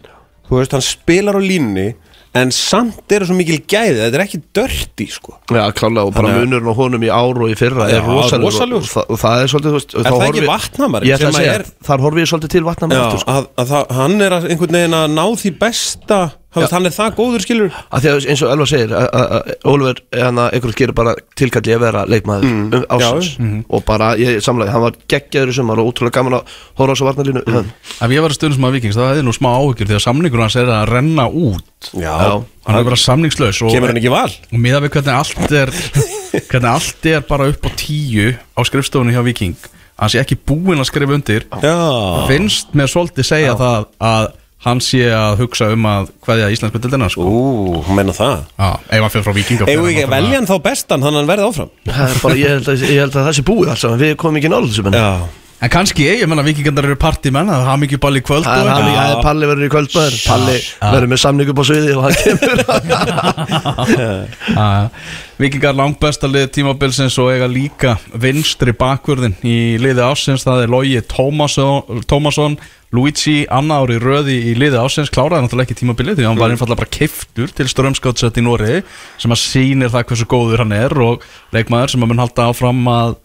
þú 0.49 0.59
veist, 0.61 0.75
hann 0.77 0.85
spilar 0.85 1.39
á 1.39 1.43
línni 1.45 1.93
en 2.39 2.51
samt 2.53 3.11
eru 3.17 3.25
svo 3.27 3.35
mikil 3.39 3.57
gæði 3.65 3.95
þetta 4.03 4.19
er 4.19 4.23
ekki 4.27 4.39
dörti 4.55 5.07
sko 5.11 5.39
Já, 5.49 5.63
klálega 5.75 6.05
og 6.07 6.13
bara 6.15 6.29
Þannig 6.29 6.37
að- 6.37 6.45
munurinn 6.45 6.69
á 6.69 6.75
honum 6.77 7.07
í 7.07 7.11
ár 7.11 7.41
og 7.41 7.49
í 7.51 7.57
fyrra 7.59 7.87
Já, 7.89 7.97
er 7.99 8.05
rosalegur 8.05 8.51
rosalegur. 8.53 8.83
og, 8.83 8.85
og, 8.85 8.91
það- 8.93 9.09
og 9.15 9.21
það 9.23 9.43
er 9.45 9.51
svolítið, 9.53 9.71
þú 9.73 9.79
veist 9.79 9.95
Er 9.95 10.03
það 10.05 10.19
horfi- 10.19 10.29
ekki 10.29 10.51
Vatnamar 10.51 11.03
Ég 11.09 11.15
ætla 11.17 11.19
sem 11.19 11.33
að 11.33 11.39
segja, 11.41 11.55
er- 11.55 11.71
þar 11.89 12.05
horfið 12.05 12.23
ég 12.25 12.31
svolítið 12.33 12.53
til 12.57 12.65
vatnamar 12.69 12.97
Já, 13.01 13.07
sko. 13.19 13.33
að, 13.33 13.49
að 13.65 13.73
það, 13.73 13.91
hann 13.99 14.21
er 14.29 14.37
að 14.39 14.49
einhvern 14.53 14.77
veginn 14.79 14.99
að 15.01 15.09
ná 15.17 15.25
því 15.43 15.51
besta 15.65 16.21
er 16.57 16.95
það 16.97 17.17
góður 17.19 17.45
skilur 17.45 17.75
að 17.93 18.07
eins 18.25 18.43
og 18.43 18.53
Elva 18.55 18.67
segir 18.69 18.95
að 18.97 20.39
einhvern 20.49 20.77
gerir 20.79 20.97
bara 20.97 21.15
tilkalli 21.37 21.75
að 21.77 21.83
vera 21.85 22.05
leikmaður 22.09 22.47
Mm. 22.49 22.75
um 22.75 22.85
ásins 22.89 23.65
og 23.69 23.85
bara, 23.85 24.15
ég 24.17 24.41
samlaði, 24.45 24.73
hann 24.73 24.85
var 24.87 24.97
geggjaður 25.11 25.53
í 25.53 25.57
sumar 25.59 25.81
og 25.83 25.91
útrúlega 25.93 26.19
gaman 26.19 26.39
að 26.39 26.55
horfa 26.81 26.95
á 26.95 26.99
svo 26.99 27.09
varnalínu 27.09 27.43
mm. 27.45 27.71
Ef 28.01 28.15
ég 28.15 28.23
var 28.25 28.33
að 28.33 28.39
stundum 28.39 28.57
sem 28.57 28.69
að 28.69 28.77
vikings 28.79 28.97
þá 28.97 29.05
hefði 29.11 29.25
nú 29.27 29.35
smá 29.37 29.51
áhyggjur 29.59 29.91
því 29.91 29.99
að 29.99 30.05
samningur 30.07 30.45
hans 30.45 30.57
er 30.57 30.73
að 30.73 30.93
renna 30.93 31.27
út. 31.29 31.91
Já, 31.93 32.17
hann 32.65 32.79
er 32.81 32.89
bara 32.89 33.01
samningslaus 33.01 33.63
og, 33.63 33.73
kemur 33.75 33.93
hann 33.93 34.01
ekki 34.01 34.13
val. 34.13 34.31
Og 34.53 34.63
miða 34.63 34.83
við 34.85 34.95
hvernig 34.97 35.19
allt 35.19 35.53
er 35.53 35.75
hvernig 36.51 36.71
allt 36.73 37.11
er 37.13 37.27
bara 37.29 37.51
upp 37.53 37.69
á 37.69 37.71
tíu 37.77 38.33
á 38.57 38.61
skrifstofunni 38.65 39.17
hjá 39.17 39.25
viking 39.27 39.57
hann 39.99 40.13
sé 40.13 40.21
ekki 40.23 40.39
búinn 40.49 40.79
að 40.79 40.91
skrifa 40.93 41.17
undir 41.17 41.47
Já, 41.63 41.75
finnst 42.31 42.75
mér 42.79 42.91
svolítið 42.91 43.27
segja 43.27 43.57
það 43.59 43.89
að 43.99 44.29
hann 44.67 44.81
sé 44.83 45.05
að 45.15 45.43
hugsa 45.45 45.69
um 45.75 45.87
að 45.87 46.09
hvaðja 46.27 46.51
íslensku 46.55 46.81
dildina 46.83 47.09
sko. 47.13 47.25
ú, 47.25 47.83
hún 47.87 47.99
meina 47.99 48.15
það. 48.17 48.41
Já, 48.59 48.71
ef 48.91 49.05
hann 49.05 49.13
fyrir 49.15 49.27
frá 49.29 49.37
viking 49.37 49.67
Eigum 49.69 49.87
við 49.87 49.93
ekki 49.95 50.07
að 50.09 50.15
velja 50.17 50.39
hann 50.41 50.49
þá 50.51 50.57
bestan 50.65 51.05
þannig 51.05 51.15
að 51.15 51.21
hann 51.23 51.33
verði 51.33 51.51
áfram? 51.51 51.75
Það 51.89 52.07
er 52.09 52.23
bara, 52.25 52.39
ég 52.43 52.57
held 52.57 52.73
að, 52.73 52.87
ég 52.89 53.03
held 53.05 53.19
að 53.21 53.29
það 53.29 53.37
sé 53.39 53.47
búið 53.51 53.75
alls 53.75 53.87
við 54.03 54.17
komum 54.19 54.41
ekki 54.41 54.51
nála 54.55 54.71
þessu 54.73 54.87
menn. 54.89 54.99
Já, 54.99 55.13
En 55.59 55.67
kannski 55.75 56.05
ég, 56.07 56.21
ég 56.23 56.29
menna 56.31 56.45
vikingandar 56.47 56.87
eru 56.87 56.95
partímenn 57.03 57.49
það 57.51 57.65
hafa 57.67 57.81
mikið 57.83 57.99
ball 58.05 58.15
í 58.15 58.21
kvöld 58.23 58.45
Það 58.47 58.61
er 58.63 58.69
hann 58.71 58.93
að 58.95 59.23
Palli 59.25 59.47
verður 59.51 59.67
í 59.67 59.71
kvöldbæður 59.73 60.19
Palli 60.23 60.55
verður 60.85 61.11
með 61.11 61.21
samning 61.25 61.51
upp 61.51 61.59
á 61.59 61.65
sviði 61.67 61.97
og 61.97 62.03
hann 62.07 62.19
kemur. 62.23 62.59
Vikingar 65.43 65.75
langbesta 65.79 66.31
lið 66.31 66.47
tímabilsins 66.55 67.19
og 67.19 67.33
eiga 67.35 67.49
líka 67.51 67.97
vinstri 68.15 68.71
bakvörðin 68.79 69.35
í 69.43 69.57
liði 69.83 70.03
ásins 70.07 70.47
það 70.47 70.63
er 70.63 70.73
Logi 70.77 71.03
Tómasson, 71.11 72.05
Tómasson 72.07 72.55
Luigi 72.97 73.43
Anna 73.53 73.83
ári 73.83 73.99
röði 74.01 74.39
í 74.49 74.55
liði 74.57 74.79
ásins 74.81 75.11
kláraði 75.13 75.45
náttúrulega 75.45 75.69
ekki 75.69 75.83
tímabilið 75.83 76.21
því 76.21 76.25
hann 76.25 76.39
var 76.41 76.55
einfallega 76.55 76.81
bara 76.81 76.95
keiftur 76.95 77.51
til 77.53 77.67
strömskáttsett 77.69 78.41
í 78.41 78.45
Nóri 78.47 78.79
sem 79.21 79.35
að 79.35 79.43
sýnir 79.43 79.93
það 79.93 80.07
hversu 80.09 80.29
góður 80.31 80.63
hann 80.65 80.73
er 80.73 80.95
og 81.05 81.27
leikmaður 81.53 81.93
sem 81.93 82.07
að 82.07 82.11
mun 82.13 82.23
halda 82.25 82.47
áfram 82.49 82.81
að 82.95 83.19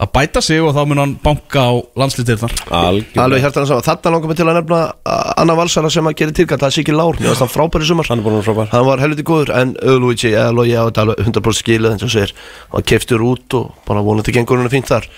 að 0.00 0.12
bæta 0.14 0.42
sig 0.44 0.62
og 0.64 0.74
þá 0.76 0.82
mun 0.88 1.02
hann 1.02 1.16
banka 1.22 1.60
á 1.60 1.72
landslítirnar 2.00 2.54
Alveg 2.70 3.18
algjörlega 3.20 3.44
hérna 3.44 3.66
saman, 3.68 3.84
þarna 3.86 4.12
langar 4.14 4.30
mig 4.30 4.38
til 4.38 4.46
að 4.48 4.58
nefna 4.60 4.80
uh, 4.90 5.32
Anna 5.40 5.56
Valsara 5.58 5.90
sem 5.92 6.08
að 6.08 6.16
gera 6.20 6.36
tilkall, 6.36 6.60
það 6.60 6.70
er 6.70 6.76
Siggi 6.76 6.94
Lár 6.94 7.20
varst 7.20 7.44
hann 7.44 7.52
frábæri 7.52 7.86
sumar. 7.88 8.08
Hann 8.10 8.20
er 8.20 8.26
búin 8.26 8.36
að 8.36 8.40
vera 8.40 8.48
frábær. 8.48 8.70
Hann 8.72 8.86
var 8.86 9.02
helviti 9.02 9.24
góður 9.26 9.52
en 9.56 9.74
Luigi 10.00 10.32
eða 10.32 10.54
Logi 10.56 10.74
á 10.76 10.82
þetta 10.88 11.04
alveg 11.04 11.22
100% 11.26 11.60
skilið 11.60 11.94
eins 11.94 12.06
og 12.06 12.12
segir. 12.14 12.34
Hann 12.72 12.86
keftur 12.90 13.24
út 13.26 13.56
og 13.58 13.70
bara 13.88 14.04
vonandi 14.06 14.34
gengur 14.34 14.60
hann 14.60 14.72
fínt 14.72 14.90
þar. 14.90 15.08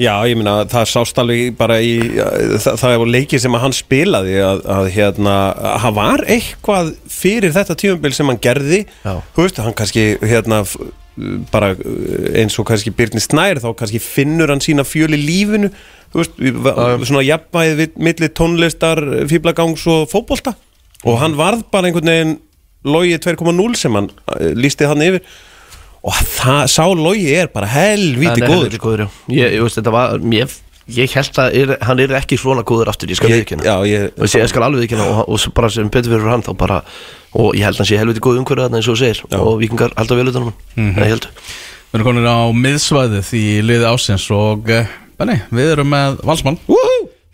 Já, 0.00 0.14
ég 0.30 0.38
meina, 0.38 0.56
það 0.70 0.88
sást 0.92 1.20
alveg 1.22 1.52
bara 1.58 1.78
í 1.82 1.92
það, 2.12 2.80
það 2.82 2.96
var 3.04 3.12
leikið 3.16 3.44
sem 3.44 3.58
að 3.58 3.64
hann 3.66 3.76
spilaði 3.76 4.40
að, 4.46 4.64
að 4.76 4.90
hérna, 4.96 5.36
hann 5.84 5.96
var 5.98 6.24
eitthvað 6.30 6.94
fyrir 7.12 7.54
þetta 7.54 7.78
tímabil 7.84 8.16
sem 8.16 8.32
hann 8.32 8.42
gerði. 8.42 8.82
Já. 9.02 9.14
þú 9.36 9.46
veist, 9.46 9.62
hann 9.62 9.78
kannski 9.78 10.08
hérna 10.22 10.62
bara 11.52 11.74
eins 12.40 12.54
og 12.58 12.66
kannski 12.70 12.92
Byrni 12.96 13.20
Snær 13.20 13.60
þá 13.60 13.68
kannski 13.76 14.00
finnur 14.00 14.48
hann 14.52 14.62
sína 14.64 14.84
fjöl 14.88 15.12
í 15.12 15.20
lífinu 15.20 15.68
þú 16.12 16.20
veist, 16.22 16.38
við- 16.40 17.06
svona 17.08 17.24
jafnvægið 17.26 17.76
við- 17.82 17.98
milli 18.08 18.28
tónlistar, 18.36 19.00
fýblagangs 19.28 19.86
og 19.92 20.08
fótbolta. 20.12 20.54
Og 21.04 21.18
hann 21.20 21.34
varð 21.36 21.64
bara 21.72 21.88
einhvern 21.90 22.08
veginn 22.12 22.34
logi 22.84 23.16
2.0 23.18 23.76
sem 23.78 23.94
hann 23.96 24.10
uh, 24.10 24.52
lísti 24.58 24.86
hann 24.88 25.02
yfir. 25.04 25.22
Og 26.02 26.12
það, 26.34 26.64
sá 26.72 26.84
logi 26.98 27.28
er 27.38 27.46
bara 27.54 27.68
er 27.70 27.96
góður 28.48 28.50
helviti 28.66 28.80
góður, 28.82 29.04
Ég, 29.30 29.52
ég 29.54 29.62
veist, 29.62 29.78
þetta 29.78 29.92
var, 29.94 30.16
ég, 30.34 30.56
ég 30.88 31.12
held 31.14 31.38
að 31.38 31.54
er, 31.62 31.76
hann 31.86 32.00
er 32.00 32.14
ekki 32.18 32.38
svona 32.40 32.62
góður 32.66 32.88
aftur, 32.90 33.08
ég 33.12 33.16
skal 33.16 33.30
Ég- 33.30 33.42
viðkynna 33.44 33.64
já, 33.64 33.76
ég- 33.86 34.12
Og 34.18 34.26
ég 34.26 34.48
skal 34.48 34.62
alveg 34.66 34.82
viðkynna 34.88 35.06
og, 35.06 35.28
og 35.28 35.54
bara 35.54 35.68
sem 35.70 35.88
betur 35.88 36.10
fyrir 36.16 36.30
hann 36.30 36.42
þá 36.42 36.56
bara 36.58 36.82
Og 37.34 37.54
ég 37.54 37.62
held 37.64 37.76
að 37.76 37.84
hann 37.84 37.86
sé 37.92 37.98
helviti 38.00 38.20
góð 38.20 38.40
umhverfið 38.42 38.66
þarna 38.66 38.76
eins 38.80 38.88
og 38.88 38.96
þú 38.96 39.00
segir. 39.00 39.22
Og 39.40 39.60
vikingar 39.62 39.92
halda 39.96 40.14
vel 40.18 40.28
utan 40.28 40.42
um 40.42 40.52
hann 40.52 40.92
Mhm. 40.92 40.98
Ég 40.98 41.08
held 41.14 41.26
Við 41.92 42.00
erum 42.00 42.06
komin 42.08 42.24
á 42.28 42.40
miðsvæðið 42.56 43.30
í 43.36 43.44
liði 43.62 43.84
ásins 43.88 44.30
og 44.32 44.68
eh, 44.70 44.86
Benni, 45.18 45.38
við 45.52 45.72
erum 45.76 45.88
með 45.92 46.20
valsmann. 46.24 46.58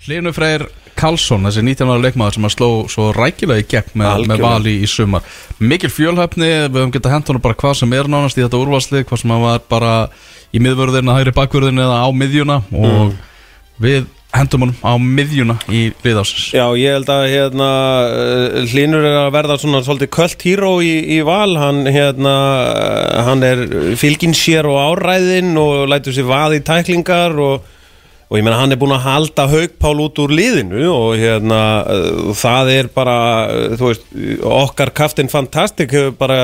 Hlynur 0.07 0.33
Freyr 0.35 0.65
Karlsson, 0.99 1.45
þessi 1.47 1.63
19 1.63 1.87
ára 1.93 2.03
leikmaður 2.03 2.35
sem 2.35 2.47
að 2.49 2.55
sló 2.57 2.69
svo 2.91 3.13
rækilega 3.15 3.63
í 3.63 3.67
gegn 3.71 3.93
með, 3.95 4.25
með 4.27 4.41
vali 4.43 4.73
í 4.83 4.87
sumar. 4.91 5.23
Mikil 5.63 5.91
fjölhæfni, 5.95 6.49
við 6.67 6.75
höfum 6.81 6.91
getað 6.97 7.15
hent 7.15 7.29
honum 7.31 7.45
bara 7.45 7.55
hvað 7.55 7.77
sem 7.79 7.93
er 7.95 8.11
nánast 8.11 8.39
í 8.39 8.43
þetta 8.43 8.59
úrvalslið 8.59 9.05
hvað 9.07 9.21
sem 9.23 9.31
hann 9.31 9.45
var 9.47 9.63
bara 9.71 9.93
í 10.51 10.59
miðvörðin 10.65 11.13
hægri 11.15 11.35
bakvörðin 11.39 11.79
eða 11.85 12.01
á 12.03 12.09
miðjuna 12.11 12.59
og 12.75 13.15
við 13.83 14.07
hendum 14.37 14.67
honum 14.67 14.77
á 14.85 14.93
miðjuna 15.01 15.57
í 15.73 15.87
lið 16.05 16.21
ásins 16.21 16.51
Já, 16.53 16.67
ég 16.77 16.99
held 16.99 17.09
að 17.13 17.25
hérna, 17.33 17.71
uh, 18.13 18.59
Hlynur 18.69 19.07
er 19.07 19.17
að 19.23 19.33
verða 19.39 19.57
svona 19.61 19.81
svolítið 19.87 20.13
kvöld 20.19 20.45
híró 20.45 20.73
í, 20.85 20.93
í 21.17 21.19
val. 21.27 21.57
Hann, 21.59 21.81
hérna, 21.89 22.35
uh, 22.69 23.23
hann 23.29 23.47
er 23.47 23.65
fylgin 24.01 24.37
sér 24.37 24.69
og 24.69 24.79
áræðin 24.93 25.57
og 25.61 25.89
lætur 25.91 26.17
sér 26.17 26.29
vaði 26.29 26.61
í 26.61 26.67
tæklingar 26.69 27.39
og, 27.41 27.67
og 28.29 28.37
ég 28.37 28.45
meina 28.45 28.61
hann 28.61 28.77
er 28.77 28.81
búinn 28.81 28.97
að 28.99 29.07
halda 29.09 29.49
haugpál 29.49 29.97
út 30.05 30.21
úr 30.21 30.37
liðinu 30.37 30.85
og 30.93 31.11
hérna 31.19 31.63
uh, 31.89 32.31
það 32.37 32.73
er 32.77 32.93
bara, 32.93 33.19
veist, 33.81 34.09
okkar 34.45 34.93
kaftin 34.97 35.33
fantastik 35.33 35.97
hefur 35.97 36.19
bara 36.21 36.43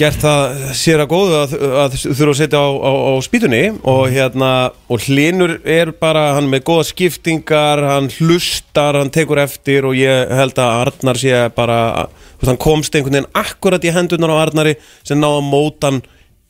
gert 0.00 0.22
það 0.22 0.60
sér 0.78 1.02
að 1.02 1.10
góðu 1.10 1.34
að, 1.36 1.50
að 1.82 1.96
þurfa 2.00 2.32
að 2.32 2.38
setja 2.38 2.60
á, 2.64 2.68
á, 2.72 2.92
á 2.96 3.12
spýtunni 3.24 3.62
og 3.92 4.02
hérna 4.14 4.52
og 4.88 5.04
hlinur 5.04 5.58
er 5.68 5.92
bara 6.00 6.30
hann 6.38 6.48
með 6.52 6.64
góða 6.70 6.86
skiptingar 6.88 7.82
hann 7.84 8.08
hlustar, 8.16 8.96
hann 8.96 9.12
tekur 9.12 9.42
eftir 9.42 9.88
og 9.88 9.98
ég 9.98 10.32
held 10.40 10.56
að 10.56 10.86
Arnar 10.86 11.20
sé 11.20 11.42
bara 11.56 11.80
hann 12.46 12.60
komst 12.60 12.96
einhvern 12.96 13.18
veginn 13.18 13.34
akkurat 13.36 13.84
í 13.84 13.92
hendunar 13.92 14.32
á 14.32 14.42
Arnari 14.46 14.78
sem 15.04 15.20
náða 15.20 15.44
mótan 15.44 16.00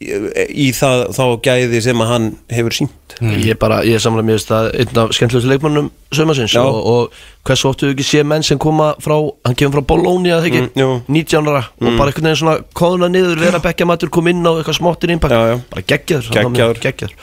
í, 0.01 0.71
það 0.73 1.03
þá 1.13 1.25
gæði 1.45 1.81
sem 1.85 2.01
að 2.01 2.09
hann 2.15 2.29
hefur 2.51 2.73
sínt 2.77 2.97
Ég 3.21 3.51
er 3.53 3.59
bara, 3.61 3.83
ég 3.85 3.99
er 3.99 4.01
samlega 4.01 4.25
mér 4.25 4.39
veist 4.39 4.53
að 4.55 4.69
einn 4.81 4.99
af 5.03 5.11
skemmtilegustu 5.13 5.51
leikmannum 5.51 5.91
sömarsins 6.17 6.55
og, 6.57 6.77
og 6.89 7.19
hversu 7.45 7.69
óttu 7.69 7.89
við 7.91 7.99
ekki 7.99 8.07
sé 8.09 8.23
menn 8.25 8.45
sem 8.47 8.57
koma 8.63 8.95
frá, 9.03 9.17
hann 9.45 9.59
kemur 9.61 9.81
frá 9.83 9.87
Bologna 9.91 10.39
eða 10.39 10.47
ekki, 10.49 10.63
Mm, 10.71 10.81
jú. 10.81 10.89
19 11.19 11.51
ára 11.53 11.63
og 11.69 11.99
bara 11.99 12.09
einhvern 12.15 12.31
veginn 12.31 12.41
svona 12.41 12.55
kóðuna 12.81 13.11
niður, 13.13 13.43
vera 13.43 13.61
bekkjamatur, 13.61 14.09
kom 14.15 14.31
inn 14.33 14.41
á 14.47 14.53
eitthvað 14.57 14.79
smottir 14.81 15.13
innpakt, 15.13 15.35
Já, 15.37 15.43
já. 15.53 15.59
bara 15.75 15.85
geggjaður 15.93 16.81
Geggjaður. 16.81 17.15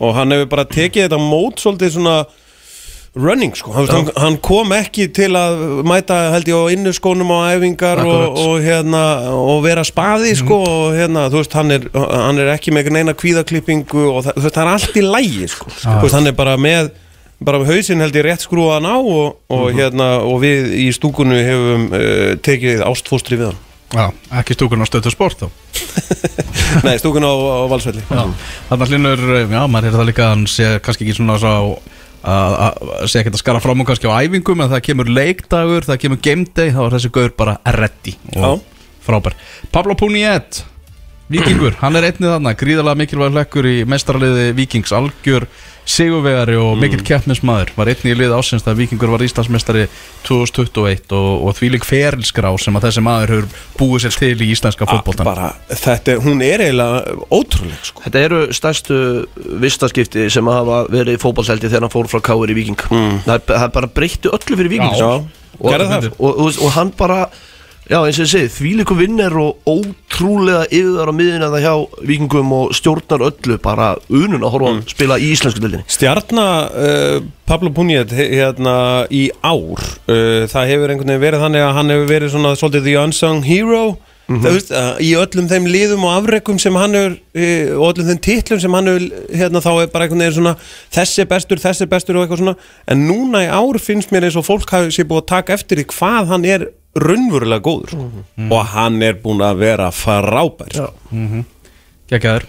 og 0.00 0.14
hann 0.16 0.32
hefur 0.38 0.48
bara 0.56 0.64
tekið 0.64 1.04
þetta 1.10 1.20
mót 1.20 1.60
svolítið 1.60 1.92
svona 1.98 2.16
running 3.12 3.52
sko, 3.56 3.74
hann, 3.76 4.08
hann, 4.16 4.38
kom 4.40 4.72
ekki 4.72 5.10
til 5.12 5.34
að 5.36 5.58
mæta 5.84 6.16
held 6.32 6.48
ég 6.48 6.56
á 6.56 6.72
innuskónum 6.72 7.28
á 7.36 7.52
æfingar 7.52 8.00
og, 8.08 8.38
og 8.40 8.54
hérna 8.64 9.02
og 9.36 9.60
vera 9.66 9.84
spaði 9.84 10.32
sko 10.38 10.62
og 10.64 10.96
hérna 10.96 11.26
þú 11.28 11.42
veist 11.42 11.56
hann 11.58 11.76
er, 11.76 11.88
hann 11.92 12.40
er 12.40 12.54
ekki 12.54 12.72
með 12.72 12.88
neina 12.96 13.12
kvíðaklippingu 13.12 14.06
og 14.08 14.24
það, 14.30 14.46
það 14.48 14.60
er 14.64 14.72
allt 14.72 14.96
í 14.96 15.04
lægi 15.04 15.50
sko, 15.52 15.74
þú 15.76 15.98
veist 16.06 16.16
hann 16.16 16.32
er 16.32 16.38
bara 16.38 16.56
með 16.56 16.92
bara 17.44 17.60
hausinn 17.66 18.00
held 18.00 18.16
ég 18.16 18.26
rétt 18.26 18.46
skrúaðan 18.46 18.88
á 18.88 18.96
og, 18.96 19.36
og 19.52 19.68
hérna 19.76 20.08
og 20.24 20.40
við 20.44 20.72
í 20.78 20.88
stúkunu 20.94 21.36
hefum 21.36 21.86
uh, 21.90 22.32
tekið 22.40 22.84
ástfóstri 22.86 23.38
við 23.40 23.50
hann. 23.50 23.60
Já, 23.92 24.06
ekki 24.40 24.56
stúkun 24.56 24.80
á 24.80 24.88
stöðu 24.88 25.12
sport 25.12 25.42
þá 25.42 25.48
Nei, 26.86 26.94
stúkun 26.96 27.26
á, 27.26 27.32
á 27.32 27.64
valsvelli. 27.68 28.04
Þannig 28.08 28.72
að 28.72 28.92
hlinur, 28.94 29.24
já, 29.42 29.58
maður 29.68 29.90
er 29.90 29.96
það 29.98 30.08
líka 30.08 30.28
hann 30.30 30.46
sé 30.48 30.70
kannski 30.80 31.04
ekki 31.04 31.18
svona 31.18 31.36
svo 31.42 31.74
að 32.22 33.06
sé 33.10 33.22
ekki 33.22 33.32
að 33.32 33.40
skara 33.40 33.62
fram 33.62 33.82
og 33.82 33.88
kannski 33.88 34.10
á 34.10 34.14
æfingum 34.22 34.62
en 34.62 34.70
það 34.72 34.84
kemur 34.88 35.10
leikdagur, 35.10 35.86
það 35.88 36.02
kemur 36.04 36.20
game 36.22 36.46
day 36.54 36.74
þá 36.74 36.82
er 36.86 36.96
þessi 36.96 37.12
gaur 37.14 37.32
bara 37.38 37.56
ready 37.78 38.14
og 38.38 38.62
frábær. 39.02 39.34
Pablo 39.74 39.96
Puniet 39.98 40.62
Víkingur, 41.32 41.76
hann 41.80 41.96
er 41.96 42.10
einnið 42.10 42.34
þarna 42.34 42.52
gríðarlega 42.60 43.00
mikilvæg 43.00 43.36
hlekkur 43.36 43.68
í 43.70 43.76
mestaraliði 43.88 44.50
Víkings 44.58 44.92
algjör 44.92 45.46
sigurvegari 45.88 46.54
og 46.60 46.76
mikill 46.78 47.02
keppnismæður 47.06 47.72
var 47.74 47.90
einnið 47.90 48.12
í 48.12 48.16
liði 48.20 48.36
ásins 48.36 48.62
þegar 48.62 48.78
Víkingur 48.78 49.10
var 49.14 49.24
Íslandsmestari 49.24 49.86
2021 50.28 51.14
og, 51.16 51.30
og 51.48 51.56
því 51.58 51.70
lík 51.74 51.86
ferilskrá 51.88 52.52
sem 52.60 52.76
að 52.78 52.86
þessi 52.86 53.04
maður 53.06 53.32
hefur 53.34 53.64
búið 53.80 54.04
sér 54.04 54.18
til 54.20 54.44
í 54.44 54.50
íslenska 54.54 54.86
fótboltan 54.86 55.26
bara, 55.26 55.50
þetta, 55.72 56.18
hún 56.22 56.44
er 56.46 56.62
eiginlega 56.68 57.16
ótrúleg 57.34 57.88
sko. 57.88 58.04
Þetta 58.06 58.24
eru 58.28 58.42
stærstu 58.54 58.98
vistaskipti 59.64 60.28
sem 60.32 60.52
hafa 60.52 60.84
verið 60.92 61.16
í 61.18 61.22
fótballseldi 61.22 61.70
þegar 61.70 61.88
hann 61.88 61.94
fór 61.96 62.10
frá 62.12 62.22
Káir 62.30 62.52
í 62.54 62.58
Viking 62.60 62.84
það, 62.86 63.32
er, 63.38 63.46
það 63.48 63.66
er 63.66 63.74
bara 63.80 63.90
breytti 63.98 64.30
öllu 64.36 64.60
fyrir 64.60 64.74
Viking 64.76 65.00
Já. 65.00 65.08
Já, 65.08 65.40
og, 65.58 65.72
gerði 65.72 65.88
það. 65.96 66.12
og, 66.18 66.30
og, 66.46 66.60
og 66.62 66.76
hann 66.76 66.94
bara 66.98 67.24
já 67.90 67.98
eins 67.98 68.18
og 68.20 68.24
ég 68.24 68.30
segi, 68.30 68.50
þvílíku 68.52 68.94
vinner 68.96 69.34
og 69.42 69.66
ótrúlega 69.66 70.68
yfir 70.70 71.10
á 71.10 71.12
miðina 71.16 71.50
það 71.52 71.64
hjá 71.64 71.74
vikingum 72.10 72.54
og 72.54 72.76
stjórnar 72.78 73.24
öllu 73.26 73.58
bara 73.62 73.88
unun 74.12 74.44
að 74.44 74.54
horfa 74.54 74.70
mm. 74.76 74.84
spila 74.92 75.18
í 75.18 75.32
íslensku 75.34 75.62
deildinni. 75.62 75.88
Stjarna 75.90 76.46
uh, 76.70 77.18
Pablo 77.48 77.72
Puniet 77.74 78.14
hérna 78.14 78.76
í 79.10 79.26
ár 79.42 79.82
uh, 79.82 80.46
það 80.50 80.70
hefur 80.70 80.94
einhvern 80.94 81.10
veginn 81.10 81.26
verið 81.26 81.44
þannig 81.46 81.66
að 81.66 81.76
hann 81.80 81.94
hefur 81.96 82.10
verið 82.14 82.34
svona 82.36 82.56
svolítið 82.58 82.88
the 82.88 82.98
unsung 83.02 83.46
hero. 83.46 83.84
Það 84.32 84.54
veist, 84.54 84.70
uh, 84.72 84.94
í 85.02 85.10
öllum 85.18 85.48
þeim 85.50 85.66
liðum 85.68 86.04
og 86.06 86.12
afrekum 86.14 86.60
sem 86.62 86.76
hann 86.78 86.94
hefur 86.96 87.16
og 87.82 87.88
öllum 87.90 88.06
þeim 88.12 88.20
titlum 88.24 88.60
sem 88.62 88.76
hann 88.78 88.88
hefur 88.88 89.34
hérna 89.34 89.60
þá 89.60 89.72
er 89.74 89.90
bara 89.92 90.06
einhvern 90.06 90.22
veginn 90.22 90.36
svona 90.38 90.54
þessi 90.94 91.26
bestur, 91.28 91.60
þessi 91.60 91.88
bestur 91.90 92.16
og 92.16 92.24
eitthvað 92.24 92.40
svona. 92.44 92.54
En 92.88 93.02
núna 93.10 93.42
í 93.44 93.50
ár 93.50 93.76
finnst 93.82 94.14
mér 94.14 94.30
eins 94.30 94.38
og 94.40 94.46
fólk 94.46 94.72
hafi 94.72 94.94
sér 94.94 95.10
búið 95.10 95.24
að 95.24 95.28
taka 95.34 95.58
eftir 95.58 95.82
í 95.82 95.88
hvað 95.90 96.32
hann 96.32 96.46
er 96.48 96.70
raunverulega 96.98 97.64
góður 97.64 97.94
og 98.52 98.66
hann 98.74 99.00
er 99.02 99.16
búin 99.22 99.40
að 99.44 99.62
vera 99.62 99.88
frábær 99.94 100.74
Já. 100.76 100.88
Gekkjaður. 102.12 102.44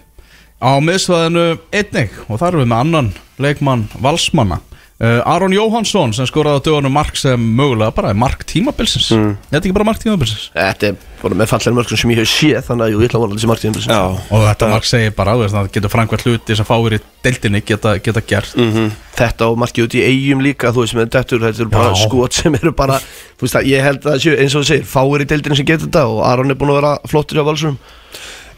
Á 0.63 0.71
miðsvæðinu 0.83 1.45
einnig 1.75 2.17
og 2.27 2.39
þar 2.39 2.49
erum 2.53 2.63
við 2.63 2.69
með 2.71 2.81
annan 2.83 3.09
leikmann 3.43 3.85
valsmanna 4.03 4.59
Aron 5.03 5.51
Jóhansson 5.51 6.13
sem 6.15 6.27
skoraði 6.29 6.61
á 6.61 6.65
dögunum 6.67 6.93
mark 6.95 7.17
sem 7.19 7.39
mögulega 7.57 7.91
bara 7.95 8.13
er 8.13 8.19
mark 8.19 8.45
tímabilsins. 8.47 9.09
Mm. 9.11 9.33
Þetta 9.49 9.57
er 9.59 9.65
ekki 9.65 9.75
bara 9.75 9.87
mark 9.89 9.99
tímabilsins? 9.99 10.45
Þetta 10.55 10.89
er 10.91 11.01
bara 11.23 11.37
með 11.39 11.49
fallega 11.51 11.77
mörgum 11.77 11.99
sem 11.99 12.13
ég 12.13 12.21
hef 12.21 12.29
séð 12.31 12.67
þannig 12.67 12.85
að 12.85 12.93
ég 12.93 13.03
ætla 13.07 13.19
að 13.19 13.23
vona 13.23 13.37
þessi 13.37 13.49
margtíðin 13.51 13.87
Já, 13.87 13.99
og 14.13 14.45
þetta 14.47 14.69
mark 14.73 14.87
segir 14.87 15.15
bara 15.17 15.35
að 15.35 15.43
það 15.55 15.69
getur 15.75 15.93
framkvæmt 15.93 16.25
hluti 16.27 16.57
sem 16.59 16.67
fáir 16.67 16.97
í 16.97 16.99
deildinni 17.23 17.63
geta, 17.67 17.95
geta 18.03 18.23
gert. 18.27 18.55
Þetta 19.13 19.49
og 19.49 19.59
margið 19.61 19.87
út 19.87 19.97
í 19.99 20.03
eigum 20.03 20.43
líka 20.43 20.71
þú 20.75 20.85
veist 20.85 20.97
með 20.97 21.11
dettur, 21.15 21.43
þetta 21.43 21.63
eru 21.63 21.73
bara 21.73 21.95
skot 21.99 22.39
sem 22.39 22.59
eru 22.59 22.73
bara, 22.75 22.99
þú 23.37 23.47
veist 23.47 23.59
að 23.59 23.69
ég 23.71 23.83
held 23.87 24.07
að 24.07 24.29
eins 24.33 24.55
og 24.55 24.63
þú 24.63 24.69
segir, 24.71 24.87
fáir 24.89 25.23
í 25.23 25.29
deildinni 25.29 25.59
sem 25.59 25.69
getur 25.69 25.87
þetta 25.87 26.07
og 26.11 26.23
Aron 26.27 26.51
er 26.51 26.59
búin 26.59 26.73
að 26.73 26.81
vera 26.81 26.95
flottur 27.11 27.39
hjá 27.39 27.47
valsurum 27.47 27.77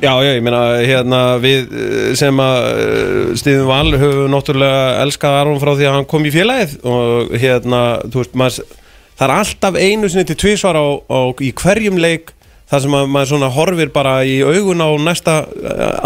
Já, 0.01 0.12
já, 0.19 0.34
ég 0.36 0.41
meina, 0.43 0.62
hérna, 0.84 1.19
við 1.39 1.69
eh, 1.71 2.08
sem 2.19 2.39
að 2.43 2.65
uh, 2.67 3.27
Stíðum 3.39 3.69
Val 3.69 3.95
höfum 3.95 4.31
náttúrulega 4.34 5.03
elskað 5.05 5.36
Aron 5.39 5.60
frá 5.62 5.71
því 5.71 5.86
að 5.88 5.93
hann 5.95 6.08
kom 6.12 6.25
í 6.27 6.31
félagið 6.36 6.73
og 6.91 7.36
hérna, 7.39 7.84
þú 8.12 8.19
veist, 8.19 8.34
maður, 8.36 8.81
það 9.15 9.23
er 9.27 9.34
alltaf 9.38 9.77
einu 9.79 10.10
sinni 10.12 10.27
til 10.27 10.36
tvísvar 10.41 10.75
á, 10.75 10.86
á, 10.99 11.19
í 11.39 11.51
hverjum 11.55 11.99
leik 12.03 12.34
þar 12.67 12.84
sem 12.84 12.97
að 12.97 13.08
maður 13.13 13.29
svona 13.29 13.51
horfir 13.55 13.91
bara 13.95 14.15
í 14.27 14.34
augun 14.43 14.84
á 14.84 14.89
næsta 14.99 15.36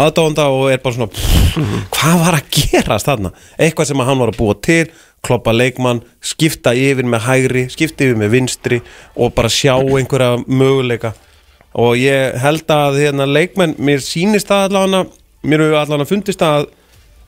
aðdónda 0.05 0.45
og 0.53 0.67
er 0.69 0.83
bara 0.83 0.97
svona, 0.99 1.09
pff, 1.15 1.79
hvað 1.95 2.21
var 2.27 2.37
að 2.37 2.51
gerast 2.59 3.09
þarna? 3.09 3.31
Eitthvað 3.57 3.89
sem 3.89 4.03
að 4.03 4.11
hann 4.11 4.21
var 4.21 4.33
að 4.33 4.37
búa 4.43 4.57
til, 4.69 4.83
kloppa 5.25 5.55
leikmann, 5.55 6.03
skipta 6.21 6.75
yfir 6.77 7.09
með 7.09 7.25
hægri, 7.25 7.65
skipta 7.73 8.05
yfir 8.05 8.21
með 8.21 8.35
vinstri 8.35 8.79
og 9.17 9.33
bara 9.33 9.49
sjá 9.49 9.73
einhverja 9.79 10.37
möguleika 10.45 11.15
og 11.77 11.95
ég 12.01 12.35
held 12.41 12.71
að 12.73 12.99
hérna, 13.03 13.27
leikmenn, 13.29 13.75
mér 13.77 14.01
sýnist 14.03 14.49
það 14.49 14.69
allavega 14.69 15.05
mér 15.49 15.63
hefur 15.65 15.81
allavega 15.83 16.09
fundist 16.09 16.41
að 16.45 16.67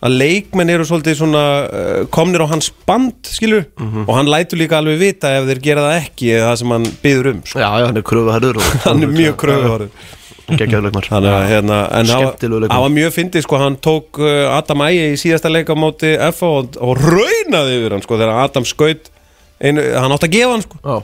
að 0.01 0.15
leikmenn 0.17 0.71
eru 0.73 0.85
svolítið 0.89 1.17
svona 1.19 1.41
uh, 1.67 1.89
komnir 2.13 2.41
á 2.41 2.49
hans 2.49 2.71
band, 2.89 3.19
skilur 3.29 3.67
og 4.07 4.15
hann 4.17 4.31
lætur 4.33 4.57
líka 4.57 4.79
alveg 4.79 4.97
vita 4.97 5.29
ef 5.37 5.45
þeir 5.45 5.61
gera 5.67 5.83
það 5.85 5.97
ekki 5.99 6.31
eða 6.33 6.47
það 6.47 6.57
sem 6.63 6.73
hann 6.73 6.87
byður 7.03 7.29
um 7.31 7.43
sko. 7.45 7.59
Já, 7.61 7.67
já, 7.69 7.85
hann 7.85 8.01
er 8.01 8.07
kröfuharður 8.09 8.61
hann 8.87 9.05
er 9.05 9.13
mjög 9.13 9.37
að 11.37 11.45
hérna, 11.51 11.77
en 11.99 12.09
það 12.09 12.23
var- 12.25 12.95
mjög 12.97 13.13
fyndið 13.19 13.45
sko, 13.45 13.59
hann 13.61 13.77
tók 13.77 14.19
uh, 14.25 14.57
Adam 14.57 14.83
Ægi 14.87 15.05
í 15.13 15.19
síðasta 15.21 15.53
leik 15.53 15.69
á 15.69 15.75
móti 15.77 16.15
FA 16.33 16.49
og, 16.63 16.75
og 16.81 16.97
raunaði 17.05 17.77
yfir 17.77 17.95
hann 17.95 18.03
sko, 18.03 18.17
þegar 18.17 18.41
Adam 18.47 18.65
skaut 18.67 19.11
einu, 19.61 19.85
hann 20.01 20.17
átti 20.17 20.27
að 20.31 20.35
gefa 20.39 20.55
hann 20.57 20.65
sko. 20.65 20.81
Já, 20.81 20.97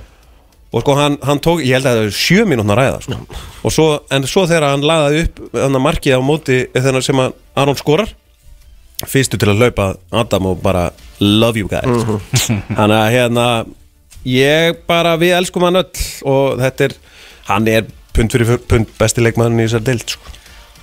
og 0.72 0.84
sko 0.84 0.96
hann, 0.98 1.18
hann 1.24 1.42
tók, 1.44 1.62
ég 1.64 1.78
held 1.78 1.88
að 1.88 1.98
það 2.00 2.06
er 2.10 2.16
sjö 2.18 2.46
mínútna 2.50 2.76
ræða 2.78 3.02
sko. 3.06 3.20
og 3.64 3.74
svo, 3.74 3.88
en 4.12 4.28
svo 4.28 4.46
þegar 4.50 4.74
hann 4.74 4.86
laðaði 4.86 5.26
upp 5.26 5.42
hann 5.56 5.80
að 5.80 5.86
markið 5.86 6.18
á 6.20 6.22
móti 6.24 6.62
þegar 6.76 7.06
sem 7.06 7.22
að 7.24 7.36
Aron 7.58 7.80
skorar 7.80 8.14
fyrstu 9.08 9.40
til 9.40 9.52
að 9.54 9.62
laupa 9.64 9.92
Adam 10.12 10.50
og 10.52 10.64
bara 10.64 10.90
love 11.24 11.62
you 11.62 11.70
guys 11.72 12.08
þannig 12.78 12.98
að 12.98 13.12
hérna 13.16 13.48
ég 14.28 14.82
bara, 14.90 15.16
við 15.20 15.38
elskum 15.38 15.68
hann 15.68 15.80
öll 15.84 16.08
og 16.28 16.58
þetta 16.60 16.90
er, 16.90 16.98
hann 17.52 17.70
er 17.72 17.88
pund 18.18 18.34
fyrir 18.34 18.60
pund 18.68 18.90
besti 18.98 19.24
leikmann 19.24 19.60
í 19.60 19.68
þessar 19.68 19.86
deild 19.86 20.16
sko. 20.18 20.34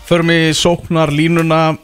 Förum 0.04 0.30
í 0.30 0.52
sóknar 0.54 1.10
línuna 1.12 1.74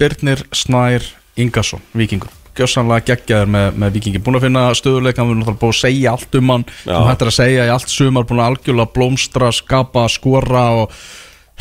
Birnir 0.00 0.42
Snær 0.56 1.04
Ingarsson, 1.38 1.82
vikingur 1.94 2.32
Gjössanlega 2.58 3.06
geggjaður 3.12 3.50
með, 3.54 3.66
með 3.82 3.92
vikingi 3.98 4.22
Búin 4.24 4.38
að 4.40 4.46
finna 4.48 4.62
stöðuleik, 4.78 5.18
hann 5.20 5.28
verður 5.30 5.40
náttúrulega 5.42 5.62
búin 5.62 5.74
að 5.74 5.80
segja 5.80 6.14
allt 6.16 6.38
um 6.40 6.54
hann 6.54 6.64
Já. 6.84 6.94
sem 6.94 7.08
hættir 7.10 7.30
að 7.30 7.36
segja 7.38 7.66
í 7.68 7.74
allt 7.74 7.92
sumar 7.94 8.26
Búin 8.28 8.40
að 8.42 8.50
algjörlega 8.52 8.94
blómstra, 8.96 9.52
skapa, 9.54 10.06
skora 10.12 10.64
og 10.82 10.96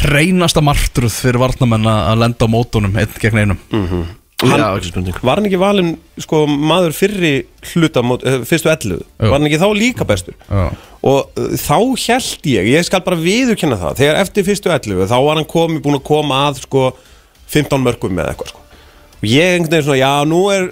reynasta 0.10 0.64
martruð 0.64 1.12
fyrir 1.12 1.42
varnamenn 1.42 1.90
að 1.92 2.22
lenda 2.24 2.48
á 2.48 2.54
mótunum 2.54 2.96
einn 3.02 3.20
gegn 3.20 3.42
einum 3.44 3.60
Hann- 4.40 4.62
já 4.62 4.70
ekki 4.78 4.88
spurning 4.94 5.16
var 5.20 5.36
hann 5.36 5.48
ekki 5.50 5.58
valinn 5.60 5.90
sko, 6.24 6.46
maður 6.48 6.94
fyrri 6.96 7.32
hluta 7.74 8.00
mót, 8.00 8.24
eh, 8.24 8.38
fyrstu 8.48 8.70
ellu, 8.72 9.02
Jú. 9.02 9.28
var 9.28 9.36
hann 9.36 9.48
ekki 9.50 9.60
þá 9.60 9.68
líka 9.76 10.06
bestur 10.08 10.34
Já. 10.48 10.70
og 11.04 11.28
uh, 11.36 11.50
þá 11.60 11.76
held 12.08 12.48
ég 12.48 12.70
ég 12.72 12.86
skal 12.88 13.02
bara 13.04 13.20
viðurkenna 13.20 13.76
það 13.82 14.00
þegar 14.00 14.22
eftir 14.24 14.48
fyrstu 14.48 14.72
11 14.72 15.12
þá 15.12 15.18
var 15.26 15.36
hann 15.42 15.50
komi, 15.50 15.82
búin 15.84 16.00
að 16.00 16.06
koma 16.08 16.40
að 16.48 16.62
sko 16.64 16.86
15 17.52 17.84
mörgum 17.84 18.16
með 18.16 18.32
eitthvað 18.32 18.54
sko. 18.54 18.59
Og 19.20 19.26
ég 19.28 19.56
einhvern 19.56 19.74
veginn 19.74 19.88
svona, 19.88 20.00
já 20.00 20.12
nú 20.28 20.42
er 20.54 20.70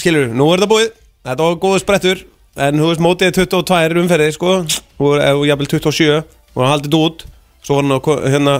skilur, 0.00 0.30
nú 0.34 0.48
er 0.52 0.62
það 0.62 0.72
búið. 0.72 0.88
Þetta 1.26 1.46
var 1.48 1.58
góðu 1.62 1.82
sprettur, 1.82 2.22
en 2.66 2.80
þú 2.80 2.90
veist 2.90 3.02
mótið 3.02 3.28
er 3.30 3.36
22 3.40 4.02
umferðið 4.04 4.32
sko. 4.36 4.54
Og 5.02 5.44
jafnvel 5.48 5.70
27 5.70 6.08
og 6.16 6.62
hann 6.62 6.72
haldið 6.72 6.98
út. 7.00 7.26
Svo 7.66 7.78
var 7.78 7.90
hann 7.90 8.32
hérna 8.32 8.56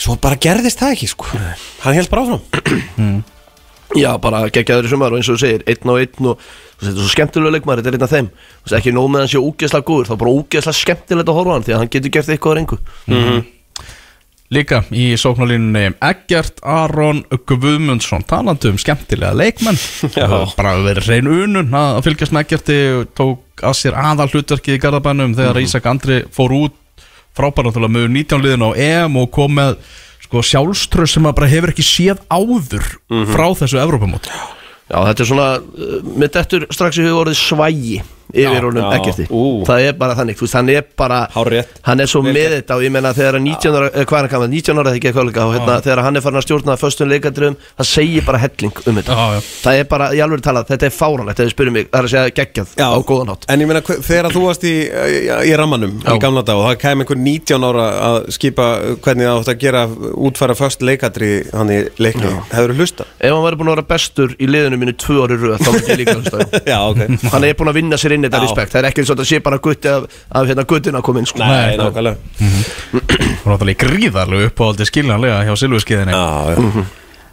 svo 0.00 0.16
bara 0.20 0.38
gerðist 0.40 0.80
það 0.80 0.96
ekki 0.96 1.08
sko. 1.12 1.30
Hann 1.84 1.96
held 1.96 2.10
bara 2.12 2.26
áfram. 2.26 3.22
Já, 3.94 4.10
bara 4.18 4.46
geggjaður 4.50 4.88
í 4.88 4.90
sumar 4.90 5.12
og 5.14 5.20
eins 5.20 5.28
og 5.30 5.36
þú 5.36 5.42
segir, 5.44 5.62
einn 5.70 5.90
á 5.92 5.94
einn 6.00 6.28
og 6.32 6.40
þetta 6.80 6.88
er 6.90 6.96
svo 6.96 7.10
skemmtilega 7.12 7.54
leikmaður, 7.54 7.84
þetta 7.84 7.92
er 7.92 7.98
einn 7.98 8.06
af 8.06 8.14
þeim. 8.14 8.30
Þú 8.32 8.64
veist, 8.66 8.76
ekki 8.80 8.94
nóg 8.96 9.10
með 9.12 9.22
hann 9.22 9.30
sé 9.30 9.42
úgeðslega 9.44 9.86
góður, 9.90 10.08
þá 10.08 10.14
bara 10.24 10.32
úgeðslega 10.40 10.78
skemmtilegt 10.80 11.30
að 11.30 11.38
horfa 11.38 11.52
á 11.52 11.54
hann 11.54 11.66
því 11.68 11.74
að 11.76 11.82
hann 11.82 11.92
getur 11.94 12.14
gert 12.16 12.32
eitthvað 12.34 12.50
á 12.50 12.58
reyngu 12.58 12.78
Líka 14.54 14.82
í 14.94 15.08
sóknarlínunni 15.18 15.96
Eggert 16.04 16.60
Aron 16.62 17.24
Guðmundsson 17.48 18.22
talandi 18.28 18.70
um 18.70 18.78
skemmtilega 18.78 19.34
leikmenn. 19.34 19.78
Bara 20.58 20.76
verið 20.84 21.10
reyn 21.10 21.30
unun 21.30 21.74
að 21.74 22.02
fylgjast 22.06 22.34
með 22.34 22.44
Eggerti 22.44 22.78
og 22.92 23.10
tók 23.18 23.64
að 23.64 23.76
sér 23.80 23.98
aðal 23.98 24.28
hlutverkið 24.30 24.76
í 24.76 24.82
Garðabænum 24.84 25.34
þegar 25.38 25.62
Ísak 25.64 25.90
Andri 25.90 26.22
fór 26.34 26.54
út. 26.54 26.80
Frábæra 27.34 27.72
til 27.74 27.82
að 27.82 27.94
mögur 27.96 28.12
19 28.14 28.44
liðin 28.44 28.66
á 28.66 28.70
EM 28.78 29.16
og 29.18 29.30
kom 29.34 29.56
með 29.58 29.80
sko 30.22 30.42
sjálfströð 30.46 31.10
sem 31.10 31.24
maður 31.24 31.40
bara 31.40 31.50
hefur 31.50 31.72
ekki 31.74 31.86
séð 31.86 32.22
áður 32.30 32.86
frá 33.32 33.48
þessu 33.58 33.80
Evrópumóti. 33.82 34.30
Já, 34.84 34.98
þetta 35.00 35.24
er 35.24 35.28
svona, 35.30 35.48
uh, 35.58 35.96
með 36.14 36.34
dettur 36.36 36.66
strax 36.70 37.00
í 37.00 37.06
huga 37.06 37.24
orðið 37.24 37.40
svægi 37.40 38.02
yfir 38.32 38.64
honum 38.68 38.88
ekkerti. 38.94 39.26
Það 39.68 39.84
er 39.88 39.92
bara 40.00 40.14
þannig, 40.18 40.38
þú 40.38 40.46
veist, 40.46 40.56
hann 40.58 40.68
er 40.74 40.84
bara 40.96 41.18
Hárrétt. 41.34 41.68
Hann 41.86 42.00
er 42.00 42.06
svo 42.10 42.22
Vel 42.24 42.32
með 42.34 42.54
þetta 42.58 42.76
og 42.78 42.82
ég 42.86 42.92
meina 42.94 43.12
þegar 43.14 43.38
að 43.38 43.44
19 43.44 43.76
ára, 43.78 43.90
eh, 43.94 44.04
hvað 44.04 44.18
er 44.18 44.24
hann 44.28 44.32
gaman, 44.34 44.50
19 44.54 44.78
ára 44.80 44.94
þegar 44.94 45.24
líka. 45.28 45.44
Og 45.44 45.54
hérna, 45.54 45.76
þegar 45.84 46.02
hann 46.06 46.16
er 46.16 46.20
farin 46.24 46.40
að 46.40 46.46
stjórna 46.46 46.76
föstum 46.80 47.08
leikandrum, 47.12 47.56
það 47.78 47.86
segir 47.90 48.24
bara 48.26 48.38
helling 48.38 48.72
um 48.86 48.94
þetta. 49.00 49.12
Já, 49.14 49.26
já. 49.34 49.40
Það 49.64 49.78
er 49.80 49.84
bara, 49.92 50.08
ég 50.14 50.24
alveg 50.24 50.42
talað, 50.44 50.66
þetta 50.72 50.88
er 50.88 50.94
fáranlegt 50.94 51.36
þegar 51.38 51.50
þið 51.50 51.54
spyrir 51.56 51.72
mig, 51.76 51.88
það 51.90 51.98
er 52.00 52.08
að 52.08 52.14
segja 52.14 52.34
geggjað 52.40 52.68
á 52.80 52.90
góðan 53.04 53.28
hátt. 53.34 53.44
En 53.48 53.60
ég 53.60 53.66
meina, 53.70 53.80
hve- 53.84 54.00
þegar 54.02 54.30
þú 54.34 54.42
varst 54.48 54.64
í, 54.64 54.74
í, 54.88 55.18
í 55.50 55.56
rammanum 55.60 55.94
í 56.00 56.18
gamla 56.22 56.42
dag 56.44 56.56
og 56.56 56.66
það 56.70 56.78
kem 56.84 57.04
einhver 57.04 57.20
19 57.20 57.64
ára 57.68 57.86
að 58.08 58.18
skipa 58.34 58.66
hvernig 59.04 59.28
það 59.28 59.40
átt 59.40 59.52
að 59.54 59.58
gera 59.64 59.82
útfæra 60.14 60.56
först 60.58 60.82
leikadri 60.84 61.30
hann 61.52 61.70
í 61.74 61.78
leikni, 62.00 62.30
hefur 62.52 62.72
þú 62.74 62.78
hlusta? 62.80 63.06
Ef 63.20 63.30
hann 63.34 63.44
væri 63.44 63.58
búin 63.60 63.70
að 63.72 63.76
vera 63.76 63.86
bestur 63.94 64.34
í 64.40 64.48
liðinu 64.48 64.78
mínu 64.80 64.94
tvö 64.98 65.18
ári 65.26 65.38
röð, 65.40 65.58
þá 65.60 65.70
myndi 65.74 65.92
ég 65.92 66.00
líka 66.02 66.16
hlusta 66.18 66.36
á 66.36 66.40
hann. 66.40 66.66
Já, 66.72 66.78
ok. 66.88 67.30
Hann 67.34 67.44
er 67.48 67.54
búin 67.58 67.70
að 67.72 67.78
vinna 67.80 67.98
sér 68.00 68.13
inn 68.16 68.26
þetta 68.26 68.42
respekt. 68.44 68.74
Það 68.74 68.82
er 68.82 68.90
ekki 68.90 69.04
eins 69.04 69.12
og 69.12 69.18
þetta 69.18 69.30
sé 69.30 69.40
bara 69.44 69.60
gutti 69.68 69.92
af, 69.92 70.10
af 70.30 70.50
hérna 70.50 70.66
guttina 70.70 71.04
inn 71.04 71.30
sko. 71.30 71.44
Nei, 71.44 71.78
nákvæmlega. 71.80 72.16
Og 73.44 73.48
náttúrulega 73.52 73.80
gríðarlega 73.86 74.50
uppáhaldi 74.50 74.88
skiljanlega 74.88 75.40
hjá 75.48 75.56
Silvurskiðinni 75.60 76.14
Já, 76.14 76.54
já. 76.54 76.84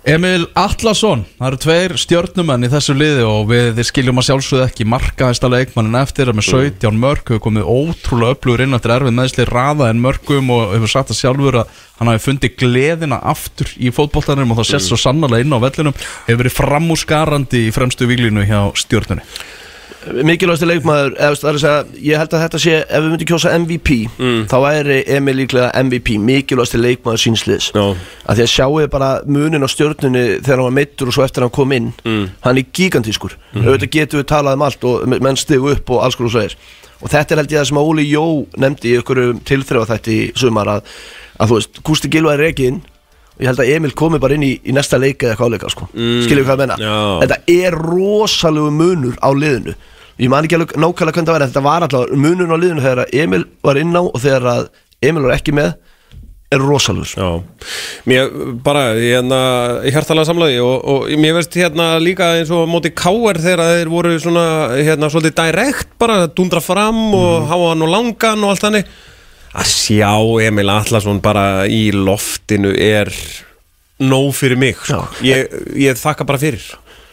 Emil 0.01 0.47
Atlasson, 0.57 1.27
það 1.37 1.45
eru 1.45 1.57
tveir 1.61 1.93
stjörnumenn 2.01 2.65
í 2.65 2.69
þessu 2.71 2.95
liði 2.97 3.21
og 3.21 3.51
við 3.51 3.83
skiljum 3.85 4.17
að 4.17 4.25
sjálfsögðu 4.31 4.63
ekki 4.65 4.87
markaðista 4.89 5.51
leikmannin 5.53 5.99
eftir 5.99 6.31
að 6.31 6.39
með 6.39 6.47
17 6.47 6.97
mörg 6.97 7.21
hefur 7.29 7.43
komið 7.45 7.69
ótrúlega 7.69 8.33
upplugur 8.33 8.63
inn 8.65 8.73
eftir 8.73 8.95
erfið 8.95 9.15
meðsli 9.19 9.45
raða 9.51 9.91
en 9.93 10.01
mörgum 10.01 10.49
og 10.57 10.73
hefur 10.73 10.93
sagt 10.95 11.13
að 11.13 11.21
sjálfur 11.21 11.59
að 11.61 11.77
hann 11.99 12.09
hafi 12.09 12.25
fundið 12.25 12.57
gleðina 12.63 13.21
aftur 13.29 13.69
í 13.77 13.93
fótboltanum 13.93 14.55
og 14.55 14.63
það 14.63 14.71
sést 14.71 14.89
svo 14.89 14.97
sannarlega 14.97 15.45
inn 15.45 15.53
á 15.53 15.61
vellinum. 15.61 15.99
Hefur 16.25 16.41
verið 16.47 16.57
framúsgarandi 16.57 17.67
í 17.67 17.73
fremstu 17.77 18.09
víglinu 18.09 18.49
hjá 18.49 18.63
stjörnunni 18.81 19.21
Mikilvægasti 20.01 20.65
leikmaður 20.65 21.13
eða, 21.13 21.35
er 21.51 21.57
Ég 22.01 22.17
held 22.21 22.33
að 22.33 22.43
þetta 22.45 22.61
sé, 22.61 22.75
ef 22.81 23.03
við 23.03 23.11
myndum 23.13 23.29
kjósa 23.29 23.53
MVP 23.59 23.97
Þá 24.49 24.55
væri 24.65 24.97
Emil 25.15 25.35
líklega 25.37 25.69
MVP 25.83 26.13
Mikilvægasti 26.21 26.81
leikmaður 26.81 27.23
sínsliðs 27.25 27.69
Já. 27.75 27.83
að 28.25 28.39
Því 28.39 28.45
að 28.45 28.51
sjáu 28.55 28.79
bara 28.95 29.09
munin 29.29 29.65
á 29.65 29.69
stjörnunni 29.69 30.23
Þegar 30.41 30.57
hann 30.57 30.67
var 30.67 30.77
meittur 30.79 31.11
og 31.11 31.17
svo 31.17 31.25
eftir 31.25 31.45
hann 31.45 31.53
kom 31.53 31.75
inn. 31.77 31.91
Hann 32.41 32.61
er 32.61 32.69
gigantískur 32.73 33.37
Auðvitað 33.55 33.93
getum 33.97 34.23
við 34.23 34.29
talað 34.33 34.57
um 34.57 34.65
allt 34.67 34.87
og 34.89 35.05
menn 35.13 35.39
stigu 35.39 35.73
upp 35.75 35.93
og 35.93 36.05
alls 36.05 36.17
konar 36.19 36.33
svo 36.33 36.45
er 36.47 36.57
Og 37.01 37.09
þetta 37.09 37.33
er 37.33 37.41
held 37.41 37.53
ég 37.53 37.61
það 37.61 37.69
sem 37.71 37.81
Óli 37.81 38.07
Jó 38.09 38.25
nefndi 38.61 38.91
í 38.93 38.97
þetta 39.89 40.13
í 40.13 40.21
sumar 40.37 40.69
að, 40.69 40.89
að 41.41 41.49
þú 41.53 41.57
veist, 41.57 41.81
er 42.37 42.43
ekki 42.51 42.67
inn 42.69 42.81
og 42.81 42.91
ég 43.41 43.49
held 43.49 43.63
að 43.63 43.71
Emil 43.75 43.93
komi 43.97 44.19
bara 44.21 44.37
inn 44.37 44.45
í, 44.45 44.51
í 44.61 44.75
næsta 44.75 44.99
leika 45.01 45.25
eða 45.25 45.33
eitthvað 45.33 45.51
áleika 45.51 45.71
sko. 45.73 45.87
mm. 45.93 46.19
skiljum 46.27 46.47
hvað 46.47 46.55
ég 46.55 46.61
menna 46.63 46.91
þetta 47.23 47.39
er 47.57 47.79
rosalegu 47.81 48.73
munur 48.75 49.17
á 49.17 49.29
liðinu. 49.33 49.75
Ég 50.21 50.29
man 50.29 50.45
ekki 50.45 50.57
alveg 50.59 50.75
nákvæmlega 50.77 51.15
hvernig 51.15 51.31
það 51.31 51.39
en 51.39 51.47
þetta 51.49 51.65
var 51.65 51.85
alltaf 51.87 52.11
munur 52.13 52.53
á 52.53 52.57
liðinu 52.61 52.85
þegar 52.85 53.15
Emil 53.23 53.47
var 53.65 53.81
inn 53.81 53.97
á 53.97 54.03
og 54.03 54.19
þegar 54.21 54.67
Emil 55.01 55.25
var 55.25 55.39
ekki 55.39 55.55
með 55.57 55.73
er 56.51 56.59
rosalegur 56.59 57.11
Já, 57.15 57.29
mér 58.09 58.31
bara, 58.63 58.91
hérna, 58.99 59.39
hjartalega 59.87 60.27
samlaði 60.27 60.57
og, 60.63 60.73
og 60.83 61.05
mér 61.21 61.37
veist 61.37 61.55
hérna 61.55 61.93
líka 62.03 62.33
eins 62.37 62.51
og 62.53 62.67
móti 62.69 62.91
káer 62.91 63.39
þegar 63.41 63.77
þeir 63.77 63.91
voru 63.91 64.17
svona, 64.19 64.45
hérna, 64.75 65.09
svolítið 65.11 65.37
direkt 65.39 65.93
bara 66.01 66.25
dundra 66.27 66.63
fram 66.63 66.99
og 67.15 67.47
hafa 67.51 67.71
hann 67.71 67.85
og 67.87 67.93
langan 67.93 68.43
og 68.43 68.53
allt 68.53 68.65
þannig 68.65 68.91
að 69.51 69.71
sjá 69.71 70.13
Emil 70.47 70.69
Atlasson 70.71 71.21
bara 71.23 71.65
í 71.67 71.89
loftinu 71.95 72.71
er 72.75 73.11
nóg 74.01 74.31
fyrir 74.33 74.57
mig, 74.57 74.79
sko. 74.81 75.03
ég, 75.25 75.51
ég 75.77 75.99
þakka 75.99 76.25
bara 76.25 76.41
fyrir 76.41 76.63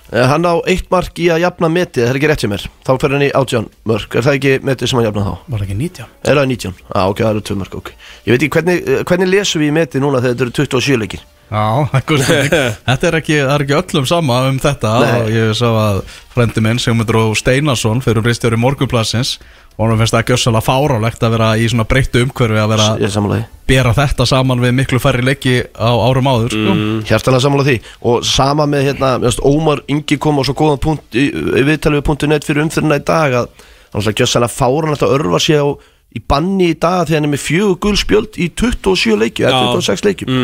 Eh, 0.08 0.24
hann 0.24 0.46
á 0.48 0.56
eitt 0.64 0.86
mark 0.88 1.18
í 1.20 1.26
að 1.28 1.42
jafna 1.42 1.68
metið 1.68 2.06
það 2.06 2.10
er 2.10 2.18
ekki 2.18 2.28
rétt 2.30 2.42
sem 2.44 2.52
er, 2.56 2.62
þá 2.86 2.90
fer 2.96 3.12
hann 3.12 3.24
í 3.26 3.28
átján 3.36 3.66
mörk 3.90 4.14
er 4.16 4.24
það 4.24 4.36
ekki 4.38 4.52
metið 4.64 4.88
sem 4.88 4.98
hann 4.98 5.04
jafna 5.04 5.24
þá? 5.26 5.32
Var 5.44 5.60
það 5.60 5.64
ekki 5.66 5.76
19? 5.82 6.06
er 6.22 6.38
það 6.38 6.46
19? 6.52 6.78
Já, 6.86 7.00
ok, 7.02 7.18
það 7.20 7.32
eru 7.32 7.42
tvö 7.44 7.56
mörk, 7.60 7.76
ok 7.76 7.90
ég 7.92 8.30
veit 8.32 8.38
ekki, 8.38 8.50
hvernig, 8.54 8.80
eh, 8.88 9.02
hvernig 9.10 9.28
lesum 9.34 9.60
við 9.60 9.68
í 9.68 9.74
metið 9.76 10.04
núna 10.06 10.22
þegar 10.24 10.38
þetta 10.38 10.46
eru 10.46 10.54
27 10.78 10.96
leikir? 11.02 11.26
Já, 11.52 11.66
þetta 12.88 13.10
er 13.10 13.18
ekki, 13.20 13.36
er 13.42 13.66
ekki 13.66 13.76
öllum 13.82 14.08
sama 14.08 14.38
um 14.48 14.62
þetta 14.64 14.94
Nei. 15.04 15.12
og 15.18 15.30
ég 15.36 15.52
sá 15.60 15.68
að 15.68 16.00
frendi 16.32 16.64
minn 16.64 16.80
Sigmundur 16.80 17.20
og 17.26 17.36
Steinarsson 17.36 18.00
fyrir 18.00 18.24
bristjóri 18.24 18.56
morgunplassins 18.56 19.36
og 19.78 19.86
hann 19.86 20.00
finnst 20.00 20.16
það 20.16 20.32
gjössalega 20.32 20.66
fárálegt 20.66 21.22
að 21.22 21.34
vera 21.36 21.48
í 21.54 21.68
svona 21.70 21.86
breyttu 21.88 22.24
umhverfi 22.26 22.58
að 22.58 22.72
vera 22.72 22.88
ég 22.98 23.06
er 23.06 23.14
sammálaði 23.14 23.44
bera 23.68 23.92
þetta 23.94 24.26
saman 24.26 24.62
við 24.64 24.72
miklu 24.78 24.98
færri 25.02 25.22
leiki 25.26 25.54
á 25.76 25.92
árum 25.92 26.30
áður 26.30 26.54
sko. 26.54 26.76
Hjartalega 27.06 27.44
sammála 27.44 27.66
því 27.68 27.76
og 28.10 28.24
sama 28.26 28.64
með 28.70 28.86
hérna, 28.88 29.10
mér 29.20 29.28
finnst 29.28 29.44
Ómar 29.44 29.82
Ingi 29.92 30.18
kom 30.18 30.40
á 30.40 30.42
svo 30.48 30.56
góðan 30.58 30.80
punkt 30.82 31.18
í, 31.18 31.28
í 31.28 31.64
viðtalið 31.68 32.00
við 32.08 32.26
.net 32.32 32.48
fyrir 32.48 32.64
umfyrirna 32.64 32.98
í 32.98 33.04
dag 33.06 33.36
að 33.42 33.50
hann 33.92 34.06
var 34.08 34.18
gjössalega 34.18 34.54
fáran 34.56 34.96
að 34.96 35.14
örfa 35.18 35.42
sig 35.44 35.60
á 35.60 35.68
í 36.16 36.22
banni 36.24 36.72
í 36.72 36.78
dag 36.80 37.04
þegar 37.04 37.20
hann 37.20 37.28
er 37.28 37.34
með 37.36 37.44
fjögur 37.44 37.78
gul 37.84 37.96
spjöld 38.00 38.40
í 38.40 38.48
27 38.56 39.18
leiki 39.20 39.44
eða 39.44 39.60
Já. 39.60 39.72
26 39.76 40.06
leikjum 40.08 40.36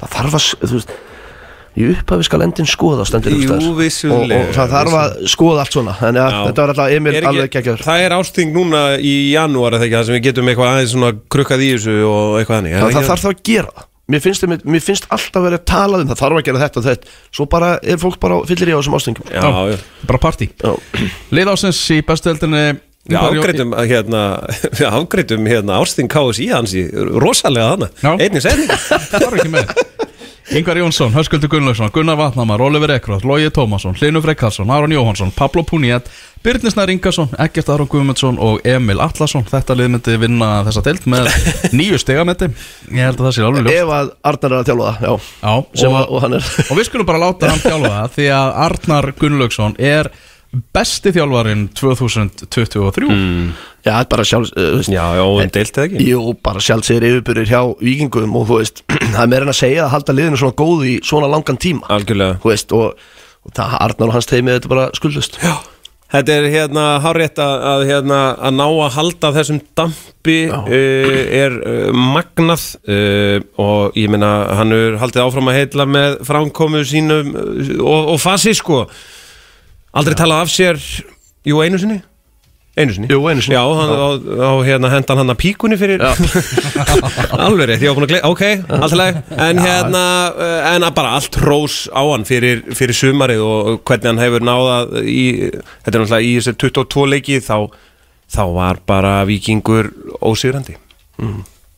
það 0.00 0.16
þarf 0.18 0.38
að, 0.40 0.48
þú 0.64 0.74
veist 0.80 0.94
í 1.74 1.86
upphafi 1.90 2.26
skal 2.28 2.42
endin 2.46 2.68
skoða 2.70 3.06
stendur 3.08 3.34
einhvers 3.34 3.96
staðar. 3.98 4.18
og, 4.18 4.34
og 4.36 4.52
það 4.54 4.74
þarf 4.74 4.96
að 5.00 5.16
skoða 5.32 5.64
allt 5.64 5.74
svona. 5.78 5.94
Þannig 5.98 6.22
að 6.24 6.36
þetta 6.48 6.62
var 6.64 6.72
alltaf 6.74 6.94
Emil 6.98 7.12
Er 7.12 7.16
ekki- 7.18 7.30
alveg 7.32 7.54
geggjör 7.56 7.82
Það 7.88 8.04
er 8.04 8.14
ásting 8.18 8.54
núna 8.54 8.82
í 9.00 9.14
janúar 9.32 9.78
það 9.80 9.96
sem 10.04 10.14
við 10.18 10.22
getum 10.28 10.52
eitthvað 10.52 10.70
aðeins 10.74 10.94
svona 10.94 11.10
krukkað 11.34 11.64
í 11.66 11.72
þessu 11.74 11.96
og 12.06 12.38
eitthvað 12.38 12.60
hannig 12.60 12.78
það, 12.78 12.94
það 12.98 13.10
þarf 13.10 13.24
þá 13.24 13.28
að 13.32 13.42
gera 13.50 13.74
það. 13.74 13.90
Mér 14.04 14.20
finnst, 14.20 14.42
mér, 14.44 14.60
mér 14.68 14.82
finnst 14.84 15.06
alltaf 15.08 15.44
verið 15.46 15.58
að 15.62 15.68
tala 15.70 15.98
um 16.02 16.08
það. 16.10 16.18
Þarf 16.20 16.38
að 16.38 16.42
gera 16.44 16.60
þetta 16.60 16.80
og 16.80 16.84
þetta. 16.90 17.12
Svo 17.32 17.46
bara 17.48 17.70
er 17.80 18.00
fólk 18.02 18.18
bara 18.20 18.40
fyllir 18.44 18.68
í 18.68 18.74
á 18.76 18.78
þessum 18.78 18.96
ástingum 18.98 19.30
Já, 19.32 19.46
já 19.72 19.78
bara 20.04 20.20
partí. 20.20 20.50
Já. 20.60 20.74
Lið 21.32 21.50
ásins 21.54 21.80
í 21.90 22.02
bestuheldinni 22.04 22.66
Við 23.04 23.18
afgreitum 23.20 23.74
hérna, 23.84 24.20
við 24.78 24.86
afgreitum 24.88 25.48
hérna 25.48 25.74
Ársting 25.76 26.08
KSI 26.08 26.46
hans 26.54 26.72
í 26.72 26.86
rosalega 27.20 27.90
Já. 28.00 28.14
Einnig 28.16 28.44
setning 28.44 28.70
Það 29.12 29.26
var 29.26 29.36
ekki 29.40 29.52
með 29.52 29.74
Ingvar 30.52 30.76
Jónsson, 30.76 31.14
Höskuldur 31.14 31.48
Gunnlaugsson, 31.48 31.90
Gunnar 31.92 32.16
Vatnamar, 32.16 32.60
Oliver 32.60 32.90
Ekroth, 32.90 33.24
Lógi 33.24 33.48
Tómasson, 33.50 33.94
Hlynur 33.96 34.22
Freyr 34.22 34.36
Karlsson, 34.36 34.70
Aron 34.70 34.92
Jóhansson, 34.92 35.32
Pablo 35.32 35.62
Puniet, 35.64 36.10
Birnisnær 36.44 36.90
Ingarsson, 36.92 37.30
Egert 37.40 37.68
Aron 37.72 37.88
Guðmundsson 37.88 38.36
og 38.38 38.60
Emil 38.68 39.00
Atlasson. 39.00 39.46
Þetta 39.48 39.76
lið 39.78 39.88
myndi 39.94 40.18
vinna 40.20 40.50
þessa 40.66 40.82
deild 40.84 41.06
með 41.08 41.30
nýju 41.78 42.00
stegametti. 42.02 42.50
Ég 42.92 43.08
held 43.08 43.22
að 43.22 43.30
það 43.30 43.34
sé 43.38 43.46
alveg 43.48 43.64
ljóst. 43.64 43.78
Ef 43.80 43.94
að 43.96 44.12
Arnar 44.32 44.52
er 44.52 44.58
að 44.58 44.68
þjálfa 44.68 44.90
það, 44.90 45.08
já 45.08 45.14
Já, 45.40 45.88
og, 45.88 45.96
að, 45.96 46.04
og 46.04 46.28
er 46.28 46.52
og 46.68 46.78
við 46.80 46.88
skulum 46.90 47.08
bara 47.08 47.24
láta 47.24 47.52
hann 47.54 47.64
þjálfa 47.64 47.94
það 47.96 48.14
því 48.18 48.28
að 48.36 48.54
Arnar 48.68 49.10
Gunnlaugsson 49.22 49.76
er 49.80 50.12
besti 50.74 51.12
þjálfarinn 51.14 51.66
2023. 51.76 53.08
Já, 53.84 53.90
það 53.90 53.98
er 54.00 54.08
bara 54.14 54.26
sjálf 54.28 54.52
uh, 54.54 54.70
veist, 54.78 54.92
Já, 54.92 55.04
já, 55.18 55.24
en 55.42 55.52
deilt 55.54 55.76
eða 55.76 55.88
ekki? 55.90 56.06
Jú, 56.08 56.22
bara 56.46 56.62
sjálf 56.64 56.88
segir 56.88 57.08
yfirbyrðir 57.10 57.50
hjá 57.50 57.60
vikingum 57.82 58.38
og 58.40 58.48
þú 58.48 58.60
veist, 58.62 58.82
það 59.14 59.20
er 59.26 59.30
meira 59.34 59.48
en 59.48 59.54
að 59.54 59.60
segja 59.60 59.84
að 59.84 59.92
halda 59.98 60.16
liðinu 60.16 60.40
svona 60.40 60.58
góð 60.62 60.88
í 60.88 60.96
svona 61.04 61.30
langan 61.34 61.60
tíma. 61.60 61.90
Algjörlega. 61.94 62.40
Þú 62.42 62.52
veist, 62.54 62.74
og, 62.76 63.14
og 63.44 63.54
það 63.58 63.78
Arnar 63.82 64.10
og 64.10 64.18
hans 64.18 64.30
teimi 64.30 64.54
þetta 64.54 64.70
er 64.70 64.76
bara 64.76 64.90
skuldlust 64.96 65.40
Já, 65.42 65.54
Þetta 66.14 66.34
er 66.36 66.44
hérna 66.52 66.82
hárétt 67.02 67.40
að, 67.42 67.54
að, 67.66 67.80
hérna, 67.88 68.18
að 68.38 68.52
ná 68.54 68.64
að 68.68 68.92
halda 68.94 69.30
þessum 69.34 69.56
dampi 69.74 70.36
uh, 70.46 70.68
er 71.34 71.56
uh, 71.58 71.88
magnað 71.96 72.68
uh, 72.86 73.40
og 73.58 73.98
ég 73.98 74.12
meina 74.12 74.30
hann 74.60 74.74
er 74.76 75.00
haldið 75.00 75.24
áfram 75.24 75.50
að 75.50 75.58
heitla 75.58 75.88
með 75.90 76.20
framkomu 76.28 76.84
sínum 76.86 77.32
uh, 77.34 77.72
og, 77.82 78.12
og 78.14 78.22
fasi 78.22 78.54
sko 78.54 78.84
aldrei 79.94 80.18
talað 80.18 80.44
af 80.44 80.52
sér 80.52 80.80
jú 81.46 81.62
einu 81.64 81.78
sinni. 81.80 82.00
Einu 82.74 82.90
sinni. 82.90 83.06
Jú, 83.06 83.20
einu 83.30 83.42
sinni. 83.44 83.54
Já, 83.54 83.62
hann, 83.78 83.92
á, 83.94 84.08
á 84.18 84.52
hérna 84.66 84.88
hendan 84.90 85.20
hann 85.20 85.30
að 85.30 85.38
píkunni 85.44 85.76
fyrir. 85.78 86.02
Alveg 87.46 87.68
rétt, 87.70 87.84
ég 87.84 87.92
var 87.92 88.00
búin 88.00 88.06
að 88.08 88.14
gleyma 88.16 88.30
ok, 88.32 88.42
allt 88.80 88.96
í 88.96 88.98
lagi. 88.98 89.22
En 89.46 89.60
hérna, 89.62 90.02
uh, 90.34 90.66
en 90.72 90.86
bara 90.96 91.12
allt 91.14 91.38
rós 91.44 91.84
á 91.94 92.02
hann 92.02 92.26
fyrir, 92.26 92.64
fyrir 92.74 92.98
sumarið 92.98 93.44
og 93.46 93.70
hvernig 93.86 94.10
hann 94.10 94.22
hefur 94.24 94.46
náða 94.48 94.80
í, 95.06 95.22
þetta 95.54 95.94
er 95.94 96.02
náttúrulega 96.02 96.26
í 96.26 96.34
þessi 96.40 96.56
22 96.64 97.06
leiki 97.12 97.38
þá, 97.46 97.56
þá 98.34 98.42
var 98.58 98.82
bara 98.90 99.14
vikingur 99.28 99.92
ósýrandi 100.18 100.74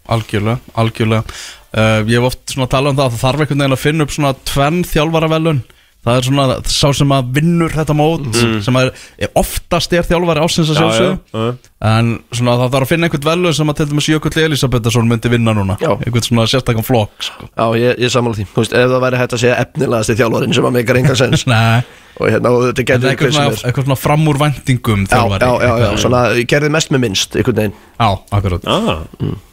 Algjörlega, 0.06 0.62
algjörlega. 0.80 1.38
Uh, 1.76 2.00
Ég 2.08 2.16
hef 2.16 2.30
oft 2.30 2.54
svona 2.54 2.70
talað 2.72 2.94
um 2.94 3.00
það 3.02 3.06
að 3.10 3.16
það 3.18 3.24
þarf 3.26 3.42
einhvern 3.44 3.60
veginn 3.66 3.76
að 3.76 3.84
finna 3.84 4.06
upp 4.06 4.16
svona 4.16 4.36
tvenn 4.48 4.84
þjálfaravelun 4.86 5.64
Það 6.06 6.18
er 6.20 6.26
svona 6.28 6.44
sá 6.70 6.86
sem 6.94 7.12
að 7.16 7.30
vinnur 7.34 7.72
þetta 7.74 7.94
mót 7.98 8.28
sem 8.62 8.76
er, 8.78 8.92
er 9.18 9.32
oftast 9.40 9.92
er 9.98 10.06
þjálfari 10.06 10.44
ásins 10.44 10.70
að 10.70 10.76
Já, 10.76 10.78
já, 10.78 10.92
sjálfsögðu. 10.94 11.18
já. 11.34 11.72
En 11.90 12.12
svona 12.30 12.54
það 12.60 12.70
þarf 12.76 12.86
að 12.86 12.92
finna 12.92 13.08
einhvern 13.10 13.26
velu 13.26 13.52
sem 13.58 13.72
að 13.72 13.76
til 13.80 13.88
dæmis 13.90 14.08
Jökull 14.12 14.38
Elisabethsson 14.46 15.10
myndi 15.10 15.28
vinna 15.34 15.52
núna. 15.58 15.76
Já. 15.82 15.90
Einhvern 15.98 16.22
svona 16.28 16.46
sérstakann 16.46 16.86
flokk 16.86 17.26
sko. 17.26 17.50
Já, 17.50 17.66
ég, 17.82 17.98
ég 18.06 18.14
sammála 18.14 18.38
því, 18.38 18.46
þú 18.54 18.62
veist, 18.62 18.72
ef 18.78 18.90
það 18.94 19.02
væri 19.08 19.20
hægt 19.24 19.34
að 19.36 19.42
segja 19.44 19.58
efnilegasti 19.66 20.16
þjálfarinn 20.22 20.54
sem 20.56 20.68
að 20.70 20.76
meikar 20.78 21.00
engan 21.02 21.18
sens. 21.20 21.44
Nei, 21.52 21.82
og 22.16 22.30
hérna, 22.32 22.48
og 22.54 22.62
þetta 22.70 22.86
gerði 22.92 23.10
eitthvað 23.12 23.34
svona, 23.36 23.58
eitthvað 23.68 23.88
svona 23.90 23.98
framúr 24.00 24.38
væntingum 24.40 25.02
Já, 25.04 25.10
þjálfari. 25.12 25.42
já, 25.42 25.52
já, 25.52 25.66
já, 25.66 25.74
Eitthvað- 25.76 26.00
svona, 26.06 26.22
ég 26.38 26.46
gerði 26.54 26.70
mest 26.78 26.94
með 26.94 27.02
minnst, 27.04 27.36
einhvern 27.36 27.60
veginn. 27.60 27.76
Já, 27.98 28.08
akkurat. 28.38 28.62
Ah, 28.70 29.02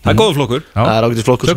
Það 0.04 0.12
er 0.14 0.18
góður 0.22 0.38
flokkur. 0.40 0.64
Já. 0.70 0.80
Það 0.84 0.96
er 0.96 1.04
ágætis 1.10 1.28
flokkur 1.28 1.48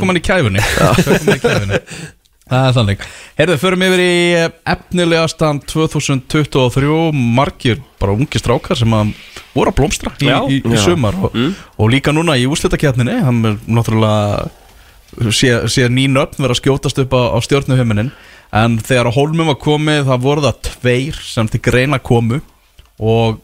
Það 2.47 2.66
er 2.68 2.74
þannig. 2.76 3.01
Heyrðu, 3.40 3.55
förum 3.59 3.82
yfir 3.82 4.01
í 4.05 4.18
eh, 4.38 4.53
efnilegastan 4.70 5.59
2023 5.66 6.90
Margir, 7.34 7.80
bara 7.99 8.14
ungi 8.14 8.38
strákar 8.38 8.78
sem 8.78 8.92
að 8.94 9.11
voru 9.57 9.72
að 9.72 9.78
blómstra 9.80 10.12
í, 10.22 10.28
Já. 10.28 10.36
í, 10.47 10.61
í 10.62 10.78
sumar 10.78 11.18
og, 11.26 11.34
og 11.34 11.90
líka 11.90 12.14
núna 12.14 12.36
í 12.38 12.44
úslitakjarninni 12.47 13.16
Hann 13.26 13.40
er 13.51 13.59
náttúrulega 13.66 15.32
sé, 15.34 15.51
sé 15.72 15.88
ný 15.90 16.07
nöfn 16.12 16.44
vera 16.44 16.55
að 16.55 16.61
skjótast 16.61 17.03
upp 17.03 17.16
á, 17.18 17.34
á 17.34 17.38
stjórnuhuminin 17.42 18.12
En 18.55 18.78
þegar 18.78 19.11
að 19.11 19.18
hólmum 19.18 19.51
var 19.51 19.59
komið 19.66 20.07
það 20.07 20.22
voru 20.28 20.47
það 20.47 20.62
tveir 20.68 21.18
sem 21.26 21.51
til 21.51 21.62
greina 21.66 21.99
komu 21.99 22.38
Og 23.03 23.40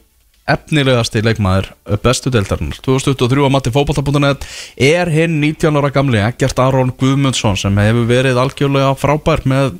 efnilegasti 0.49 1.21
leikmaður 1.23 1.69
bestu 2.03 2.31
deildarinnar. 2.33 2.79
2023 2.83 3.47
á 3.47 3.49
mati 3.53 3.71
fótbolta.net 3.71 4.43
er 4.75 5.11
hinn 5.13 5.39
19 5.39 5.79
ára 5.79 5.91
gamli 5.93 6.19
Egert 6.19 6.59
Aron 6.59 6.91
Guðmundsson 6.99 7.59
sem 7.59 7.79
hefur 7.79 8.09
verið 8.09 8.41
algjörlega 8.41 8.91
frábær 8.99 9.45
með, 9.47 9.77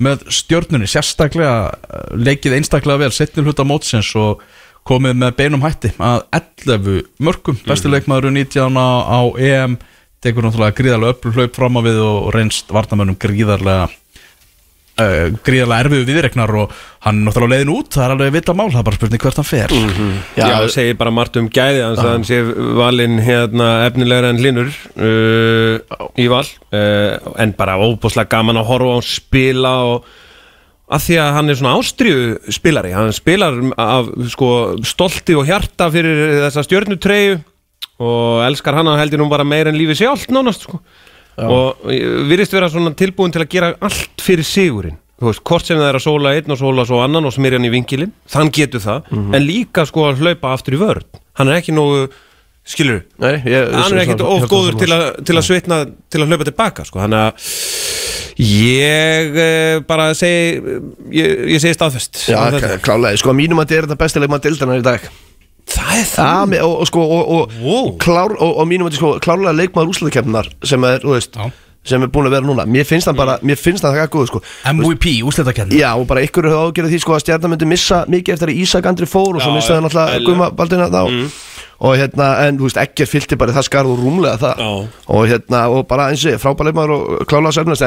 með 0.00 0.24
stjörnunni 0.32 0.88
sérstaklega 0.88 1.68
eh, 1.68 2.08
leikið 2.16 2.56
einstaklega 2.60 3.04
vel 3.04 3.12
setnil 3.14 3.50
hluta 3.50 3.66
mótsins 3.68 4.14
og 4.16 4.40
komið 4.88 5.18
með 5.20 5.36
beinum 5.36 5.64
hætti 5.66 5.92
að 6.00 6.24
11 6.40 7.00
mörgum 7.20 7.58
besti 7.66 7.92
leikmaður 7.92 8.32
19 8.32 8.80
á, 8.80 8.88
á 9.04 9.20
EM 9.36 9.76
tekur 10.24 10.44
náttúrulega 10.44 10.76
gríðarlega 10.80 11.16
öll 11.16 11.34
hlaup 11.36 11.56
fram 11.56 11.76
á 11.76 11.80
við 11.84 12.00
og 12.04 12.30
reynst 12.32 12.72
varnamönnum 12.72 13.20
gríðarlega 13.20 13.90
Uh, 15.00 15.36
gríðarlega 15.46 15.84
erfiðu 15.86 16.06
viðreknar 16.08 16.50
og 16.60 16.72
hann 17.06 17.20
er 17.20 17.26
náttúrulega 17.28 17.54
leiðin 17.60 17.72
út, 17.72 17.90
það 17.94 18.04
er 18.04 18.14
alveg 18.14 18.32
vita 18.34 18.54
mál 18.58 18.66
það 18.68 18.80
er 18.80 18.86
bara 18.88 18.98
spurning 18.98 19.22
hvert 19.24 19.38
hann 19.40 19.48
fer. 19.48 19.74
Já, 20.36 20.44
það 20.44 20.66
segir 20.74 20.98
bara 21.00 21.12
margt 21.16 21.38
um 21.40 21.46
gæði 21.48 21.84
hans 21.86 22.02
að 22.02 22.10
hann 22.10 22.26
sé 22.28 22.40
valinn 22.80 23.20
hérna 23.24 23.68
efnilegra 23.86 24.32
en 24.34 24.40
hlinur 24.42 24.72
uh, 25.00 26.00
í 26.20 26.26
val 26.32 26.44
uh, 26.44 27.32
en 27.40 27.54
bara 27.56 27.78
óbúslega 27.80 28.28
gaman 28.34 28.60
að 28.60 28.68
horfa 28.74 28.92
á 28.92 28.96
hann 28.98 29.08
spila 29.08 29.74
og 29.94 30.10
að 30.90 31.04
því 31.06 31.18
að 31.22 31.34
hann 31.36 31.52
er 31.52 31.58
svona 31.60 31.76
ástriðu 31.78 32.54
spilari 32.58 32.94
hann 32.96 33.12
spilar 33.14 33.60
af 33.78 34.10
sko 34.32 34.50
stolti 34.86 35.36
og 35.38 35.46
hjarta 35.46 35.86
fyrir 35.94 36.40
þessa 36.48 36.64
stjörnutreyju 36.66 37.38
og 38.00 38.42
elskar 38.48 38.80
hann 38.80 38.90
að 38.90 39.04
heldur 39.04 39.22
nú 39.22 39.28
bara 39.30 39.46
meir 39.46 39.70
en 39.70 39.78
lífi 39.78 40.00
sjálft 40.00 40.32
nánast 40.34 40.66
sko 40.66 40.80
og 41.46 41.86
virðist 42.30 42.56
vera 42.56 42.70
svona 42.72 42.92
tilbúin 42.98 43.32
til 43.34 43.44
að 43.44 43.52
gera 43.52 43.70
allt 43.80 44.24
fyrir 44.24 44.46
sigurinn. 44.46 44.98
Þú 45.20 45.28
veist, 45.28 45.42
hvort 45.44 45.68
sem 45.68 45.76
það 45.76 45.90
er 45.90 45.98
að 45.98 46.04
sóla 46.06 46.32
einn 46.32 46.54
og 46.54 46.58
sóla 46.60 46.84
svo 46.88 47.02
annan 47.04 47.28
og 47.28 47.34
smyrja 47.36 47.58
hann 47.60 47.68
í 47.68 47.72
vinkilinn, 47.74 48.12
þann 48.32 48.50
getur 48.56 48.80
það. 48.80 49.10
En 49.36 49.44
líka 49.44 49.84
sko 49.88 50.06
að 50.08 50.22
hlaupa 50.24 50.54
aftur 50.56 50.78
í 50.78 50.80
vörn. 50.80 51.04
Hann 51.36 51.52
er 51.52 51.60
ekki 51.60 51.74
nógu, 51.76 52.06
skilur 52.70 53.02
Nei, 53.20 53.38
ég, 53.48 53.70
hann 53.72 53.94
er 53.96 54.04
ekkit 54.04 54.24
of 54.24 54.44
góður 54.50 54.76
til, 54.80 54.90
til 55.26 55.36
að 55.36 55.46
svitna 55.46 55.82
til 56.12 56.22
að 56.22 56.32
hlaupa 56.32 56.46
tilbaka 56.48 56.84
sko. 56.86 57.00
þannig 57.02 57.22
að 57.24 57.48
ég 58.40 59.40
eh, 59.44 59.78
bara 59.88 60.10
segi 60.16 60.60
ég, 61.12 61.42
ég 61.56 61.62
segi 61.62 61.76
staðfest. 61.76 62.22
Já, 62.30 62.38
þetta. 62.54 62.78
klálega, 62.84 63.20
sko, 63.20 63.32
að 63.32 63.40
mínum 63.42 63.60
að 63.60 63.68
þetta 63.68 63.80
er 63.80 63.88
þetta 63.88 64.00
besti 64.04 64.22
leikmaður 64.22 64.46
dildarinnar 64.48 64.82
í 64.82 64.86
dag 64.86 65.10
það 65.70 65.90
er 65.96 66.04
Já, 66.04 66.12
það 66.12 66.54
og, 66.66 66.76
og 66.82 66.86
sko, 66.90 67.00
og, 67.16 67.32
og, 67.36 67.56
Wow. 67.64 67.90
klár, 68.02 68.34
og, 68.38 68.52
og 68.60 68.68
mínum 68.70 68.88
að 68.90 68.98
sko, 69.00 69.14
klárlega 69.22 69.54
leikmaður 69.56 69.92
úslutakefnar 69.94 70.46
sem 70.66 70.84
er, 70.88 70.98
þú 71.04 71.14
veist, 71.16 71.36
Já. 71.36 71.50
sem 71.90 72.02
er 72.04 72.10
búin 72.12 72.26
að 72.28 72.34
vera 72.36 72.46
núna. 72.48 72.66
Mér 72.68 72.84
finnst 72.88 73.06
hann 73.08 73.16
bara, 73.16 73.38
mér 73.42 73.56
finnst 73.60 73.84
hann 73.86 73.94
það 73.94 74.02
ekki 74.04 74.18
góð, 74.18 74.26
sko 74.32 74.40
MVP, 74.74 75.06
úslitakjarni 75.30 75.78
Já, 75.80 75.90
og 75.96 76.06
bara 76.10 76.24
ykkur 76.26 76.48
hefur 76.50 76.68
ágjörð 76.70 76.90
því 76.92 77.00
sko 77.04 77.12
að 77.16 77.22
stjarnar 77.24 77.50
myndi 77.54 77.68
missa 77.70 78.02
mikið 78.10 78.34
eftir 78.36 78.52
að 78.52 78.60
Ísak 78.64 78.90
Andri 78.90 79.06
fór 79.08 79.38
og 79.38 79.42
svo 79.44 79.54
missaði 79.54 79.78
hann 79.80 79.88
alltaf. 79.88 80.18
Guma 80.26 80.50
Baldina 80.50 80.90
þá. 80.92 81.02
Og 81.80 81.94
hérna, 81.96 82.26
en 82.44 82.58
þú 82.60 82.66
veist, 82.66 82.76
ekki 82.76 83.06
fylgti 83.08 83.38
bara 83.40 83.54
það 83.56 83.64
skarð 83.70 83.88
og 83.94 84.02
rúmlega 84.04 84.36
það. 84.42 84.58
Já. 84.60 84.68
og 85.16 85.22
hérna, 85.30 85.62
og 85.72 85.86
bara 85.88 86.10
eins 86.12 86.26
og 86.28 86.36
frábæleikmaður 86.42 86.92
og 86.92 87.24
klálega 87.30 87.56
sérnast 87.56 87.80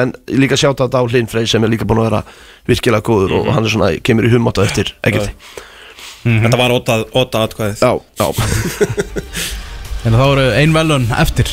líka 6.24 6.24
sjáta 6.24 6.48
þetta 6.48 6.56
hann 6.56 6.64
var 6.64 6.74
óta, 6.74 6.94
óta 7.12 7.36
atkvæðið. 7.48 7.76
Já, 7.84 7.92
já, 8.20 8.28
En 10.04 10.12
þá 10.12 10.24
eru 10.26 10.42
ein 10.52 10.68
velun 10.76 11.06
eftir. 11.16 11.48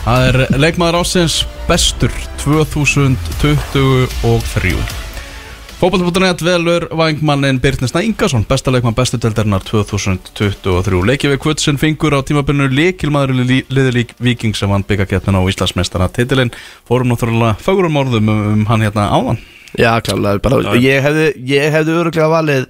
Það 0.00 0.22
er 0.30 0.36
leikmaður 0.56 0.96
ásins 1.02 1.34
bestur 1.68 2.08
2023 2.40 4.72
Fótboll.net 5.80 6.40
velur 6.44 6.84
vangmannin 6.96 7.60
Birnisna 7.60 8.00
Ingarsson 8.04 8.44
besta 8.48 8.70
leikmann 8.72 8.96
bestu 8.96 9.16
deldarinnar 9.20 9.62
2023 9.68 11.04
Leikið 11.08 11.30
við 11.34 11.40
kvötsin 11.44 11.80
fingur 11.80 12.16
á 12.16 12.20
tímabillinu 12.24 12.68
Lekilmaður 12.72 13.30
liðilík 13.44 14.10
Viking 14.20 14.54
sem 14.56 14.70
vann 14.72 14.84
byggakettin 14.88 15.36
á 15.36 15.40
Íslandsmeistara 15.52 16.08
titilinn 16.16 16.52
Fórum 16.88 17.08
náttúrulega 17.12 17.54
fagurum 17.60 18.00
orðum 18.00 18.26
um, 18.28 18.40
um 18.56 18.62
hann 18.72 18.84
hérna 18.84 19.04
áðan. 19.12 19.38
Já, 19.76 20.00
klálega 20.04 20.40
bara, 20.44 20.56
ég 20.80 21.02
hefði, 21.04 21.26
ég 21.48 21.72
hefði 21.76 21.92
öruglega 22.00 22.28
valið 22.32 22.64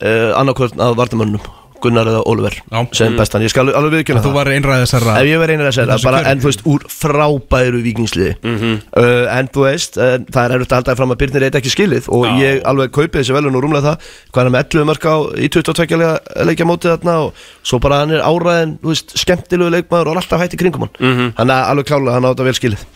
uh, 0.00 0.30
annarkvörn 0.40 0.80
að 0.80 0.96
vartamönnum 1.02 1.50
Gunnar 1.82 2.06
eða 2.06 2.20
Oliver 2.30 2.54
Já. 2.70 2.78
sem 2.94 3.16
bestan, 3.18 3.42
ég 3.42 3.50
skal 3.50 3.64
alveg 3.74 3.96
viðkjöna 4.04 4.20
Þú 4.22 4.30
var 4.36 4.46
einræðisherra 4.54 5.16
Ef 5.18 5.26
ég 5.26 5.40
verið 5.42 5.56
einir 5.56 5.66
að 5.66 5.72
segja 5.74 5.86
það, 5.88 5.96
Þessu 5.98 6.06
bara, 6.06 6.18
hverfi. 6.22 6.30
en 6.30 6.38
þú 6.38 6.46
veist, 6.46 6.60
úr 6.70 6.84
frábæru 6.86 7.80
vikingsliði 7.82 8.34
Mhm. 8.46 8.76
uh, 9.02 9.26
En 9.38 9.48
þú 9.50 9.64
veist, 9.66 9.96
uh, 9.98 10.12
það 10.30 10.44
er 10.44 10.54
erfitt 10.54 10.70
að 10.70 10.78
halda 10.78 10.94
fram 11.00 11.10
að 11.10 11.18
Byrnir 11.24 11.42
eitthvað 11.48 11.58
ekki 11.64 11.72
skilið 11.74 12.06
Og 12.14 12.22
Já. 12.28 12.36
ég 12.38 12.62
alveg 12.70 12.92
kaupið 12.94 13.18
þessi 13.18 13.34
velun 13.34 13.56
og 13.58 13.64
rúmlega 13.66 13.82
það 13.82 13.98
Hvað 14.30 14.38
hann 14.38 14.46
er 14.46 14.54
með 14.54 14.62
11 14.62 14.86
mörg 14.92 15.02
á 15.10 15.16
í 15.42 15.48
22 15.50 15.98
leikja, 15.98 16.12
leikja 16.46 16.66
mótið 16.70 16.92
þarna 16.94 17.14
Og 17.26 17.34
svo 17.66 17.80
bara 17.82 17.98
hann 18.04 18.14
er 18.14 18.22
áræðin, 18.30 18.78
þú 18.78 18.88
veist, 18.94 19.16
skemmtilegu 19.18 19.70
leikmaður 19.74 20.06
Og 20.06 20.14
er 20.14 20.22
alltaf 20.22 20.40
hætt 20.46 20.54
í 20.54 20.60
kringum 20.62 20.86
hann 20.86 20.94
Mhm. 21.02 21.32
Hann 21.36 21.50
er 21.50 21.66
alveg 21.66 21.86
klálega, 21.90 22.14
hann 22.14 22.22
á 22.22 22.30
þetta 22.30 22.46
vel 22.46 22.54
skilið 22.62 22.86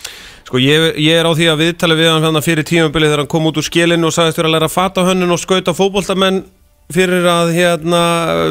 Sko 0.46 0.58
ég, 0.62 0.94
ég 1.02 1.18
er 1.18 1.26
á 1.26 1.34
því 1.34 1.50
að 1.50 1.58
viðtala 1.58 1.98
við 1.98 2.06
hann 2.14 2.22
hérna 2.22 2.38
fyrir 2.38 2.62
tímabili 2.62 3.10
þegar 3.10 3.24
hann 3.26 3.32
kom 3.34 3.46
út 3.50 3.58
úr 3.58 3.66
skilinu 3.66 4.06
og 4.06 4.14
sagðist 4.14 4.38
vera 4.38 4.46
að 4.46 4.54
læra 4.60 4.70
fata 4.70 5.02
hönnun 5.02 5.32
og 5.34 5.42
skauta 5.42 5.74
fótboltamenn 5.74 6.44
fyrir 6.92 7.24
að 7.26 7.48
hérna 7.56 8.00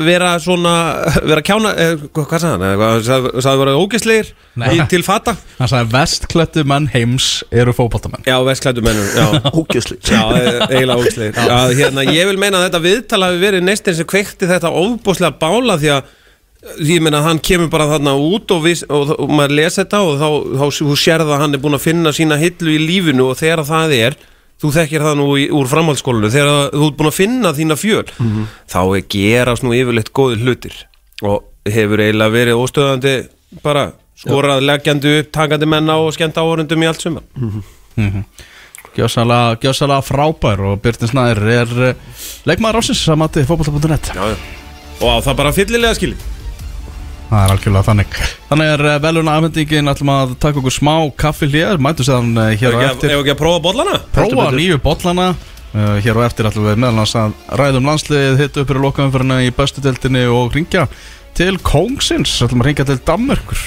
vera 0.04 0.34
svona, 0.44 0.74
vera 1.24 1.44
kjána 1.46 1.72
eh, 1.80 1.94
hvað 2.12 2.34
sagði 2.44 2.50
hann, 2.52 2.66
Eh, 2.66 2.98
sagði 3.06 3.44
sagði 3.46 3.62
vera 3.62 3.76
ógisleir 3.80 4.32
Nei. 4.60 4.74
til 4.92 5.02
fata. 5.08 5.38
Hann 5.60 5.72
sagði 5.72 5.94
vestklættu 5.94 6.66
menn 6.68 6.90
heims 6.92 7.30
eru 7.52 7.72
fótboltamenn. 7.76 8.26
Já, 8.28 8.36
vestklættu 8.44 8.84
já. 8.84 9.28
Ógjösli 9.60 9.98
Já, 10.04 10.22
e- 10.36 10.68
eiginlega 10.68 11.00
ógisleir 11.00 11.34
Já, 11.40 11.58
hérna, 11.80 12.04
ég 12.12 12.28
vil 12.28 12.38
meina 12.42 12.60
að 12.60 12.68
þetta 12.70 12.84
viðtala 12.90 13.32
hafi 13.32 13.42
verið 13.46 13.66
neistinn 13.70 13.96
sem 13.96 14.10
kveikti 14.12 14.52
þetta 14.52 14.74
óbúslega 14.74 15.40
bála 15.40 15.80
því 15.80 15.94
að 15.96 16.14
ég 16.82 17.02
meina 17.04 17.20
að 17.22 17.28
hann 17.30 17.40
kemur 17.46 17.70
bara 17.72 17.88
þarna 17.94 18.16
út 18.20 18.52
og, 18.56 18.64
við, 18.66 18.84
og, 18.90 19.12
og 19.22 19.30
maður 19.32 19.56
les 19.62 19.76
þetta 19.80 20.00
og 20.02 20.16
þá, 20.20 20.30
þá 20.60 20.66
þú 20.82 20.96
sérð 20.98 21.30
að 21.32 21.44
hann 21.44 21.54
er 21.56 21.62
búin 21.62 21.78
að 21.78 21.84
finna 21.86 22.14
sína 22.16 22.40
hillu 22.42 22.74
í 22.74 22.80
lífinu 22.82 23.28
og 23.32 23.38
þegar 23.40 23.62
það 23.68 23.94
er 24.00 24.18
þú 24.62 24.72
þekkir 24.78 25.04
það 25.06 25.18
nú 25.20 25.28
í, 25.42 25.46
úr 25.52 25.68
framhaldsskólinu 25.72 26.30
þegar 26.34 26.72
þú 26.74 26.88
ert 26.90 26.98
búin 27.00 27.10
að 27.12 27.18
finna 27.20 27.52
þína 27.58 27.76
fjöl 27.80 28.06
þá 28.72 28.80
er 28.98 29.06
gerast 29.16 29.64
nú 29.66 29.74
yfirleitt 29.76 30.12
góði 30.16 30.42
hlutir. 30.44 30.76
Og 31.24 31.44
hefur 31.66 32.02
eiginlega 32.04 32.32
verið 32.34 32.60
óstöðandi 32.62 33.14
bara 33.64 33.88
skorað 34.16 34.64
leggjandi 34.64 35.16
upp, 35.22 35.32
takandi 35.36 35.68
menna 35.68 35.98
og 36.00 36.14
skemmt 36.16 36.38
áhörundum 36.40 36.84
í 36.84 36.88
allt 36.88 37.02
sumar 37.04 37.24
Gjósalega, 38.96 39.58
gjósalega 39.60 40.04
frábær 40.08 40.62
og 40.70 40.78
Byrtin 40.84 41.10
Snær 41.12 41.40
er 41.52 41.72
uh, 41.90 42.14
leikmaður 42.48 42.80
ásins 42.80 43.02
samandi 43.04 43.44
fótbolta.net 43.44 44.12
Já, 44.16 44.24
já. 44.32 44.38
og 45.02 45.10
á 45.12 45.18
það 45.26 45.36
bara 45.42 45.52
fyllilega 45.58 45.98
skilið 45.98 46.22
Það 47.36 47.42
er 47.44 47.52
algjörlega 47.56 47.84
þannig. 47.90 48.14
Þannig 48.48 48.70
er 48.72 48.84
uh, 48.88 48.94
veluna 49.04 49.34
afhendingin 49.36 49.92
ætlum 49.92 50.12
að 50.14 50.36
taka 50.40 50.62
okkur 50.62 50.72
smá 50.72 50.94
kaffi 51.20 51.50
hér 51.52 51.82
Mætu 51.84 52.06
séðan 52.08 52.32
hér 52.56 52.78
á 52.78 52.80
Ef 52.80 52.94
eftir. 52.94 53.12
ekki 53.18 53.34
að 53.34 53.42
prófa 53.42 53.60
bollana? 53.66 53.98
Prófa 54.16 54.46
nýju 54.56 54.78
bollana. 54.86 55.26
Uh, 55.76 55.98
Hér 56.00 56.16
á 56.16 56.22
eftir 56.30 56.48
ætlum 56.48 56.70
við 56.70 56.78
meðalans 56.80 57.12
að 57.20 57.34
ræðum 57.60 57.90
landslið 57.90 58.38
Hittu 58.40 58.62
upp 58.64 58.70
fyrir 58.72 58.86
lokaumfyrirna 58.86 59.42
í 59.44 59.50
bestu 59.58 59.84
deltinni 59.84 60.22
Og 60.32 60.54
ringja 60.56 60.86
til 61.36 61.58
Kongsins 61.68 62.38
ætlum 62.46 62.64
að 62.64 62.70
ringja 62.70 62.86
til 62.88 63.02
Danmörkur 63.10 63.60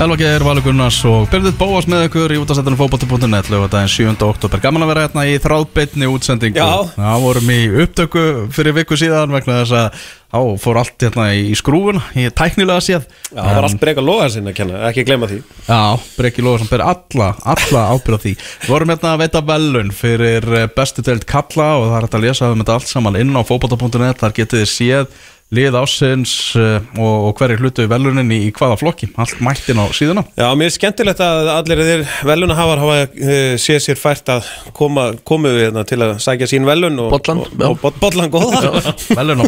Elva 0.00 0.16
Geir, 0.16 0.40
Valur 0.40 0.64
Gunnars 0.64 0.96
og 1.04 1.26
Byrðið 1.28 1.58
Bóas 1.60 1.84
með 1.84 2.06
ykkur 2.06 2.32
í 2.32 2.38
útastættunum 2.40 2.78
fókbóti.net 2.78 3.50
lögadaginn 3.52 3.90
7. 3.92 4.14
oktober 4.24 4.62
Gaman 4.62 4.86
að 4.86 4.88
vera 4.94 5.02
hérna 5.04 5.24
í 5.28 5.34
þráðbeitni 5.44 6.06
útsendingu 6.08 6.56
Já. 6.56 6.86
Já, 6.96 7.10
vorum 7.20 7.50
í 7.52 7.58
upptöku 7.82 8.22
fyrir 8.56 8.78
viku 8.78 8.96
síðan 8.96 9.34
vegna 9.34 9.58
þess 9.58 9.74
að 9.76 9.98
þá 10.30 10.62
fór 10.62 10.80
allt 10.80 11.04
hérna 11.04 11.26
í 11.36 11.50
skrúfun 11.58 12.00
í 12.16 12.24
tæknilega 12.32 12.80
séð 12.86 13.04
Já, 13.10 13.42
það 13.42 13.50
var 13.58 13.66
allt 13.68 13.82
breyka 13.82 14.04
loga 14.06 14.28
sinna 14.32 14.54
að 14.54 14.56
kenna, 14.62 14.80
ekki 14.88 15.04
gleyma 15.10 15.28
því 15.28 15.40
Já, 15.66 15.82
Breki 16.16 16.44
Lóðarsson 16.46 16.70
ber 16.70 16.84
alla, 16.86 17.28
alla 17.52 17.82
ábyrða 17.92 18.22
því 18.22 18.32
Við 18.38 18.70
vorum 18.72 18.94
hérna 18.94 19.10
að 19.12 19.26
veita 19.26 19.42
velun 19.50 19.92
fyrir 19.98 20.48
eh, 20.62 20.70
bestu 20.80 21.04
deild 21.04 21.28
kalla 21.28 21.74
og 21.76 21.90
það 21.90 21.98
er 21.98 22.08
hægt 22.08 22.16
að 22.16 22.24
lesa 22.24 22.48
um 22.54 22.64
þetta 22.64 22.78
allt 22.78 22.94
saman 22.94 23.20
inn 23.20 23.36
á 23.36 23.44
fókbóta.net 23.44 24.24
þar 24.24 24.36
getið 24.40 24.64
þið 24.64 24.72
séð 24.72 25.12
lið 25.54 25.76
ásins 25.80 26.32
uh, 26.58 26.76
og, 26.94 27.30
og 27.30 27.40
hverju 27.40 27.58
hlutu 27.58 27.86
í, 27.86 28.38
í 28.46 28.50
hvaða 28.54 28.76
flokki? 28.78 29.08
Allt 29.18 29.40
mættin 29.42 29.80
á 29.82 29.86
síðuna. 29.96 30.24
Já, 30.38 30.46
mér 30.58 30.70
er 30.70 30.74
skemmtilegt 30.76 31.22
að 31.24 31.50
allir 31.56 31.82
þeir 31.88 32.04
velunahafar 32.28 32.82
hafa 32.84 32.98
uh, 33.08 33.56
séð 33.58 33.80
sér 33.88 34.00
fært 34.00 34.30
að 34.36 34.46
koma, 34.76 35.08
komu 35.26 35.50
við 35.54 35.66
hérna 35.68 35.84
til 35.88 35.98
að 36.06 36.14
sækja 36.22 36.50
sín 36.52 36.68
velun 36.68 37.02
og, 37.02 37.10
Bollan, 37.16 37.42
og, 37.42 37.50
já. 37.56 37.66
og, 37.66 37.82
og 37.90 38.30
góða 38.36 38.94
velun 39.18 39.44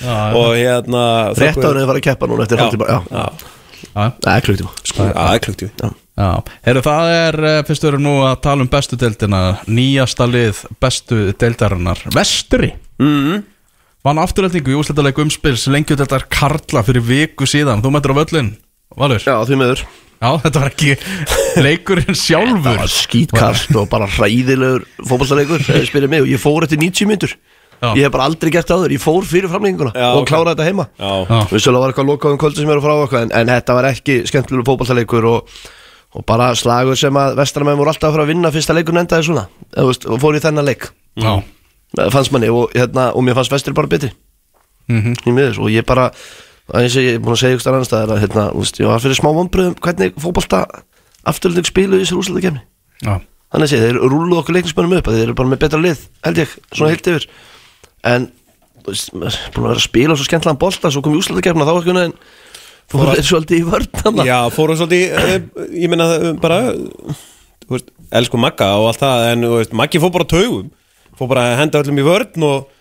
Já, 0.00 0.16
já. 0.16 0.32
og 0.40 0.56
hérna 0.56 1.04
Rétt 1.36 1.60
áður 1.60 1.76
en 1.76 1.84
þið 1.84 1.92
fara 1.92 2.02
að 2.02 2.08
keppa 2.08 2.30
núna 2.32 2.48
eftir 2.48 3.54
Já, 3.96 4.12
það 4.22 4.32
er 4.32 4.44
klukktíma 4.46 4.72
já, 4.96 5.06
það 5.12 5.34
er 5.34 5.42
klukkt 5.44 5.64
Já. 5.66 5.88
já. 6.16 6.30
Heru, 6.66 6.82
það 6.84 7.10
er, 7.16 7.38
eh, 7.50 7.58
fyrst 7.68 7.84
við 7.84 7.90
erum 7.92 8.04
nú 8.06 8.14
að 8.26 8.38
tala 8.46 8.64
um 8.64 8.70
bestu 8.72 8.98
deildina. 9.00 9.42
Nýjasta 9.68 10.28
lið 10.30 10.62
bestu 10.82 11.18
deildarinnar 11.40 12.02
Vestri. 12.14 12.72
Mm. 13.00 13.44
Vann 14.06 14.22
afturöldingu 14.22 14.72
í 14.74 14.78
úsleitaleg 14.78 15.18
umspils 15.26 15.66
lengjudeldar 15.72 16.28
Karla 16.30 16.82
fyrir 16.86 17.04
viku 17.04 17.48
síðan. 17.48 17.82
Þú 17.84 17.90
mættir 17.94 18.14
á 18.14 18.18
völlin, 18.22 18.50
Valur? 18.96 19.22
Já, 19.26 19.36
því 19.44 19.58
meður 19.60 19.86
Já, 20.16 20.30
þetta 20.46 20.60
var 20.62 20.70
ekki 20.70 20.94
leikurinn 21.66 22.06
Það 22.14 22.20
sjálfur 22.22 22.78
var 22.80 22.92
skítkast 22.92 23.74
og 23.76 23.88
bara 23.92 24.06
hræðilegur 24.08 24.86
fótballtaleikur 25.04 25.64
þegar 25.66 25.82
þið 25.82 25.90
spyrir 25.90 26.12
mig 26.12 26.22
og 26.24 26.30
ég 26.30 26.40
fór 26.40 26.64
eftir 26.64 26.80
90 26.80 27.10
myndur 27.10 27.34
Já. 27.76 27.90
Ég 27.92 28.06
hef 28.06 28.12
bara 28.14 28.24
aldrei 28.30 28.48
gert 28.54 28.70
það 28.70 28.86
áður, 28.86 28.92
ég 28.96 29.02
fór 29.02 29.26
fyrir 29.28 29.50
framlenginguna 29.52 29.90
Já, 29.92 30.06
og 30.14 30.22
ok. 30.22 30.30
kláraði 30.30 30.54
þetta 30.54 30.68
heima. 30.70 30.86
Já, 30.96 31.10
Já. 31.28 31.40
Vissulega 31.50 31.82
var 31.82 31.92
eitthvað 31.92 32.08
lokað 32.08 32.32
um 32.32 32.38
kvöldi 32.40 32.62
sem 32.62 32.70
eru 32.72 32.84
frá 32.86 32.94
okkur 33.02 33.18
en, 33.20 33.34
en 33.36 33.50
þetta 33.52 33.76
var 33.76 33.88
ekki 33.90 34.16
skemmtilegur 34.30 34.64
fótballtaleikur 34.70 35.26
og, 35.28 35.58
og 36.16 36.24
bara 36.32 36.46
slagur 36.56 36.96
sem 36.96 37.18
að 37.20 37.36
vestaramenn 37.42 37.76
voru 37.76 37.92
alltaf 37.92 38.08
að 38.08 38.16
fara 38.16 38.24
að 38.24 38.32
vinna 38.32 38.52
fyrsta 38.54 38.78
leikun 38.78 39.02
endaði 39.02 39.28
svona 39.28 39.44
þú 39.76 39.84
veist, 39.90 40.08
og 40.08 40.22
fór 40.24 40.40
í 40.40 40.42
þennan 40.46 40.70
leik. 40.70 40.88
Já, 41.20 41.34
Það 41.36 41.44
fannst 42.14 42.34
manni 42.34 42.50
og, 42.52 42.70
hérna, 42.76 43.10
og 43.16 43.24
mér 43.26 43.38
fannst 43.38 43.54
vestri 43.54 43.74
bara 43.76 43.90
betri. 43.90 44.12
Mhm. 44.90 45.16
Í 45.26 45.34
miður 45.34 45.64
og 45.64 45.72
ég 45.74 45.86
bara 45.86 46.10
eins 46.74 46.96
og 46.98 47.04
ég 47.04 47.16
er 47.16 47.22
búin 47.22 47.36
að 47.36 47.42
segja 47.42 47.56
ykkur 47.58 47.72
annan 47.72 47.86
staðar 47.86 48.16
að 48.16 48.22
hérna, 48.24 48.44
veist, 48.54 48.80
ég 48.80 48.90
var 48.90 49.02
fyrir 49.02 49.18
smá 49.18 49.30
vonbröðum 49.34 49.76
hvernig 49.82 50.16
fótballta 50.18 50.64
afturlönding 51.26 51.68
spiluðu 51.68 52.02
í 52.02 52.06
þessar 52.06 52.22
úrslæða 52.22 52.42
kemni 52.46 52.62
Já, 53.04 53.12
þannig 53.52 53.66
að 53.66 53.70
sé, 53.70 53.82
þeir 53.84 54.00
rúluðu 54.02 54.40
okkur 54.40 54.56
leiknismönnum 54.56 54.96
upp 54.98 55.10
þeir 55.10 55.22
eru 55.26 55.36
bara 55.38 55.52
með 55.52 55.62
betra 55.62 55.82
lið, 55.82 56.02
held 56.26 56.40
ég, 56.42 56.56
svona 56.72 56.90
heilt 56.90 57.10
yfir. 57.12 57.28
En 58.06 58.26
er 58.26 58.98
búin 59.14 59.30
að 59.30 59.68
vera 59.68 59.76
að 59.76 59.84
spila 59.84 60.16
svo 60.16 60.26
skemmtlan 60.26 60.58
bolta, 60.58 60.90
svo 60.90 61.02
kom 61.04 61.14
í 61.14 61.20
úrslæða 61.20 61.44
kemna 61.46 61.66
þá 61.66 61.72
var 61.74 61.82
ekki 61.84 61.96
en 62.02 62.16
fór 62.92 63.12
þeir 63.12 63.28
svolítið 63.30 63.62
í 63.62 63.66
vörn 63.66 64.26
já 64.26 64.38
fóru 64.54 64.76
svolítið 64.78 65.14
uh, 65.18 65.38
Ég 65.74 65.90
meina 65.90 66.06
uh, 66.14 66.26
bara 66.38 66.60
þú 66.70 67.74
veist, 67.74 67.88
Elsku 68.14 68.38
Magga 68.38 68.68
og 68.78 68.90
allt 68.92 69.02
það 69.02 69.30
En 69.32 69.46
veist, 69.56 69.74
Maggi 69.74 70.02
fór 70.02 70.12
bara 70.14 70.28
taugum 70.30 70.70
Fór 71.16 71.30
bara 71.32 71.50
að 71.50 71.60
henda 71.62 71.82
öllum 71.82 72.02
í 72.02 72.06
vörn 72.06 72.48
og 72.48 72.72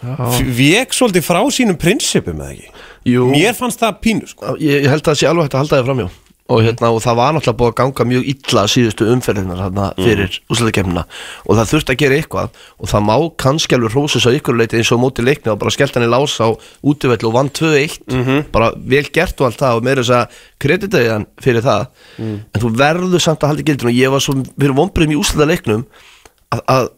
Vek 0.00 0.94
svolítið 0.96 1.26
frá 1.26 1.42
sínum 1.52 1.76
prinsipum 1.76 2.38
eða 2.40 2.54
ekki? 2.54 2.70
Jú. 3.10 3.26
Mér 3.34 3.52
fannst 3.56 3.82
það 3.82 3.98
pínu 4.00 4.28
sko. 4.30 4.54
Ég, 4.56 4.86
ég 4.86 4.88
held 4.88 5.02
að 5.02 5.10
það 5.10 5.18
sé 5.20 5.28
alveg 5.28 5.46
hægt 5.46 5.56
að 5.56 5.64
halda 5.64 5.80
þið 5.80 5.88
framjá 5.90 6.06
og, 6.50 6.62
hérna, 6.66 6.90
og 6.90 7.02
það 7.04 7.18
var 7.20 7.34
náttúrulega 7.34 7.58
búið 7.60 7.70
að 7.70 7.76
ganga 7.78 8.06
mjög 8.10 8.28
illa 8.32 8.62
síðustu 8.70 9.06
umferðinar 9.12 9.60
þarna 9.60 9.84
fyrir 10.00 10.32
mm. 10.32 10.46
úslæðikemna 10.50 11.04
og 11.44 11.58
það 11.58 11.70
þurfti 11.72 11.94
að 11.94 12.00
gera 12.00 12.18
eitthvað. 12.18 12.56
Og 12.80 12.90
það 12.90 13.04
má 13.06 13.14
kannski 13.44 13.76
alveg 13.76 13.94
hrósus 13.94 14.26
á 14.26 14.30
ykkur 14.34 14.58
leiti 14.58 14.80
eins 14.80 14.90
og 14.94 15.02
móti 15.02 15.24
leikni 15.24 15.52
og 15.52 15.60
bara 15.60 15.74
skellt 15.74 15.98
hann 15.98 16.06
í 16.08 16.10
lás 16.10 16.34
á 16.42 16.48
útvöld 16.82 17.26
og 17.28 17.36
vann 17.36 17.52
2-1 17.54 18.50
bara 18.54 18.72
vel 18.74 19.04
gert 19.14 19.38
og 19.38 19.50
allt 19.50 19.62
það 19.62 19.78
og 19.78 19.86
meira 19.86 20.02
þess 20.02 20.16
að 20.16 20.42
kreditaði 20.64 21.12
hann 21.12 21.28
fyrir 21.44 21.66
það. 21.66 21.86
En 22.18 22.64
þú 22.64 22.72
verður 22.82 23.26
samt 23.28 23.44
að 23.44 23.54
halda 23.54 23.64
í 23.64 23.68
gildinu. 23.70 23.92
Og 23.92 24.00
ég 24.00 24.16
var 24.16 24.26
svo 24.26 24.36
fyrir 24.50 24.76
vonbröðum 24.80 25.14
í 25.14 25.20
úslæða 25.20 25.50
leiknum 25.52 25.86
að, 26.50 26.66
að 26.66 26.90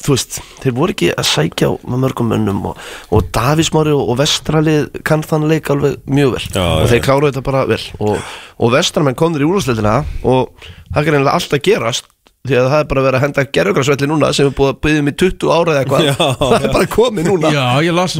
þú 0.00 0.14
veist, 0.14 0.38
þeir 0.62 0.76
voru 0.76 0.94
ekki 0.94 1.10
að 1.14 1.28
sækja 1.30 1.70
á 1.70 1.72
með 1.84 2.02
mörgum 2.04 2.30
mönnum 2.32 2.62
og, 2.70 2.84
og 3.14 3.30
Davísmári 3.36 3.94
og, 3.96 4.12
og 4.12 4.20
Vestralið 4.20 5.00
kann 5.06 5.24
þann 5.26 5.48
leik 5.50 5.70
alveg 5.72 5.98
mjög 6.10 6.36
vel. 6.36 6.44
Já, 6.54 6.64
og 6.66 6.88
þeir 6.92 7.04
kláruðu 7.06 7.32
þetta 7.32 7.46
bara 7.50 7.66
vel. 7.70 7.82
Og, 8.00 8.32
og 8.60 8.74
Vestramenn 8.76 9.18
komður 9.18 9.44
í 9.44 9.50
úrlúsleitina 9.50 10.00
og 10.24 10.70
það 10.90 11.02
er 11.04 11.20
einlega 11.20 11.36
allt 11.36 11.56
að 11.56 11.64
gerast 11.68 12.10
því 12.48 12.54
að 12.56 12.66
það 12.72 12.80
er 12.80 12.86
bara 12.88 13.02
verið 13.04 13.18
að 13.18 13.24
henda 13.26 13.42
gerðugrarsvelli 13.52 14.06
núna 14.08 14.28
sem 14.32 14.46
er 14.48 14.54
búið 14.56 14.70
að 14.72 14.76
byggja 14.84 15.00
um 15.02 15.08
í 15.10 15.12
20 15.20 15.50
ára 15.52 15.72
eða 15.74 15.80
eitthvað. 15.82 16.04
Já, 16.06 16.14
það 16.40 16.54
er 16.56 16.62
já. 16.64 16.70
bara 16.72 16.86
komið 16.94 17.26
núna. 17.28 17.50
Já, 17.52 17.64
ég 17.84 17.96
las 17.98 18.14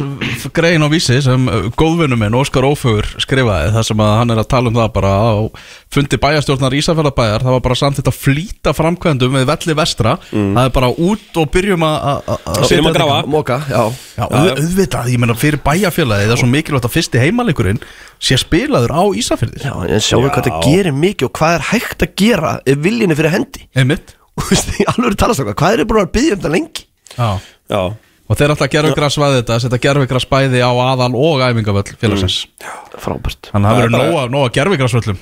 grein 0.53 0.85
á 0.85 0.89
vísi 0.93 1.17
sem 1.25 1.47
uh, 1.49 1.55
góðvinnu 1.81 2.19
minn, 2.21 2.37
Óskar 2.37 2.67
Ófögur 2.69 3.09
skrifaði 3.23 3.71
þar 3.73 3.87
sem 3.89 4.03
að 4.05 4.11
hann 4.19 4.35
er 4.35 4.41
að 4.43 4.49
tala 4.53 4.69
um 4.69 4.77
það 4.77 4.91
bara 4.99 5.13
á 5.17 5.33
fundi 5.91 6.19
bæjarstjórnar 6.21 6.77
Ísafjörðabæjar 6.77 7.47
það 7.47 7.55
var 7.57 7.65
bara 7.65 7.79
samt 7.81 7.97
þetta 7.97 8.13
flýta 8.13 8.75
framkvæmdum 8.77 9.39
við 9.39 9.49
velli 9.49 9.77
vestra, 9.81 10.13
það 10.29 10.61
er 10.69 10.75
bara 10.77 10.91
út 10.93 11.41
og 11.41 11.49
byrjum 11.57 11.87
að- 11.89 11.99
að 12.05 12.45
að 12.45 12.61
Byrjum 12.69 12.91
að 12.91 12.97
grafa. 12.99 13.17
Moka, 13.33 13.57
já. 13.73 13.81
Já, 14.21 14.25
auð- 14.29 14.53
auðvitað, 14.61 15.09
ég 15.15 15.19
meina 15.25 15.33
fyrir 15.41 15.59
bæjarfélagi 15.65 16.29
það 16.29 16.37
er 16.37 16.43
svo 16.45 16.51
mikilvægt 16.53 16.87
að 16.87 16.95
fyrsti 16.99 17.25
heimaleikurinn 17.25 17.81
sé 18.21 18.37
spilaður 18.37 18.93
á 18.93 19.03
Ísafjörði 19.17 19.63
Já, 19.65 19.73
en 19.87 20.03
sjáum 20.03 20.25
við 20.25 20.33
hvað 20.35 20.47
þetta 20.47 20.61
gerir 20.67 20.97
mikið 20.97 21.27
og 21.27 21.33
hvað 21.39 21.55
er 21.57 21.67
hægt 21.71 22.05
að 22.05 22.13
gera 22.21 22.53
ef 22.69 22.83
viljinni 22.85 23.17
fyrir 23.17 23.35
hendi. 23.35 23.65
Einmitt. 23.75 24.15
Og 24.37 24.43
þú 24.45 24.53
veist, 24.53 24.71
í 24.77 24.87
alveg 24.93 25.17
talast 25.19 25.43
okkar, 25.43 25.57
hvað 25.61 25.81
er 25.83 25.89
búin 25.89 26.03
að 26.03 26.13
byggja 26.17 26.37
um 26.37 26.41
þetta 26.41 26.53
lengi? 26.55 26.85
Já. 27.17 27.29
Já, 27.71 27.81
Og 28.31 28.37
þeir 28.39 28.53
ætla 28.53 28.67
að 28.69 28.71
gerfigras 28.77 29.15
svæði 29.17 29.39
þetta, 29.41 29.55
setja 29.59 29.77
gerfigras 29.83 30.25
bæði 30.31 30.61
á 30.63 30.71
aðal 30.71 31.09
og 31.19 31.41
æfingavöll 31.43 31.95
félagsins. 31.99 32.37
Frábært. 33.01 33.49
Þannig 33.51 33.67
að 33.67 33.75
það 33.75 33.81
er 33.81 33.81
verður 33.81 33.91
nóga, 33.97 34.21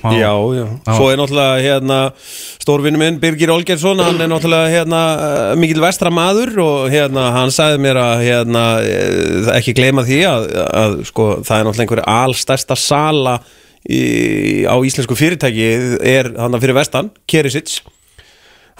á- 0.06 0.14
já, 0.14 0.30
já. 0.60 0.64
Svo 0.94 1.08
er 1.10 1.18
náttúrulega 1.18 1.56
hérna 1.64 1.98
Stórvinnu 2.60 3.00
minn 3.00 3.18
Birgir 3.22 3.50
Olgersson 3.54 4.02
Hann 4.04 4.20
er 4.20 4.30
náttúrulega 4.30 4.70
hérna 4.74 5.00
eh, 5.26 5.54
mikil 5.58 5.80
vestra 5.82 6.10
maður 6.14 6.52
Og 6.62 6.90
hérna 6.92 7.28
hann 7.34 7.50
sagði 7.54 7.80
mér 7.86 8.00
að 8.02 8.24
hérna 8.26 8.64
eh, 8.84 9.50
Ekki 9.56 9.74
gleyma 9.78 10.04
því 10.06 10.20
að, 10.30 10.46
að 10.82 10.98
sko 11.10 11.28
það 11.46 11.56
er 11.56 11.66
náttúrulega 11.70 11.86
einhver 11.86 12.04
alstærsta 12.14 12.78
sala 12.78 13.38
í, 13.88 14.02
á 14.70 14.74
íslensku 14.86 15.16
fyrirtæki 15.18 15.70
er 16.04 16.30
hann 16.36 16.58
fyrir 16.60 16.76
vestan, 16.78 17.10
Kerisits 17.30 17.80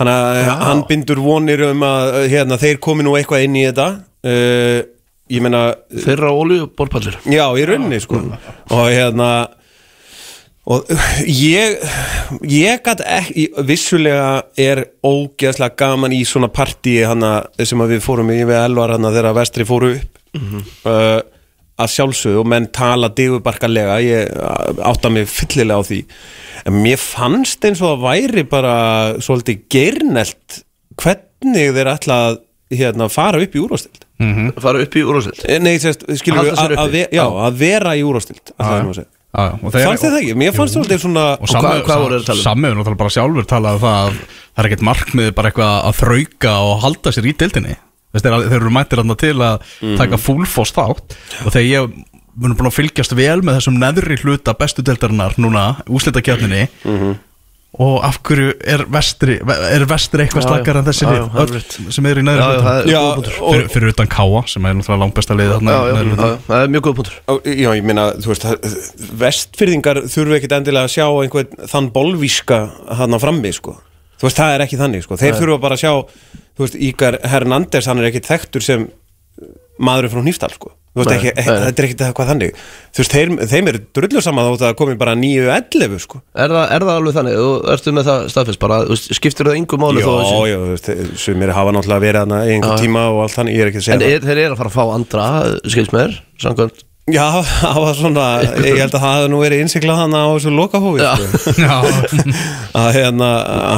Þannig 0.01 0.15
að 0.15 0.63
hann 0.65 0.85
bindur 0.89 1.19
vonir 1.21 1.63
um 1.71 1.83
að 1.85 2.15
hérna, 2.33 2.57
þeir 2.61 2.79
komi 2.81 3.05
nú 3.05 3.17
eitthvað 3.19 3.45
inn 3.49 3.59
í 3.59 3.67
þetta 3.69 3.89
uh, 4.27 4.81
Ég 5.31 5.43
meina 5.45 5.63
þeirra 5.95 6.33
olíu 6.35 6.67
borpallur 6.75 7.21
Já, 7.31 7.45
í 7.55 7.65
rauninni 7.69 8.01
sko. 8.03 8.19
Og 8.75 8.87
hérna 8.91 9.31
Og 10.71 10.91
ég 11.27 11.79
Ég 12.51 12.83
gæti 12.85 13.07
ekki 13.07 13.47
Vissulega 13.69 14.43
er 14.59 14.83
ógeðslega 15.07 15.77
gaman 15.79 16.15
í 16.15 16.25
svona 16.29 16.51
partíi 16.53 17.05
hana 17.07 17.37
sem 17.63 17.87
við 17.91 18.03
fórum 18.05 18.33
í 18.35 18.41
við 18.43 18.59
elvar 18.59 18.97
hana 18.97 19.13
þegar 19.15 19.39
vestri 19.39 19.67
fóru 19.69 19.95
upp. 19.97 20.19
Uh, 20.87 21.21
að 21.81 21.93
sjálfsögðu 21.95 22.43
og 22.43 22.49
menn 22.53 22.69
tala 22.77 23.09
digubarkalega 23.17 23.97
ég 24.05 24.35
átta 24.85 25.11
mig 25.13 25.29
fyllilega 25.31 25.81
á 25.81 25.89
því. 25.89 26.01
En 26.69 26.77
mér 26.85 27.01
fannst 27.01 27.65
eins 27.65 27.81
og 27.81 27.95
að 27.95 28.05
væri 28.05 28.45
bara 28.49 28.75
svolítið 29.23 29.65
geirnelt 29.73 30.61
hvernig 31.01 31.75
þeir 31.77 31.93
ætla 31.95 32.21
að 32.29 32.41
hérna, 32.77 33.09
fara 33.11 33.41
upp 33.43 33.57
í 33.57 33.63
úrvastild 34.21 34.61
fara 34.61 34.83
upp 34.85 34.97
í 34.97 35.03
úrlúsleitt 35.07 35.61
Nei, 35.65 35.79
sérst, 35.83 36.05
skilur 36.21 36.45
við 36.45 36.59
að, 36.61 36.75
að, 36.79 36.99
já, 37.17 37.25
að 37.47 37.57
vera 37.61 37.95
í 37.97 38.03
úrvastild 38.05 38.53
Fannst 39.31 40.03
þið 40.03 40.11
það 40.11 40.19
ekki? 40.21 40.35
Mér 40.41 40.53
fannst 40.57 40.75
þetta 40.77 40.97
svona 41.05 41.25
Og? 41.39 42.41
Sammi 42.43 42.67
hefur 42.67 42.79
náttúrulega 42.81 42.99
bara 43.05 43.15
sjálfur 43.15 43.47
talað 43.47 43.77
um 43.79 43.83
það 43.85 43.99
að 44.01 44.17
það 44.51 44.65
er 44.65 44.69
ekkert 44.71 44.83
markmið 44.91 45.29
bara 45.39 45.51
eitthvað 45.53 45.75
að 45.87 45.99
þrauka 46.01 46.55
og 46.67 46.73
halda 46.83 47.13
sér 47.15 47.29
í 47.31 47.35
deildinni. 47.39 47.77
Þess, 48.11 48.25
þeir, 48.27 48.35
þeir 48.51 48.59
eru 48.59 48.73
mættir 48.75 48.99
þarna 49.01 49.17
til 49.23 49.37
að 49.39 49.61
Mhm. 49.81 49.97
taka 50.01 50.19
fullfoss 50.19 50.73
þátt. 50.75 51.15
Og 51.47 51.53
þegar 51.55 51.69
ég 51.71 51.95
mun 52.41 52.57
búin 52.59 52.71
að 52.73 52.75
fylgjast 52.81 53.15
vel 53.15 53.41
með 53.47 53.61
þessum 53.61 53.79
neðri 53.79 54.19
hluta 54.25 54.55
bestu 54.59 54.83
deildarinnar 54.83 55.39
núna, 55.39 55.65
úslitakjarninni 55.87 56.67
Mhm. 56.85 57.15
Og 57.79 58.01
af 58.05 58.17
hverju 58.27 58.53
er 58.67 58.83
vestri 58.91 59.37
er 59.39 59.85
vestri 59.87 60.25
eitthvað 60.25 60.43
slakar 60.43 60.81
en 60.81 60.85
þessi 60.89 61.05
Já, 61.07 61.11
lið 61.13 61.21
já, 61.21 61.43
öll 61.45 61.93
sem 61.95 62.07
er 62.11 62.19
í 62.19 62.25
er 62.27 62.41
punktur 63.15 63.37
og- 63.41 63.55
fyrir, 63.55 63.69
fyrir 63.71 63.93
utan 63.95 64.11
Káa 64.11 64.43
sem 64.51 64.67
er 64.67 64.75
náttúrulega 64.75 65.61
neðri 65.63 65.71
já, 65.71 66.09
hluta. 66.11 66.31
það 66.49 66.65
er 66.65 66.73
mjög 66.75 66.83
góð 66.89 66.97
punktur 66.99 67.21
Ó, 67.31 67.35
Já, 67.47 67.71
ég 67.79 67.85
meina, 67.87 68.09
þú 68.19 68.33
veist, 68.33 68.47
vestfyrðingar 69.23 70.03
þurfu 70.11 70.37
ekkit 70.41 70.57
endilega 70.59 70.89
að 70.89 70.95
sjá 70.97 71.07
einhvern 71.23 71.71
þann 71.71 71.91
bolvíska 71.95 72.59
hann 72.99 73.15
á 73.15 73.19
frammi, 73.23 73.53
sko. 73.55 73.77
Þú 74.19 74.27
veist, 74.29 74.37
það 74.43 74.55
er 74.57 74.65
ekki 74.67 74.81
þannig, 74.81 75.05
sko. 75.07 75.17
Þeir 75.21 75.39
þurfa 75.39 75.61
bara 75.63 75.79
að 75.79 75.85
sjá, 75.85 75.93
þú 76.59 76.67
veist, 76.67 76.75
Ígar 76.91 77.19
Hernández, 77.23 77.87
hann 77.87 78.03
er 78.03 78.11
ekkit 78.11 78.27
þekktur 78.29 78.63
sem 78.67 78.89
maðurinn 79.81 80.13
frá 80.13 80.23
Hnífsdal, 80.27 80.51
sko. 80.59 80.73
Þú 80.91 81.05
veist 81.05 81.13
ekki, 81.15 81.31
nei. 81.37 81.45
þetta 81.47 81.71
er 81.71 81.87
ekkert 81.87 82.01
eitthvað 82.03 82.31
þannig 82.33 82.57
Þú 82.91 83.03
veist, 83.03 83.13
þeir, 83.15 83.29
þeim 83.53 83.69
er 83.71 83.77
drullu 83.95 84.23
saman 84.27 84.49
að 84.49 84.57
það 84.65 84.73
komi 84.81 84.97
bara 84.99 85.15
9-11 85.21 86.03
sko 86.03 86.19
Er 86.35 86.51
það, 86.51 86.65
er 86.75 86.87
það 86.89 86.93
alveg 86.97 87.17
þannig? 87.21 87.39
Þú 87.39 87.53
ertu 87.77 87.95
með 87.95 88.11
það 88.11 88.27
staðfest 88.35 88.63
bara, 88.65 88.81
skiptir 88.99 89.51
það 89.53 89.61
yngu 89.61 89.81
máli 89.85 90.03
Já, 90.03 90.09
þó 90.09 90.17
að 90.19 90.45
já, 90.51 90.59
þú 90.59 90.75
veist, 90.75 90.93
sumir 91.23 91.55
hafa 91.55 91.77
náttúrulega 91.79 92.07
verið 92.09 92.27
hana 92.27 92.43
í 92.43 92.57
einhver 92.57 92.83
tíma 92.83 93.07
og 93.15 93.23
allt 93.29 93.39
þannig, 93.39 93.55
ég 93.55 93.63
er 93.63 93.71
ekki 93.71 93.85
að 93.85 93.87
segja 93.87 94.01
En 94.01 94.03
það 94.03 94.17
er, 94.17 94.27
þeir 94.27 94.43
eru 94.49 94.57
að 94.57 94.63
fara 94.65 94.73
að 94.73 94.79
fá 94.81 94.97
andra, 94.99 95.27
skilst 95.77 95.95
mér, 95.95 96.23
samkvæmt 96.43 96.87
Já, 97.11 97.27
það 97.63 97.81
var 97.83 97.97
svona, 97.99 98.27
ég 98.63 98.79
held 98.79 98.93
að 98.93 98.99
það 98.99 99.05
hafi 99.07 99.31
nú 99.33 99.41
verið 99.43 99.65
innsiklað 99.65 100.01
hana 100.05 100.23
á 100.27 100.29
þessu 100.35 100.53
lokahófi 100.55 101.07
sko. 101.07 101.75
Að 102.81 102.89
hérna, 102.99 103.31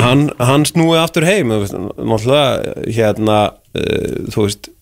hann, 0.03 0.27
hann 0.41 0.67
snúi 0.69 0.99
aftur 1.01 1.27
heim 1.29 1.53
náttúrulega 1.53 2.77
hérna, 2.89 3.39
uh, 3.77 4.17
þú 4.33 4.47
veist 4.49 4.73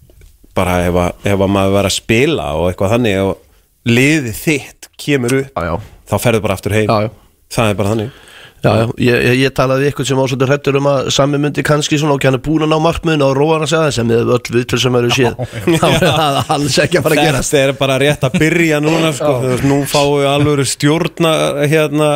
bara 0.57 0.81
ef 0.87 0.99
að, 0.99 1.29
ef 1.31 1.37
að 1.37 1.53
maður 1.57 1.77
verið 1.77 1.91
að 1.91 1.97
spila 1.99 2.49
og 2.59 2.71
eitthvað 2.71 2.95
þannig 2.97 3.21
og 3.25 3.91
liðið 3.91 4.41
þitt 4.41 4.91
kemur 5.01 5.37
upp 5.41 5.61
Já, 5.61 5.69
já, 5.71 5.77
þá 6.11 6.17
ferðu 6.25 6.43
bara 6.45 6.59
aftur 6.59 6.77
heim. 6.77 6.91
Já, 6.91 7.39
það 7.55 7.71
er 7.71 7.79
bara 7.79 7.95
þannig. 7.95 8.19
Já, 8.61 8.73
ég, 9.01 9.23
ég, 9.25 9.39
ég 9.41 9.53
talaði 9.57 9.87
við 9.87 9.91
ykkur 9.95 10.07
sem 10.11 10.19
ásvöldur 10.21 10.51
hrættur 10.51 10.77
um 10.77 10.89
að 10.91 11.07
sami 11.17 11.39
myndi 11.41 11.63
kannski 11.65 11.97
svona 11.97 12.19
og 12.19 12.25
hann 12.29 12.37
er 12.37 12.43
búin 12.45 12.67
að 12.67 12.75
ná 12.75 12.83
markmiðin 12.85 13.25
og 13.25 13.33
róa 13.39 13.55
hann 13.55 13.65
að 13.65 13.71
segja 13.71 13.87
þess 13.87 14.03
að 14.03 14.11
með 14.11 14.33
öll 14.35 14.57
viðtöl 14.57 14.81
sem 14.83 14.99
eru 14.99 15.13
er 15.31 15.97
það 16.03 16.51
alls 16.57 16.77
ekki 16.85 17.01
að 17.01 17.07
fara 17.07 17.17
að 17.17 17.31
gerast. 17.31 17.55
Þetta 17.55 17.71
er 17.71 17.79
bara 17.79 17.97
rétt 18.03 18.27
að 18.29 18.37
byrja 18.43 18.83
núna 18.85 19.15
sko. 19.17 19.33
Nú 19.65 19.81
fáum 19.89 20.19
við 20.19 20.29
alveg 20.35 20.71
stjórna 20.75 21.33
hérna 21.73 22.11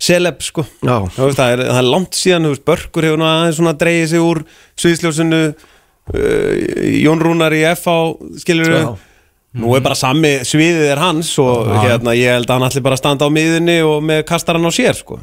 celeb 0.00 0.46
sko. 0.46 0.64
Það, 0.86 1.42
er, 1.48 1.64
það 1.66 1.80
er 1.82 1.90
langt 1.90 2.20
síðan 2.20 2.48
veist, 2.52 2.64
Börkur 2.70 3.08
hefur 3.08 3.26
aðeins 3.26 3.82
dreigið 3.82 4.08
sig 4.14 4.24
úr 4.30 4.44
sviðsljósinu 4.78 5.42
Jón 7.00 7.22
Rúnar 7.22 7.54
í 7.56 7.62
FH 7.74 8.40
skilur 8.42 8.72
Já. 8.74 8.88
nú 9.60 9.74
er 9.76 9.84
bara 9.84 9.98
sami 9.98 10.38
sviðið 10.46 10.88
er 10.92 11.02
hans 11.02 11.32
og 11.42 11.68
hérna 11.82 12.14
ég 12.18 12.36
held 12.38 12.48
að 12.50 12.56
hann 12.58 12.68
allir 12.70 12.86
bara 12.86 12.98
standa 13.00 13.28
á 13.28 13.30
miðunni 13.34 13.80
og 13.86 14.00
með 14.06 14.24
kastaran 14.30 14.66
á 14.66 14.72
sér 14.74 14.98
sko. 14.98 15.20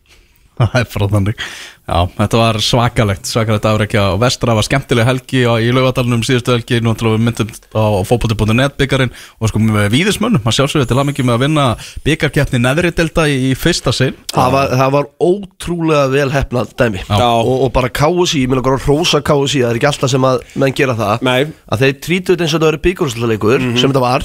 Það 0.58 0.76
er 0.80 0.90
frá 0.90 1.06
þannig 1.10 1.46
Já, 1.84 2.06
þetta 2.16 2.38
var 2.40 2.56
svakalegt, 2.64 3.28
svakalegt 3.28 3.66
afrekja 3.68 4.02
og 4.14 4.20
vestra 4.22 4.54
var 4.56 4.64
skemmtileg 4.64 5.04
helgi 5.04 5.42
á, 5.44 5.60
í 5.60 5.68
laugadalunum 5.68 6.22
síðustu 6.24 6.54
helgi, 6.54 6.78
nú 6.80 6.94
ætlum 6.94 7.18
við 7.18 7.24
myndum 7.26 7.50
á 7.76 8.00
fótbolti.net 8.08 8.78
byggarinn 8.80 9.12
og 9.36 9.50
sko 9.50 9.60
með 9.60 9.90
víðismönnum, 9.92 10.40
maður 10.46 10.56
sjálfsögur 10.62 10.88
til 10.88 10.96
aðmengi 10.96 11.26
með 11.28 11.36
að 11.36 11.42
vinna 11.44 11.66
byggarkeppni 12.06 12.60
neðri 12.64 12.88
delta 12.96 13.26
í, 13.28 13.36
í 13.50 13.52
fyrsta 13.52 13.92
sinn. 13.92 14.16
Það 14.32 14.48
var, 14.56 14.72
það 14.80 14.94
var 14.94 15.10
ótrúlega 15.28 16.06
vel 16.14 16.30
hefnað 16.32 16.72
dæmi. 16.80 17.02
Og, 17.18 17.52
og 17.66 17.68
bara 17.76 17.92
KSI, 17.92 18.46
ég 18.46 18.48
meina 18.48 18.64
bara 18.64 18.80
rosa 18.86 19.20
KSI 19.20 19.60
það 19.66 19.68
er 19.68 19.76
ekki 19.82 19.90
alltaf 19.90 20.14
sem 20.14 20.24
að 20.24 20.40
menn 20.64 20.72
gera 20.80 20.96
það 20.96 21.28
Nei. 21.28 21.52
að 21.68 21.84
þeir 21.84 21.94
trítu 22.08 22.32
þetta 22.32 22.48
eins 22.48 22.54
og 22.54 22.58
þetta 22.62 22.70
verið 22.70 22.84
byggjúrslutaleikur 22.88 23.60
sem 23.76 23.92
þetta 23.92 24.04
var. 24.06 24.24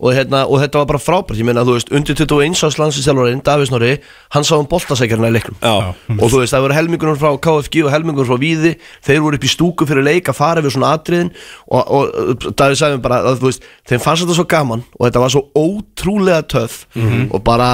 Og, 0.00 0.08
hérna, 0.16 0.46
og 0.48 0.56
þetta 0.64 0.80
var 0.80 0.88
bara 0.94 1.04
frábært 1.04 1.36
ég 1.36 1.44
meina 1.52 1.68
þú 1.68 1.76
veist, 1.76 1.92
undir 1.92 2.16
21 2.16 2.64
árs 2.64 2.80
um 6.94 7.04
helmingunum 7.04 7.18
frá 7.18 7.34
KFG 7.42 7.84
og 7.84 7.92
helmingunum 7.92 8.28
frá 8.28 8.38
Víði. 8.40 8.74
Þeir 9.04 9.22
voru 9.24 9.38
upp 9.38 9.44
í 9.44 9.50
stúku 9.50 9.86
fyrir 9.88 10.04
leik 10.04 10.28
að 10.30 10.38
fara 10.38 10.62
við 10.64 10.74
svona 10.74 10.92
atriðin. 10.96 11.32
Og, 11.68 11.82
og 11.84 12.46
Davíð 12.54 12.78
sagði 12.80 13.00
bara 13.04 13.20
að 13.22 13.40
þú 13.42 13.50
veist, 13.50 13.66
þeim 13.88 14.02
fannst 14.04 14.24
þetta 14.24 14.36
svo 14.38 14.46
gaman 14.48 14.84
og 14.98 15.06
þetta 15.06 15.22
var 15.24 15.34
svo 15.34 15.42
ótrúlega 15.58 16.42
töff. 16.54 16.86
Og 17.30 17.42
bara 17.44 17.68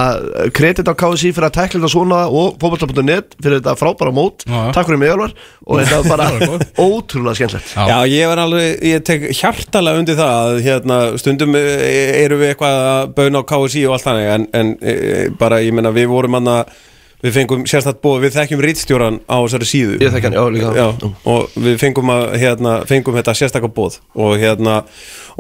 kredit 0.56 0.88
á 0.88 0.94
KFC 0.94 1.34
fyrir 1.36 1.48
að 1.50 1.56
tekla 1.58 1.80
þetta 1.80 1.92
svona 1.94 2.22
og 2.28 2.58
fótbolta.net 2.60 3.36
fyrir 3.40 3.60
þetta 3.60 3.76
frábæra 3.78 4.14
mót. 4.14 4.46
Já. 4.46 4.70
takk 4.74 4.88
fyrir 4.88 5.00
mig 5.00 5.12
Álvar 5.12 5.34
og 5.66 5.80
þetta 5.80 6.00
var 6.00 6.10
bara 6.10 6.58
ótrúlega 6.86 7.38
skemmtilegt. 7.38 7.74
Já. 7.76 7.98
Ég 8.10 8.30
var 8.30 8.44
alveg, 8.44 8.84
ég 8.90 9.06
tek 9.06 9.26
hjartalega 9.30 10.02
undir 10.02 10.18
það 10.18 10.36
að 10.40 10.60
hérna, 10.66 11.00
stundum 11.20 11.56
eh, 11.58 12.22
eru 12.24 12.40
við 12.40 12.54
eitthvað 12.54 12.78
að 12.90 13.10
bauna 13.16 13.42
á 13.42 13.48
KSI 13.50 13.86
og 13.88 13.96
allt 13.96 14.06
þannig 14.06 14.30
en, 14.34 14.46
en 14.56 14.72
e, 14.80 14.94
bara, 15.40 15.60
ég 15.64 15.74
meina, 15.76 15.92
við 15.94 16.08
vorum 16.10 16.38
hann 16.38 16.50
við 17.20 17.34
fengum 17.36 17.64
sérstætt 17.68 18.00
bóð, 18.00 18.22
við 18.24 18.36
þekkjum 18.38 18.62
rítstjóran 18.64 19.18
á 19.28 19.36
þessari 19.44 19.68
síðu. 19.68 19.98
Hann, 20.00 20.36
já, 20.36 20.44
líka. 20.54 20.70
já, 20.76 20.86
og 21.28 21.58
við 21.60 21.76
fengum, 21.82 22.12
að, 22.14 22.24
hérna, 22.40 22.76
fengum 22.88 23.18
þetta 23.18 23.34
sérstakka 23.36 23.70
bóð 23.76 24.00
og 24.16 24.38
hérna 24.40 24.80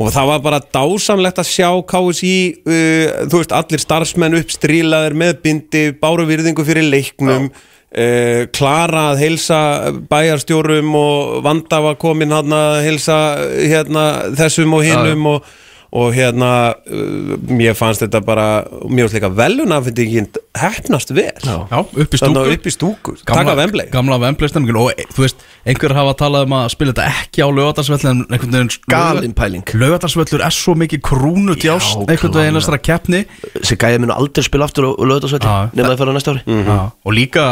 og 0.00 0.12
það 0.12 0.30
var 0.32 0.44
bara 0.44 0.60
dásamlegt 0.76 1.40
að 1.40 1.50
sjá 1.50 1.70
KSI 1.88 2.36
uh, 2.60 3.16
þú 3.30 3.42
veist, 3.42 3.56
allir 3.56 3.82
starfsmenn 3.82 4.38
uppstrílaðir 4.40 5.16
með 5.24 5.34
bindi, 5.44 5.84
báru 6.00 6.28
virðingu 6.28 6.64
fyrir 6.68 6.86
leiknum 6.88 7.48
uh, 7.48 8.44
klara 8.56 9.10
að 9.14 9.24
heilsa 9.24 9.62
bæjarstjórum 10.10 10.94
og 11.00 11.40
vanda 11.46 11.80
var 11.84 11.98
komin 12.00 12.36
að 12.36 12.52
heilsa 12.84 13.18
hérna, 13.56 14.06
þessum 14.38 14.76
og 14.78 14.86
hinnum 14.86 15.32
og, 15.34 15.50
og 15.90 16.12
hérna 16.14 16.50
uh, 16.86 17.32
mér 17.50 17.74
fannst 17.74 18.04
þetta 18.04 18.20
bara 18.22 18.44
mér 18.86 19.08
fannst 19.08 19.16
líka 19.18 19.30
velun 19.34 19.72
að 19.74 19.88
finna 19.88 20.04
ekki 20.22 20.42
hefnast 20.60 21.10
vel 21.16 21.32
Já. 21.42 21.56
Upp 21.82 22.14
í 22.14 22.20
þannig 22.20 22.20
stúku 22.20 22.44
að 22.44 22.52
upp 22.54 22.68
í 22.70 22.72
stúku, 22.74 23.14
taka 23.26 23.54
vemblei 23.58 23.88
Gamla 23.90 24.18
Vemblei 24.22 24.50
og 24.78 24.92
e, 24.94 25.06
þú 25.10 25.24
veist, 25.24 25.42
einhver 25.66 25.94
hafa 25.98 26.14
talað 26.22 26.46
um 26.46 26.54
að 26.60 26.68
spila 26.76 26.94
þetta 26.94 27.08
ekki 27.24 27.42
á 27.42 27.48
lögadarsvelli 27.58 28.10
en 28.12 28.22
einhvern 28.30 28.54
veginn 28.54 28.72
Galin 28.90 29.34
pæling. 29.34 29.64
Lögadarsvellur 29.82 30.46
er 30.46 30.54
svo 30.54 30.76
mikið 30.78 31.02
krúnu 31.10 31.58
djást 31.58 31.98
Já, 31.98 32.06
einhvern 32.06 32.38
veginn 32.38 32.60
þessara 32.60 32.80
keppni 32.86 33.24
þessi 33.58 33.80
gæði 33.82 34.04
munu 34.04 34.14
aldrei 34.14 34.46
spila 34.46 34.70
aftur 34.70 34.92
og 34.92 35.02
lögðarsvelli 35.10 35.50
Já. 35.50 35.74
nema 35.74 35.90
það 35.92 36.02
fyrir 36.04 36.18
næsta 36.20 36.36
ári 36.36 36.46
Mhm. 36.46 36.70
Já, 36.70 36.80
og 37.04 37.12
líka 37.18 37.44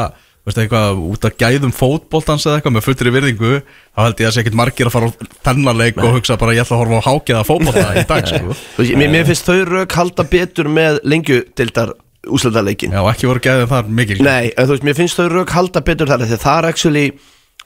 veist, 0.48 0.60
eitthvað, 0.62 1.02
út 1.12 1.28
að 1.28 1.36
gæðum 1.42 1.74
fótboltans 1.76 2.46
eða 2.48 2.58
eitthvað 2.58 2.76
með 2.76 2.86
fullri 2.88 3.14
virðingu 3.14 3.52
þá 3.60 4.02
held 4.02 4.22
ég 4.22 4.28
að 4.30 4.34
sé 4.34 4.42
ekkert 4.42 4.58
margir 4.60 4.90
að 4.90 4.96
fara 4.96 5.08
á 5.08 5.12
þennan 5.48 5.80
leik 5.80 6.02
og 6.02 6.18
hugsa 6.18 6.38
bara 6.40 6.56
ég 6.56 6.64
ætla 6.64 6.78
að 6.78 6.82
horfa 6.84 7.00
á 7.00 7.08
hákjaða 7.08 7.46
fótbolta 7.48 7.86
í 7.94 8.04
dag 8.10 8.28
sko. 8.32 8.58
Mér, 8.98 9.14
mér 9.14 9.26
finnst 9.28 9.48
þau 9.48 9.64
rauk 9.68 9.98
halda 9.98 10.28
betur 10.28 10.70
með 10.72 11.00
lengjudildar 11.08 11.94
úsletarleikin 12.28 12.94
Já, 12.94 13.00
ekki 13.12 13.28
voru 13.30 13.42
gæðum 13.42 13.72
þar 13.72 13.90
mikil. 14.00 14.20
Nei, 14.26 14.52
en 14.52 14.68
þú 14.68 14.74
veist, 14.76 14.86
mér 14.88 14.98
finnst 14.98 15.18
þau 15.18 15.28
rauk 15.32 15.52
halda 15.54 15.84
betur 15.86 16.10
þar 16.10 16.24
því 16.24 16.38
að 16.38 16.46
það 16.46 16.62
er 16.62 16.70
actually 16.72 17.04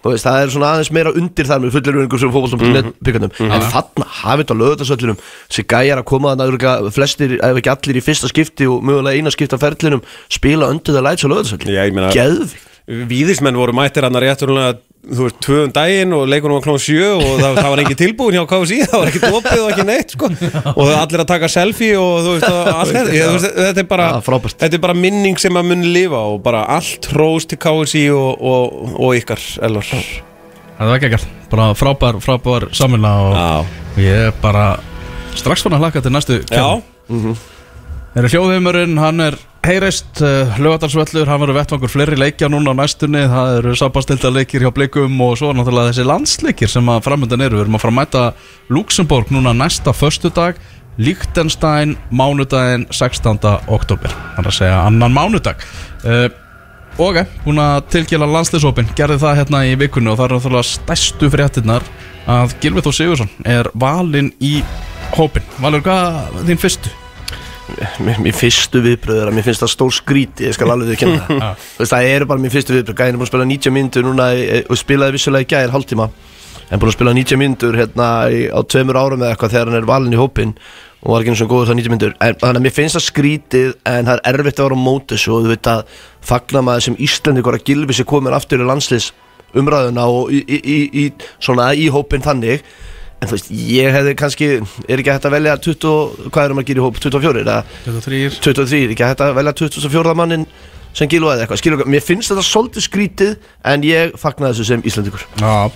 þú 0.02 0.10
veist, 0.10 0.26
það 0.26 0.40
er 0.40 0.52
svona 0.52 0.70
aðeins 0.74 0.90
meira 0.94 1.12
undir 1.18 1.48
þar 1.48 1.62
með 1.62 1.76
fullir 1.76 1.98
vingur 2.00 2.22
sem 2.22 2.32
fótboltum.net 2.34 2.88
byggandum 3.06 3.36
en 3.46 3.66
þarna 3.70 4.08
hafið 4.18 4.42
þetta 4.42 4.56
lögðarsöllunum 4.62 5.20
sem 5.56 5.68
gæjar 5.70 6.02
að 6.02 6.08
koma 6.10 6.34
að 6.34 6.90
flestir, 6.96 7.36
ef 7.38 7.62
ekki 7.62 7.72
allir 7.76 8.00
í 8.00 8.04
fyrsta 8.04 8.30
skipti 8.32 8.68
og 8.70 8.82
mögulega 8.86 9.22
eina 9.22 9.34
skipta 9.34 9.60
ferlinum 9.62 10.02
spila 10.26 10.72
undir 10.74 10.98
það 10.98 11.06
læts 11.06 11.26
Víðismenn 12.92 13.56
voru 13.56 13.74
mættir 13.76 14.04
hann 14.06 14.18
að 14.18 14.26
rétturlega 14.26 14.72
þú 15.02 15.26
veist, 15.26 15.38
tvöðum 15.42 15.72
daginn 15.74 16.12
og 16.14 16.28
leikunum 16.30 16.58
var 16.58 16.64
klón 16.66 16.82
sjö 16.82 17.08
og 17.16 17.40
það, 17.40 17.56
það 17.58 17.68
var 17.72 17.80
ekki 17.82 17.96
tilbúin 17.98 18.36
hjá 18.36 18.42
KFC 18.50 18.76
það 18.84 19.00
var 19.00 19.10
ekki 19.10 19.30
opið 19.38 19.62
og 19.62 19.70
ekki 19.72 19.86
neitt 19.88 20.14
sko. 20.14 20.28
og 20.30 20.82
það 20.82 20.98
allir 21.00 21.22
að 21.24 21.30
taka 21.32 21.48
selfie 21.50 21.96
og 21.98 22.12
þú 22.22 22.34
veist, 22.36 22.46
allt 22.76 22.98
ég, 23.16 23.32
veist 23.34 23.48
þetta 23.58 23.82
er 23.82 23.88
bara 23.90 24.08
frábært. 24.22 24.58
þetta 24.62 24.78
er 24.78 24.84
bara 24.84 24.96
minning 24.98 25.40
sem 25.42 25.58
að 25.58 25.70
muni 25.72 25.90
lifa 25.96 26.22
og 26.30 26.38
bara 26.44 26.62
allt 26.76 27.10
hrós 27.10 27.48
til 27.50 27.58
KFC 27.62 28.04
og, 28.14 28.30
og, 28.38 28.94
og 28.94 29.18
ykkar 29.18 29.42
elvar. 29.66 29.90
Það 29.90 30.92
var 30.92 30.98
ekki 31.00 31.10
ekkert, 31.10 31.28
bara 31.50 31.68
frábær, 31.78 32.20
frábær 32.22 32.68
samvinna 32.76 33.14
og 33.26 34.02
ég 34.02 34.28
er 34.28 34.36
bara 34.42 34.76
strax 35.38 35.66
fann 35.66 35.74
að 35.78 35.86
hlaka 35.86 36.04
til 36.04 36.14
næstu 36.14 36.42
já, 36.46 36.66
Er 38.12 38.26
hljóðheimurinn, 38.28 38.98
hann 39.00 39.24
er 39.24 39.38
heyrist, 39.62 40.18
uh, 40.24 40.58
lögadarsvöllur, 40.58 41.28
hann 41.30 41.40
verður 41.42 41.58
vettvangur 41.60 41.92
fleiri 41.92 42.18
leikja 42.18 42.48
núna 42.50 42.74
á 42.74 42.80
næstunni, 42.82 43.22
það 43.30 43.56
eru 43.60 43.74
sabastilda 43.78 44.32
leikir 44.34 44.64
hjá 44.64 44.72
blikum 44.74 45.20
og 45.22 45.36
svo 45.38 45.52
náttúrulega 45.54 45.92
þessi 45.92 46.06
landsleikir 46.08 46.70
sem 46.72 46.90
að 46.90 47.04
framöndan 47.06 47.44
eru, 47.46 47.60
við 47.60 47.66
erum 47.66 47.78
að 47.78 47.84
fara 47.84 47.94
að 47.94 47.98
mæta 48.00 48.24
Luxemburg 48.74 49.30
núna 49.34 49.54
næsta 49.54 49.94
föstudag, 49.94 50.58
Liechtenstein 50.98 51.94
mánudaginn 52.10 52.88
16. 52.90 53.38
oktober, 53.72 54.12
þannig 54.34 54.50
að 54.50 54.58
segja 54.58 54.84
annan 54.90 55.14
mánudag. 55.14 55.62
Uh, 56.04 56.28
Ok, 57.00 57.22
búin 57.46 57.56
að 57.56 57.86
tilkjala 57.94 58.26
landsleisópin 58.28 58.90
gerði 58.92 59.16
það 59.22 59.38
hérna 59.38 59.62
í 59.64 59.76
vikunni 59.80 60.10
og 60.12 60.18
það 60.18 60.26
er 60.26 60.34
náttúrulega 60.36 60.68
stærstu 60.68 61.30
fréttinnar 61.32 61.86
að 62.28 62.52
Gilvið 62.60 62.84
Þór 62.84 62.96
Sigursson 62.98 63.30
er 63.48 63.70
valinn 63.72 64.28
í 64.44 64.58
hópin 65.16 65.46
Valur, 65.64 65.80
hvað 65.86 66.42
þín 66.50 66.60
fyrstu? 66.60 66.92
Mér, 68.02 68.34
fyrstu 68.36 68.82
viðbröður 68.84 69.30
að 69.30 69.36
mér 69.36 69.46
finnst 69.46 69.64
það 69.64 69.72
stór 69.72 69.94
skríti 69.96 70.46
ég 70.48 70.56
skal 70.56 70.70
alveg 70.74 70.92
þau 70.92 71.00
kynna 71.02 71.24
það 71.26 71.64
Þú 71.76 71.82
veist, 71.82 71.94
það 71.94 72.10
eru 72.12 72.28
bara 72.30 72.44
mér 72.44 72.54
fyrstu 72.54 72.76
viðbröð 72.76 73.00
gæðin 73.00 73.16
er 73.16 73.20
búin 73.20 73.26
að 73.26 73.32
spila 73.32 73.48
90 73.50 73.76
myndur 73.78 74.06
núna 74.06 74.28
í, 74.36 74.46
og 74.66 74.80
spilaði 74.80 75.16
vissulega 75.16 75.46
í 75.46 75.50
gæðir 75.52 75.74
hálftíma. 75.74 76.08
En 76.72 76.80
búin 76.80 76.92
að 76.92 76.96
spila 76.96 77.16
90 77.16 77.40
myndur 77.42 77.78
hérna 77.80 78.08
á 78.28 78.60
tveimur 78.64 79.00
árum 79.00 79.22
eða 79.24 79.34
eitthvað 79.34 79.54
þegar 79.56 79.72
hann 79.72 79.80
er 79.80 79.90
valinn 79.92 80.16
í 80.16 80.20
hópin 80.20 80.54
og 81.02 81.10
var 81.10 81.24
ekki 81.24 81.32
eins 81.32 81.42
og 81.42 81.50
góður 81.50 81.72
það 81.72 81.78
90 81.80 81.92
myndur 81.92 82.12
en 82.14 82.36
þannig 82.38 82.60
að 82.60 82.64
mér 82.64 82.74
finnst 82.76 82.96
það 82.96 83.04
skrítið 83.08 83.72
en 83.90 84.06
það 84.06 84.20
er 84.20 84.38
erfitt 84.38 84.60
að 84.60 84.68
vera 84.68 84.78
á 84.78 84.86
móti 84.86 85.18
svo 85.18 85.40
þú 85.42 85.50
veit 85.50 85.70
að 85.72 85.80
fagna 86.22 86.62
maður 86.62 86.84
sem 86.86 86.98
Íslandingur 87.02 87.58
að 87.58 87.64
gilfi 87.66 87.96
sér 87.98 88.08
komin 88.12 88.36
aftur 88.36 88.62
í 88.62 88.68
landslis 88.68 89.08
umræðuna 89.58 90.04
og 90.08 90.30
í, 90.32 90.44
í, 90.46 90.60
í, 90.62 90.78
í 91.02 91.04
svona 91.42 91.72
í 91.74 91.88
hópin 91.92 92.22
þannig 92.24 92.62
en 93.22 93.30
þú 93.30 93.36
veist, 93.38 93.50
ég 93.70 93.94
hefði 93.94 94.14
kannski 94.18 94.50
er 94.58 95.00
ekki 95.00 95.14
hægt 95.14 95.26
að 95.28 95.36
velja 95.36 95.56
20, 95.62 96.28
hvað 96.34 96.48
erum 96.48 96.62
að 96.62 96.68
gera 96.68 96.82
í 96.82 96.84
hóp? 96.84 97.00
24 97.02 97.42
eða? 97.44 97.56
23 97.86 98.20
23, 98.42 98.82
ekki 98.96 99.06
hægt 99.06 99.24
að 99.24 99.34
velja 99.38 99.56
24. 99.62 100.14
mannin 100.18 100.46
sem 100.92 101.08
eða 101.08 101.38
eitthvað. 101.40 101.62
Skilur, 101.62 101.86
mér 101.88 102.04
finnst 102.04 102.32
þetta 102.32 102.44
svolítið 102.44 102.86
skrítið 102.88 103.34
en 103.72 103.86
ég 103.86 104.12
fagna 104.20 104.50
þessu 104.50 104.66
sem 104.68 104.84
Íslandingur 104.84 105.24
Já, 105.40 105.70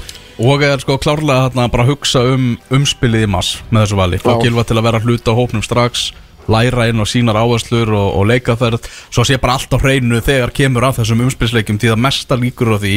og 0.45 0.67
er 0.67 0.83
sko 0.83 0.99
klárlega 1.01 1.47
þarna 1.47 1.71
bara 1.73 1.87
að 1.87 1.95
hugsa 1.95 2.25
um 2.35 2.53
umspilið 2.77 3.25
í 3.25 3.33
mass 3.33 3.57
með 3.71 3.87
þessu 3.87 4.01
vali, 4.03 4.21
fá. 4.21 4.35
Gilva 4.43 4.67
til 4.69 4.77
að 4.77 4.89
vera 4.91 5.03
hluta 5.07 5.33
á 5.33 5.39
hópnum 5.39 5.65
strax 5.65 6.11
læra 6.47 6.87
inn 6.91 7.03
og 7.03 7.09
sínar 7.11 7.39
áherslur 7.41 7.91
og, 7.91 8.09
og 8.21 8.29
leikaferð. 8.31 8.87
Svo 9.11 9.25
sé 9.27 9.39
bara 9.43 9.57
allt 9.59 9.73
á 9.75 9.79
hreinu 9.83 10.21
þegar 10.23 10.53
kemur 10.55 10.87
af 10.87 11.01
þessum 11.01 11.25
umspilsleikjum 11.27 11.81
því 11.83 11.91
það 11.91 12.03
mesta 12.07 12.39
líkur 12.39 12.71
á 12.71 12.79
því 12.79 12.97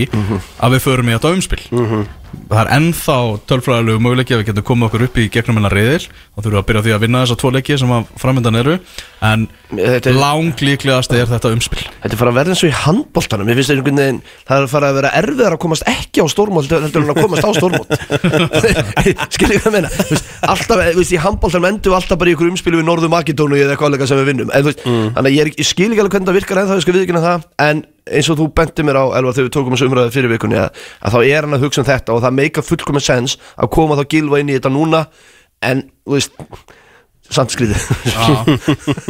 að 0.59 0.75
við 0.75 0.83
förum 0.85 1.09
í 1.09 1.15
þetta 1.15 1.33
umspil 1.37 1.63
það 2.49 2.59
er 2.61 2.69
ennþá 2.77 3.15
tölfræðilegu 3.49 3.99
möguleiki 4.03 4.33
að 4.35 4.39
við 4.41 4.47
getum 4.49 4.65
komið 4.69 4.87
okkur 4.89 5.03
upp 5.07 5.15
í 5.19 5.21
gegnum 5.33 5.57
hennar 5.59 5.75
reyðil 5.75 6.05
og 6.09 6.11
þurfum 6.43 6.55
við 6.55 6.61
að 6.61 6.67
byrja 6.69 6.83
því 6.85 6.91
að 6.95 7.03
vinna 7.03 7.21
þessa 7.23 7.37
tvo 7.41 7.49
leiki 7.55 7.73
sem 7.81 7.91
að 7.95 8.03
framöndan 8.21 8.59
eru. 8.59 8.73
En 9.19 9.39
er- 9.75 10.07
langlíklegast 10.15 11.11
er 11.13 11.25
þetta 11.27 11.51
umspil. 11.53 11.83
Þetta 11.99 12.13
er 12.15 12.19
fara 12.21 12.31
að 12.31 12.37
verða 12.39 12.51
eins 12.55 12.63
og 12.63 12.69
í 12.69 12.79
handbóltanum 12.85 13.45
Mér 13.49 13.57
finnst 13.59 13.71
einhvern 13.73 13.99
veginn 13.99 14.21
Það 14.47 14.55
er 14.55 14.63
að 14.63 14.71
fara 14.71 14.85
að 14.89 14.95
vera 14.99 15.11
erfiðar 15.19 15.53
að 15.57 15.63
komast 15.65 15.83
ekki 15.91 16.19
á 16.23 16.25
stórmót 16.31 16.71
heldur 16.71 17.03
en 17.03 17.11
að 17.11 17.19
komast 17.19 17.43
á 17.43 17.51
stórmót. 17.59 17.89
Skiljið 19.35 19.59
hvað 19.65 19.75
ég 19.75 19.83
Þú 19.99 20.15
veist, 20.15 20.27
Alltaf, 20.47 20.77
þú 20.79 20.99
veist, 21.03 21.13
í 21.13 21.19
handbóltanum 21.19 21.67
endum 21.73 21.91
við 21.91 21.99
alltaf 21.99 22.15
bara 22.21 22.31
í 22.31 22.33
ykkur 22.37 22.47
umspilu 22.53 22.79
við 22.79 22.87
Norður 22.87 23.11
Makedónu 23.11 23.59
eða 23.59 23.75
eitthvað 23.75 23.99
sem 28.09 28.15
er, 28.15 28.17
eins 28.19 28.29
og 28.33 28.39
þú 28.39 28.47
benti 28.57 28.85
mér 28.85 28.99
á, 28.99 29.05
Elvar, 29.19 29.35
þegar 29.37 29.47
við 29.47 29.55
tókum 29.55 29.75
þessu 29.75 29.89
umræðu 29.89 30.13
fyrir 30.15 30.33
vikunni 30.33 30.57
að, 30.59 30.79
að 31.05 31.15
þá 31.15 31.19
er 31.23 31.45
hann 31.45 31.57
að 31.57 31.65
hugsa 31.67 31.81
um 31.83 31.89
þetta 31.89 32.15
og 32.15 32.23
það 32.25 32.37
meika 32.39 32.65
fullkominn 32.65 33.05
sens 33.05 33.37
að 33.55 33.71
koma 33.77 33.97
þá 33.99 34.05
gilva 34.09 34.39
inn 34.41 34.49
í 34.49 34.57
þetta 34.57 34.73
núna 34.73 35.05
En, 35.59 35.81
þú 36.07 36.15
veist, 36.15 36.31
samt 37.29 37.51
skrítið. 37.51 37.83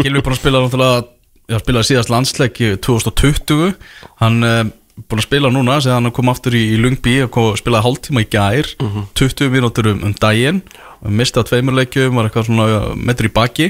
Gilvi 0.02 0.22
búin 0.26 0.34
að 0.34 0.40
spila 0.42 0.64
náttúrulega 0.64 1.04
Já, 1.50 1.58
spilaði 1.64 1.88
síðast 1.90 2.12
landsleik 2.14 2.60
í 2.62 2.72
2020 2.82 3.76
Hann 4.22 4.46
uh, 4.46 4.64
búin 5.10 5.22
að 5.22 5.28
spila 5.28 5.50
núna 5.54 5.80
Þegar 5.82 6.00
hann 6.00 6.14
kom 6.14 6.30
aftur 6.34 6.58
í, 6.58 6.64
í 6.74 6.80
Lungby 6.82 7.16
og 7.26 7.32
kom, 7.34 7.52
spilaði 7.58 7.86
hálftíma 7.86 8.26
í 8.26 8.30
gær 8.34 8.70
20 9.18 9.54
mínútur 9.54 9.92
um, 9.94 10.02
um 10.10 10.14
daginn. 10.18 10.64
Mistið 11.06 11.46
á 11.46 11.50
tveimur 11.50 11.78
leikjum 11.78 12.18
Var 12.18 12.30
eitthvað 12.30 12.50
svona 12.50 12.68
metri 12.98 13.30
í 13.30 13.34
baki. 13.34 13.70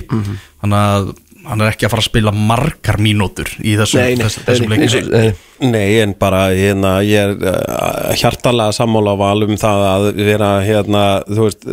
Þannig 0.64 0.80
að 0.80 1.12
hann 1.48 1.62
er 1.64 1.72
ekki 1.72 1.88
að 1.88 1.94
fara 1.94 2.04
að 2.04 2.08
spila 2.10 2.34
margar 2.36 2.98
mínútur 3.02 3.50
Í 3.64 3.76
þessum, 3.80 4.02
Nei, 4.02 4.16
nei, 4.20 4.24
þess, 4.26 4.42
þessum 4.48 4.66
nei, 4.68 4.80
leikjum 4.82 5.10
nei, 5.14 5.30
nei. 5.72 5.86
En 6.04 6.16
bara 6.20 6.42
hérna, 6.52 6.94
ég 7.06 7.30
er 7.30 7.36
uh, 7.38 8.10
hjartalega 8.20 8.76
sammála 8.76 9.16
á 9.16 9.22
val 9.22 9.46
um 9.48 9.56
það 9.60 9.86
að 9.90 10.08
vera 10.18 10.50
hérna, 10.66 11.04
þú 11.30 11.48
veist, 11.48 11.70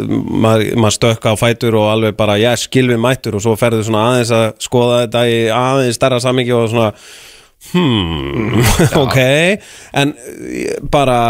maður, 0.46 0.66
maður 0.84 0.96
stökka 0.98 1.34
á 1.34 1.36
fætur 1.40 1.78
og 1.80 1.88
alveg 1.90 2.18
bara, 2.18 2.38
já, 2.40 2.52
skilvi 2.60 2.98
mættur. 3.00 3.38
Og 3.38 3.44
svo 3.44 3.56
ferðu 3.58 3.82
svona 3.86 4.04
aðeins 4.12 4.32
að 4.36 4.46
skoða 4.68 5.02
þetta 5.04 5.24
í 5.32 5.36
aðeins 5.56 6.00
stærra 6.00 6.22
samingi 6.22 6.54
og 6.56 6.70
svona 6.72 6.92
hmm, 7.72 8.64
ok. 9.04 9.20
En 10.02 10.14
eh, 10.14 10.78
bara 10.92 11.20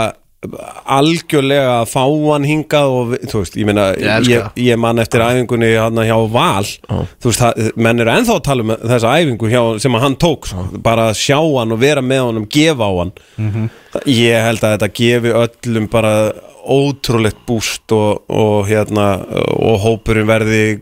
algjörlega 0.96 1.74
að 1.80 1.90
fá 1.92 2.02
hann 2.04 2.46
hingað 2.48 2.94
og 2.96 3.14
þú 3.30 3.42
veist, 3.42 3.58
ég 3.58 3.68
meina 3.68 3.86
Ég 3.96 4.28
ég, 4.30 4.48
ég 4.66 4.80
man 4.80 5.02
eftir 5.02 5.24
æfingunni 5.24 5.72
hann 5.76 6.00
hjá 6.06 6.16
Val. 6.32 6.66
Þú 6.88 7.30
veist, 7.30 7.42
það, 7.42 7.70
menn 7.76 8.02
eru 8.04 8.14
ennþá 8.14 8.36
að 8.38 8.44
tala 8.48 8.66
um 8.66 8.74
þessa 8.76 9.14
æfingu 9.20 9.52
hjá, 9.52 9.62
sem 9.82 10.00
hann 10.06 10.18
tók 10.22 10.50
sko. 10.50 10.66
bara 10.82 11.10
að 11.10 11.20
sjá 11.22 11.38
hann 11.40 11.76
og 11.76 11.80
vera 11.82 12.04
með 12.04 12.24
honum 12.28 12.48
gefa 12.50 12.88
á 12.88 12.92
hann. 13.00 13.14
Ég 14.10 14.44
held 14.44 14.64
að 14.64 14.76
þetta 14.76 14.92
gefi 15.00 15.34
öllum 15.44 15.88
bara 15.92 16.12
ótrúlegt 16.66 17.38
búst 17.46 17.92
og, 17.94 18.24
og 18.26 18.66
hérna 18.66 19.20
og 19.54 19.76
hópurinn 19.84 20.26
verði 20.26 20.80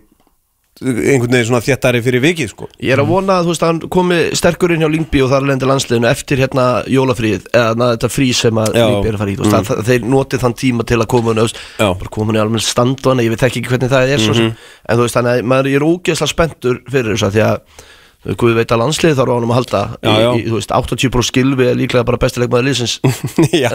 einhvern 0.83 1.31
veginn 1.31 1.47
svona 1.47 1.63
þéttari 1.63 2.01
fyrir 2.03 2.23
vikið 2.25 2.49
sko 2.51 2.67
Ég 2.83 2.97
er 2.97 3.03
að 3.03 3.11
vona 3.13 3.37
að 3.39 3.47
þú 3.47 3.53
veist 3.53 3.65
hann 3.65 3.79
komi 3.95 4.19
sterkur 4.35 4.75
inn 4.75 4.83
hjá 4.83 4.89
Lingby 4.91 5.23
og 5.23 5.31
þar 5.31 5.47
lendi 5.47 5.69
landsliðinu 5.71 6.09
eftir 6.11 6.43
hérna 6.43 6.67
jólafríð 6.91 7.47
eða 7.55 7.79
na, 7.79 7.91
þetta 7.95 8.11
frí 8.11 8.29
sem 8.35 8.59
að. 8.59 8.75
Lingby 8.81 9.13
er 9.13 9.19
að 9.19 9.23
fara 9.23 9.35
í 9.35 9.37
mm. 9.39 9.55
það, 9.55 9.83
þeir 9.87 10.09
notið 10.11 10.45
þann 10.45 10.57
tíma 10.65 10.87
til 10.91 10.99
að 10.99 11.11
koma 11.15 11.31
hann 11.31 11.43
Já. 11.47 11.89
bara 12.03 12.13
koma 12.19 12.33
hann 12.33 12.41
í 12.41 12.43
almenn 12.43 12.67
stand 12.67 13.05
og 13.05 13.13
hann 13.13 13.23
ég 13.23 13.35
veit 13.35 13.47
ekki 13.47 13.63
hvernig 13.69 13.93
það 13.93 14.15
er 14.17 14.25
svo 14.25 14.35
sem 14.35 14.51
en 14.51 14.99
þú 14.99 15.07
veist 15.07 15.19
þannig 15.21 15.37
að 15.39 15.51
maður 15.55 15.71
er 15.71 15.87
ógeðslega 15.87 16.33
spenntur 16.35 16.81
fyrir 16.91 17.15
þessu 17.15 17.31
að 17.31 17.37
því 17.39 17.45
að 17.49 17.85
Guð 18.25 18.55
veit 18.57 18.71
að 18.73 18.81
landslið 18.81 19.19
þarf 19.19 19.33
á 19.33 19.37
honum 19.37 19.51
að 19.53 19.59
halda 19.59 19.81
Já, 20.01 20.13
já. 20.17 20.29
Í, 20.33 20.39
í, 20.39 20.45
þú 20.49 20.57
veist, 20.57 20.71
80 20.73 21.11
brú 21.13 21.25
skilvi 21.29 21.67
er 21.69 21.75
líklega 21.77 22.07
bara 22.09 22.21
bestileikmaður 22.23 22.71
liðsins 22.71 22.95
já, 23.53 23.69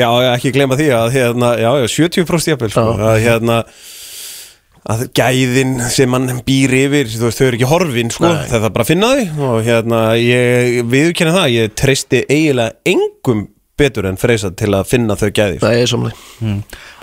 já, 0.00 0.08
ekki 0.30 0.52
gleyma 0.56 0.78
því 0.80 0.86
að 0.96 1.10
hérna, 1.12 1.50
já, 1.60 1.68
já, 1.82 1.84
70% 1.92 2.54
jafnvel 2.54 2.72
sko, 2.72 2.86
að 3.10 3.18
hérna 3.26 3.58
að 4.92 5.02
gæðin 5.18 5.74
sem 5.90 6.10
mann 6.12 6.28
býr 6.46 6.76
yfir 6.84 7.08
þú 7.10 7.24
veist, 7.26 7.40
þau 7.40 7.48
eru 7.48 7.58
ekki 7.58 7.70
horfin 7.72 8.12
sko, 8.14 8.28
Nei. 8.30 8.46
það 8.52 8.68
er 8.68 8.72
bara 8.76 8.84
að 8.86 8.92
finna 8.92 9.10
þau 9.16 9.50
og 9.50 9.60
hérna, 9.66 10.00
ég 10.20 10.80
viðurkenna 10.92 11.36
það 11.40 11.52
ég 11.56 11.76
treysti 11.82 12.22
eiginlega 12.30 12.76
engum 12.92 13.46
betur 13.76 14.06
en 14.08 14.16
freysa 14.16 14.48
til 14.56 14.70
að 14.72 14.86
finna 14.88 15.12
þau 15.20 15.26
gæði. 15.36 15.58
Það 15.60 15.74
er 15.82 15.90
samlega 15.90 16.22
Mm. 16.36 16.58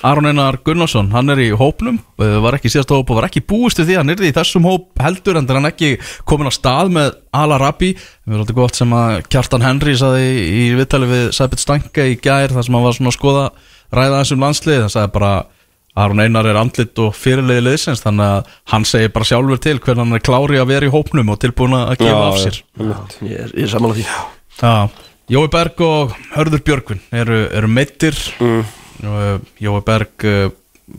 Aron 0.06 0.28
Einar 0.30 0.58
Gunnarsson, 0.62 1.08
hann 1.10 1.30
er 1.34 1.40
í 1.42 1.48
hópnum 1.58 1.96
uh, 2.22 2.36
var 2.44 2.54
ekki 2.54 2.70
í 2.70 2.74
síðasta 2.76 2.94
hóp 3.00 3.10
og 3.10 3.18
var 3.18 3.26
ekki 3.26 3.42
búist 3.50 3.80
við 3.82 3.88
því 3.90 3.96
hann 3.98 4.14
er 4.14 4.20
í 4.22 4.30
þessum 4.36 4.68
hóp 4.70 5.02
heldur 5.02 5.40
en 5.40 5.48
það 5.50 5.56
er 5.56 5.58
hann 5.60 5.70
ekki 5.72 5.90
komin 6.30 6.50
á 6.50 6.54
stað 6.54 6.92
með 6.94 7.16
Ala 7.34 7.58
Rabbi 7.62 7.90
við 7.96 8.30
erum 8.30 8.44
alltaf 8.44 8.58
gott 8.60 8.78
sem 8.78 8.94
að 8.94 9.16
Kjartan 9.34 9.66
Henry 9.66 9.96
saði 9.98 10.28
í 10.54 10.68
viðtali 10.78 11.10
við 11.10 11.24
Sæbjörn 11.34 11.64
Stanka 11.64 12.06
í 12.06 12.14
gær 12.22 12.54
þar 12.54 12.68
sem 12.68 12.78
hann 12.78 12.86
var 12.86 12.98
svona 13.00 13.10
að 13.14 13.18
skoða 13.18 13.46
ræða 13.98 14.20
þessum 14.22 14.46
landslið, 14.46 14.82
hann 14.86 14.94
sagði 14.94 15.14
bara 15.18 15.34
Aron 15.94 16.24
Einar 16.24 16.48
er 16.50 16.58
andlit 16.58 16.98
og 17.04 17.14
fyrirleiði 17.14 17.68
liðsins 17.68 18.02
þannig 18.02 18.26
að 18.26 18.54
hann 18.72 18.86
segir 18.90 19.12
bara 19.14 19.28
sjálfur 19.30 19.60
til 19.62 19.76
hvernig 19.78 20.02
hann 20.02 20.18
er 20.18 20.24
klári 20.26 20.62
að 20.62 20.72
vera 20.72 20.88
í 20.88 20.94
hópnum 20.94 21.30
og 21.30 21.42
tilbúin 21.44 21.76
að 21.78 22.00
gefa 22.02 22.24
af 22.32 22.40
sér. 22.42 22.62
Ég 22.82 23.36
er, 23.44 23.52
ég 23.54 23.68
er 23.68 23.74
samlega 23.76 24.00
því. 24.00 24.06
Já, 24.58 24.74
Jói 25.34 25.46
Berg 25.54 25.84
og 25.86 26.16
Hörður 26.34 26.64
Björgvin 26.66 27.04
eru, 27.16 27.44
eru 27.54 27.70
meittir 27.70 28.18
mm. 28.42 28.66
Jói 29.62 29.82
Berg 29.86 30.26
uh, 30.28 30.50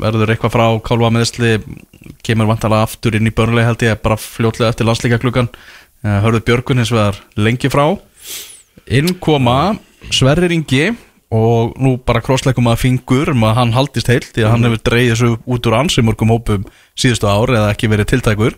verður 0.01 0.33
eitthvað 0.33 0.55
frá 0.55 0.67
kálva 0.87 1.11
meðsli 1.13 1.57
kemur 2.25 2.49
vantalega 2.49 2.87
aftur 2.87 3.17
inn 3.19 3.29
í 3.29 3.35
börnlega 3.35 3.73
held 3.73 3.85
ég 3.85 4.01
bara 4.05 4.17
fljótlega 4.21 4.71
eftir 4.73 4.89
landsleika 4.89 5.19
klukkan 5.23 5.51
uh, 5.51 6.21
Hörður 6.23 6.47
Björgvin 6.47 6.85
hins 6.85 6.95
vegar 6.95 7.19
lengi 7.35 7.73
frá. 7.73 7.89
Innkoma 8.87 9.75
Sverrir 10.13 10.55
Ingi 10.55 10.93
og 11.35 11.75
nú 11.83 11.97
bara 12.07 12.21
krossleikum 12.23 12.69
að 12.71 12.83
fingur 12.85 13.33
um 13.33 13.43
að 13.49 13.57
hann 13.59 13.73
haldist 13.75 14.11
heilt 14.13 14.29
því 14.37 14.45
að 14.47 14.53
hann 14.55 14.67
hefur 14.69 14.83
dreigið 14.87 15.13
þessu 15.15 15.31
út 15.57 15.67
úr 15.71 15.77
ansi 15.81 16.05
mörgum 16.07 16.31
hópum 16.35 16.67
síðustu 17.01 17.27
ár 17.31 17.51
eða 17.57 17.73
ekki 17.75 17.91
verið 17.91 18.11
tiltækur. 18.13 18.57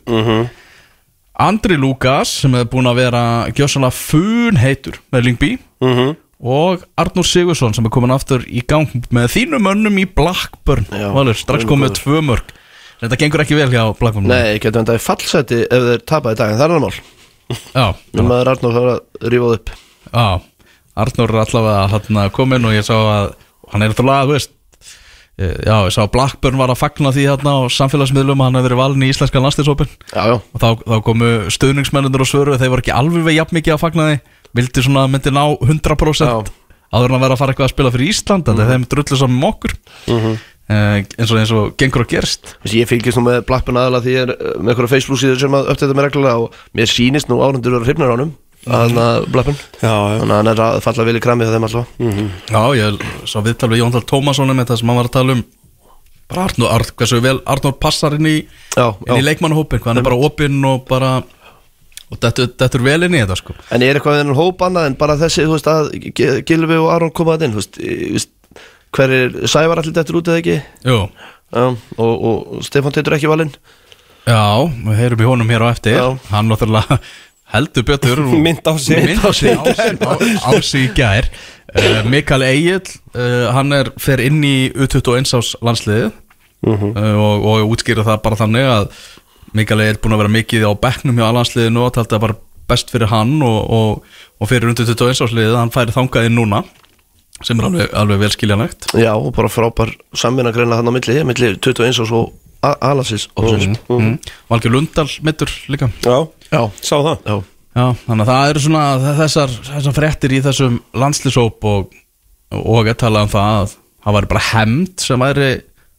Andri 1.37 1.77
Lukas 1.77 2.31
sem 2.43 2.55
hefur 2.57 2.71
búin 2.77 2.89
að 2.89 3.01
vera 3.03 3.23
gjössalega 3.53 3.93
fun 3.93 4.57
heitur 4.61 5.01
með 5.13 5.27
Lingby 5.29 5.51
Mhm. 5.85 6.15
og 6.43 6.85
Arnur 6.97 7.25
Sigursson 7.29 7.75
sem 7.75 7.85
er 7.85 7.91
komin 7.93 8.11
aftur 8.15 8.45
í 8.49 8.63
gang 8.67 8.89
með 9.13 9.29
þínum 9.35 9.63
mönnum 9.67 9.99
í 10.01 10.07
Blackburn. 10.09 10.87
Já, 10.91 11.13
Valur, 11.13 11.35
strax 11.37 11.65
komið 11.65 11.97
tvö 12.01 12.23
mörg 12.25 12.55
þetta 13.01 13.19
gengur 13.21 13.41
ekki 13.45 13.57
vel 13.57 13.69
hjá 13.71 13.85
Blackburn. 13.99 14.27
Nei, 14.29 14.59
getur 14.59 14.83
þetta 14.83 14.97
í 14.97 15.05
fallseti 15.05 15.61
ef 15.65 15.83
þeir 15.91 16.05
tapa 16.07 16.33
í 16.33 16.37
dag 16.37 16.51
en 16.53 16.59
það 16.59 16.65
er 16.65 16.77
annar 16.77 16.81
mál. 16.81 17.01
Já, 17.77 17.95
Nú 18.17 18.23
maður 18.27 18.49
Arnór 18.55 18.73
þarf 18.77 18.93
að 18.97 19.31
rífa 19.31 19.47
það 19.47 19.57
upp. 19.61 19.71
Já, 20.13 20.41
Arnur 20.97 21.33
er 21.33 21.43
allavega 21.45 21.89
hann 21.93 22.21
komin 22.35 22.69
og 22.69 22.77
ég 22.77 22.87
sá 22.87 22.95
að 22.97 23.35
hann 23.73 23.85
er 23.85 23.93
alltaf 23.93 24.07
þú 24.07 24.33
veist 24.33 24.53
eh, 25.37 25.57
Já, 25.67 25.77
ég 25.85 25.93
sá 25.95 26.03
að 26.07 26.13
Blackburn 26.17 26.61
var 26.61 26.73
að 26.73 26.81
fagna 26.81 27.13
því 27.15 27.29
hérna 27.29 27.57
á 27.57 27.61
samfélagsmiðlum 27.77 28.41
að 28.41 28.49
hann 28.49 28.59
hefur 28.61 28.69
verið 28.71 28.83
valin 28.83 29.07
í 29.07 29.11
íslenska 29.13 29.43
já 30.15 30.33
og 30.39 30.59
þá, 30.63 30.69
þá 30.81 30.97
komu 31.05 31.33
stuðningsmennundur 31.53 32.25
og 32.25 32.31
svöru 32.31 32.57
þeir 32.57 32.73
voru 32.73 32.85
ekki 32.85 32.97
alveg 32.97 33.37
jafn 33.37 33.59
mikið 33.59 33.77
að 33.77 33.83
fagna 33.85 34.09
því. 34.11 34.19
Vildi 34.57 34.87
svona 34.87 35.07
myndi 35.11 35.33
ná 35.35 35.45
100% 35.53 36.25
Já. 36.25 36.37
áður 36.97 37.11
en 37.13 37.17
að 37.19 37.25
vera 37.27 37.35
að 37.37 37.41
fara 37.43 37.53
eitthvað 37.53 37.69
að 37.69 37.75
spila 37.75 37.93
fyrir 37.93 38.13
Ísland 38.13 38.49
en 38.49 38.63
þeim 38.71 38.87
drullu 38.89 39.19
saman 39.21 39.41
með 39.43 39.51
okkur. 39.53 39.75
Eh, 40.67 41.05
eins 41.15 41.31
og 41.31 41.39
eins 41.39 41.51
og 41.55 41.75
gengur 41.79 42.03
og 42.03 42.09
gerst 42.11 42.57
Þessi, 42.65 42.81
Ég 42.81 42.89
fylgist 42.91 43.21
nú 43.21 43.23
með 43.29 43.45
Blackburn 43.47 43.77
aðalega 43.79 44.03
því 44.03 44.15
ég 44.17 44.25
er 44.25 44.33
uh, 44.35 44.57
með 44.59 44.73
einhverja 44.73 44.91
Facebook 44.97 45.21
síður 45.21 45.39
sem 45.39 45.55
að 45.55 45.69
uppdæta 45.71 45.95
mig 45.95 46.07
reglulega 46.09 46.41
og 46.43 46.57
mér 46.75 46.91
sýnist 46.91 47.31
nú 47.31 47.39
árundur 47.39 47.77
honum 48.67 48.99
að 49.03 49.27
já, 49.83 49.93
Þannig 49.93 50.33
að 50.33 50.37
hann 50.41 50.51
er 50.53 50.63
að 50.67 50.81
falla 50.87 51.05
í 51.19 51.23
kramið 51.27 51.53
þeim 51.55 51.67
alltaf. 51.69 51.93
Já, 52.51 52.63
ég 52.81 53.05
sá 53.31 53.37
viðtal 53.47 53.71
við 53.73 53.81
Jóndal 53.83 54.03
Tómasson 54.11 54.51
með 54.59 54.71
það 54.73 54.81
sem 54.83 54.91
hann 54.93 55.01
var 55.01 55.09
að 55.11 55.15
tala 55.19 55.37
um. 55.37 55.45
Bara 56.27 56.45
Arnur, 56.49 56.71
Arn, 56.75 56.89
hversu 56.99 57.21
vel 57.23 57.37
Arnur 57.47 57.77
passar 57.79 58.17
inn 58.19 58.27
í, 58.27 58.37
Já, 58.75 58.87
inn 59.07 59.21
í 59.21 59.23
hvað 59.79 59.93
hann 59.93 60.01
er 60.03 60.07
bara 60.09 60.19
opinn 60.27 60.57
og 60.67 60.81
bara 60.89 61.11
og 62.11 62.19
dettur, 62.23 62.49
dettur 62.59 62.83
vel 62.83 63.07
inn 63.07 63.15
í 63.15 63.21
þetta 63.23 63.37
sko. 63.39 63.55
En 63.75 63.83
er 63.87 63.99
eitthvað 64.01 64.19
þennan 64.21 64.39
hóp 64.39 64.65
annað 64.67 64.89
en 64.91 64.99
bara 64.99 65.15
þessi, 65.21 65.47
þú 65.47 65.55
veist, 65.55 65.71
að 65.71 65.93
G- 66.19 66.43
Gylfi 66.47 66.81
og 66.83 66.91
Aron 66.95 67.15
komaði 67.15 67.47
inn, 67.49 67.55
þú 67.55 67.63
veist, 67.63 68.33
Hver 68.97 69.13
er 69.13 69.35
Sævar 69.51 69.79
allir 69.83 69.95
dettur 69.95 70.19
út 70.21 70.29
eða 70.31 70.41
ekki? 70.43 70.59
Jú, 70.87 70.99
Já, 71.55 71.65
og, 72.03 72.13
og 72.27 72.63
Stefán 72.67 72.95
Teitur 72.95 73.15
ekki 73.17 73.31
valinn. 73.31 73.51
Já, 74.27 74.43
við 74.67 74.97
heyrum 74.99 75.21
í 75.23 75.27
honum 75.31 75.51
hér 75.55 75.63
á 75.63 75.71
eftir. 75.71 75.95
Já. 75.95 76.07
hann 76.33 76.49
náttúrulega 76.51 76.99
heldur 77.57 77.87
betur. 77.89 78.23
Mynd 78.47 78.63
á 78.65 78.75
sig. 78.79 79.03
mynd 79.05 79.27
á 79.27 79.31
sig, 79.35 79.57
á, 79.57 80.53
sig 80.63 80.87
í 80.87 80.93
gær. 80.97 81.29
Uh, 81.77 82.07
Mikael 82.09 82.47
Egil 82.47 82.81
uh, 82.81 83.51
hann 83.53 83.75
er 83.75 83.91
fer 84.01 84.23
inn 84.23 84.39
í 84.47 84.71
U21 84.73 85.35
ás 85.37 85.53
landsliðið. 85.65 86.13
Uh, 86.67 86.87
og, 86.95 87.45
og 87.47 87.75
útskýra 87.75 88.07
það 88.07 88.23
bara 88.25 88.39
þannig 88.39 88.71
að 88.71 88.89
Mikael 89.57 89.85
Egil 89.85 90.01
búin 90.03 90.17
að 90.17 90.25
vera 90.25 90.35
mikið 90.39 90.67
á 90.67 90.73
bekknum 90.87 91.21
hjá 91.21 91.29
landsliðinu 91.37 91.85
og 91.85 91.95
taldi 91.97 92.17
að 92.17 92.25
bara 92.25 92.39
best 92.71 92.91
fyrir 92.91 93.11
hann 93.13 93.37
og, 93.47 93.59
og, 93.71 94.17
og 94.41 94.51
fyrir 94.51 94.71
undir 94.71 94.89
21 94.89 95.23
ásliðið 95.27 95.59
hann 95.61 95.73
færi 95.75 95.95
þangað 95.95 96.29
inn 96.29 96.37
núna 96.39 96.65
sem 97.45 97.59
er 97.61 97.69
alveg, 97.69 97.93
alveg 97.93 98.23
velskiljanlegt 98.25 98.91
Já, 98.97 99.13
og 99.15 99.31
bara 99.37 99.51
frábær 99.53 99.93
samvinna 100.17 100.55
greina 100.57 100.79
hann 100.79 100.89
á 100.89 100.93
milli 100.95 101.21
milli 101.29 101.53
21 101.61 102.03
og 102.03 102.11
svo 102.11 102.23
Alasins 102.65 103.29
mm. 103.37 103.77
mm. 103.89 104.17
Valgeir 104.51 104.73
Lundal 104.75 105.11
mittur 105.27 105.53
líka. 105.73 105.91
Já, 106.05 106.27
Já, 106.51 106.63
sá 106.81 106.97
það? 106.97 107.19
Já. 107.27 107.37
Já, 107.77 107.93
þannig 108.07 108.23
að 108.25 108.31
það 108.31 108.51
eru 108.51 108.61
svona 108.65 108.83
þessar, 109.19 109.51
þessar 109.67 109.95
fréttir 109.99 110.33
í 110.33 110.41
þessum 110.45 110.77
landslýsóp 110.97 111.67
og, 111.69 111.91
og 112.57 112.89
að 112.89 113.01
tala 113.03 113.25
um 113.27 113.33
það 113.33 113.57
að 113.61 113.75
það 114.07 114.17
væri 114.17 114.31
bara 114.31 114.45
hemd 114.47 115.05
sem 115.05 115.25
væri 115.27 115.51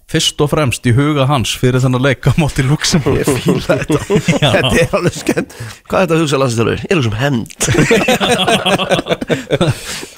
fyrst 0.08 0.40
og 0.42 0.50
fremst 0.54 0.88
í 0.88 0.96
huga 0.96 1.28
hans 1.28 1.52
fyrir 1.60 1.84
þennan 1.84 2.06
leik 2.06 2.24
á 2.26 2.34
móti 2.40 2.64
Luxemburg 2.66 3.20
Ég 3.20 3.28
fíla 3.44 3.62
þetta. 3.68 4.00
Já. 4.42 4.50
Þetta 4.56 4.76
er 4.80 4.96
alveg 4.98 5.16
skemmt. 5.20 5.52
Hvað 5.86 6.00
er 6.00 6.04
þetta 6.08 6.16
að 6.16 6.22
hugsa 6.24 6.42
landslýstöður? 6.42 6.80
Ég 6.88 6.96
er 6.96 7.04
sem 7.06 7.18
hend 7.22 7.48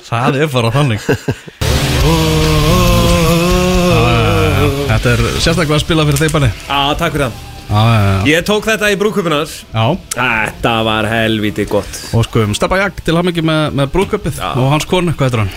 Það 0.10 0.32
er 0.46 0.48
bara 0.54 0.76
þannig 0.78 1.02
Þetta 5.00 5.12
er 5.16 5.38
sérstaklega 5.40 5.78
að 5.78 5.84
spila 5.86 6.04
fyrir 6.10 6.20
þeir 6.20 6.32
banni 6.34 6.48
Já, 6.52 6.80
takk 7.00 7.14
fyrir 7.14 7.22
það. 7.30 7.36
Já, 7.70 7.82
já, 7.88 8.00
já. 8.04 8.16
Ég 8.28 8.42
tók 8.50 8.66
þetta 8.68 8.88
í 8.92 8.96
brúkupunar 9.00 9.46
já. 9.48 9.84
Þetta 10.12 10.72
var 10.84 11.06
helviti 11.08 11.64
gott. 11.72 12.00
Og 12.18 12.26
sko 12.28 12.42
um 12.44 12.56
Steppa 12.58 12.82
Jag 12.82 12.98
til 13.08 13.16
ekki 13.16 13.44
með, 13.48 13.62
með 13.80 13.94
brúköpið 13.94 14.42
og 14.50 14.68
hans 14.74 14.88
konu, 14.90 15.14
hvað 15.16 15.30
heitir 15.30 15.42
hann? 15.46 15.54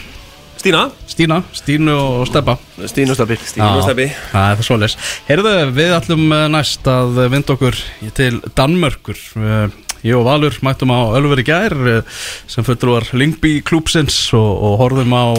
Stína? 0.62 0.82
Stína, 1.10 1.38
Stínu 1.58 1.96
og 1.96 2.28
Steppa. 2.30 2.54
Stínu 2.92 3.16
Stabbi 3.18 3.38
Stínu 3.40 3.66
og 3.80 3.82
Stebbi 3.88 4.06
Það 4.28 4.52
er 4.52 4.62
svoleiðis. 4.68 4.96
Heyrðu, 5.26 5.56
við 5.80 5.96
ætlum 5.96 6.22
eh, 6.38 6.44
næst 6.54 6.92
að 6.94 7.20
vinda 7.34 7.56
okkur 7.56 7.80
til 8.20 8.38
Danmörkur 8.54 9.24
Eh, 9.42 9.66
Ég 10.06 10.20
og 10.20 10.24
Valur 10.30 10.54
mættum 10.62 10.94
á 10.94 11.18
Ölveri 11.18 11.42
gær 11.50 11.74
eh, 11.96 12.22
sem 12.46 12.62
fulltrúar 12.62 13.10
Lingby 13.18 13.56
klúpsins 13.66 14.22
og, 14.38 14.54
og 14.70 14.78
horfum 14.84 15.18
á 15.18 15.34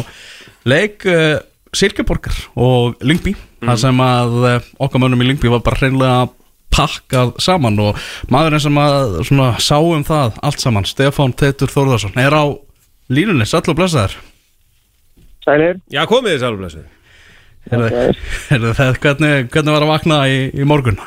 leik 0.68 1.08
Silkeborgar 1.74 2.36
og 2.60 2.99
Lingby 2.99 3.32
þar 3.68 3.80
sem 3.84 4.01
að 4.05 4.38
uh, 4.43 4.72
okkar 4.86 5.03
mönnum 5.03 5.24
í 5.24 5.30
Lingby 5.30 5.51
var 5.53 5.64
bara 5.66 5.80
hreinlega 5.82 6.18
pakkað 6.74 7.36
saman 7.43 7.78
og 7.84 7.99
maðurinn 8.34 8.64
sem 8.64 8.78
að 8.82 9.20
svona, 9.30 9.51
sá 9.61 9.78
um 9.78 10.03
það 10.07 10.39
allt 10.41 10.64
saman, 10.64 10.88
Stefán 10.89 11.36
Teitur 11.38 11.70
Þórðarsson 11.70 12.18
er 12.22 12.34
á 12.34 12.43
línunni, 13.14 13.45
sæll 13.45 13.66
og 13.70 13.78
blessaður. 13.78 14.16
Sælir, 15.45 15.82
Já, 15.91 16.05
komið 16.09 16.38
þið 16.38 16.43
sálflessu 16.45 16.84
Heyrðu, 17.72 17.89
heyrðu, 18.49 18.72
það, 18.80 18.97
hvernig, 19.03 19.49
hvernig 19.53 19.76
var 19.76 19.86
að 19.86 19.91
vakna 19.93 20.22
í, 20.32 20.39
í 20.55 20.66
morgun? 20.68 20.99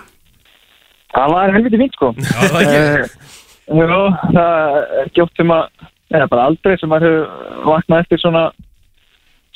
það 1.16 1.32
var 1.32 1.52
helviti 1.54 1.80
fínt 1.80 1.96
sko. 1.96 2.12
Já, 2.20 2.38
það 2.52 2.62
ekki. 2.62 2.76
Eh, 2.76 3.34
Jú, 3.66 4.00
það 4.36 4.76
er 4.76 5.06
ekki 5.06 5.22
oft 5.24 5.40
sem 5.40 5.50
að 5.50 5.86
eða 6.14 6.28
bara 6.30 6.46
aldrei 6.50 6.76
sem 6.78 6.90
maður 6.92 7.08
hefur 7.08 7.70
vaknað 7.72 8.02
eftir 8.04 8.20
svona 8.22 8.42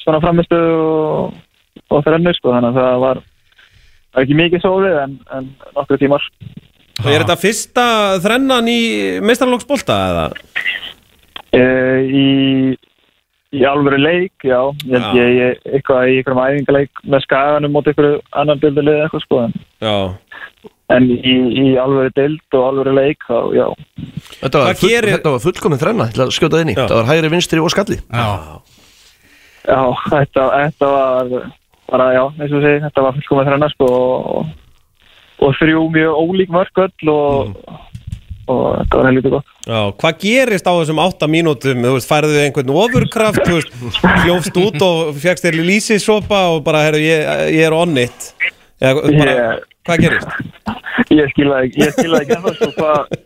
svona 0.01 0.21
framistu 0.25 0.59
og, 0.59 1.37
og 1.91 2.05
þrennu 2.07 2.33
sko 2.37 2.53
þannig 2.55 2.71
að 2.73 2.81
það 2.81 3.01
var, 3.05 3.23
var 4.15 4.25
ekki 4.27 4.39
mikið 4.41 4.65
sofið 4.65 4.99
en, 5.05 5.17
en 5.39 5.49
nokkru 5.77 5.99
tímar. 6.01 6.27
Og 7.01 7.09
er 7.09 7.23
þetta 7.25 7.39
fyrsta 7.41 7.85
þrennan 8.21 8.69
í 8.71 8.81
meistarlóksbolta 9.25 9.97
eða? 10.11 10.25
e, 11.57 11.63
í 12.07 12.27
í 13.51 13.65
alvöru 13.67 13.99
leik, 13.99 14.45
já. 14.47 14.61
Ég 14.87 14.95
held 15.03 15.17
ég, 15.19 15.57
eitthvað 15.75 16.11
í 16.13 16.19
einhverjum 16.21 16.43
æfingaleik 16.45 17.01
með 17.11 17.25
skaganum 17.25 17.73
mót 17.75 17.89
einhverju 17.91 18.21
annan 18.39 18.61
bildalið 18.63 19.01
eitthvað 19.03 19.25
sko 19.25 19.41
en, 19.43 19.57
en 20.95 21.09
í, 21.11 21.33
í 21.59 21.65
alvöru 21.83 22.13
dild 22.15 22.55
og 22.55 22.69
alvöru 22.69 22.93
leik 22.95 23.27
þá, 23.27 23.39
já. 23.57 23.65
Þetta 24.45 24.63
var, 24.63 24.79
full, 24.79 24.93
gerir- 24.93 25.17
þetta 25.17 25.33
var 25.35 25.43
fullkomin 25.49 25.81
þrenna 25.83 26.07
Ég 26.07 26.15
ætla 26.15 26.29
að 26.29 26.37
skjóta 26.37 26.55
það 26.61 26.63
inn 26.67 26.71
í. 26.71 26.77
Já. 26.77 26.83
Þetta 26.85 27.01
var 27.01 27.11
hægri 27.11 27.33
vinstri 27.35 27.65
og 27.65 27.75
skalli. 27.75 27.99
Já, 28.07 28.29
Já, 29.67 29.81
þetta, 30.15 30.45
þetta 30.55 30.93
var 30.95 31.33
bara, 31.91 32.09
já, 32.17 32.25
eins 32.41 32.53
og 32.57 32.65
segi, 32.65 32.81
þetta 32.87 33.05
var 33.07 33.17
fullkomið 33.19 33.49
þrenna 33.51 33.69
sko 33.75 33.89
og, 33.93 34.51
og 35.47 35.55
þrjú 35.61 35.85
mjög 35.95 36.19
ólík 36.25 36.53
mörg 36.55 36.83
öll 36.85 37.13
og, 37.13 37.55
og 38.51 38.63
þetta 38.81 39.01
var 39.01 39.09
helviti 39.11 39.33
gott. 39.35 39.53
Já, 39.67 39.81
hvað 40.03 40.19
gerist 40.25 40.71
á 40.71 40.73
þessum 40.79 41.03
átta 41.05 41.29
mínútum, 41.31 41.85
þú 41.87 41.95
veist, 41.97 42.11
færðu 42.11 42.35
þið 42.37 42.47
einhvern 42.49 42.75
ofurkraft, 42.85 43.43
þú 43.47 43.59
veist, 43.59 44.03
hljófst 44.25 44.61
út 44.65 44.87
og 44.87 45.13
fegst 45.23 45.47
þér 45.47 45.61
lýsisopa 45.69 46.43
og 46.55 46.63
bara, 46.67 46.87
herru, 46.89 47.03
ég, 47.05 47.27
ég 47.57 47.67
er 47.69 47.77
on 47.77 47.97
it 48.01 48.33
Eða, 48.81 49.03
bara, 49.13 49.33
Ég- 49.37 49.65
hvað 49.85 50.03
gerist? 50.07 50.37
Ég 51.11 51.33
skilða 51.35 51.63
ekki, 51.67 51.83
ég 51.85 51.97
skilða 51.97 52.21
ekki 52.25 52.37
ennþá 52.39 52.53
sko 52.57 52.69
hvað 52.79 53.17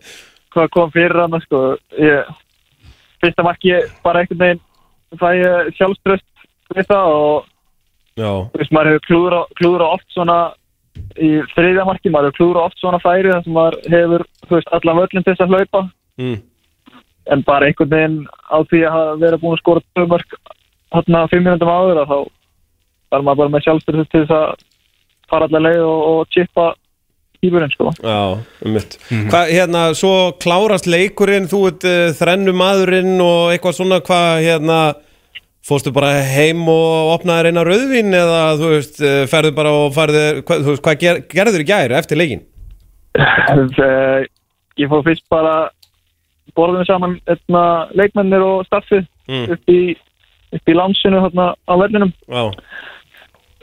hva 0.55 0.65
kom 0.71 0.91
fyrir 0.93 1.19
hann 1.19 1.41
sko. 1.43 1.61
Ég, 1.99 2.29
fyrsta 3.23 3.43
marki 3.43 3.73
bara 4.03 4.21
einhvern 4.23 4.41
veginn 4.41 4.61
fæ 5.19 5.29
sjálfströst 5.77 6.25
við 6.75 6.87
það 6.89 7.11
og 7.15 7.47
þú 8.19 8.61
veist, 8.61 8.71
maður 8.75 8.91
hefur 8.93 9.45
klúður 9.59 9.85
á- 9.85 9.93
oft 9.93 10.07
svona 10.15 10.37
í 11.19 11.31
þriðja 11.53 11.85
marki, 11.87 12.11
maður 12.11 12.31
hefur 12.31 12.37
klúður 12.39 12.59
á 12.63 12.67
oft 12.67 12.79
svona 12.79 13.01
færi 13.03 13.31
þar 13.31 13.43
sem 13.43 13.55
maður 13.55 13.79
hefur, 13.91 14.25
þú 14.47 14.55
veist, 14.55 14.71
allan 14.77 15.01
völlin 15.01 15.25
til 15.25 15.33
þess 15.33 15.45
að 15.45 15.55
hlaupa 15.55 15.81
mm. 16.21 16.37
en 17.35 17.43
bara 17.47 17.67
einhvern 17.67 17.91
veginn 17.91 18.17
á 18.47 18.57
því 18.69 18.81
að 18.91 19.11
verið 19.25 19.43
búin 19.43 19.57
að 19.57 19.63
skora 19.63 19.85
tvö 19.91 20.07
mörg 20.13 20.39
hérna 20.95 21.27
fimm 21.31 21.43
minútum 21.43 21.73
áður 21.75 22.01
þá 22.05 22.17
var 23.11 23.21
maður 23.21 23.41
bara 23.43 23.53
með 23.55 23.67
sjálfstyrð 23.67 24.09
til 24.09 24.23
þess 24.23 24.35
að 24.39 24.65
fara 25.29 25.47
allar 25.49 25.65
leið 25.67 25.83
og, 25.83 26.01
og 26.11 26.33
chippa 26.33 26.71
hýburinn 27.43 27.73
sko. 27.73 27.91
já, 27.99 28.39
um 28.65 28.75
mitt 28.75 28.97
Hvað, 29.11 29.51
hérna, 29.51 29.87
svo 29.97 30.13
klárast 30.41 30.87
leikurinn, 30.89 31.49
þú 31.51 31.61
ert 31.69 31.87
uh, 31.89 32.13
þrennu 32.15 32.55
maðurinn 32.55 33.19
og 33.19 33.51
eitthvað 33.53 33.77
svona, 33.79 33.99
hvað, 34.05 34.31
hérna 34.45 34.79
Fórstu 35.65 35.89
bara 35.95 36.11
heim 36.21 36.61
og 36.69 37.13
opnaði 37.15 37.47
reyna 37.47 37.63
rauðvín 37.65 38.13
eða, 38.13 38.41
þú 38.59 38.67
veist, 38.75 38.99
uh, 39.01 39.23
ferðu 39.31 39.51
bara 39.57 39.71
og 39.73 39.87
farðu, 39.95 40.21
hvað, 40.45 40.59
þú 40.65 40.73
veist, 40.75 40.83
hvað 40.85 40.99
ger, 41.01 41.21
gerður 41.31 41.63
í 41.63 41.67
gæri 41.71 41.97
eftir 42.01 42.21
leikin? 42.21 42.43
Eh, 43.15 44.25
ég 44.77 44.89
fór 44.91 45.01
fyrst 45.05 45.23
bara 45.31 45.69
borðum 46.55 46.81
við 46.83 46.89
saman 46.89 47.13
etna, 47.31 47.61
leikmennir 47.95 48.43
og 48.45 48.65
staffið 48.67 49.05
Mm. 49.25 49.45
upp 49.55 49.71
í 49.73 49.95
í 50.69 50.73
landsinu 50.77 51.17
hérna 51.23 51.47
á 51.65 51.73
vellinum 51.81 52.11
Já, 52.29 52.43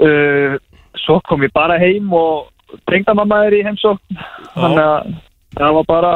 uh, 0.03 0.57
svo 1.05 1.21
kom 1.29 1.45
ég 1.47 1.53
bara 1.55 1.77
heim 1.79 2.11
og 2.13 2.49
drengdamamma 2.89 3.45
er 3.47 3.55
í 3.61 3.63
heimsókn 3.63 4.19
þannig 4.57 4.83
að 4.83 5.13
það 5.61 5.77
var 5.79 5.87
bara 5.93 6.13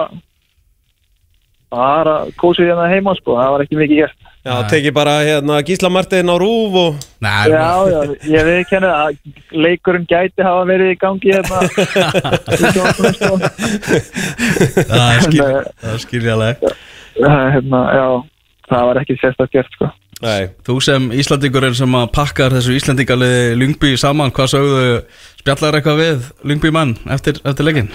bara 1.72 2.14
kósið 2.38 2.70
hérna 2.70 2.86
heima 2.90 3.14
sko, 3.18 3.34
það 3.38 3.52
var 3.54 3.64
ekki 3.64 3.78
mikið 3.80 4.00
gert 4.02 4.30
já, 4.46 4.54
tekið 4.70 4.94
bara, 4.94 5.14
hérna, 5.26 5.58
Gísla 5.66 5.90
Martin 5.90 6.30
á 6.30 6.36
rúf 6.38 6.78
og 6.78 7.00
Nei, 7.24 7.50
Já, 7.50 7.66
já, 7.90 8.00
ég 8.30 8.46
veit 8.46 8.60
ekki 8.62 8.78
að 8.78 9.18
leikurinn 9.64 10.06
gæti 10.06 10.46
hafa 10.46 10.64
verið 10.68 10.94
í 10.94 10.96
gangi 11.02 11.34
hérna 11.34 11.62
í 11.66 12.70
sjónvarpinu, 12.70 13.12
sko. 13.18 13.32
það 14.86 15.06
er 15.10 15.22
skil, 15.26 15.42
En, 15.42 15.70
það 15.82 15.92
er 15.92 16.02
skiljaleg 16.06 16.66
eh, 16.70 17.44
hérna, 17.56 17.84
já, 17.98 18.06
það 18.70 18.90
var 18.90 19.02
ekki 19.02 19.20
sérstaklega 19.20 19.62
gert 19.62 19.78
sko. 19.78 19.92
Nei, 20.24 20.48
Þú 20.64 20.78
sem 20.80 21.10
Íslandingurinn 21.12 21.74
sem 21.76 21.96
að 21.98 22.06
pakkar 22.14 22.54
þessu 22.54 22.76
Íslandingarliði 22.78 23.56
Lungby 23.60 23.96
saman, 24.00 24.32
hvað 24.32 24.54
sögðu 24.54 24.84
spjallar 25.42 25.76
eitthvað 25.76 26.00
við 26.00 26.30
Lungby 26.48 26.72
mann 26.72 26.94
eftir, 27.12 27.42
eftir 27.44 27.68
leikin? 27.68 27.90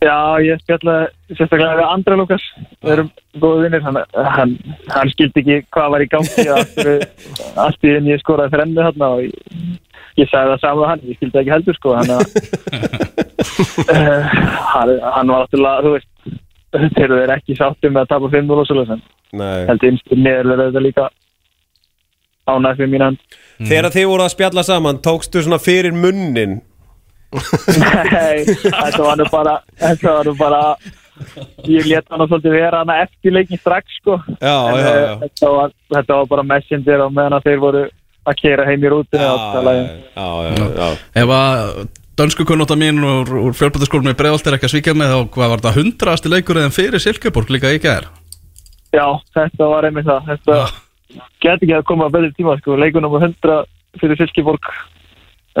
Já, 0.00 0.40
ég 0.40 0.56
spjallaði 0.62 1.34
sérstaklega 1.34 1.76
við 1.76 1.86
Andra 1.92 2.16
Lukas 2.16 2.44
við 2.80 2.92
erum 2.94 3.08
góðu 3.42 3.66
vinnir 3.66 3.82
hann, 3.84 3.98
hann, 4.16 4.54
hann 4.88 5.10
skildi 5.12 5.42
ekki 5.42 5.58
hvað 5.76 5.90
var 5.92 6.04
í 6.04 6.08
gangi 6.14 6.44
allt, 7.60 7.84
í 7.84 7.92
enn 7.98 8.08
ég 8.08 8.22
skoraði 8.22 8.54
þrennu 8.54 8.86
hérna 8.86 9.10
og 9.16 9.20
ég, 9.26 9.34
ég 10.22 10.30
sagði 10.30 10.54
það 10.54 10.62
saman 10.64 10.90
hann, 10.90 11.04
ég 11.04 11.18
skildi 11.18 11.40
ekki 11.42 11.52
heldur 11.52 11.76
sko 11.76 11.98
hann, 11.98 12.10
uh, 12.16 12.22
hann, 14.72 14.94
hann 15.04 15.34
var 15.34 15.44
náttúrulega, 15.44 15.84
þú 15.84 15.90
veist 15.98 16.10
þeir 16.96 17.04
eru 17.10 17.36
ekki 17.36 17.58
sáttum 17.58 17.92
með 17.92 18.06
að 18.06 18.10
tapa 18.14 18.32
5-0 18.38 18.56
og 18.56 18.70
svolítið 18.70 18.96
en 18.96 19.04
nei. 19.36 19.60
held 19.68 19.86
einstur 19.90 20.24
niður 20.24 20.52
er 20.54 20.64
þetta 20.64 20.84
líka 20.86 21.10
ánægt 22.48 22.80
við 22.80 22.92
mín 22.94 23.06
hand 23.10 23.38
Þegar 23.60 23.92
þið 23.92 24.06
voru 24.08 24.24
að 24.24 24.32
spjalla 24.32 24.62
saman, 24.64 25.04
tókstu 25.04 25.44
svona 25.44 25.60
fyrir 25.60 25.92
munnin 25.92 26.62
Nei, 27.30 28.42
þetta 28.46 29.02
var 29.04 29.20
nú 29.20 29.26
bara 29.30 29.54
þetta 29.78 30.16
var 30.16 30.26
nú 30.30 30.34
bara 30.38 30.60
ég 31.68 31.86
leta 31.86 32.16
hann 32.16 32.26
svolítið 32.26 32.54
vera 32.56 32.80
hann 32.82 32.92
eftir 32.96 33.34
leikin 33.36 33.60
strax 33.60 33.98
sko 34.00 34.16
Já, 34.40 34.54
En, 34.72 34.78
já, 34.80 34.88
eh, 34.88 35.00
já 35.04 35.14
Þetta, 35.24 35.50
var, 35.56 35.74
þetta 35.94 36.18
var 36.20 36.28
bara 36.34 36.46
messenger 36.54 37.04
og 37.06 37.12
meðan 37.14 37.36
að 37.38 37.48
þeir 37.48 37.62
voru 37.62 37.82
að 38.30 38.36
kera 38.36 38.66
heim 38.68 38.82
í 38.84 38.90
rútinu. 38.92 39.24
Ef 41.16 41.30
að 41.32 41.88
dönsku 42.20 42.44
kunnóta 42.44 42.76
mín 42.76 43.00
úr, 43.00 43.30
úr 43.48 43.54
fjölbætaskólum 43.56 44.12
í 44.12 44.16
Breiðholt 44.18 44.46
er 44.50 44.58
ekki 44.58 44.68
að 44.68 44.74
svíkja 44.74 44.94
með 44.98 45.14
þá 45.14 45.18
hvað 45.36 45.52
var 45.52 45.62
þetta 45.62 45.76
hundrasti 45.78 46.32
leikur 46.32 46.60
eða 46.60 46.74
fyrir 46.74 47.00
Silkeborg 47.00 47.52
líka 47.54 47.72
í 47.72 47.80
gær? 47.80 48.10
Já, 48.92 49.06
þetta 49.36 49.70
var 49.72 49.88
einmitt 49.88 50.08
það 50.08 50.28
Þetta 50.34 50.58
geti 51.40 51.66
ekki 51.68 51.76
að 51.78 51.86
koma 51.88 52.08
að 52.10 52.16
betri 52.18 52.32
tíma 52.36 52.56
sko. 52.60 52.76
leikunum 52.76 53.16
á 53.16 53.18
100 53.24 53.60
fyrir 54.02 54.20
Silkeborg 54.20 54.68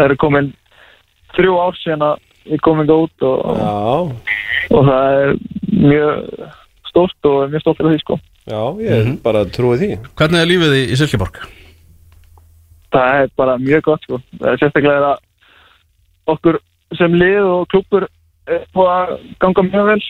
eru 0.04 0.16
komin 0.20 0.52
þrjú 1.40 1.60
ár 1.60 1.78
síðan 1.80 2.08
að 2.08 2.26
við 2.50 2.64
komum 2.64 2.92
út 2.96 3.28
og, 3.28 3.38
já. 3.60 3.76
og 4.76 4.90
það 4.90 5.20
er 5.20 5.32
mjög 5.70 6.50
stórt 6.90 7.30
og 7.30 7.40
er 7.44 7.54
mjög 7.54 7.64
stoltur 7.64 7.88
af 7.88 7.94
því 7.94 8.02
sko. 8.04 8.20
Já, 8.50 8.62
ég 8.82 9.16
bara 9.24 9.46
trúi 9.46 9.80
því. 9.80 9.90
Hvernig 10.18 10.40
er 10.40 10.48
lífið 10.50 10.78
í, 10.80 10.84
Silkeborg? 10.98 11.42
það 12.94 13.22
er 13.22 13.30
bara 13.38 13.58
mjög 13.60 13.84
gott 13.86 14.06
sko. 14.06 14.20
Það 14.38 14.52
er 14.52 14.62
sérstaklega 14.62 15.12
að 15.12 16.32
okkur 16.34 16.58
sem 16.98 17.14
lið 17.14 17.46
og 17.46 17.68
klúpur 17.70 18.06
er 18.50 18.66
búið 18.74 18.92
að 18.94 19.14
ganga 19.42 19.66
mjög 19.68 19.90
vel. 19.90 20.00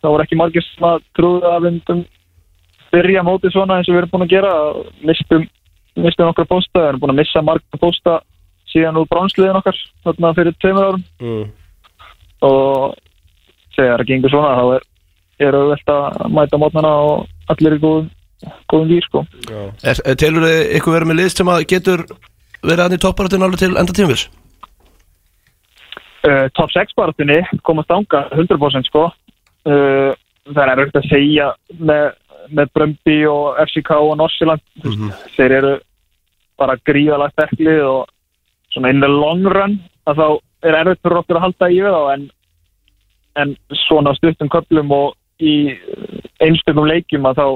Það 0.00 0.12
voru 0.12 0.26
ekki 0.26 0.40
margir 0.40 0.66
sem 0.66 0.86
að 0.88 1.06
trúðu 1.16 1.48
að 1.48 1.60
við 1.64 1.76
myndum 1.76 2.04
byrja 2.94 3.24
mótið 3.26 3.54
svona 3.54 3.78
eins 3.78 3.88
og 3.88 3.94
við 3.94 4.02
erum 4.02 4.12
búin 4.12 4.26
að 4.26 4.34
gera. 4.34 4.52
Mistum, 5.08 5.46
mistum 6.04 6.30
okkar 6.30 6.50
pósta, 6.50 6.80
við 6.80 6.90
erum 6.90 7.04
búin 7.04 7.14
að 7.14 7.20
missa 7.22 7.44
marga 7.44 7.80
pósta 7.80 8.18
síðan 8.74 8.98
úr 9.00 9.08
bránsliðin 9.10 9.60
okkar 9.60 9.78
þarna 10.04 10.34
fyrir 10.36 10.58
tveimur 10.60 10.88
árum. 10.90 11.06
Mm. 11.22 11.46
og 12.44 12.98
þegar 13.74 14.02
það 14.02 14.10
gengur 14.10 14.34
svona 14.34 14.52
þá 14.58 14.64
er, 14.76 14.86
er 15.46 15.58
auðvelt 15.58 15.94
að 15.94 16.20
mæta 16.36 16.60
mótnana 16.60 16.94
og 17.08 17.50
allir 17.54 17.74
er 17.74 17.82
góðum, 17.82 18.12
góðum 18.70 18.92
vír 18.92 19.08
sko. 19.08 19.24
Er, 19.48 19.98
er, 20.04 20.16
telur 20.20 20.46
þið 20.46 20.62
ykkur 20.78 20.98
verið 20.98 21.10
með 21.10 21.20
lið 21.22 21.34
sem 21.34 21.52
að 21.54 21.66
getur 21.72 22.06
verið 22.64 22.84
aðni 22.84 23.00
topparáttinu 23.02 23.48
alveg 23.48 23.64
til 23.64 23.74
enda 23.80 23.96
tímvis? 23.96 24.28
uh, 26.28 26.48
top 26.54 26.70
6 26.72 26.94
baratunni 26.96 27.40
komast 27.62 27.90
ánga 27.90 28.28
100% 28.32 28.88
sko. 28.88 29.08
Uh, 29.64 30.12
það 30.50 30.62
er 30.64 30.72
erfitt 30.74 31.00
að 31.00 31.10
segja 31.10 31.50
með, 31.78 32.06
með 32.52 32.72
Brömbi 32.76 33.18
og 33.30 33.60
FCK 33.64 33.94
og 33.96 34.16
Norsiland 34.20 34.64
þeir 35.36 35.54
eru 35.58 35.74
bara 36.60 36.76
gríðalagt 36.86 37.34
sterklið 37.38 37.80
og 37.88 38.10
svona 38.74 38.90
in 38.92 39.00
the 39.04 39.08
long 39.10 39.44
run 39.54 39.78
að 40.10 40.18
þá 40.20 40.26
er 40.68 40.78
erfitt 40.80 41.02
fyrir 41.04 41.20
okkur 41.22 41.38
að 41.40 41.44
halda 41.46 41.70
í 41.70 41.78
við 41.84 41.94
þá 41.94 42.02
en, 42.14 42.26
en 43.42 43.54
svona 43.86 44.12
á 44.12 44.18
stuttum 44.18 44.50
köplum 44.52 44.92
og 44.96 45.14
í 45.40 45.54
einstökum 46.44 46.86
leikjum 46.90 47.26
að 47.30 47.40
þá 47.40 47.46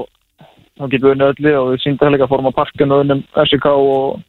þá 0.79 0.83
getum 0.93 1.05
við 1.09 1.13
unnið 1.15 1.29
öllu 1.33 1.53
og 1.59 1.69
við 1.73 1.81
síndum 1.83 2.05
það 2.07 2.13
líka 2.15 2.27
að 2.27 2.33
forma 2.33 2.51
parkin 2.55 2.93
og 2.95 3.03
unnum 3.05 3.23
FCK 3.45 3.69
og 3.75 4.19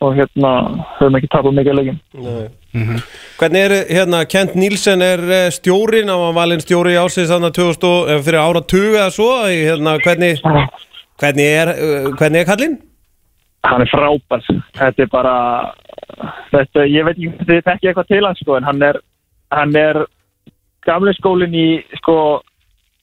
og 0.00 0.14
hérna 0.16 0.50
höfum 0.96 1.16
ekki 1.18 1.28
tapað 1.28 1.56
mikið 1.58 1.74
leikin 1.76 1.96
Nei. 2.24 2.46
Hvernig 3.36 3.64
er, 3.66 3.72
hérna, 3.90 4.20
Kent 4.30 4.54
Nílsen 4.56 5.02
er 5.04 5.20
eh, 5.28 5.48
stjórin, 5.52 6.08
hann 6.08 6.22
var 6.22 6.36
valinn 6.38 6.62
stjóri 6.62 6.94
ásins 6.96 7.28
þannig 7.28 7.52
2000, 7.58 7.84
og- 7.90 8.08
eh, 8.14 8.22
fyrir 8.24 8.40
ára 8.40 8.62
tuga 8.64 9.02
eða 9.02 9.10
svo, 9.12 9.26
hérna, 9.44 9.98
hvernig, 10.00 10.40
hvernig 11.20 11.48
er, 11.50 11.72
eh, 11.74 12.08
hvernig 12.16 12.40
er 12.40 12.48
kallinn? 12.48 12.78
Hann 13.66 13.84
er 13.84 13.90
frábær. 13.92 14.46
Þetta 14.78 15.04
er 15.04 15.10
bara 15.12 15.34
þetta, 16.52 16.86
ég 16.88 17.06
veit 17.06 17.16
ekki 17.16 17.48
þið 17.48 17.62
tekki 17.66 17.90
eitthvað 17.90 18.08
til 18.10 18.22
hans 18.26 18.40
sko, 18.42 18.56
en 18.58 18.68
hann 18.68 18.82
er, 18.84 19.00
hann 19.54 19.76
er 19.78 20.04
gamle 20.86 21.14
skólinn 21.16 21.54
í 21.56 21.68
sko 22.00 22.16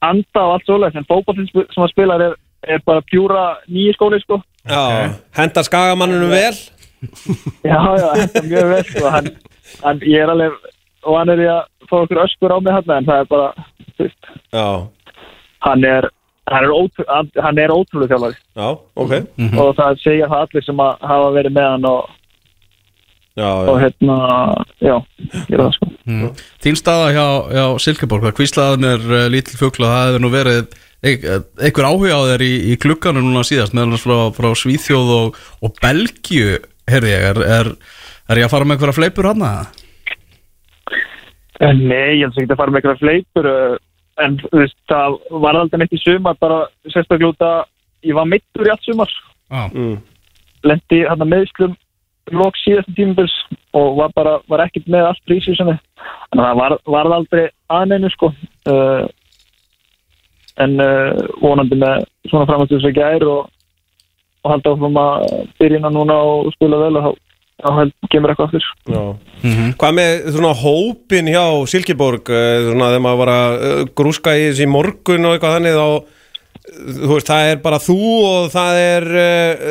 anda 0.06 0.44
og 0.44 0.56
allt 0.56 0.68
svoleiðis 0.68 1.00
en 1.00 1.10
fókballin 1.10 1.50
sem 1.52 1.82
hann 1.82 1.94
spilar 1.94 2.24
er, 2.28 2.36
er 2.68 2.82
bara 2.86 3.06
pjúra 3.06 3.46
nýji 3.70 3.96
skóli 3.98 4.20
sko. 4.24 4.42
Já, 4.68 5.14
henda 5.38 5.64
skagamannunum 5.64 6.34
vel? 6.34 6.58
Já, 7.64 7.80
já, 8.02 8.10
er 8.26 8.50
mjög 8.50 8.70
vel 8.74 8.84
sko 8.90 9.14
hann, 9.14 9.32
hann, 9.84 10.04
ég 10.06 10.26
er 10.26 10.34
alveg 10.34 10.58
og 11.08 11.18
hann 11.20 11.32
er 11.34 11.42
í 11.46 11.50
að 11.54 11.64
fá 11.88 11.98
okkur 12.02 12.24
öskur 12.26 12.54
á 12.54 12.58
mig 12.60 12.74
hann 12.76 12.96
en 12.98 13.10
það 13.10 13.24
er 13.24 13.32
bara, 13.32 13.68
þú 13.96 14.08
veist. 14.08 14.32
Já, 14.54 14.68
hann 15.68 15.88
er 15.88 16.10
hann 16.48 16.68
er, 16.68 16.74
ótrú, 16.74 17.06
hann, 17.12 17.60
er 17.60 17.74
ótrúlega 17.74 18.16
þjálfari. 18.16 18.40
Já, 18.56 18.70
ok. 19.04 19.14
Og 19.48 19.74
það 19.78 20.00
segja 20.04 20.30
það 20.32 20.46
allir 20.46 20.66
sem 20.68 20.82
að 20.86 21.06
hafa 21.12 21.30
verið 21.36 21.56
með 21.58 21.70
hann 21.74 21.92
og, 21.92 22.16
Já, 23.38 23.52
og 23.70 23.76
já, 23.78 23.84
hérna, 23.84 24.16
já, 24.82 24.96
gera 25.46 25.68
það 25.68 25.74
sko. 25.76 25.88
Mm. 26.10 26.30
Þín 26.66 26.78
staða 26.80 27.10
hjá, 27.14 27.26
hjá 27.54 27.66
Silkeborg, 27.84 28.24
það 28.26 28.38
kvíslaði 28.40 28.80
mér 28.82 29.04
uh, 29.12 29.26
lítil 29.30 29.60
fugla, 29.60 29.92
það 29.92 30.08
hefði 30.08 30.22
nú 30.24 30.32
verið 30.34 30.78
einhver 31.06 31.86
áhuga 31.86 32.18
á 32.18 32.22
þér 32.32 32.44
í, 32.48 32.54
í 32.74 32.78
klukkanum 32.82 33.28
núna 33.28 33.44
síðast, 33.46 33.76
meðal 33.78 33.92
annars 33.92 34.08
frá, 34.08 34.18
frá 34.34 34.48
Svíþjóð 34.58 35.12
og, 35.20 35.38
og 35.62 35.76
Belgíu, 35.84 36.56
heyrði 36.90 37.14
ég, 37.14 37.28
er, 37.30 37.42
er, 37.60 37.70
er 38.26 38.42
ég 38.42 38.50
að 38.50 38.56
fara 38.56 38.66
með 38.66 38.80
einhverja 38.80 38.98
fleipur 38.98 39.30
hann 39.30 39.46
Eh, 41.58 41.74
Nei, 41.74 42.20
ég 42.20 42.28
held 42.28 42.38
ekki 42.38 42.54
að 42.54 42.60
fara 42.60 42.74
með 42.74 42.84
eitthvað 42.84 43.00
fleipur 43.02 43.48
uh, 43.50 43.78
en 44.24 44.38
veist, 44.52 44.78
það 44.90 45.18
var 45.44 45.60
aldrei 45.60 45.82
neitt 45.82 45.96
í 45.96 46.02
sumar 46.02 46.38
bara 46.42 46.64
sérstaklega 46.90 47.34
út 47.34 47.44
að 47.46 47.60
ég 48.08 48.18
var 48.18 48.30
mittur 48.30 48.68
í 48.68 48.72
allt 48.74 48.88
sumar. 48.88 49.12
Já, 49.48 49.68
mm. 49.72 49.98
lendi 50.68 51.04
hann 51.08 51.24
að 51.24 51.32
meðslum 51.34 51.76
lók 52.36 52.58
síðastu 52.60 52.94
tímubils 52.96 53.34
og 53.78 54.00
var 54.02 54.12
bara 54.16 54.34
var 54.52 54.66
ekkert 54.66 54.90
með 54.92 55.12
allt 55.12 55.22
prísísunni 55.30 55.78
en 55.78 56.42
það 56.42 56.58
var, 56.60 56.76
var 56.88 57.12
aldrei 57.18 57.46
aðneinu 57.72 58.12
sko. 58.12 58.34
Uh, 58.68 59.06
en 60.58 60.82
uh, 60.82 61.14
vonandi 61.42 61.78
með 61.78 62.08
svona 62.32 62.48
framhættu 62.50 62.82
sem 62.82 62.96
gær 62.96 63.24
og, 63.30 63.48
og 64.44 64.52
halda 64.52 64.74
áfram 64.74 65.00
að 65.02 65.26
byrjina 65.62 65.92
núna 65.94 66.18
og 66.18 66.52
spila 66.56 66.80
vel 66.82 66.98
og 66.98 67.06
þá, 67.06 67.12
þá 67.58 67.70
held, 67.80 67.96
kemur 68.12 68.34
eitthvað 68.34 68.52
aftur 68.52 68.68
já 68.94 69.02
Hvað 69.82 69.98
með 69.98 70.30
svona 70.36 70.54
hópin 70.58 71.32
hjá 71.32 71.44
Silkeborg, 71.70 72.30
eh, 72.30 72.68
svona 72.68 72.92
þegar 72.92 73.04
maður 73.06 73.20
var 73.24 73.34
að 73.34 73.58
eh, 73.58 73.82
grúska 73.98 74.36
í 74.38 74.46
þessi 74.50 74.70
morgun 74.70 75.28
og 75.28 75.36
eitthvað 75.36 75.58
þannig 75.58 75.78
þá, 75.78 75.88
þú 77.00 77.12
veist, 77.14 77.32
það 77.32 77.52
er 77.52 77.62
bara 77.66 77.82
þú 77.82 78.00
og 78.30 78.50
það 78.54 78.82
er, 78.84 79.08
eh, 79.26 79.68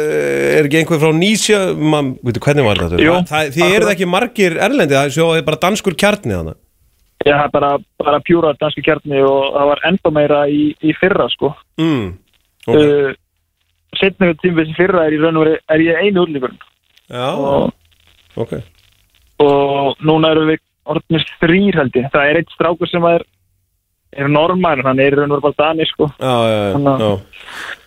er 0.59 0.69
ekki 0.69 0.81
einhver 0.83 1.03
frá 1.03 1.11
Nísja, 1.15 1.61
maður, 1.79 2.15
veitu, 2.27 2.45
hvernig 2.47 2.69
var 2.69 2.83
þetta? 2.83 3.03
Jú, 3.07 3.17
það, 3.31 3.51
þið 3.57 3.75
eruð 3.79 3.93
ekki 3.95 4.11
margir 4.11 4.61
erlendi, 4.69 4.99
það 4.99 5.11
er 5.11 5.19
svo 5.19 5.29
er 5.35 5.47
bara 5.47 5.63
danskur 5.67 5.99
kjarni 5.99 6.35
þannig. 6.35 6.63
Já, 7.27 7.33
það 7.33 7.45
er 7.47 7.53
bara, 7.55 7.71
bara 8.03 8.23
pjúra 8.23 8.55
danski 8.61 8.83
kjarni 8.87 9.23
og 9.25 9.55
það 9.55 9.71
var 9.73 9.85
enda 9.89 10.13
meira 10.15 10.41
í, 10.53 10.63
í 10.79 10.95
fyrra 10.99 11.27
sko. 11.33 11.55
Mm. 11.81 12.11
Okay. 12.67 12.91
Uh, 12.91 13.15
Setnum 13.97 14.35
tímvis 14.43 14.71
í 14.71 14.77
fyrra 14.77 15.07
er, 15.07 15.15
í 15.17 15.21
raun 15.23 15.39
og 15.39 15.47
veri, 15.47 15.61
er 15.73 15.83
ég 15.83 16.03
einu 16.03 16.27
úrlíkurinn 16.27 16.59
Já, 17.13 17.27
og, 17.39 17.73
ok. 18.37 18.53
og 19.45 20.01
núna 20.03 20.33
erum 20.35 20.51
við 20.51 20.63
orðnist 20.87 21.33
þrýr 21.43 21.79
held 21.81 21.99
ég. 21.99 22.09
Það 22.13 22.31
er 22.31 22.39
eitt 22.41 22.55
strákur 22.55 22.91
sem 22.91 23.07
er, 23.11 23.25
er 24.17 24.31
normær, 24.33 24.83
hann 24.87 25.03
er 25.03 25.15
í 25.15 25.19
raun 25.19 25.31
og 25.35 25.39
veri 25.39 25.47
bara 25.49 25.59
dani 25.63 25.87
sko. 25.91 26.09
Já, 26.19 26.35
já, 26.51 26.57
já, 26.57 26.71
Þannig 26.77 27.05
já. 27.05 27.11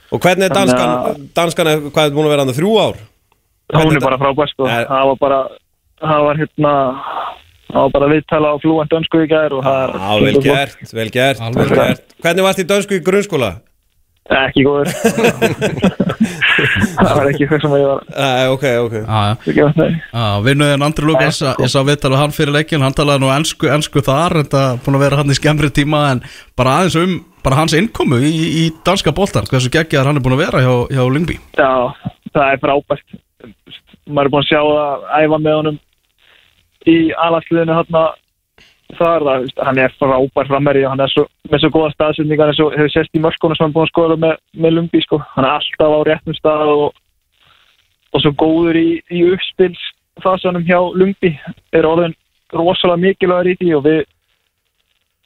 Og 0.09 0.23
hvernig 0.23 0.47
er 0.47 0.55
danskan, 0.55 1.25
danskan 1.37 1.67
er, 1.69 1.81
hvað 1.93 2.07
er 2.09 2.13
búin 2.15 2.25
að 2.29 2.33
vera 2.33 2.45
hann 2.45 2.55
þrjú 2.57 2.71
ár? 2.81 3.01
Hún 3.69 3.77
Hvernig 3.77 3.99
er 3.99 4.05
bara 4.07 4.17
frábær 4.21 4.49
sko. 4.49 4.65
Er- 4.65 4.87
Það 4.89 5.09
var 5.11 5.19
bara, 5.21 5.39
það 6.01 6.23
var 6.25 6.39
hérna, 6.41 6.71
það 7.69 7.83
var 7.83 7.91
bara 7.93 8.11
viðtala 8.15 8.53
á 8.53 8.55
flúan 8.63 8.89
dönsku 8.89 9.21
í 9.21 9.27
gær 9.29 9.53
og 9.53 9.61
það 9.67 9.81
er... 9.83 9.93
Já, 9.99 10.11
vel 10.25 10.41
gert, 10.47 10.93
vel 10.97 11.09
gert, 11.13 11.43
vel 11.59 11.69
gert. 11.75 12.15
Hvernig 12.23 12.47
varst 12.47 12.63
í 12.63 12.67
dönsku 12.71 12.97
í 12.97 13.03
grunnskóla? 13.05 13.51
Ekki 14.29 14.63
góður. 14.67 14.89
það 16.99 17.13
var 17.17 17.29
ekki 17.31 17.47
hvað 17.49 17.63
sem 17.63 17.71
ég 17.79 17.87
var 17.89 18.01
Æ, 18.13 18.27
ok, 18.53 18.65
ok. 18.83 18.95
já, 18.99 19.05
já. 19.09 19.31
ekki 19.49 19.63
að 19.63 19.71
það. 19.79 19.95
Já, 20.13 20.25
vinnuðin 20.45 20.85
Andri 20.85 21.07
Lukas, 21.09 21.39
sko. 21.39 21.53
ég 21.63 21.71
sá 21.73 21.79
viðtalið 21.87 22.21
hann 22.21 22.35
fyrir 22.35 22.55
leikin, 22.55 22.85
hann 22.85 22.97
talaði 22.97 23.23
nú 23.23 23.31
ennsku, 23.33 23.71
ennsku 23.73 24.03
þar, 24.05 24.37
en 24.43 24.51
það 24.51 24.83
búin 24.85 24.99
að 24.99 25.05
vera 25.07 25.21
hann 25.21 25.33
í 25.33 25.37
skemmri 25.39 25.71
tíma, 25.73 26.03
en 26.13 26.21
bara 26.59 26.75
aðeins 26.81 26.99
um, 27.01 27.15
bara 27.45 27.61
hans 27.61 27.73
innkomu 27.77 28.19
í, 28.21 28.33
í 28.61 28.63
danska 28.85 29.13
boltan, 29.15 29.49
hversu 29.49 29.71
geggjaðar 29.73 30.11
hann 30.11 30.21
er 30.21 30.25
búin 30.27 30.37
að 30.37 30.43
vera 30.45 30.63
hjá, 30.65 30.73
hjá 30.93 31.03
Lyngby. 31.15 31.39
Já, 31.57 31.71
það 32.29 32.53
er 32.53 32.63
frábært 32.65 33.19
maður 34.09 34.29
er 34.29 34.33
búin 34.33 34.43
að 34.43 34.49
sjá 34.49 34.61
það 34.65 35.05
æfa 35.23 35.39
með 35.43 35.57
honum 35.59 35.77
í 36.89 36.97
alagsliðinu 37.25 37.77
hérna 37.77 38.03
þar, 38.97 39.25
það, 39.25 39.43
veist, 39.43 39.61
hann 39.67 39.81
er 39.83 39.93
frábær 39.99 40.49
frammeri 40.49 40.83
og 40.85 40.93
hann 40.93 41.03
er 41.05 41.13
svo, 41.13 41.25
með 41.51 41.63
svo 41.63 41.71
góða 41.75 41.91
staðsendingar 41.93 42.49
hann 42.49 42.55
er 42.55 42.59
svo, 42.59 42.69
hefur 42.73 42.93
sést 42.93 43.15
í 43.15 43.21
mörkunum 43.23 43.57
sem 43.57 43.65
hann 43.65 43.71
er 43.71 43.77
búin 43.77 43.87
að 43.87 43.93
skoða 43.93 44.17
með, 44.23 44.35
með 44.63 44.75
Lumbi, 44.77 45.01
sko, 45.05 45.21
hann 45.35 45.45
er 45.47 45.55
alltaf 45.57 45.95
á 45.95 45.99
réttum 46.07 46.37
stað 46.37 46.73
og, 46.73 47.01
og 48.13 48.23
svo 48.23 48.33
góður 48.41 48.79
í, 48.79 48.89
í 49.13 49.23
uppspils 49.29 49.85
fasanum 50.23 50.65
hjá 50.67 50.79
Lumbi. 50.97 51.35
Er 51.75 51.87
orðin 51.87 52.17
rosalega 52.55 53.03
mikilvægur 53.05 53.51
í 53.53 53.57
því 53.61 53.73
og 53.77 53.85
við 53.85 53.99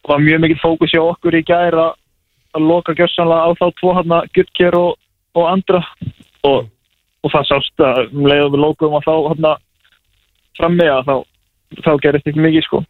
var 0.04 0.20
mjög 0.20 0.42
mikil 0.44 0.60
fókus 0.60 0.92
hjá 0.92 1.00
okkur 1.00 1.38
í 1.38 1.46
gær 1.48 1.78
að 1.80 1.92
að 2.54 2.68
loka 2.68 2.94
gjörsanlega 2.94 3.50
á 3.50 3.58
þá 3.58 3.66
tvo 3.80 3.92
hann 3.96 4.14
Guttkjör 4.36 4.76
og, 4.78 4.90
og 5.34 5.48
andra. 5.50 5.80
Og, 6.46 6.68
og 7.24 7.32
það 7.32 7.48
sást 7.50 7.82
að 7.82 8.00
um 8.12 8.28
leiðum 8.28 8.54
við 8.54 8.62
lókum 8.62 8.96
að 8.98 9.08
þá 9.08 9.14
hann 9.32 9.48
frammi 10.58 10.86
að 10.86 11.08
þá, 11.08 11.14
þá 11.82 11.92
gerist 12.04 12.30
ekki 12.30 12.44
mikið 12.44 12.66
sko 12.68 12.82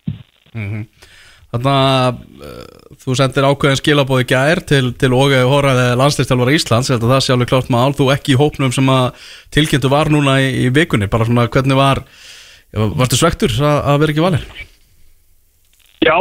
Þannig 1.55 1.71
að 1.71 2.17
uh, 2.43 2.95
þú 2.99 3.17
sendir 3.19 3.47
ákveðin 3.47 3.79
skilabóð 3.79 4.25
í 4.25 4.29
gær 4.33 4.61
til, 4.67 4.89
til 4.99 5.13
Óge 5.15 5.45
Hóraði 5.47 5.87
landslistjálfara 6.01 6.55
Íslands, 6.57 6.91
ég 6.91 6.97
held 6.97 7.07
að 7.07 7.15
það 7.15 7.25
sé 7.27 7.35
alveg 7.35 7.51
klárt 7.53 7.71
mál, 7.71 7.95
þú 7.95 8.09
ekki 8.15 8.35
í 8.35 8.39
hópnum 8.41 8.75
sem 8.75 8.91
að 8.91 9.29
tilkynntu 9.55 9.91
var 9.93 10.11
núna 10.11 10.41
í, 10.43 10.49
í 10.65 10.73
vikunni, 10.75 11.07
bara 11.13 11.29
svona 11.29 11.47
hvernig 11.47 11.79
var, 11.79 12.03
varstu 12.75 13.21
svektur 13.21 13.55
að, 13.61 13.79
að 13.93 14.01
vera 14.03 14.15
ekki 14.15 14.25
valinn? 14.25 14.49
Já, 16.05 16.17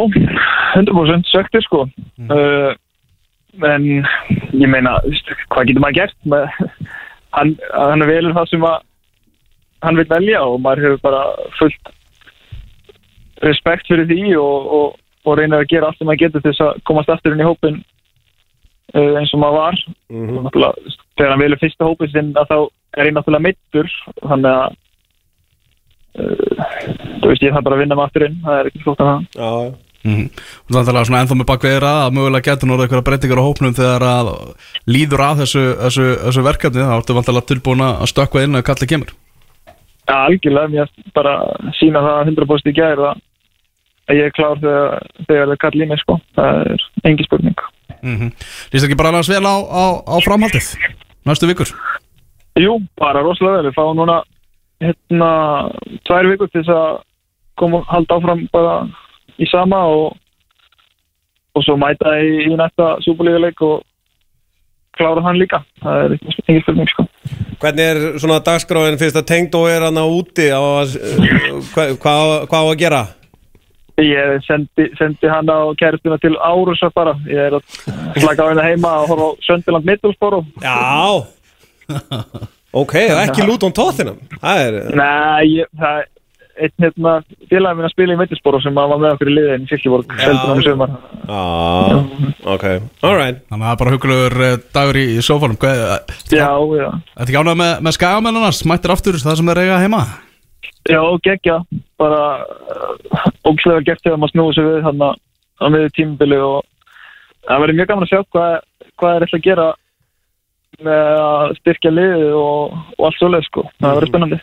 100% 0.77 1.27
söktir 1.33 1.65
sko. 1.65 1.87
Uh, 2.29 2.71
en 3.65 3.89
ég 3.89 4.69
meina, 4.69 4.99
hvað 5.49 5.71
getur 5.71 5.81
maður 5.81 5.97
gert? 5.97 6.17
Með, 6.29 6.45
hann, 7.33 7.55
hann 7.73 8.05
velur 8.09 8.37
það 8.37 8.53
sem 8.53 8.69
að 8.69 8.81
hann 9.83 9.99
vil 9.99 10.07
velja 10.07 10.45
og 10.47 10.61
maður 10.63 10.85
hefur 10.85 11.03
bara 11.03 11.23
fullt 11.57 11.93
respekt 13.47 13.89
fyrir 13.89 14.07
því 14.09 14.35
og, 14.39 14.69
og, 14.77 14.99
og 15.27 15.39
reynir 15.39 15.63
að 15.63 15.69
gera 15.73 15.89
allt 15.89 15.99
sem 15.99 16.09
maður 16.09 16.23
getur 16.25 16.43
til 16.43 16.51
þess 16.51 16.65
að 16.67 16.81
komast 16.89 17.11
aftur 17.13 17.35
inn 17.35 17.43
í 17.43 17.47
hópin 17.47 17.79
uh, 18.95 19.13
eins 19.19 19.33
og 19.35 19.43
maður 19.43 19.59
var. 19.59 19.81
Mhm. 20.13 20.37
og 20.37 20.47
náttúrulega 20.47 20.97
þegar 21.13 21.35
hann 21.35 21.43
velur 21.43 21.61
fyrsta 21.61 21.89
hópin 21.89 22.13
sinn 22.13 22.33
að 22.39 22.49
þá 22.51 22.57
er 22.97 23.09
ég 23.09 23.15
náttúrulega 23.17 23.47
meittur 23.47 23.95
þannig 24.21 24.51
að 24.51 24.67
uh, 26.19 26.67
þú 27.21 27.31
veist 27.31 27.47
ég 27.47 27.55
þarf 27.55 27.65
bara 27.67 27.79
að 27.79 27.83
vinna 27.85 27.97
maður 27.99 28.11
aftur 28.11 28.27
inn. 28.29 28.37
Það 28.45 28.59
er 28.59 28.71
ekki 28.71 28.85
flótt 28.85 29.03
að 29.03 29.11
það 29.11 29.25
Já, 29.39 29.49
já. 29.63 29.73
Mm. 30.03 30.25
Og 30.67 30.73
þannig 30.75 30.97
að 30.99 31.05
svona 31.07 31.19
ennþá 31.23 31.35
með 31.39 31.47
bakveðir 31.47 31.85
að 31.87 31.97
að 32.03 32.15
mögulega 32.17 32.47
getur 32.49 32.67
núrið 32.67 32.85
eitthvað 32.85 33.03
breytingar 33.07 33.39
á 33.39 33.47
hópnum 33.47 33.75
þegar 33.77 34.03
að 34.03 34.31
líður 34.91 35.21
að 35.23 35.43
þessu, 35.43 35.61
þessu, 35.79 36.07
þessu 36.25 36.43
verkefni. 36.43 36.87
Þá 36.89 36.95
ertu 36.97 37.15
vantilega 37.15 37.49
tilbúin 37.53 37.83
að 37.85 38.09
stökkva 38.11 38.43
inn 38.43 38.59
að 38.59 38.65
kallið 38.67 38.91
kemur. 38.91 39.13
Já, 40.03 40.17
algjörlega, 40.17 40.71
mér 40.73 40.91
bara 41.15 41.37
sína 41.79 42.01
það 42.03 42.33
100% 42.33 42.67
í 42.67 42.75
gæri 42.75 43.05
að 43.07 43.13
að 43.13 43.21
ég 44.11 44.25
er 44.27 44.35
klár 44.35 44.59
þegar, 44.59 45.07
þegar 45.27 45.47
það 45.51 45.61
kalli 45.63 45.85
í 45.85 45.89
mig 45.91 46.01
sko, 46.03 46.19
það 46.35 46.73
er 46.73 46.85
engi 47.09 47.27
spurning. 47.27 47.65
Mm 48.03 48.17
-hmm. 48.17 48.31
Lýst 48.73 48.85
ekki 48.85 48.99
bara 48.99 49.13
annars 49.13 49.29
vel 49.31 49.45
á, 49.47 49.55
á, 49.63 49.83
á 50.03 50.15
framhaldið 50.25 50.73
næstu 51.25 51.47
vikur? 51.47 51.71
Jú, 52.59 52.81
bara 52.99 53.23
rosalega 53.23 53.61
vel, 53.61 53.69
við 53.69 53.77
fáum 53.77 53.95
núna 53.97 54.23
hérna 54.83 55.31
tvær 56.07 56.27
vikur 56.31 56.51
til 56.51 56.61
þess 56.61 56.75
að 56.75 56.99
koma 57.55 57.77
og 57.77 57.87
halda 57.87 58.15
áfram 58.15 58.43
bara 58.51 58.75
í 59.39 59.47
sama 59.49 59.85
og 59.87 60.17
og 61.53 61.63
svo 61.65 61.75
mæta 61.77 62.15
í, 62.17 62.49
í 62.49 62.55
næsta 62.57 62.95
súbúlíðuleik 63.05 63.61
og 63.61 63.83
klára 64.97 65.21
hann 65.25 65.37
líka. 65.37 65.61
Það 65.81 66.03
er 66.03 66.15
engin 66.47 66.63
spurning 66.63 66.89
sko. 66.89 67.05
Hvernig 67.61 67.89
er 67.91 67.99
svona 68.21 68.39
dagskráin? 68.45 68.97
Fyrst 69.01 69.19
að 69.19 69.27
Tengdó 69.29 69.63
er 69.69 69.85
hann 69.85 69.97
á 70.01 70.05
úti 70.05 70.49
á 70.49 70.57
að, 70.59 70.97
hvað, 71.73 71.93
hvað, 72.01 72.33
hvað 72.49 72.65
á 72.65 72.67
að 72.71 72.79
gera? 72.81 73.03
Ég 74.01 74.39
sendi, 74.47 74.87
sendi 74.97 75.29
hann 75.29 75.49
á 75.53 75.69
kæristuna 75.77 76.17
til 76.21 76.33
Árusa 76.41 76.89
bara. 76.95 77.13
Ég 77.29 77.37
er 77.49 77.57
að 77.59 77.75
slaka 78.17 78.47
á 78.47 78.49
henni 78.49 78.65
heima 78.65 78.93
og 79.03 79.11
horfa 79.11 79.27
á 79.29 79.31
Söndiland 79.45 79.85
Middlesboro 79.85 80.41
Já. 80.63 81.21
Ok, 82.73 82.95
ekki 82.97 83.45
Luton 83.45 83.73
Tottenham. 83.75 84.17
Það 84.41 84.63
er 84.65 84.77
Nei, 84.97 85.43
ég, 85.59 85.69
það 85.77 85.99
er 85.99 86.09
einn 86.63 86.73
hérna 86.83 87.13
félagin 87.49 87.77
minn 87.77 87.87
að 87.87 87.93
spila 87.93 88.15
í 88.15 88.19
Middlesboro 88.19 88.59
sem 88.61 88.75
var 88.77 88.91
með 88.93 89.15
okkur 89.15 89.29
í 89.31 89.35
liðin 89.37 89.63
í 89.65 89.69
Silkeborg 89.71 90.13
seldur 90.19 90.51
hann 90.51 90.61
í 90.61 90.65
sumar. 90.67 90.91
Já, 91.23 92.01
ok, 92.53 92.65
alright 93.05 93.39
Þannig 93.49 93.63
að 93.63 93.63
það 93.63 93.71
er 93.71 93.79
bara 93.81 93.95
hugulegur 93.95 94.45
eh, 94.47 94.59
dagur 94.77 94.99
í, 95.01 95.05
í 95.13 95.23
sófálum 95.25 95.57
eh, 95.69 95.95
Já, 96.33 96.49
já. 96.77 96.89
Þetta 97.13 97.27
ekki 97.27 97.39
ánað 97.39 97.59
með, 97.63 97.73
með 97.87 97.97
skagamennarnas 97.97 98.61
Mættir 98.69 98.93
aftur 98.93 99.17
það 99.21 99.39
sem 99.41 99.53
er 99.53 99.63
eiga 99.63 99.81
heima? 99.81 100.03
Já, 100.03 100.32
geggja, 101.23 101.57
bara 102.01 102.21
uh, 102.43 103.27
ógislega 103.47 103.85
gert 103.87 104.03
þegar 104.03 104.19
maður 104.19 104.33
snúið 104.33 104.57
sig 104.57 104.67
við 104.67 104.83
hann 104.87 105.05
á 105.07 105.65
miður 105.71 105.93
tímubili 105.95 106.39
og 106.43 106.59
það 107.47 107.63
verður 107.63 107.79
mjög 107.79 107.89
gaman 107.91 108.03
að 108.07 108.11
sjá 108.11 108.21
hvað, 108.33 108.53
hvað 108.99 109.15
er 109.15 109.25
eitthvað 109.25 109.39
að 109.39 109.47
gera 109.47 109.67
með 110.83 111.19
að 111.23 111.51
styrkja 111.61 111.91
liðið 111.93 112.31
og, 112.35 112.77
og 112.97 113.03
allt 113.07 113.19
svoleið 113.19 113.43
sko, 113.47 113.61
það 113.79 113.97
verður 113.99 114.11
spennandi. 114.11 114.39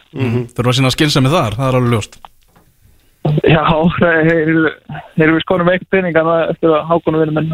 Þurfa 0.55 0.71
að 0.71 0.77
sína 0.79 0.93
skynsemi 0.95 1.33
þar, 1.33 1.57
það 1.59 1.69
er 1.69 1.79
alveg 1.81 1.97
ljóst. 1.97 2.21
Já, 3.45 3.65
þeir 4.01 4.55
eru 5.21 5.35
við 5.35 5.43
skonum 5.45 5.69
eitthvað 5.69 5.93
peningana 5.93 6.37
eftir 6.55 6.73
að 6.73 6.87
hákonum 6.89 7.21
vinna 7.21 7.35
minn 7.37 7.51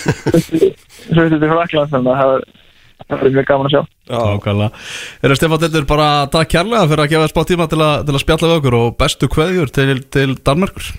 svo 0.00 1.22
þetta 1.22 1.38
er 1.38 1.52
frá 1.52 1.60
Akland 1.62 1.92
þannig 1.92 2.10
að 2.10 2.18
það 2.20 2.32
verður- 2.32 2.58
það 3.06 3.16
verður 3.20 3.36
mjög 3.38 3.48
gaman 3.50 3.68
að 3.70 3.74
sjá. 3.76 3.82
Ákvæmlega 4.10 4.70
Eru 5.28 5.38
Stefán 5.38 5.62
Dildur 5.64 5.86
bara 5.90 6.08
takk 6.32 6.50
kærlega 6.54 6.88
fyrir 6.90 7.04
að 7.04 7.12
gefa 7.14 7.26
þér 7.26 7.32
spá 7.34 7.42
tíma 7.50 7.68
til, 7.70 7.80
að- 7.86 8.04
til 8.08 8.14
að 8.18 8.22
spjalla 8.24 8.50
við 8.50 8.58
okkur 8.60 8.78
og 8.80 8.96
bestu 9.00 9.28
kveðjur 9.30 9.72
til, 9.74 9.88
til 10.14 10.36
Danmerkur. 10.46 10.90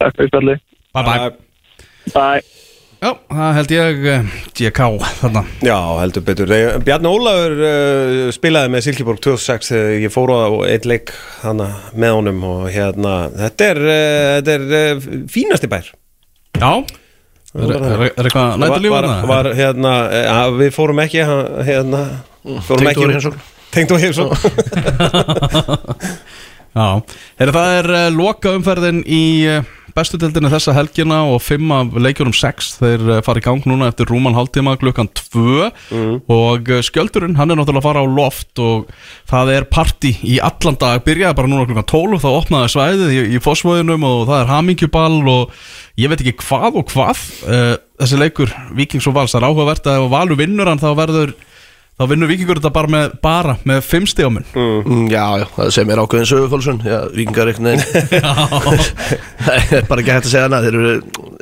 Takk 0.00 0.18
fyrir 0.18 0.32
spjalli 0.32 0.58
Bye 0.94 1.04
bye. 1.08 1.30
Bye. 2.14 2.42
Já, 3.04 3.10
það 3.28 3.56
held 3.58 3.72
ég 3.74 4.04
eh, 4.08 4.28
DK 4.56 4.78
þarna. 5.20 5.40
Já, 5.66 5.74
heldur 6.00 6.22
betur. 6.24 6.48
Nei, 6.48 6.60
Bjarni 6.86 7.10
Ólafur 7.10 7.56
uh, 7.60 8.30
spilaði 8.32 8.70
með 8.72 8.84
Silkeborg 8.86 9.20
2006 9.26 9.68
þegar 9.74 9.98
ég 10.06 10.14
fór 10.14 10.32
á 10.32 10.48
einn 10.70 10.86
leik 10.88 11.12
hana, 11.42 11.66
með 11.92 12.14
honum 12.16 12.38
og 12.48 12.62
hérna 12.72 13.12
þetta 13.42 13.66
er, 13.74 13.82
uh, 13.84 14.30
þetta 14.38 14.54
er 14.54 14.96
uh, 14.96 15.08
fínasti 15.34 15.68
bær. 15.74 15.90
Já 16.56 16.70
Er, 17.54 17.70
er, 17.70 17.86
er, 17.86 18.10
er 18.18 18.26
eitthvað 18.26 18.58
var 19.30 19.46
hérna, 19.54 20.10
uh, 20.10 20.50
við 20.58 20.74
fórum 20.74 20.98
ekki 21.04 21.22
hérna, 21.22 22.00
fórum 22.66 22.82
Tengdó 22.88 23.04
er 23.04 23.12
í 23.12 23.14
heimsókn. 23.14 23.38
Tengdó 23.74 23.94
heimsókn. 24.02 24.34
Já, 26.74 26.98
Heri, 27.38 27.52
það 27.54 27.76
er 27.78 27.86
uh, 27.94 28.10
loka 28.10 28.50
umferðin 28.58 29.06
í 29.06 29.46
uh, 29.46 29.62
bestu 29.94 30.18
deildinni 30.20 30.50
þessa 30.52 30.74
helgina 30.76 31.20
og 31.30 31.40
fimm 31.44 31.70
af 31.74 31.94
leikjurum 31.94 32.34
sex 32.36 32.74
þeir 32.80 33.04
uh, 33.06 33.20
fara 33.24 33.40
í 33.40 33.44
gang 33.44 33.62
núna 33.68 33.88
eftir 33.92 34.08
rúman 34.10 34.36
hálftíma 34.36 34.76
klukkan 34.80 35.10
tvö. 35.14 35.70
Og 36.30 36.70
uh, 36.70 36.82
skjöldurinn 36.84 37.38
hann 37.38 37.54
er 37.54 37.60
náttúrulega 37.60 37.82
að 37.82 37.88
fara 37.88 38.04
á 38.04 38.08
loft 38.08 38.62
og 38.62 38.90
það 39.30 39.54
er 39.54 39.68
party 39.70 40.12
í 40.34 40.40
allan 40.42 40.78
dag. 40.80 41.02
Byrjaði 41.06 41.38
bara 41.38 41.52
núna 41.52 41.68
klukkan 41.68 41.88
12 41.90 42.22
þá 42.24 42.28
opnaði 42.32 42.74
svæðið 42.74 43.14
í, 43.14 43.24
í 43.36 43.42
fósfóðinum 43.44 44.06
og 44.10 44.26
það 44.30 44.42
er 44.42 44.52
hamingjuball 44.52 45.22
og 45.32 45.56
ég 46.00 46.10
veit 46.10 46.20
ekki 46.24 46.38
hvað 46.42 46.80
og 46.82 46.92
hvað. 46.92 47.24
Uh, 47.46 47.74
þessi 48.02 48.20
leikur 48.20 48.54
Víkings 48.74 49.06
og 49.10 49.16
Vals 49.16 49.34
það 49.34 49.42
er 49.42 49.50
áhugavert 49.50 49.90
að 49.90 50.02
ef 50.02 50.14
Valur 50.14 50.40
vinnur 50.40 50.70
hann 50.70 50.82
þá 50.82 50.90
verður 50.98 51.34
þá 51.94 52.04
vinnur 52.10 52.26
Víkingur 52.30 52.58
þetta 52.58 52.72
bara 52.74 52.90
með, 52.90 53.12
bara 53.22 53.54
með 53.70 53.80
fimm 53.86 54.06
stíðaminn 54.10 54.46
Mm, 54.54 55.04
Já, 55.12 55.24
já, 55.38 55.44
það 55.54 55.70
sem 55.76 55.92
er 55.94 56.02
ákveðin 56.02 56.28
sögufólsun 56.30 56.80
Já, 56.84 56.96
vikingar 57.14 57.50
veginn. 57.52 57.84
Það 59.44 59.74
er 59.78 59.86
bara 59.88 60.02
ekki 60.02 60.14
hægt 60.14 60.26
að 60.28 60.32
segja 60.32 60.44
hana 60.48 60.60
Þeir 60.64 60.78
eru, 60.80 60.92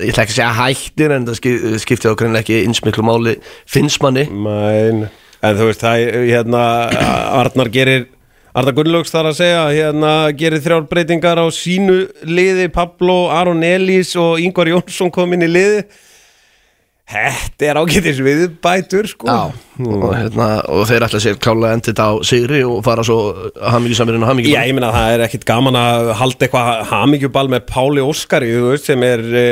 ég 0.03 0.13
ætla 0.13 0.25
ekki 0.27 0.35
að 0.35 0.39
segja 0.39 0.53
hættir 0.59 1.15
En 1.17 1.27
það 1.29 1.39
skip- 1.41 1.67
skiptir 1.87 2.13
ákveðin 2.15 2.41
ekki 2.43 2.59
einsmiklu 2.67 3.05
máli 3.07 3.35
Finnst 3.71 4.03
manni. 4.05 4.27
Mæn, 4.29 5.07
en 5.43 5.59
þú 5.59 5.69
veist, 5.71 5.83
það 5.85 6.05
er, 6.07 6.19
hérna, 6.33 6.65
Arnar 7.41 7.71
gerir 7.75 8.09
Arnar 8.53 8.75
Gunnlaugs 8.77 9.09
þar 9.09 9.31
að 9.31 9.39
segja, 9.39 9.61
hérna, 9.73 10.11
gerir 10.37 10.61
þrjár 10.61 10.83
breytingar 10.91 11.39
á 11.41 11.49
sínu 11.57 12.03
liði, 12.29 12.67
Pablo, 12.69 13.31
Aron 13.33 13.63
Elís 13.65 14.11
og 14.21 14.37
Ingvar 14.45 14.69
Jónsson 14.69 15.09
kom 15.15 15.33
inn 15.33 15.47
í 15.47 15.49
liði. 15.49 15.79
Þetta 17.11 17.67
er 17.67 17.79
ágætis 17.83 18.21
viðbætur, 18.25 19.09
sko. 19.11 19.27
Já, 19.29 19.51
og, 19.83 20.05
hérna, 20.15 20.47
og 20.71 20.87
þeir 20.89 21.05
ætla 21.05 21.19
sér 21.21 21.37
klálega 21.43 21.77
endið 21.77 21.99
á 22.01 22.11
sigri 22.25 22.61
og 22.65 22.79
fara 22.87 23.03
svo 23.05 23.17
hamingjusamirinn 23.59 24.23
og 24.23 24.29
Já, 24.29 24.31
hamingjusamirinn 24.31 24.71
ég 24.71 24.77
meina 24.79 24.93
það 24.95 25.15
er 25.17 25.25
ekkit 25.27 25.45
gaman 25.49 25.77
að 25.77 26.13
halda 26.21 26.47
eitthvað 26.47 26.71
hamingjuball 26.93 27.51
með 27.53 27.67
Páli 27.69 28.05
Óskari, 28.05 28.53
þú 28.55 28.71
veist, 28.71 28.89
sem 28.89 29.05
er 29.05 29.25
e, 29.29 29.45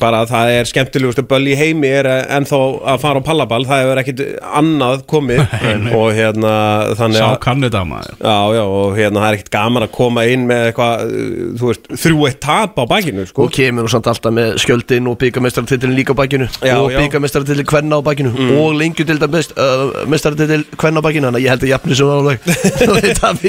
bara, 0.00 0.22
það 0.30 0.52
er 0.54 0.70
skemmtilegustu 0.70 1.24
böll 1.28 1.50
í 1.50 1.56
heimi 1.58 1.90
er 2.00 2.08
ennþá 2.38 2.60
að 2.94 3.02
fara 3.04 3.20
á 3.20 3.28
pallaball, 3.28 3.60
það 3.68 3.82
hefur 3.84 4.02
ekkit 4.04 4.24
annað 4.62 5.04
komið. 5.10 5.44
Og 6.00 6.08
hérna, 6.16 6.54
þannig 6.96 7.20
Sá 7.20 7.26
að 7.26 7.38
kannu 7.44 7.68
þetta 7.68 7.82
maður 7.88 8.16
Já, 8.20 8.38
já, 8.54 8.62
og 8.62 8.96
hérna 8.96 9.20
það 9.20 9.28
er 9.28 9.36
ekkert 9.38 9.52
gaman 9.52 9.84
að 9.84 9.92
koma 9.96 10.24
inn 10.30 10.46
með 10.48 10.66
eitthvað, 10.70 11.14
þú 11.60 11.70
veist, 11.72 11.90
þrjú 12.04 12.26
eitt 12.30 12.40
tap 12.44 12.80
á 12.80 12.84
bakinu, 12.88 13.26
sko. 13.28 13.44
Og 13.44 13.54
kemur 13.54 13.84
nú 13.84 13.92
samt 13.92 14.08
alltaf 14.10 14.34
með 14.34 14.56
skjöldin 14.62 15.08
og 15.10 15.18
byggamestartitlin 15.20 15.96
líka 15.98 16.14
á 16.14 16.20
bakinu 16.20 16.48
Já, 16.60 16.76
og 16.76 16.92
já. 16.92 16.98
byggamestartitlin 17.00 17.66
kvenna 17.68 17.96
á 17.96 18.00
bakinu. 18.04 18.30
Og 18.60 18.74
lengju 18.76 19.06
til 19.08 19.16
það 19.20 19.30
mest, 19.32 19.54
uh, 19.56 20.66
kvenna 20.76 21.00
á 21.00 21.04
bakinu. 21.04 21.30
Þannig 21.30 21.40
að 21.40 21.44
ég 21.44 21.54
held 21.54 21.64
að 21.64 21.72
jafni 21.72 21.96
sem 21.96 22.06
áleg 22.10 22.38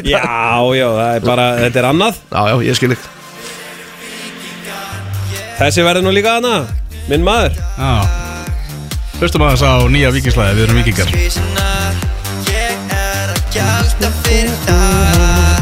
Já, 0.16 0.24
já, 0.80 0.88
það 0.88 1.16
er 1.16 1.26
bara, 1.28 1.48
þetta 1.66 1.84
er 1.84 1.90
annað. 1.92 2.22
Já, 2.32 2.42
já, 2.52 2.56
ég 2.70 2.80
skil 2.80 2.94
ekki 2.96 3.18
Þessi 5.62 5.84
verður 5.86 6.08
nú 6.08 6.12
líka 6.16 6.40
hana, 6.40 6.56
minn 7.06 7.22
maður. 7.22 7.54
Já. 7.78 8.22
Hlustum 9.22 9.44
aðeins 9.46 9.62
á 9.62 9.86
nýja 9.94 10.10
vikingslæði, 10.16 10.56
við 10.58 10.64
erum 10.66 10.80
vikingar 10.82 11.12
ég 12.50 12.96
er 12.96 13.36
að 13.36 13.44
gjalda 13.54 14.10
fyrir 14.24 14.56
það 14.66 15.62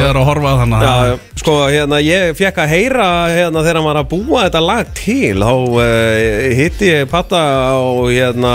Er 0.00 0.16
að 0.20 0.24
horfa 0.28 0.52
þannig 0.62 0.84
að 0.88 1.06
já, 1.08 1.16
sko, 1.42 1.54
hérna, 1.68 1.98
ég 2.04 2.36
fekk 2.38 2.58
að 2.64 2.72
heyra 2.74 3.08
hérna 3.34 3.62
þegar 3.64 3.78
hann 3.80 3.88
var 3.90 4.00
að 4.02 4.08
búa 4.14 4.44
þetta 4.46 4.62
lag 4.64 4.92
til 4.94 5.34
þá 5.42 5.52
uh, 5.54 6.54
hitti 6.60 6.90
ég 6.92 7.10
patta 7.12 7.42
á 7.74 7.78
hérna 8.08 8.54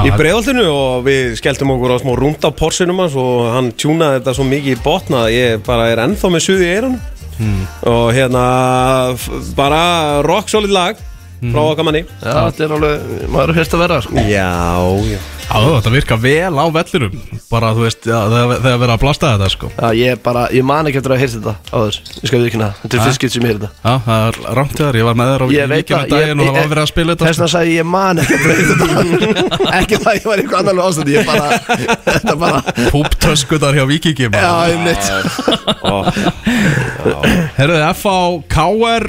í 0.00 0.06
Já, 0.06 0.14
breiðoltinu 0.16 0.64
og 0.70 1.00
við 1.04 1.32
skelltum 1.40 1.72
okkur 1.74 1.96
á 1.98 2.02
smá 2.02 2.12
rúnd 2.14 2.44
á 2.46 2.50
porsinum 2.54 3.00
hans 3.02 3.16
og 3.18 3.48
hann 3.56 3.72
tjúnaði 3.74 4.20
þetta 4.20 4.34
svo 4.38 4.44
mikið 4.46 4.76
í 4.76 4.82
botna 4.84 5.24
að 5.26 5.32
ég 5.34 5.64
bara 5.66 5.88
er 5.90 6.04
ennþá 6.04 6.30
með 6.36 6.46
suði 6.48 6.68
í 6.68 6.74
eirun 6.76 7.00
Hmm. 7.40 7.62
og 7.88 8.10
hérna 8.12 8.40
bara 9.56 10.20
rock 10.26 10.50
solid 10.52 10.70
lag 10.74 10.96
Hmm. 11.40 11.54
frá 11.54 11.60
okkar 11.72 11.86
manni 11.88 12.02
Já, 12.20 12.34
þetta 12.50 12.64
er 12.66 12.72
alveg, 12.76 13.04
maður 13.32 13.48
er 13.48 13.56
fyrst 13.56 13.72
að 13.72 13.80
vera 13.80 14.00
sko. 14.04 14.14
Já 14.28 14.48
Já, 15.08 15.20
þetta 15.50 15.90
virkar 15.90 16.18
vel 16.22 16.54
á 16.54 16.64
vellinum. 16.70 17.14
Bara, 17.50 17.72
þú 17.74 17.82
veist, 17.82 18.04
já, 18.06 18.18
þegar 18.30 18.60
þegar 18.62 18.78
verið 18.84 18.94
að 18.94 19.00
blasta 19.02 19.30
þetta, 19.34 19.48
sko. 19.50 19.66
Já, 19.74 19.88
ég 19.98 20.20
bara, 20.22 20.44
ég 20.54 20.62
man 20.68 20.86
ekki 20.86 21.00
eftir 21.00 21.14
að 21.16 21.20
heyrst 21.24 21.36
þetta 21.40 21.54
áður. 21.74 21.96
Ég 22.20 22.26
skal 22.30 22.40
viðkynna 22.44 22.68
það, 22.70 22.76
þetta 22.84 22.94
er 22.94 23.02
fyrst 23.08 23.18
skipt 23.18 23.34
sem 23.34 23.42
ég 23.42 23.50
heyrði. 23.50 23.70
Þetta 23.70 23.90
Já, 23.90 23.94
það 24.06 24.20
er 24.28 24.34
rámt 24.60 24.74
þér, 24.80 24.94
ég 25.00 25.06
var 25.08 25.16
með 25.18 25.26
þér 25.32 25.40
á 25.42 25.46
Ég 25.50 25.66
veit 25.72 25.80
vikinu 25.80 25.98
það, 25.98 26.06
daginn 26.14 26.40
og 26.40 26.46
það 26.46 26.54
var 26.60 26.70
verið 26.70 26.84
að 26.84 26.90
spila 26.92 27.10
þetta 27.16 27.26
Þess 27.26 27.40
vegna 27.40 27.50
sagði 27.54 27.70
ég, 27.70 27.78
ég 27.80 27.86
man 27.90 28.16
ekki 28.22 28.34
eftir 28.38 28.50
að 28.50 28.56
heyrst 28.60 28.70
þetta. 28.70 28.88
Ekki 29.80 29.96
það 30.04 30.14
ég 30.20 30.26
var 30.30 30.36
í 30.36 30.44
eitthvað 30.44 30.60
annarlega 30.60 30.86
ástændi 30.90 31.12
Ég 31.16 31.24
bara, 31.26 31.46
þetta 32.06 32.34
bara 32.44 32.58
Púptöskutar 32.94 33.74
hjá 33.80 33.84
Vikingi 33.90 34.26
Já, 34.30 34.54
ég 34.70 34.78
mitt 34.86 35.04
Herruði, 37.58 37.82
F.A. 37.94 38.16
K.R. 38.54 39.04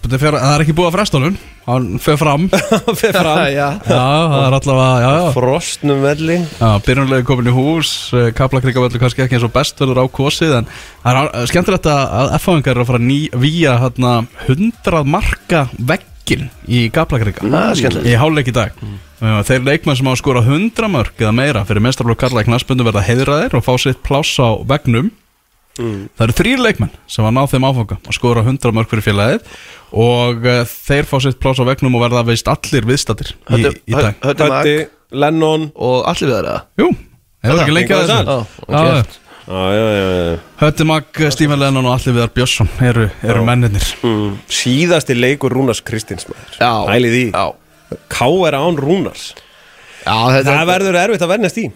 Þetta 0.00 0.18
fer- 0.22 0.38
Það 0.40 0.54
er 0.56 0.64
ekki 0.64 0.74
búið 0.78 0.90
að 0.90 0.96
fresta 0.98 1.20
honum 1.20 1.36
Hann 1.70 2.00
fer 2.02 2.16
fram. 2.18 2.48
Fyrir 3.00 3.14
fram. 3.16 3.40
Já, 3.60 3.66
það 3.86 4.36
er 4.46 4.56
allavega, 4.58 5.12
Frostnum 5.36 6.00
velli 6.04 6.38
Já, 6.42 6.70
byrjunlega 6.86 7.26
komin 7.28 7.50
í 7.50 7.54
hús. 7.54 7.90
Kaplakrikavöldu 8.38 9.00
kannski 9.02 9.22
ekki 9.24 9.38
eins 9.38 9.46
og 9.46 9.52
best 9.54 9.78
verður 9.82 10.02
á 10.02 10.06
kosið 10.10 10.56
En 10.60 10.70
það 11.04 11.10
er 11.12 11.20
á- 11.20 11.46
skemmtilegt 11.50 11.90
að- 11.92 12.34
F.A.ingar 12.40 12.74
eru 12.74 12.84
að 12.86 12.90
fara 12.92 13.02
ný, 13.04 13.20
víja 13.44 13.76
hérna, 13.84 14.14
100 14.48 15.04
marka 15.06 15.66
veggin 15.78 16.48
í 16.66 16.88
Kaplakrika. 16.94 17.46
Það 17.46 17.70
er 17.70 17.80
skemmtilegt. 17.84 18.10
Í 18.10 18.18
háleik 18.20 18.50
í 18.50 18.56
dag. 18.56 18.74
Mm. 18.82 18.98
Þeir 19.44 19.64
leikmenn 19.68 19.98
sem 19.98 20.06
á 20.08 20.12
að 20.14 20.20
skora 20.22 20.40
100 20.46 20.88
mörg 20.88 21.18
eða 21.20 21.32
meira 21.36 21.64
fyrir 21.68 21.82
mestrarflokk 21.84 22.22
Karla 22.22 22.40
í 22.40 22.46
knaspundu 22.48 22.86
verða 22.86 23.02
heiðraðir 23.04 23.58
og 23.58 23.64
fá 23.66 23.74
sitt 23.82 23.98
pláss 24.06 24.38
á 24.40 24.56
vegnum 24.64 25.10
Það 25.80 26.24
eru 26.26 26.36
þrýr 26.40 26.62
leikmenn 26.66 26.92
sem 27.10 27.26
var 27.26 27.34
náð 27.36 27.54
þeim 27.54 27.66
áfanga 27.70 27.98
að 28.00 28.16
skora 28.16 28.44
100 28.46 28.76
mörg 28.76 28.90
fyrir 28.92 29.06
félagið 29.06 29.54
og 30.04 30.44
uh, 30.46 30.60
þeir 30.68 31.08
fá 31.10 31.16
sitt 31.24 31.40
pláss 31.42 31.62
á 31.62 31.64
vegnum 31.68 31.96
og 31.98 32.04
verða 32.04 32.24
veist 32.28 32.50
allir 32.50 32.86
viðstattir 32.88 33.32
í, 33.34 33.62
í 33.66 33.96
dag. 33.96 34.20
Hötti 34.22 34.76
Lennon. 35.10 35.70
Og 35.74 36.06
allir 36.10 36.30
við 36.30 36.36
það 36.36 36.84
Jú, 36.84 36.92
hefur 37.46 37.82
ekki 37.82 37.98
það 37.98 38.12
þessu? 38.12 38.38
Já, 38.70 38.78
Já, 38.78 39.00
ok 39.00 39.18
Já, 39.50 39.74
já, 39.74 39.86
já, 39.90 40.10
já. 40.30 40.38
Hötti 40.60 40.84
Mag, 40.86 41.04
Stífan 41.34 41.58
Lennon 41.58 41.86
og 41.88 41.96
Alli 41.96 42.12
Viðar 42.14 42.30
Björnsson 42.30 42.68
eru, 42.86 43.08
eru 43.26 43.40
mennirnir. 43.42 43.82
Mm. 44.06 44.36
Síðasti 44.46 45.16
leikur 45.16 45.50
Rúnars 45.50 45.80
Kristins 45.82 46.28
maður. 46.30 46.52
Já. 46.60 46.70
Hælið 46.86 47.16
í. 47.18 47.22
Já, 47.34 47.96
K 48.14 48.28
er 48.46 48.58
án 48.60 48.78
Rúnars. 48.78 49.32
Já 50.04 50.14
þetta 50.36 50.54
Það 50.54 50.70
verður 50.70 51.00
erfitt 51.02 51.24
að 51.26 51.32
vennast 51.34 51.58
í 51.58 51.66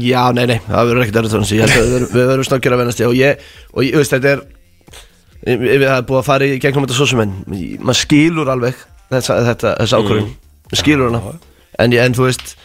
Já, 0.00 0.22
nei, 0.32 0.44
nei, 0.48 0.58
það 0.66 0.88
verður 0.90 1.02
ekkert 1.04 1.18
erfitt 1.20 1.34
þannig 1.36 1.64
að 1.64 1.94
við 2.14 2.28
verðum- 2.30 2.46
snokkir 2.48 2.74
að 2.76 2.80
vennast 2.82 3.02
í 3.02 3.06
og 3.06 3.16
ég, 3.18 3.42
og 3.74 3.84
ég, 3.84 3.96
veist, 4.00 4.14
þetta 4.16 4.32
er 4.36 4.44
Ef 5.46 5.60
við 5.62 5.84
hefum 5.86 6.06
búið 6.08 6.18
að 6.18 6.26
fara 6.26 6.46
í 6.48 6.54
gegnum 6.58 6.86
þetta 6.86 6.96
svo 6.96 7.06
sem 7.06 7.20
en 7.22 7.34
maður 7.84 7.98
skilur 8.00 8.48
alveg 8.50 8.78
þessa, 9.12 9.36
þetta, 9.46 9.74
þessa 9.82 10.00
ákvörðun. 10.00 10.30
Mm. 10.32 10.78
skilur 10.80 11.12
hana. 11.12 11.34
en, 11.78 11.92
en 12.02 12.16
þú 12.16 12.24
veist 12.26 12.56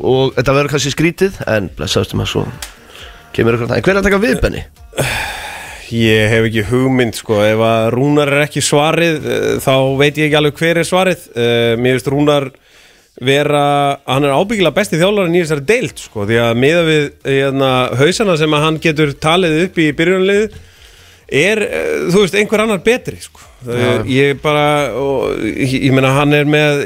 og 0.00 0.32
þetta 0.34 0.54
verður 0.56 0.72
kannski 0.72 0.94
skrítið 0.96 1.38
en 1.52 1.68
blessaðustu 1.76 2.18
maður 2.18 2.32
svo 2.32 2.44
kemur 3.36 3.58
ykkur 3.58 3.70
það 3.70 3.78
en 3.78 3.86
hver 3.86 3.94
er 3.94 4.00
að 4.00 4.08
taka 4.08 4.22
við 4.24 4.40
Benni? 4.42 4.64
Ég 5.92 6.30
hef 6.32 6.46
ekki 6.48 6.62
hugmynd 6.70 7.16
sko. 7.18 7.42
Ef 7.44 7.60
að 7.68 7.86
Rúnar 7.92 8.30
er 8.32 8.46
ekki 8.46 8.62
svarið 8.64 9.26
eh, 9.28 9.48
Þá 9.60 9.74
veit 10.00 10.16
ég 10.16 10.30
ekki 10.30 10.38
alveg 10.38 10.60
hver 10.62 10.80
er 10.80 10.88
svarið. 10.88 11.26
Uh, 11.36 11.74
Mér 11.76 11.98
finnst 11.98 12.08
Rúnar 12.08 12.46
vera 13.20 13.64
Hann 14.08 14.24
er 14.24 14.34
ábyggilega 14.34 14.76
besti 14.76 15.00
þjálfarinn 15.00 15.36
í 15.36 15.44
þessari 15.44 15.66
deild 15.68 16.00
sko 16.00 16.26
Því 16.28 16.42
að 16.42 16.60
miða 16.62 16.82
við 16.88 17.08
hérna, 17.28 17.70
hausana 18.00 18.36
sem 18.40 18.56
að 18.56 18.66
hann 18.66 18.82
getur 18.82 19.16
talið 19.20 19.64
upp 19.66 19.80
í 19.82 19.88
byrjunlið 19.98 20.60
Er, 21.32 21.62
uh, 21.64 22.10
þú 22.12 22.26
veist, 22.26 22.34
einhver 22.36 22.60
annar 22.60 22.82
betri 22.84 23.16
sko. 23.22 23.40
Uh, 23.64 24.02
Ég 24.10 24.36
bara 24.42 24.90
og, 25.00 25.38
Ég, 25.40 25.78
ég 25.86 25.94
meina 25.96 26.10
hann 26.12 26.34
er 26.36 26.44
með 26.44 26.82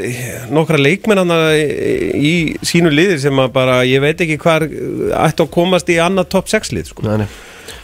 Nokkra 0.54 0.78
leikmenn 0.78 1.26
í, 1.34 2.54
sínu 2.62 2.92
liðir 2.94 3.18
sem 3.24 3.42
að 3.42 3.50
bara 3.56 3.80
Ég 3.88 4.04
veit 4.04 4.22
ekki 4.22 4.38
hvar 4.42 4.68
ætti 4.68 5.42
að 5.42 5.50
komast 5.56 5.90
í 5.90 5.98
annað 6.02 6.30
top 6.36 6.52
6 6.52 6.74
lið 6.76 6.92
sko. 6.92 7.06
Nei, 7.08 7.26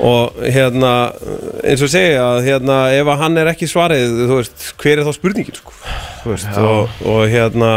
og 0.03 0.39
hérna 0.43 0.93
eins 1.67 1.83
og 1.85 1.91
segja 1.93 2.23
að 2.25 2.47
hérna 2.49 2.79
ef 2.97 3.11
að 3.11 3.21
hann 3.23 3.39
er 3.43 3.51
ekki 3.53 3.69
svarið 3.71 4.17
þú 4.31 4.39
veist, 4.41 4.65
hver 4.83 4.99
er 4.99 5.07
þá 5.07 5.13
spurningin 5.19 5.59
sko? 5.59 5.75
Þú 6.23 6.33
veist, 6.33 6.57
og, 6.59 6.97
og 7.07 7.23
hérna 7.31 7.71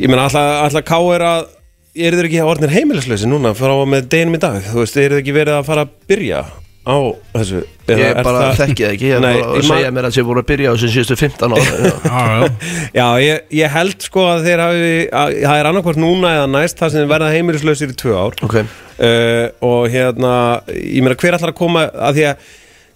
ég 0.00 0.10
meina 0.10 0.26
alltaf, 0.26 0.50
alltaf 0.66 0.84
ká 0.88 0.98
er 1.14 1.24
að 1.28 1.46
eru 1.94 2.18
þeir 2.18 2.26
ekki 2.30 2.42
orðnir 2.42 2.72
heimilislösi 2.74 3.28
núna 3.30 3.52
frá 3.54 3.72
með 3.86 4.08
deginum 4.10 4.36
í 4.38 4.42
dag, 4.42 4.60
þú 4.66 4.80
veist, 4.82 4.96
eru 4.98 5.14
þeir 5.18 5.22
ekki 5.24 5.34
verið 5.36 5.58
að 5.60 5.66
fara 5.68 5.84
að 5.86 5.92
byrja 6.10 6.40
á 6.84 6.96
þessu? 7.32 7.60
Eða 7.84 8.00
Ég 8.00 8.08
er 8.10 8.18
bara 8.26 8.40
það- 8.42 8.58
þekki 8.58 8.84
það 8.84 8.94
ekki, 8.94 9.06
ég 9.08 9.14
er 9.14 9.20
Nei, 9.24 9.34
bara 9.38 9.46
að 9.46 9.56
ég 9.60 9.66
segja 9.68 9.92
mér 9.94 10.08
að 10.08 10.16
þið 10.16 10.26
voru 10.28 10.42
að 10.42 10.48
byrja 10.50 10.66
á 10.68 10.74
þessum 10.74 10.92
síðustu 10.94 11.16
15 11.20 11.54
ára 11.54 11.62
já. 11.64 12.50
Já, 12.98 13.06
ég, 13.24 13.38
ég 13.60 13.72
held 13.76 14.04
sko 14.08 14.24
að 14.32 14.42
þeir 14.48 14.62
hafi 14.64 14.90
að, 15.22 15.36
það 15.46 15.60
er 15.60 15.68
annarkvort 15.70 16.02
núna 16.02 16.32
eða 16.40 16.50
næst 16.56 16.82
það 16.82 16.92
sem 16.96 17.08
verða 17.14 17.30
heimilislausir 17.36 17.94
í 17.94 17.96
tvö 18.02 18.18
ár. 18.18 18.36
Ok, 18.44 18.58
uh, 18.60 19.46
og 19.70 19.88
hérna 19.94 20.34
ég 20.74 21.00
meina 21.06 21.16
hver 21.22 21.38
ætlar 21.38 21.54
að 21.54 21.60
koma 21.62 21.86
að 21.94 22.18
því 22.18 22.26
að 22.32 22.52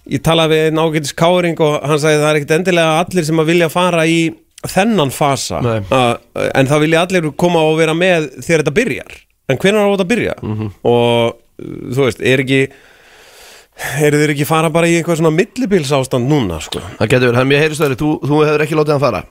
ég 0.09 0.23
talaði 0.25 0.53
við 0.57 0.67
einn 0.69 0.83
ágætis 0.83 1.15
káring 1.17 1.59
og 1.65 1.79
hann 1.85 2.01
sagði 2.01 2.21
það 2.21 2.29
er 2.29 2.39
ekkit 2.43 2.55
endilega 2.59 3.01
allir 3.05 3.25
sem 3.29 3.41
að 3.41 3.49
vilja 3.53 3.71
fara 3.73 4.05
í 4.09 4.19
þennan 4.67 5.11
fasa 5.15 5.61
uh, 5.63 6.13
en 6.51 6.67
það 6.67 6.83
vilja 6.83 7.03
allir 7.05 7.29
koma 7.39 7.61
og 7.63 7.77
vera 7.79 7.95
með 7.95 8.29
þegar 8.43 8.63
þetta 8.65 8.75
byrjar. 8.79 9.17
En 9.49 9.57
hvernig 9.61 9.81
á 9.81 9.91
þetta 9.93 10.05
að 10.05 10.11
byrja? 10.13 10.35
Og 10.89 11.31
uh, 11.31 11.33
þú 11.95 12.05
veist, 12.05 12.21
er 12.21 12.43
ekki 12.43 12.61
eru 14.03 14.19
þeir 14.19 14.33
ekki 14.35 14.47
fara 14.47 14.71
bara 14.73 14.89
í 14.91 14.97
eitthvað 14.99 15.21
svona 15.21 15.31
millibils 15.31 15.91
ástand 15.95 16.27
núna 16.27 16.59
sko? 16.63 16.81
Það 16.99 17.11
getur 17.13 17.31
verið, 17.31 17.53
ég 17.55 17.63
heyrist 17.63 17.83
það 17.83 17.99
þú, 18.01 18.13
þú 18.27 18.41
hefur 18.43 18.65
ekki 18.65 18.79
látið 18.79 18.97
hann 18.97 19.05
fara? 19.05 19.21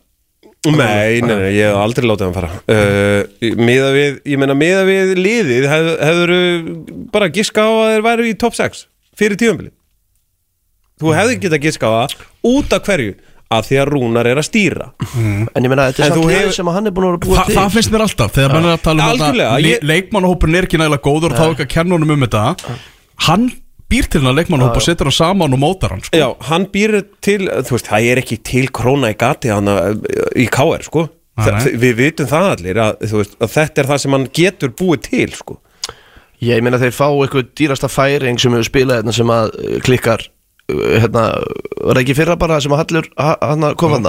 Nei, 0.69 1.21
nei, 1.23 1.29
nei, 1.29 1.51
ég 1.55 1.69
hef 1.69 1.77
aldrei 1.79 2.09
látið 2.09 2.27
hann 2.27 2.35
fara. 2.35 2.49
Uh, 2.67 3.53
Miða 3.61 3.91
við, 3.95 4.17
ég 4.27 4.41
meina 4.41 4.57
miða 4.59 4.83
við 4.89 5.13
liðið 5.21 5.69
hef, 5.71 5.91
hefur 6.09 6.33
bara 7.15 7.29
giska 7.33 7.63
á 7.63 7.71
að 7.71 7.93
þeir 7.93 8.07
væru 8.09 8.27
í 8.27 8.35
top 8.41 8.57
6 8.59 8.87
fyrir 9.19 9.39
tíðanbili 9.39 9.71
Þú 10.99 11.13
hefði 11.15 11.37
getað 11.45 11.63
giska 11.63 11.87
á 11.87 11.93
það 11.95 12.17
út 12.51 12.75
af 12.75 12.89
hverju 12.89 13.13
að 13.51 13.63
því 13.69 13.77
að 13.81 13.89
Rúnar 13.95 14.27
er 14.29 14.37
að 14.43 14.45
stýra. 14.49 14.91
En 15.17 15.65
ég 15.65 15.71
meina, 15.73 15.87
þetta 15.89 16.05
er 16.05 16.13
samt 16.13 16.33
hefur- 16.35 16.53
sem 16.59 16.67
að 16.69 16.75
hann 16.77 16.87
er 16.87 16.93
búin 16.93 17.07
að 17.07 17.13
vera 17.15 17.19
að 17.19 17.25
búa 17.29 17.37
Þa, 17.39 17.45
til. 17.47 17.55
það 17.57 17.71
finnst 17.79 17.91
mér 17.95 18.05
alltaf, 18.05 18.33
þegar 18.37 18.53
mann 18.53 18.67
er 18.69 18.77
að 18.77 18.83
tala 18.83 19.07
um 19.13 19.19
þetta 19.19 19.31
ég- 19.39 19.63
le 19.65 19.79
leikmannahópurinn 19.93 20.57
er 20.59 20.67
ekki 20.69 20.79
nægilega 20.83 21.05
góður 21.09 21.33
og 21.33 21.39
þá 21.39 21.47
ekki 21.55 21.65
að 21.65 21.73
kenna 21.77 21.95
honum 21.97 22.11
um 22.11 22.21
þetta. 22.27 22.79
Hann 23.29 23.47
býr 23.89 24.09
til 24.13 24.21
hennar 24.21 24.37
leikmannahóp 24.37 24.77
og 24.77 24.83
setur 24.85 25.09
hann 25.09 25.17
saman 25.17 25.53
og 25.57 25.59
mótar 25.63 25.91
hann 25.95 26.03
sko. 26.05 26.13
Já, 26.19 26.37
hann 26.51 26.67
býr 26.67 27.05
til, 27.25 27.47
þú 27.49 27.71
veist, 27.79 27.89
það 27.89 28.11
er 28.13 28.17
ekki 28.21 28.43
til 28.45 28.67
króna 28.69 29.09
í 29.15 29.17
gati 29.17 29.49
hann 29.49 29.65
í 30.37 30.49
KR, 30.53 30.83
sko. 30.85 31.09
Nei. 31.39 31.73
Við 31.79 31.95
vitum 31.97 32.27
það 32.27 32.51
allir 32.59 32.75
að, 32.83 32.97
þú 33.09 33.17
veist, 33.23 33.39
að 33.41 33.53
þetta 33.55 33.79
er 33.79 33.85
það 33.87 33.99
sem 34.01 34.13
hann 34.13 34.27
getur 34.35 34.69
búið 34.75 35.01
til, 35.09 35.29
sko. 35.33 35.59
Ég 36.43 36.61
meina 36.63 36.79
þeir 36.79 36.93
fá 36.93 37.07
eitthvað 37.11 37.49
dýrasta 37.57 37.89
færing 37.89 38.39
sem 38.39 38.53
hefur 38.53 38.69
spilað 38.69 39.09
hérna 40.69 41.23
var 41.81 41.97
það 41.97 42.03
ekki 42.03 42.17
fyrra 42.19 42.37
bara 42.41 42.59
sem 42.61 42.73
að 42.77 42.83
Hallur 42.83 43.07
hann 43.17 43.67
kom 43.81 43.95
hann 43.97 44.09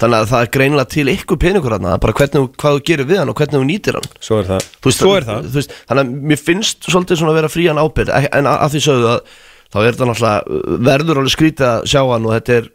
þannig 0.00 0.16
að 0.18 0.28
það 0.30 0.36
er 0.46 0.52
greinilega 0.56 0.90
til 0.94 1.06
ykkur 1.12 1.40
peningur 1.42 1.74
hann 1.76 1.88
bara 2.00 2.14
hvernig, 2.16 2.46
hvað 2.56 2.78
þú 2.78 2.84
gerir 2.88 3.08
við 3.10 3.20
hann 3.20 3.32
og 3.34 3.36
hvernig 3.40 3.58
þú 3.60 3.64
nýtir 3.68 3.98
hann. 4.00 4.08
Svo 4.24 4.38
er 4.40 4.48
það, 4.48 4.68
veist, 4.86 5.02
Svo 5.04 5.16
er 5.18 5.26
það. 5.28 5.48
veist, 5.58 5.74
þannig 5.90 6.04
að 6.06 6.14
mér 6.32 6.40
finnst 6.40 6.88
svolítið 6.88 7.20
svona 7.20 7.34
að 7.34 7.40
vera 7.42 7.52
frían 7.52 7.82
ábyrð 7.84 8.14
ek- 8.16 8.30
en 8.40 8.48
að, 8.48 8.56
að 8.64 8.72
því 8.76 8.82
sögðu 8.88 9.10
að 9.12 9.20
þá 9.74 9.78
er 9.82 9.96
þetta 9.96 10.06
náttúrulega 10.06 10.78
verður 10.86 11.18
alveg 11.20 11.32
skrítið 11.34 11.66
að 11.66 11.86
sjá 11.90 12.00
hann 12.06 12.26
og 12.28 12.34
þetta 12.36 12.56
er 12.60 12.68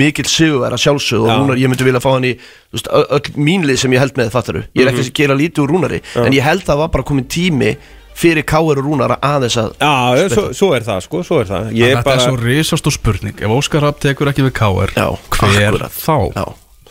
mikill 0.00 0.28
sigur 0.32 0.64
að 0.72 0.80
sjálfsög 0.80 1.20
og 1.20 1.28
Já. 1.28 1.34
Rúnar, 1.38 1.58
ég 1.60 1.68
myndi 1.70 1.84
vilja 1.84 2.00
fá 2.00 2.08
hann 2.14 2.24
í 2.24 2.32
veist, 2.72 2.88
öll 2.88 3.36
mínlið 3.36 3.78
sem 3.82 3.92
ég 3.92 4.00
held 4.02 4.16
með 4.18 4.30
fattaru 4.32 4.62
ég 4.72 4.82
er 4.86 4.90
ekki 4.94 5.04
að 5.04 5.12
gera 5.20 5.36
lítið 5.36 5.62
úr 5.66 5.74
Rúnari 5.76 6.00
en 6.16 6.32
ég 6.32 6.46
held 6.48 6.64
að 6.64 6.70
það 6.72 6.80
var 6.82 6.92
bara 6.96 7.04
komin 7.12 7.28
tími 7.28 7.74
fyrir 8.18 8.44
Káir 8.48 8.80
og 8.80 8.84
Rúnar 8.86 9.14
að 9.16 9.26
aðeins 9.28 9.58
að 9.62 9.68
Já, 9.78 10.28
svo, 10.34 10.46
svo 10.58 10.70
er 10.76 10.86
það, 10.86 11.04
sko, 11.06 11.20
svo 11.26 11.38
er 11.44 11.50
það 11.52 11.68
Ég 11.78 11.94
Þetta 11.98 12.14
er 12.16 12.24
svo 12.24 12.40
risastór 12.42 12.96
spurning 12.96 13.38
Ef 13.46 13.54
Óskar 13.54 13.84
Rapp 13.86 14.00
tekur 14.02 14.32
ekki 14.32 14.46
við 14.48 14.56
KR 14.58 14.94
Já, 14.98 15.06
Hver 15.38 15.68
akkurat. 15.68 15.94
þá? 15.94 16.16
Já. 16.34 16.46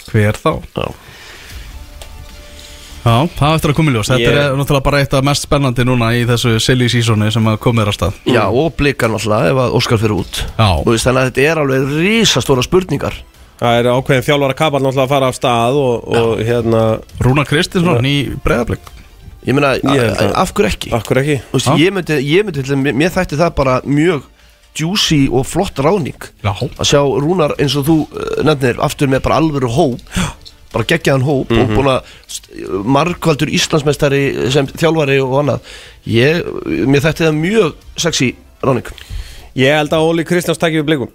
Hver 0.08 0.40
þá? 0.40 0.52
Já. 0.78 0.88
Já, 3.08 3.14
það 3.38 3.54
eftir 3.56 3.72
að 3.72 3.78
koma 3.78 3.92
í 3.92 3.96
ljós 3.96 4.10
Þetta 4.12 4.24
Ég- 4.26 4.38
er 4.42 4.56
náttúrulega 4.60 4.84
bara 4.84 5.00
eitt 5.04 5.14
af 5.16 5.24
mest 5.24 5.46
spennandi 5.48 5.86
núna 5.88 6.10
í 6.18 6.26
þessu 6.28 6.58
silly 6.60 6.90
seasoni 6.92 7.30
sem 7.32 7.46
er 7.48 7.56
á 7.88 7.94
stað 7.96 8.18
Já, 8.28 8.44
og 8.52 8.74
blikar 8.76 9.12
náttúrulega 9.14 9.54
ef 9.54 9.62
að 9.64 9.78
Óskar 9.80 10.02
fyrir 10.02 10.18
út 10.18 10.42
Já. 10.58 10.70
Þú 10.84 10.92
veist, 10.92 11.08
Þannig 11.08 11.22
að 11.22 11.30
þetta 11.32 11.46
er 11.52 11.62
alveg 11.64 11.96
risastóra 12.04 12.66
spurningar 12.66 13.16
Það 13.58 13.80
er 13.80 13.88
ákveðin 13.94 14.26
þjálfara 14.28 14.58
kapall 14.60 14.84
náttúrulega 14.84 15.08
að 15.08 15.14
fara 15.16 15.28
af 15.32 15.38
stað 15.40 15.80
og, 15.82 16.08
og 16.20 16.44
hérna 16.46 16.82
Rúna 17.24 17.46
Kristinsson 17.48 18.06
í 18.06 18.18
breyðablík 18.44 18.92
Ég 19.48 19.56
meina, 19.56 19.76
Ég 19.80 20.02
held 20.02 20.18
að- 20.20 20.34
af 20.44 20.54
hverju 20.54 20.68
ekki? 20.74 20.90
Ekki? 20.92 21.38
Þú 21.52 21.58
veist, 21.58 21.70
ég 21.80 21.94
myndi, 21.96 22.18
ég 22.28 22.44
myndi 22.46 22.64
til, 22.68 22.76
mér, 22.76 22.94
mér 23.00 23.14
þætti 23.16 23.38
það 23.40 23.54
bara 23.56 23.78
mjög 23.88 24.26
juicy 24.78 25.30
og 25.32 25.46
flott 25.48 25.80
ráning 25.82 26.20
Já, 26.44 26.52
að 26.54 26.84
sjá 26.86 27.00
Rúnar 27.24 27.56
eins 27.58 27.76
og 27.80 27.86
þú 27.88 27.96
uh, 28.12 28.44
nefnir 28.44 28.78
aftur 28.84 29.08
með 29.10 29.24
bara 29.26 29.40
alvöru 29.40 29.70
hóp 29.72 30.00
bara 30.74 30.84
geggjaðan 30.84 31.24
hóp 31.24 31.50
Mhm. 31.50 31.62
og 31.64 31.70
búin 31.78 31.88
að 31.96 32.84
margvaldur 32.86 33.50
Íslandsmeistari 33.50 34.52
sem 34.52 34.68
þjálfari 34.68 35.16
og 35.24 35.38
annað. 35.42 35.60
Ég, 36.06 36.44
mér 36.86 37.02
þætti 37.08 37.26
það 37.26 37.40
mjög 37.40 37.74
sexy 37.98 38.34
ráning 38.62 38.86
Ég 39.58 39.74
held 39.74 39.90
að 39.96 40.06
Óli 40.06 40.24
Kristjáns 40.28 40.60
takki 40.62 40.82
við 40.84 40.86
blikum. 40.86 41.10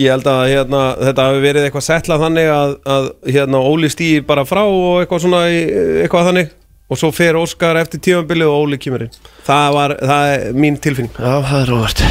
Ég 0.00 0.10
held 0.12 0.26
að 0.28 0.42
hérna, 0.50 0.80
þetta 1.00 1.24
hafi 1.30 1.40
verið 1.40 1.64
eitthvað 1.70 1.86
settlað 1.86 2.20
þannig 2.26 2.48
að, 2.52 2.74
að 2.84 3.06
hérna, 3.32 3.60
Óli 3.64 3.88
stýi 3.88 4.20
bara 4.26 4.44
frá 4.44 4.62
og 4.66 5.00
eitthvað 5.06 5.22
svona 5.24 5.40
í- 5.48 5.70
eitthvað 6.04 6.28
þannig 6.28 6.50
og 6.90 6.98
svo 6.98 7.10
fer 7.14 7.38
Óskar 7.38 7.78
eftir 7.80 8.02
tímanbili 8.02 8.46
og 8.46 8.64
Óli 8.64 8.78
kemur 8.82 9.06
inn. 9.06 9.12
Það, 9.46 9.66
var, 9.76 9.94
það 10.10 10.32
er 10.34 10.56
mín 10.64 10.78
tilfinning. 10.82 11.12
Já, 11.14 11.36
það 11.46 11.60
er 11.62 11.74
óvart 11.76 12.02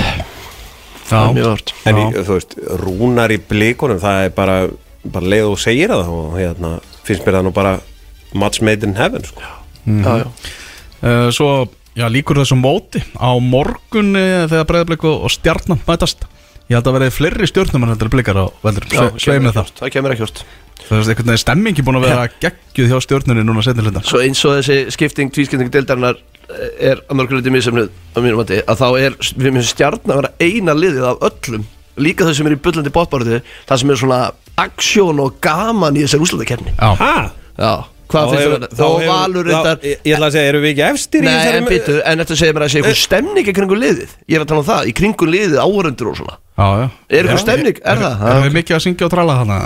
Það 1.10 1.24
er 1.26 1.36
mjög 1.36 1.50
óvart 1.50 1.74
En 1.90 2.00
í, 2.00 2.06
þú 2.20 2.38
veist, 2.38 2.56
rúnar 2.84 3.34
í 3.34 3.40
blikunum 3.50 4.00
það 4.02 4.24
er 4.28 4.34
bara, 4.38 4.58
bara 5.04 5.32
leið 5.34 5.50
og 5.50 5.60
segir 5.62 5.92
það 5.94 6.14
og 6.16 6.38
hérna, 6.38 6.72
finnst 7.08 7.26
mér 7.26 7.40
það 7.40 7.48
nú 7.50 7.54
bara 7.56 7.76
match 8.38 8.62
made 8.66 8.86
in 8.86 8.96
heaven 9.00 9.26
sko. 9.26 9.42
Já, 9.90 10.12
já. 10.22 10.28
Uh, 11.02 11.30
svo 11.34 11.50
já, 11.98 12.06
líkur 12.14 12.38
þessu 12.44 12.58
móti. 12.60 13.02
Á 13.18 13.32
morgun 13.42 14.14
uh, 14.16 14.46
þegar 14.52 14.68
breyðarblik 14.70 15.08
og, 15.10 15.26
stjarnan 15.34 15.82
mætast 15.88 16.28
ég 16.70 16.78
held 16.78 16.90
að 16.92 16.98
verði 17.00 17.14
fleiri 17.16 17.48
stjórnum 17.50 17.86
en 17.88 17.94
heldur 17.96 18.12
blikar 18.14 18.38
á 18.38 18.46
veldur, 18.62 18.86
sveið 19.18 19.40
með 19.48 19.56
það 19.58 19.72
Það. 19.80 19.92
kemur 19.96 20.14
ekki 20.14 20.26
hort 20.28 20.44
það 20.88 21.02
er 21.02 21.10
veginn 21.12 21.42
stemmingi 21.42 21.86
búin 21.86 22.00
að 22.00 22.08
vera 22.08 22.28
geggjuð 22.44 22.94
hjá 22.94 23.04
stjórnunni 23.06 23.46
núna 23.48 23.64
setni 23.66 23.86
hlutan 23.86 24.06
Svo 24.08 24.22
eins 24.24 24.44
og 24.48 24.60
þessi 24.60 24.96
skipting, 24.96 25.34
tvískipting 25.36 25.72
deildarinnar 25.74 26.20
er 26.82 27.02
að 27.06 27.20
mörguleiti 27.20 27.54
misamnið 27.54 27.92
á 28.16 28.18
mínum 28.24 28.42
mati 28.42 28.62
að 28.64 28.82
þá 28.82 28.88
er, 28.98 29.20
við 29.36 29.52
myndum 29.52 29.70
stjarnan 29.70 30.16
að 30.16 30.22
vera 30.22 30.32
eina 30.42 30.76
liðið 30.78 31.06
af 31.12 31.28
öllum 31.30 31.68
líka 32.00 32.26
þau 32.26 32.34
sem 32.38 32.50
er 32.50 32.56
í 32.56 32.62
bullandi 32.64 32.94
bóttbáratu 32.96 33.42
það 33.70 33.82
sem 33.82 33.94
er 33.94 34.02
svona 34.02 34.20
aksjón 34.60 35.22
og 35.24 35.40
gaman 35.44 36.00
í 36.00 36.06
Ha? 36.80 37.14
Já, 37.60 37.74
hvað 38.10 38.30
finnst 38.32 38.46
þér 38.46 38.54
þetta? 38.64 38.88
Og 38.88 39.02
Valur 39.10 39.50
reyndar 39.50 39.84
Ég 39.84 40.16
ætla 40.16 40.30
að 40.30 40.38
segja, 40.38 40.54
eru 40.54 40.62
við 40.64 40.72
ekki 40.74 40.86
efstir 40.88 41.26
í 41.26 41.28
Nei, 41.28 41.34
þessari 41.36 41.60
en 41.60 41.68
byttu, 41.68 41.98
en 42.00 42.24
þetta 42.24 42.38
segir 42.40 42.56
mér 42.56 42.66
að 42.66 42.72
segja 42.74 42.86
eitthvað 42.86 43.04
stemning 43.04 43.52
í 43.52 43.56
kringum 43.58 43.84
liðið 43.84 44.16
Ég 44.32 44.40
er 44.40 44.46
að 44.46 44.50
tala 44.54 44.64
um 44.64 44.70
það, 44.70 44.88
í 44.88 44.96
kringum 44.96 45.34
liðið 45.34 45.60
áhörundur 45.60 46.12
og 46.14 46.18
svona 46.22 46.38
já, 46.40 46.68
já 46.80 46.88
Er 46.88 47.20
eitthvað 47.20 47.44
stemning? 47.44 47.84
Er 47.84 48.02
það? 48.06 48.26
Er 48.32 48.40
það 48.40 48.58
mikið 48.58 48.80
að 48.80 48.84
syngja 48.88 49.10
og 49.10 49.14
tralla 49.14 49.38
hana? 49.42 49.60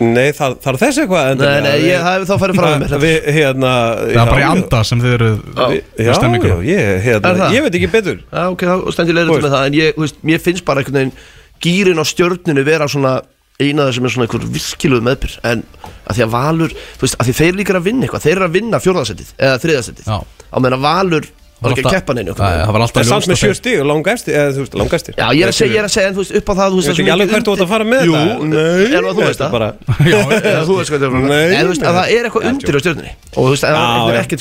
Nei, 0.00 0.30
það, 0.32 0.54
það 0.64 0.70
er 0.70 0.78
þess 0.80 1.00
eitthvað 1.02 1.40
Nei, 1.40 1.56
nei, 1.64 1.72
ég, 1.84 2.04
það 2.04 2.22
þá 2.30 2.32
farið 2.40 2.60
frá 2.60 2.68
mér 2.80 2.94
Við, 3.02 3.16
hérna 3.36 3.72
Það 4.00 4.20
er 4.22 4.30
bara 4.30 4.40
í 4.40 4.46
anda 4.48 4.78
sem 4.88 5.02
þið 5.02 5.16
eru 5.16 5.28
Já, 5.36 5.66
já, 6.00 6.54
ég, 6.64 6.88
hérna, 7.04 7.50
ég 7.52 7.66
veit 7.66 7.76
ekki 7.76 7.90
betur. 7.92 8.22
Já, 8.30 8.46
ok, 8.54 8.64
þá 8.70 8.94
stend 8.96 9.12
ég 9.12 9.18
leiður 9.18 9.44
með 9.44 9.52
það 9.56 9.66
En 9.66 9.76
ég, 9.76 9.92
þú 9.98 10.04
veist, 10.06 10.22
mér 10.30 10.40
finnst 10.46 10.64
bara 10.70 10.80
einhvern 10.80 10.98
veginn 11.02 11.12
Gýrin 11.60 12.00
á 12.00 12.04
stjörnunu 12.08 12.64
vera 12.64 12.88
svona 12.88 13.18
Eina 13.60 13.84
af 13.84 13.90
það 13.90 13.96
sem 13.98 14.08
er 14.08 14.14
svona 14.14 14.26
einhver 14.30 14.48
virkiluð 14.56 15.04
meðbyr 15.10 15.34
En 15.50 15.66
að 16.08 16.16
því 16.16 16.24
að 16.24 16.32
Valur, 16.32 16.72
þú 16.96 17.04
veist, 17.04 17.18
að 17.20 17.28
því 17.28 17.34
þeir 17.42 17.58
líka 17.60 17.76
að 17.76 17.88
vinna 17.90 18.06
eitthvað 18.08 18.24
Þeir 18.24 18.36
eru 18.38 18.46
að 18.48 18.56
vinna 18.56 18.80
fjórðasettið 18.80 19.34
Eða 19.36 19.60
þriðasettið 19.66 20.08
Já. 20.08 20.16
Á 20.24 20.56
meðan 20.56 20.78
að 20.78 20.86
Valur 20.86 21.28
var 21.60 21.74
ekki 21.74 21.84
að 21.84 21.94
keppa 21.96 22.14
neinu? 22.16 22.32
Nei, 22.38 22.52
Það 22.60 22.72
var 22.74 22.82
alltaf 22.84 22.96
Það 22.96 23.02
er 23.04 23.08
samt 23.10 23.28
með 23.30 23.38
sjö 23.40 23.50
stig 23.58 23.80
og 23.80 23.86
langastir 23.90 24.36
Eða 24.40 24.52
þú 24.56 24.62
veist, 24.64 24.76
langastir 24.80 25.14
Já, 25.20 25.26
ég 25.36 25.42
er 25.44 25.50
að 25.50 25.56
segja, 25.58 25.70
ég 25.70 25.80
er 25.80 25.86
að 25.88 25.92
segja, 25.94 26.08
en 26.10 26.14
þú 26.16 26.22
veist, 26.24 26.34
upp 26.40 26.48
á 26.50 26.54
það, 26.60 26.70
þú 26.70 26.78
veist 26.80 26.88
Ég 26.88 26.94
veit 26.94 27.00
ekki 27.04 27.12
alveg 27.14 27.32
hvert 27.34 27.46
þú 27.48 27.54
átt 27.54 27.64
að 27.64 27.70
fara 27.72 27.86
með 27.90 28.04
Jú, 28.06 28.14
þetta. 28.16 28.48
Nei, 28.50 28.80
er 28.80 29.06
það 29.06 29.18
þú 29.20 29.24
veist 29.26 29.42
það? 29.42 29.50
bara. 29.56 29.68
Já, 30.10 30.18
Eða 30.40 30.62
þú 30.70 30.76
veist 30.80 30.92
hvað 30.94 31.04
það 31.04 31.08
er 31.10 31.26
Nei, 31.30 31.44
En 31.50 31.60
þú 31.60 31.72
veist, 31.74 31.84
að 31.90 31.98
það 32.00 32.14
er 32.16 32.28
eitthvað 32.30 32.46
undir 32.50 32.78
á 32.78 32.80
stjörnunni. 32.84 33.12
Og 33.30 33.40
þú 33.40 33.50
veist, 33.54 33.66
að 33.68 33.76
það 33.80 34.10
er 34.10 34.20
ekki 34.20 34.36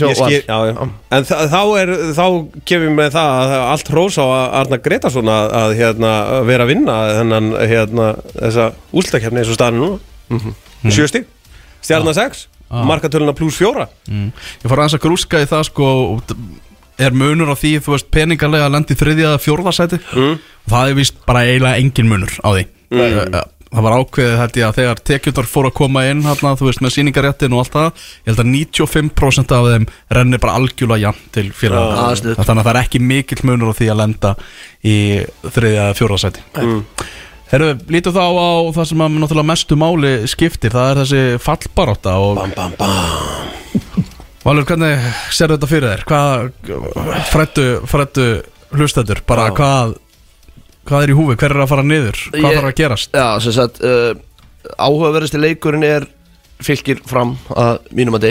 já. 0.50 0.58
En 1.20 1.28
þá 1.30 1.62
er, 1.82 1.92
þá 2.16 2.26
gefum 2.72 3.02
við 3.02 3.12
það 3.18 3.34
að 3.40 3.56
allt 3.70 3.92
hrós 3.94 4.20
á 4.20 4.26
að 4.26 4.46
Arna 4.62 4.80
Gretarsson 4.86 5.32
að, 5.34 5.52
að 5.60 5.76
hérna, 5.80 6.14
vera 6.50 6.66
að 6.66 6.72
vinna 6.74 6.96
þennan, 7.20 7.50
hérna, 7.74 8.08
þessa 8.38 8.70
ústakefni 9.02 9.44
eins 9.44 9.52
og 9.52 9.60
staðan 9.60 9.82
núna. 9.84 10.00
Mhm. 10.30 10.56
Sjö 10.94 11.10
stig, 11.12 11.28
stjarnar 11.84 12.16
6 12.18 12.48
markatöluna 12.70 13.34
pluss 13.34 13.58
fjóra. 13.58 13.88
Ég 14.10 14.70
fór 14.70 14.78
aðeins 14.84 14.98
að 15.00 15.06
grúska 15.08 15.42
í 15.42 15.48
það 15.50 15.64
sko 15.72 15.88
Er 17.00 17.16
munur 17.16 17.54
á 17.54 17.56
því, 17.56 17.78
þú 17.86 17.96
veist, 17.96 18.10
peningarlega 18.12 18.68
að 18.68 18.76
lendi 18.76 18.98
þriðja 19.00 19.30
eða 19.30 19.44
fjórðasæti 19.44 20.02
mm. 20.04 20.36
Það 20.70 20.90
er 20.92 21.00
vist 21.00 21.22
bara 21.28 21.46
eiginlega 21.48 21.80
engin 21.84 22.12
munur 22.12 22.34
á 22.44 22.50
því 22.52 22.66
mm. 22.92 23.40
Það 23.70 23.86
var 23.86 23.96
ákveðið 24.00 24.40
held 24.40 24.56
ég 24.58 24.66
að 24.66 24.78
þegar 24.80 25.02
tekjundar 25.06 25.48
fór 25.50 25.68
að 25.70 25.76
koma 25.78 26.02
inn 26.10 26.24
hérna, 26.26 26.56
þú 26.58 26.68
veist, 26.72 26.82
með 26.82 26.94
síningaréttin 26.96 27.54
og 27.54 27.62
allt 27.62 27.76
það 27.76 27.90
Ég 28.26 28.32
held 28.32 28.42
að 28.42 28.50
95% 28.56 29.54
af 29.54 29.68
þeim 29.70 29.86
rennir 30.18 30.42
bara 30.42 30.56
algjörlega 30.58 31.04
jafn 31.04 31.30
til 31.36 31.46
Ah, 31.52 31.56
félaga 31.60 32.08
sniðugt. 32.18 32.42
Þannig 32.50 32.64
að 32.64 32.66
það 32.66 32.72
er 32.74 32.82
ekki 32.82 33.04
mikill 33.12 33.46
munur 33.46 33.70
á 33.70 33.78
því 33.78 33.92
að 33.94 34.00
lenda 34.02 34.34
í 34.82 34.98
þriðja 35.46 35.86
eða 35.86 35.98
fjórðasæti 36.02 36.46
mm. 36.58 36.82
Herru, 37.50 37.70
lítum 37.94 38.14
þá 38.18 38.26
á 38.26 38.50
það 38.74 38.90
sem 38.92 39.06
að 39.06 39.16
náttúrulega 39.22 39.52
mestu 39.54 39.78
máli 39.78 40.14
skiptir 40.30 40.74
Það 40.74 40.90
er 40.90 41.04
þessi 41.04 41.24
fallbarátta 41.46 42.18
og 42.22 42.42
Bam, 42.42 42.58
bam, 42.58 42.78
bam 42.82 44.09
Valur, 44.46 44.64
hvernig 44.68 45.10
sér 45.36 45.52
þetta 45.56 45.68
fyrir 45.68 45.90
þér? 45.92 46.04
Hvað, 46.08 46.46
frættu, 47.28 47.66
frættu 47.92 48.28
hlustendur, 48.78 49.20
bara 49.28 49.50
hvað 49.56 49.98
hvað 50.90 51.06
er 51.06 51.12
í 51.12 51.18
húfi, 51.18 51.36
hver 51.38 51.54
er 51.54 51.64
að 51.64 51.70
fara 51.74 51.86
niður? 51.86 52.20
Hvað 52.34 52.46
Ég- 52.46 52.58
þarf 52.58 52.70
að 52.70 52.78
gerast? 52.80 53.12
Já, 53.20 53.28
sem 53.44 53.56
sagt 53.56 53.82
uh, 53.86 54.14
Áhugaverðasti 54.80 55.42
leikurinn 55.42 55.86
er 55.88 56.08
Fylgir 56.60 57.00
fram 57.08 57.38
að 57.56 57.78
mínum 57.96 58.18
að 58.18 58.26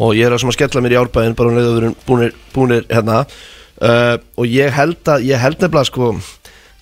Og 0.00 0.14
ég 0.16 0.24
er 0.24 0.32
að 0.32 0.40
skella 0.56 0.80
mér 0.84 0.94
í 0.94 1.00
árbæðin 1.02 1.34
Bara 1.36 1.50
um 1.52 1.58
leið 1.58 1.66
og 1.68 1.74
við 1.74 1.82
erum 1.82 1.96
búnir, 2.06 2.32
búnir 2.54 2.86
hérna. 2.88 3.18
Uh, 3.76 4.16
Og 4.40 4.48
ég 4.48 4.72
held 4.72 5.10
að 5.12 5.26
Ég 5.28 5.42
held 5.42 5.60
nefnilega 5.60 5.90
sko 5.90 6.12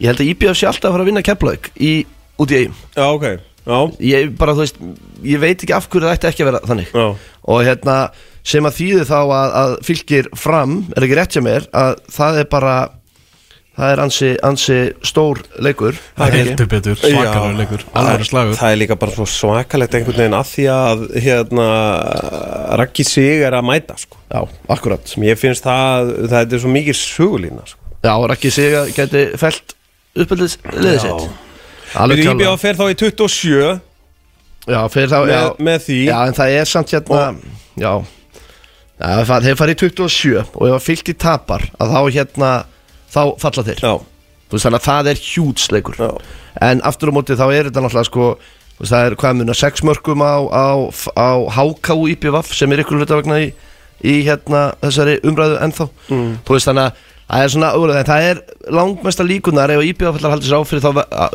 Ég 0.00 0.06
held 0.12 0.22
að 0.22 0.30
IBF 0.30 0.58
sé 0.60 0.68
alltaf 0.70 0.90
að 0.90 0.94
fara 0.94 1.06
að 1.06 1.10
vinna 1.10 1.24
í, 1.80 1.92
Út 2.40 2.54
í 2.54 2.60
eigum 2.60 2.76
Já, 2.94 3.06
ok, 3.10 3.26
já, 3.26 3.40
Ég 4.04 4.34
bara, 4.40 4.56
veist 4.58 4.80
Ég 5.24 5.42
veit 5.42 5.60
ekki 5.60 5.76
af 5.76 5.88
hverju 5.90 6.06
það 6.06 6.16
ætti 6.16 6.30
ekki 6.30 6.44
að 6.44 6.50
vera 6.50 6.62
þannig. 6.70 6.94
Já. 6.94 7.08
Og 7.50 7.64
hérna 7.66 7.96
Sem 8.50 8.64
að 8.64 8.78
þýði 8.78 9.02
þá 9.10 9.18
að, 9.20 9.50
að 9.62 9.74
fylgir 9.84 10.30
fram 10.38 10.78
Er 10.96 11.06
ekki 11.06 11.18
rétt 11.18 11.36
hjá 11.36 11.44
mér 11.44 11.68
Að 11.76 12.00
það 12.14 12.40
er 12.40 12.50
bara 12.54 12.76
Það 13.80 13.92
er 13.94 14.00
ansi, 14.02 14.28
ansi 14.44 14.78
stór 15.08 15.38
leikur. 15.64 15.96
Það 16.18 16.26
er 16.26 16.34
heldur 16.36 16.68
betur, 16.68 16.98
svakalur 17.00 17.54
leikur 17.56 17.84
alveg 17.96 18.26
slagur. 18.28 18.56
Það 18.58 18.74
er 18.74 18.80
líka 18.82 18.96
bara 19.00 19.14
svo 19.14 19.26
svakalegt 19.30 19.94
einhvern 19.96 20.18
veginn 20.20 20.36
að 20.36 20.48
því 20.50 20.66
að 20.74 21.04
hérna, 21.24 21.68
Raggi 22.80 23.06
Sig 23.08 23.44
er 23.46 23.56
að 23.56 23.68
mæta 23.70 23.96
sko. 24.02 24.20
Já, 24.28 24.42
akkurat. 24.76 25.06
Sem 25.08 25.24
ég 25.24 25.40
finnst 25.40 25.64
það, 25.64 26.12
það 26.32 26.56
er 26.58 26.64
svo 26.64 26.72
mikið 26.74 26.98
sögulína 27.00 27.64
sko. 27.70 27.80
Já, 28.04 28.12
Raggi 28.34 28.52
sig 28.58 28.76
að 28.82 28.92
geti 28.98 29.24
felt 29.40 29.76
uppöldið 30.18 30.58
liðið 30.74 30.98
Já. 30.98 31.06
sitt 31.06 31.49
Alveg 31.94 32.20
klálega 32.22 32.34
íbjöða 32.36 32.58
fer 32.62 32.74
þá 32.78 32.84
í 32.90 32.96
27 33.00 33.80
Já, 34.70 34.80
fyrir 34.92 35.08
þá 35.10 35.18
með, 35.24 35.32
já, 35.34 35.44
með 35.66 35.78
því. 35.86 35.98
Já, 36.06 36.16
en 36.28 36.36
það 36.36 36.54
er 36.60 36.68
samt 36.70 36.92
hérna 36.94 37.20
Já, 37.80 37.92
já 39.00 39.24
það- 39.24 39.46
þeir 39.48 39.58
farið 39.58 39.74
í 39.74 39.80
27 39.80 40.44
Og 40.54 40.66
ef 40.68 40.74
að 40.76 40.84
fylgti 40.86 41.14
tapar 41.18 41.64
Að 41.80 41.94
þá 41.96 42.00
hérna, 42.14 42.50
þá 43.10 43.20
falla 43.40 43.64
þeir. 43.70 43.80
Já, 43.82 43.94
Þú 44.50 44.56
veist, 44.58 44.64
Þannig 44.66 44.80
að 44.80 44.86
það 44.90 45.08
er 45.12 45.20
hjúts 45.22 45.66
leikur. 45.70 45.94
Já, 45.98 46.10
En 46.70 46.80
aftur 46.82 47.10
á 47.10 47.16
móti 47.16 47.36
þá 47.38 47.46
er 47.54 47.68
þetta 47.70 47.82
náttúrulega 47.84 48.08
sko 48.10 48.28
þú 48.36 48.80
veist, 48.84 48.90
Það 48.92 49.06
er 49.10 49.14
hvað 49.20 49.36
muna, 49.40 49.54
sex 49.54 49.82
mörgum 49.86 50.22
á, 50.26 50.34
á, 50.50 50.66
á 51.16 51.28
HK 51.56 51.88
IPVF 52.14 52.54
Sem 52.54 52.72
er 52.72 52.82
ykkur 52.84 52.98
hluta 53.00 53.16
vegna 53.20 53.38
í, 53.46 53.52
í 54.04 54.14
hérna 54.26 54.74
þessari 54.80 55.18
umræðu 55.28 55.58
ennþá. 55.60 55.86
Mm. 56.10 56.30
Þú 56.44 56.54
veist 56.56 56.68
þannig 56.70 56.86
að 56.88 57.06
Það 57.30 57.44
er 57.44 57.52
svona, 57.54 57.68
úrlega, 57.78 58.00
en 58.02 58.08
það 58.10 58.24
er 58.30 58.40
langmesta 58.74 59.22
líkunar 59.26 59.70
ef 59.70 59.84
IBF 59.86 60.16
ætlar 60.18 60.30
að 60.30 60.34
halda 60.34 60.48
sér 60.48 60.58
á 60.58 60.62
fyrir 60.66 60.82
þá 60.82 60.90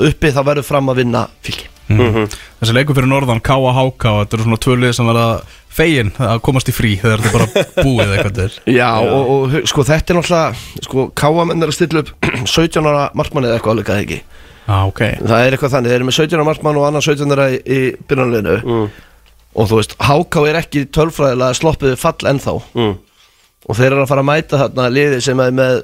uppi 0.10 0.32
þá 0.36 0.42
verður 0.50 0.68
fram 0.68 0.92
að 0.92 1.00
vinna 1.04 1.28
fylki 1.46 1.72
Mhm. 1.86 2.24
Þessi 2.60 2.74
leikur 2.74 2.96
fyrir 2.98 3.06
norðan, 3.12 3.40
KHK 3.46 4.04
Þetta 4.26 4.34
eru 4.34 4.44
svona 4.48 4.58
tvölið 4.58 4.94
sem 4.98 5.06
verða 5.06 5.26
fegin 5.70 6.08
að 6.18 6.40
komast 6.42 6.72
í 6.72 6.74
frí 6.74 6.96
þegar 6.98 7.22
þetta 7.22 7.30
er 7.30 7.36
bara 7.36 7.66
búið 7.86 8.14
eitthvað 8.16 8.36
til. 8.40 8.74
Já, 8.74 8.88
Og, 9.06 9.30
og 9.36 9.52
hu- 9.54 9.62
sko 9.70 9.84
þetta 9.86 10.10
er 10.16 10.18
náttúrulega 10.18 10.82
sko 10.88 11.06
káamenn 11.14 11.62
er 11.62 11.70
að 11.70 11.76
stilla 11.78 12.02
upp 12.02 12.10
17 12.58 12.90
ára 12.90 13.04
markmann 13.14 13.46
eða 13.46 13.60
eitthvað 13.60 13.76
alveg 13.76 13.92
að 13.94 14.02
ekki. 14.02 14.18
Já, 14.66 14.78
ok. 14.90 15.02
Það 15.30 15.46
er 15.46 15.54
eitthvað 15.60 15.74
þannig, 15.76 15.92
þeir 15.94 16.00
eru 16.02 16.08
með 16.10 16.18
17 16.18 16.40
ára 16.40 16.48
markmann 16.50 16.80
og 16.82 16.88
annar 16.90 17.06
17 17.06 17.36
ára 17.38 17.48
í, 17.54 17.60
í 17.70 17.80
byrjanleginu 18.10 18.58
Mm. 18.66 18.88
og 19.62 19.70
þú 19.70 19.78
veist, 19.84 19.94
HK 20.10 20.42
er 20.50 20.60
ekki 20.64 20.86
tölfræðilega 20.90 21.60
sloppið 21.62 21.94
fall 22.02 22.32
ennþá. 22.34 22.56
Mm. 22.74 22.96
Og 23.66 23.78
þeir 23.78 23.92
eru 23.92 24.04
að 24.06 24.10
fara 24.12 24.26
að 24.26 24.30
mæta 24.32 24.64
þarna 24.64 24.90
liði 24.94 25.22
sem 25.26 25.42
er 25.44 25.56
með 25.56 25.80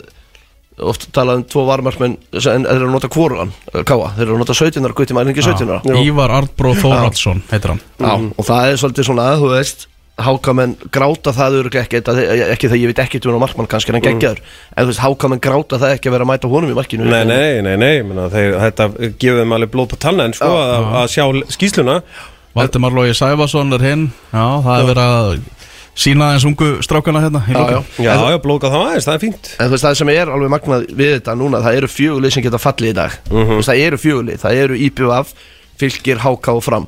oft 0.82 1.08
talað 1.14 1.42
um 1.42 1.46
tvo 1.52 1.64
varmarkmenn 1.68 2.18
en 2.18 2.66
þeir 2.66 2.76
eru 2.78 2.90
að 2.90 2.96
nota 2.96 3.12
kvorugan, 3.12 3.54
káa 3.70 4.12
þeir 4.16 4.26
eru 4.26 4.38
að 4.38 4.44
nota 4.46 4.58
17 4.58 4.88
ára, 4.88 4.98
gutti 4.98 5.18
maður 5.18 5.32
er 5.32 5.36
ekki 5.36 5.48
17 5.50 5.72
ára. 5.76 6.02
Ívar 6.02 6.36
Arnbróð 6.40 6.84
Þóraldsson 6.86 7.46
heitir 7.52 7.76
hann. 7.76 7.82
Já, 8.00 8.14
og 8.16 8.48
það 8.48 8.68
er 8.70 8.82
svolítið 8.82 9.10
svona, 9.12 9.32
þú 9.42 9.56
veist 9.56 9.88
Hákamenn 10.22 10.76
gráta 10.94 11.32
það 11.34 11.56
ekki 11.72 11.98
þetta, 11.98 12.14
ekki 12.54 12.70
það 12.70 12.82
ég 12.82 12.92
veit 12.92 13.00
ekki 13.02 13.22
um 13.32 13.40
markmann 13.42 13.70
kannski 13.72 13.94
en 13.94 13.98
hann 13.98 14.04
geggjaður. 14.06 14.42
En 14.76 14.84
þú 14.84 14.92
veist, 14.92 15.02
hákamenn 15.02 15.42
gráta 15.42 15.80
það 15.82 15.96
ekki 15.96 16.12
að 16.12 16.16
vera 16.18 16.28
að 16.28 16.30
mæta 16.30 16.52
honum 16.52 16.74
í 16.74 16.76
markinu. 16.78 17.08
Nei, 17.10 17.24
nei, 17.26 17.62
nei, 17.66 17.74
nei 17.80 18.04
menna, 18.06 18.28
þeir, 18.30 18.58
Þetta 18.62 18.88
gefur 19.22 19.42
þeim 19.42 19.56
alveg 19.58 19.72
blóð 19.74 19.90
på 19.96 20.02
tanna 20.04 20.28
en 20.30 20.36
sko 20.38 20.52
að, 20.60 20.90
að 21.00 21.08
sjá 21.16 21.26
skýsluna 21.56 21.98
Valdimar 22.58 22.94
Lógi 22.94 23.16
Sæfason 23.16 23.72
er 23.80 23.88
hinn. 23.88 24.06
Já, 24.30 24.46
það 24.68 24.76
er 24.76 24.88
verið 24.92 25.16
að 25.16 25.34
sína 25.98 26.30
aðeins 26.32 26.46
ungu 26.48 26.68
strákana 26.86 27.22
hérna 27.24 27.42
í 27.48 27.54
Já, 27.56 27.62
já. 27.72 27.80
Já, 28.06 28.14
já, 28.32 28.38
blóka 28.44 28.70
það 28.72 28.86
aðeins, 28.88 29.08
það 29.08 29.14
er 29.18 29.22
fínt. 29.26 29.50
En 29.60 29.68
þú 29.68 29.76
veist, 29.76 29.86
það 29.86 29.98
sem 30.00 30.12
er 30.14 30.32
alveg 30.32 30.52
magnað 30.54 30.86
við 30.96 31.12
þetta 31.18 31.36
núna 31.40 31.62
Það 31.66 31.78
eru 31.82 31.90
fjögulið 31.92 32.34
sem 32.36 32.44
geta 32.46 32.62
fallið 32.62 32.94
í 32.94 32.96
dag. 33.02 33.18
Þú 33.28 33.44
veist, 33.58 33.70
Það 33.72 33.82
eru 33.88 34.00
fjögulið, 34.06 34.40
það 34.46 34.62
eru 34.64 34.80
IPVF 34.88 35.34
Fylgir, 35.82 36.22
HK 36.22 36.48
og 36.56 36.64
Fram. 36.64 36.88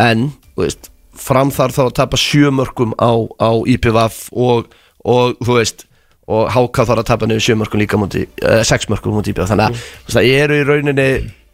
En, 0.00 0.26
þú 0.56 0.64
veist, 0.64 0.90
Fram 1.14 1.50
þarf 1.54 1.76
þá 1.78 1.82
að 1.86 1.92
tapa 2.00 2.18
sjö 2.18 2.50
mörgum 2.50 2.94
á, 2.98 3.12
á 3.38 3.50
IPVF 3.70 4.16
og, 4.34 4.72
og, 5.06 5.36
þú 5.44 5.58
veist 5.60 5.86
og 6.26 6.48
HK 6.50 6.86
þarf 6.88 7.02
að 7.04 7.08
tapa 7.12 7.26
niður 7.28 7.44
sjö 7.44 7.54
mörgum 7.60 7.78
líka 7.84 7.98
múti, 8.00 8.24
uh, 8.42 8.62
sex 8.66 8.88
mörgum 8.90 9.14
múti 9.14 9.30
IPVF 9.34 9.50
Þannig 9.52 9.66
að 9.68 9.78
þú 9.78 10.08
veist, 10.08 10.16
það 10.16 10.30
eru 10.40 10.56
í 10.58 10.64
rauninni 10.66 11.08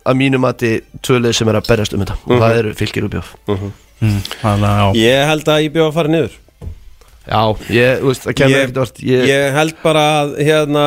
að 0.09 0.16
mínum 0.16 0.40
mati 0.47 0.70
tvölið 1.05 1.35
sem 1.36 1.48
er 1.52 1.59
að 1.61 1.66
berjast 1.69 1.93
um 1.93 2.01
þetta. 2.07 2.16
Og 2.24 2.39
það 2.40 2.59
eru 2.62 2.74
fylgir 2.78 3.05
og 3.07 3.12
IPVF 3.12 3.32
Mm, 4.01 4.20
Þannig 4.40 4.70
að 4.81 4.94
Ég 4.97 5.27
held 5.28 5.48
að 5.52 5.65
IBF 5.66 5.82
að 5.90 5.97
fara 5.98 6.09
niður 6.09 6.36
Já, 7.31 7.43
ég, 7.70 8.02
veist, 8.02 8.27
það 8.27 8.36
kemur 8.40 8.61
ekkert 8.65 8.78
vart 8.82 9.01
ég, 9.07 9.24
ég 9.31 9.52
held 9.55 9.77
bara 9.85 10.05
að 10.24 10.32
hérna 10.43 10.85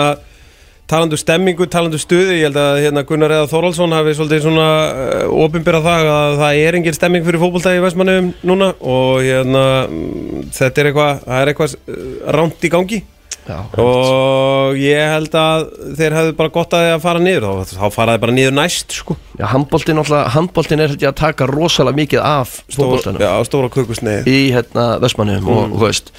talandu 0.91 1.18
stemmingu, 1.18 1.68
talandu 1.72 1.99
stuði 2.02 2.41
ég 2.41 2.49
held 2.49 2.60
að 2.60 2.80
hérna, 2.84 3.06
Gunnar 3.07 3.32
Eða 3.32 3.48
Þorvaldsson 3.53 3.95
hafi 3.95 4.15
svolítið 4.18 4.44
svona 4.44 4.68
uh, 4.91 5.24
opinbyrða 5.45 5.82
það 5.86 6.11
að 6.11 6.36
það 6.41 6.60
er 6.65 6.78
engin 6.80 6.98
stemming 6.98 7.26
fyrir 7.26 7.41
fótboltæði 7.41 7.80
í 7.80 7.86
Vestmannum 7.86 8.30
núna 8.44 8.74
og 8.82 9.24
hérna 9.24 9.64
mm, 9.88 10.44
þetta 10.57 10.84
er 10.84 10.91
eitthvað, 10.91 11.24
það 11.24 11.40
er 11.40 11.53
eitthvað 11.53 11.78
uh, 11.80 12.06
ránt 12.38 12.68
í 12.68 12.74
gangi 12.76 13.02
Já, 13.44 13.57
og 13.84 14.78
ég 14.80 15.10
held 15.14 15.34
að 15.36 15.65
þeir 15.99 16.14
hefðu 16.15 16.36
bara 16.40 16.52
gott 16.56 16.76
að 16.78 16.86
því 16.86 16.91
að 16.95 17.02
fara 17.03 17.24
niður. 17.24 17.48
Þá, 17.68 17.74
þá 17.82 17.88
fara 17.91 18.14
þeir 18.15 18.22
bara 18.24 18.36
niður 18.38 18.53
næst 18.56 18.95
sko. 18.99 19.18
Já, 19.40 19.45
handbóltin, 19.52 19.99
handbóltin 20.38 20.84
er 20.86 20.94
að 20.95 21.18
taka 21.20 21.48
rosalega 21.52 21.99
mikið 21.99 22.22
af 22.24 22.53
Stór, 22.70 22.78
fótboltanum. 22.86 23.20
já, 23.26 23.32
stóra 23.49 23.70
kökusneið. 23.74 24.30
Í 24.32 24.40
hérna 24.56 24.86
Vestmannum 25.03 25.44
og, 25.49 25.68
Mm. 25.68 25.74
og, 25.76 25.80
veist, 25.84 26.14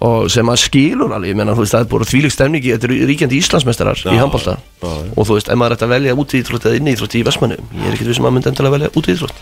og 0.00 0.28
sem 0.30 0.46
að 0.46 0.60
skilur 0.62 1.10
alveg, 1.16 1.34
þú 1.34 1.56
veist, 1.62 1.74
það 1.74 1.80
er 1.80 1.88
búin 1.90 2.04
þvílík 2.12 2.32
stemningi, 2.36 2.72
þetta 2.76 2.84
eru 2.90 2.98
ríkjandi 3.08 3.38
Íslandsmeistarar 3.40 3.96
í 4.04 4.18
handbólta 4.20 4.58
já, 4.58 4.84
já. 4.84 5.12
og 5.16 5.24
þú 5.26 5.34
veist, 5.38 5.48
ef 5.48 5.56
maður 5.58 5.74
ætti 5.78 5.86
að 5.88 5.94
velja 5.96 6.14
út 6.20 6.34
í 6.36 6.42
íþrótt 6.42 6.66
eða 6.68 6.76
inn 6.76 6.86
í 6.86 6.92
íþrótt 6.94 7.16
í 7.18 7.24
Vestmannum, 7.26 7.64
ég 7.74 7.88
er 7.88 7.96
ekkert 7.96 8.08
við 8.12 8.14
sem 8.14 8.24
maður 8.28 8.36
myndi 8.36 8.52
endilega 8.52 8.76
velja 8.76 8.90
út 8.94 9.08
í 9.08 9.14
íþrótt 9.16 9.40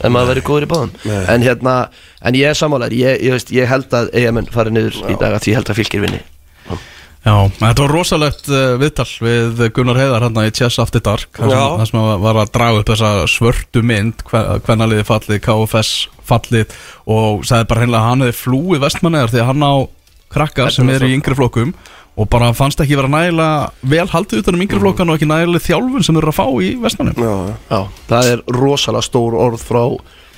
ef 0.00 0.08
maður 0.12 0.28
verið 0.34 0.44
góður 0.48 0.64
í 0.64 0.68
báðum. 0.70 0.92
En 1.28 1.42
hérna, 1.44 1.74
en 2.24 2.34
ég 2.34 2.48
er 2.48 2.54
sammálar 2.56 2.92
ég, 2.96 3.20
ég, 3.20 3.42
ég 3.52 3.66
held 3.68 3.90
að 3.92 4.08
eigamenn 4.16 4.46
fari 4.52 4.70
niður 4.72 4.96
í 5.12 5.16
dag 5.20 5.34
að 5.36 5.42
því 5.44 5.54
held 5.58 5.68
að 5.72 5.76
fylgir 5.80 6.00
vinni 6.04 6.20
Já, 7.20 7.34
þetta 7.52 7.82
var 7.84 7.92
rosalegt 7.92 8.46
uh, 8.48 8.78
viðtal 8.80 9.04
við 9.20 9.62
Gunnar 9.76 9.98
Heiðar 10.00 10.24
hann 10.24 10.40
í 10.40 10.52
Chess 10.56 10.80
After 10.80 11.02
Dark 11.04 11.36
þar 11.36 11.84
sem, 11.84 11.98
hann 12.00 12.22
var 12.22 12.38
að 12.40 12.52
draga 12.54 12.80
upp 12.80 12.88
þessa 12.88 13.10
svörtu 13.28 13.82
mynd 13.84 14.24
hvernig 14.30 14.88
liði 14.94 15.04
fallið, 15.04 15.42
KFS 15.44 15.90
fallið 16.30 16.72
og 17.04 17.44
sagði 17.48 17.68
bara 17.68 17.82
hreinlega 17.84 18.00
að 18.00 18.08
hann 18.08 18.24
hefði 18.24 18.38
flúið 18.38 18.84
vestmannegar 18.86 19.34
því 19.34 19.42
að 19.42 19.50
hann 19.50 19.66
á 19.68 19.74
krakka 20.32 20.70
sem 20.72 20.92
er 20.94 21.04
í 21.04 21.12
yngri 21.18 21.36
flokkum 21.36 21.74
og 22.20 22.28
bara 22.32 22.48
fannst 22.56 22.80
ekki 22.80 22.96
vera 22.96 23.10
nægilega 23.10 23.68
vel 23.92 24.08
haldið 24.14 24.40
utan 24.40 24.56
um 24.56 24.64
yngri 24.64 24.80
flokkan 24.80 25.12
og 25.12 25.20
ekki 25.20 25.28
nægilega 25.28 25.66
þjálfun 25.66 26.06
sem 26.06 26.16
þeir 26.16 26.24
eru 26.24 26.32
að 26.32 26.40
fá 26.40 26.46
í 26.64 26.70
vestmannum 26.80 27.20
Já, 27.20 27.34
Já, 27.68 27.80
það 28.08 28.32
er 28.32 28.42
rosalega 28.56 29.06
stór 29.10 29.36
orð 29.44 29.66
frá 29.68 29.84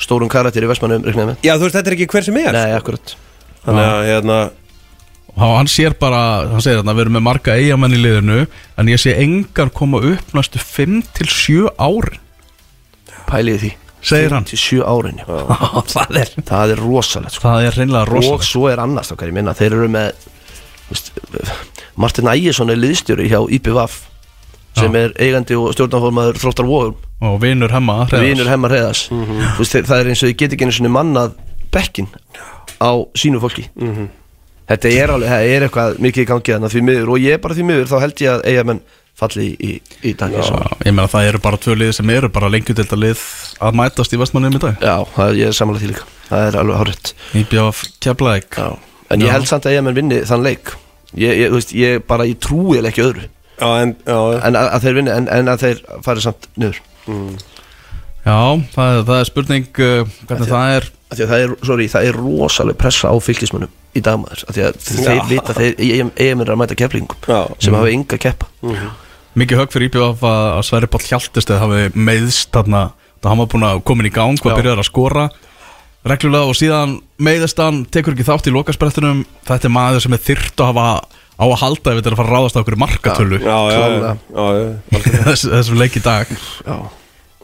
stórum 0.02 0.30
karakter 0.32 0.64
í 0.64 0.70
Vestmannum, 0.70 1.04
já, 1.42 1.54
þú 1.56 1.66
veist, 1.68 1.76
þetta 1.76 1.90
er 1.90 1.96
ekki 1.96 2.08
hver 2.10 2.26
sem 2.26 2.38
er. 2.40 2.56
Nei, 2.56 2.74
akkurat. 2.76 3.14
Þannig 3.62 3.86
að, 3.86 4.00
hérna, 4.08 4.38
og 5.36 5.54
hann 5.56 5.70
sér 5.70 5.94
bara, 5.98 6.48
hann 6.52 6.60
segir 6.64 6.80
þarna 6.82 6.94
við 6.98 7.04
erum 7.06 7.16
með 7.18 7.24
marga 7.28 7.54
eigamenn 7.56 7.94
í 7.96 8.00
liðinu 8.02 8.40
en 8.78 8.90
ég 8.92 9.00
sé 9.00 9.14
engan 9.22 9.70
koma 9.72 10.00
upp 10.04 10.34
næstu 10.36 10.60
5 10.60 10.98
til 11.16 11.28
7 11.32 11.70
árin. 11.80 12.20
Pæliði 13.30 13.58
því. 13.62 13.70
Segir 14.02 14.32
hann. 14.34 14.44
Til 14.50 14.58
sjö 14.58 14.82
árin 14.82 15.20
já. 15.22 15.26
það 15.86 16.16
er 16.18 16.30
Það 16.48 16.72
er 16.74 16.80
rosalegt 16.82 17.36
sko. 17.36 17.44
það 17.48 17.66
er 17.68 17.76
hreinlega 17.78 18.02
Og 18.02 18.10
rosalegt 18.16 18.48
svo 18.48 18.64
er 18.72 18.80
annars 18.82 19.12
okkar, 19.14 19.30
ég 19.30 19.36
minna 19.36 19.54
Þeir 19.54 19.76
eru 19.78 19.88
með 19.94 20.24
veist, 20.90 21.12
Martin 22.02 22.26
Ægjesson 22.32 22.72
er 22.74 22.80
liðstjóri 22.82 23.28
hjá 23.30 23.38
IPVAF 23.58 24.00
sem 24.72 24.94
er 24.96 25.12
eigandi 25.20 25.54
og 25.60 25.70
stjórnarformaður 25.76 26.38
þróttar 26.42 26.66
vóðum 26.66 26.94
og 28.16 28.24
vinur 28.24 28.48
hemmar 28.50 28.72
heiðas 28.74 29.02
veist, 29.60 29.74
þeir- 29.76 29.86
Það 29.92 30.00
er 30.02 30.10
eins 30.14 30.22
og 30.26 30.30
ég 30.32 30.38
get 30.42 30.54
ekki 30.56 30.64
einu 30.66 30.74
svona 30.78 30.92
mannað 30.96 31.34
bekkin 31.76 32.08
á 32.82 32.90
sínu 33.14 33.38
fólki 33.44 33.66
Þetta 34.72 34.92
er 34.96 35.12
alveg, 35.12 35.28
það 35.32 35.52
er 35.52 35.66
eitthvað 35.66 36.02
mikið 36.06 36.22
í 36.24 36.28
gangi 36.30 36.54
þannig 36.56 36.72
því 36.72 36.82
miður 36.88 37.10
og 37.12 37.22
ég 37.22 37.36
er 37.36 37.40
bara 37.44 37.56
því 37.58 37.64
miður 37.68 37.90
þá 37.90 37.96
held 38.06 38.22
ég 38.24 38.30
að 38.32 38.44
eigamenn 38.48 38.82
falli 39.22 39.44
í, 39.44 39.56
í, 39.60 39.72
í 40.08 40.12
dag. 40.18 40.32
Já, 40.32 40.60
ég 40.86 40.94
meina 40.96 41.10
það 41.12 41.28
eru 41.28 41.40
bara 41.44 41.58
tvö 41.60 41.76
lið 41.76 41.92
sem 41.98 42.12
eru 42.14 42.30
bara 42.32 42.48
lengjudelda 42.52 42.96
lið 42.96 43.26
að 43.62 43.76
mætast 43.82 44.16
í 44.16 44.20
vestmannum 44.22 44.56
í 44.56 44.62
dag. 44.62 44.80
Já 44.80 44.94
það, 45.16 45.34
ég 45.42 45.52
er 45.52 45.58
samanlega 45.58 45.84
því 45.84 45.90
líka. 45.92 46.06
Það 46.30 46.46
er 46.46 46.58
alveg 46.62 46.80
hárétt 46.80 47.12
Íbjáf 47.42 47.84
Keflæk 48.00 48.56
Já. 48.56 48.70
En 49.12 49.20
ég 49.20 49.28
Já. 49.28 49.34
held 49.36 49.50
samt 49.50 49.68
að 49.68 49.76
eigamenn 49.76 49.98
vinni 49.98 50.22
þann 50.24 50.46
leik. 50.46 50.72
Ég, 51.12 51.36
ég, 51.42 51.52
veist, 51.52 51.74
ég 51.76 52.00
bara, 52.08 52.24
ég 52.24 52.40
trúi 52.40 52.80
ekki 52.80 53.04
öðru. 53.04 53.26
Já, 53.60 53.68
en, 53.82 53.92
já, 54.08 54.18
en 54.48 54.56
að, 54.56 54.68
að 54.72 54.86
þeir 54.86 54.96
vinni, 54.96 55.12
en, 55.12 55.28
en 55.28 55.52
að 55.52 55.64
þeir 55.66 55.82
fari 56.06 56.24
samt 56.24 56.48
niður. 56.56 56.80
Já, 58.24 58.38
það, 58.72 59.02
það 59.10 59.16
er 59.18 59.28
spurning 59.28 59.68
uh, 59.84 60.16
hvernig 60.30 60.48
það 60.48 60.76
er. 60.78 60.88
að 60.88 61.01
það 61.20 61.44
er, 61.44 61.54
sorry, 61.68 61.86
það 61.92 62.08
er 62.08 62.18
rosaleg 62.18 62.78
pressa 62.80 63.12
á 63.12 63.16
fylgismönnum 63.22 63.72
í 63.92 64.02
dagmaður 64.04 64.44
af 64.48 64.56
því 64.56 64.64
að 64.66 64.80
þeir 64.86 65.22
vita 65.28 65.52
að 65.52 65.60
þeir 65.60 65.80
eigamenn 66.16 66.46
er 66.46 66.52
að 66.54 66.60
mæta 66.62 66.76
keflingum 66.78 67.28
Já. 67.28 67.40
sem 67.60 67.76
hafa 67.76 67.92
enga 67.92 68.18
keppa. 68.22 68.48
Mikið 69.38 69.62
högg 69.62 69.72
fyrir 69.72 69.88
Íbjáf 69.88 70.24
að, 70.28 70.42
að 70.58 70.66
Sverri 70.68 70.90
Páll 70.92 71.06
Hjaltesteð 71.08 71.62
hafi 71.62 71.82
meiðst 71.96 72.50
þarna. 72.52 72.82
Það 73.22 73.32
hann 73.32 73.42
var 73.42 73.50
búin 73.54 73.66
að 73.68 73.82
komin 73.88 74.08
í 74.08 74.12
gang 74.12 74.40
og 74.40 74.56
byrjaði 74.56 74.82
að 74.82 74.88
skora. 74.88 75.26
Reglulega 76.08 76.50
og 76.50 76.58
síðan 76.58 76.96
meiðist 77.22 77.60
hann 77.62 77.84
tekur 77.94 78.16
ekki 78.16 78.26
þátt 78.26 78.48
í 78.50 78.54
lokasprettunum 78.56 79.22
þetta 79.46 79.68
er 79.68 79.74
maður 79.76 80.02
sem 80.02 80.16
er 80.16 80.24
þyrt 80.24 80.58
að 80.64 80.72
hafa 80.72 80.86
á 81.38 81.44
að 81.46 81.60
halda 81.62 81.92
ef 81.92 82.00
þetta 82.00 82.10
er 82.10 82.16
að 82.16 82.20
fara 82.20 82.28
að 82.28 82.34
ráðast 82.36 82.58
á 82.58 82.62
okkur 82.62 82.78
markatölu. 82.82 83.38
Já, 83.42 83.58
já, 83.70 84.16
já, 84.34 85.36
þessum 85.54 85.78
leik 85.80 85.96
í 85.96 86.02
dag. 86.04 86.34
Já. 86.66 86.76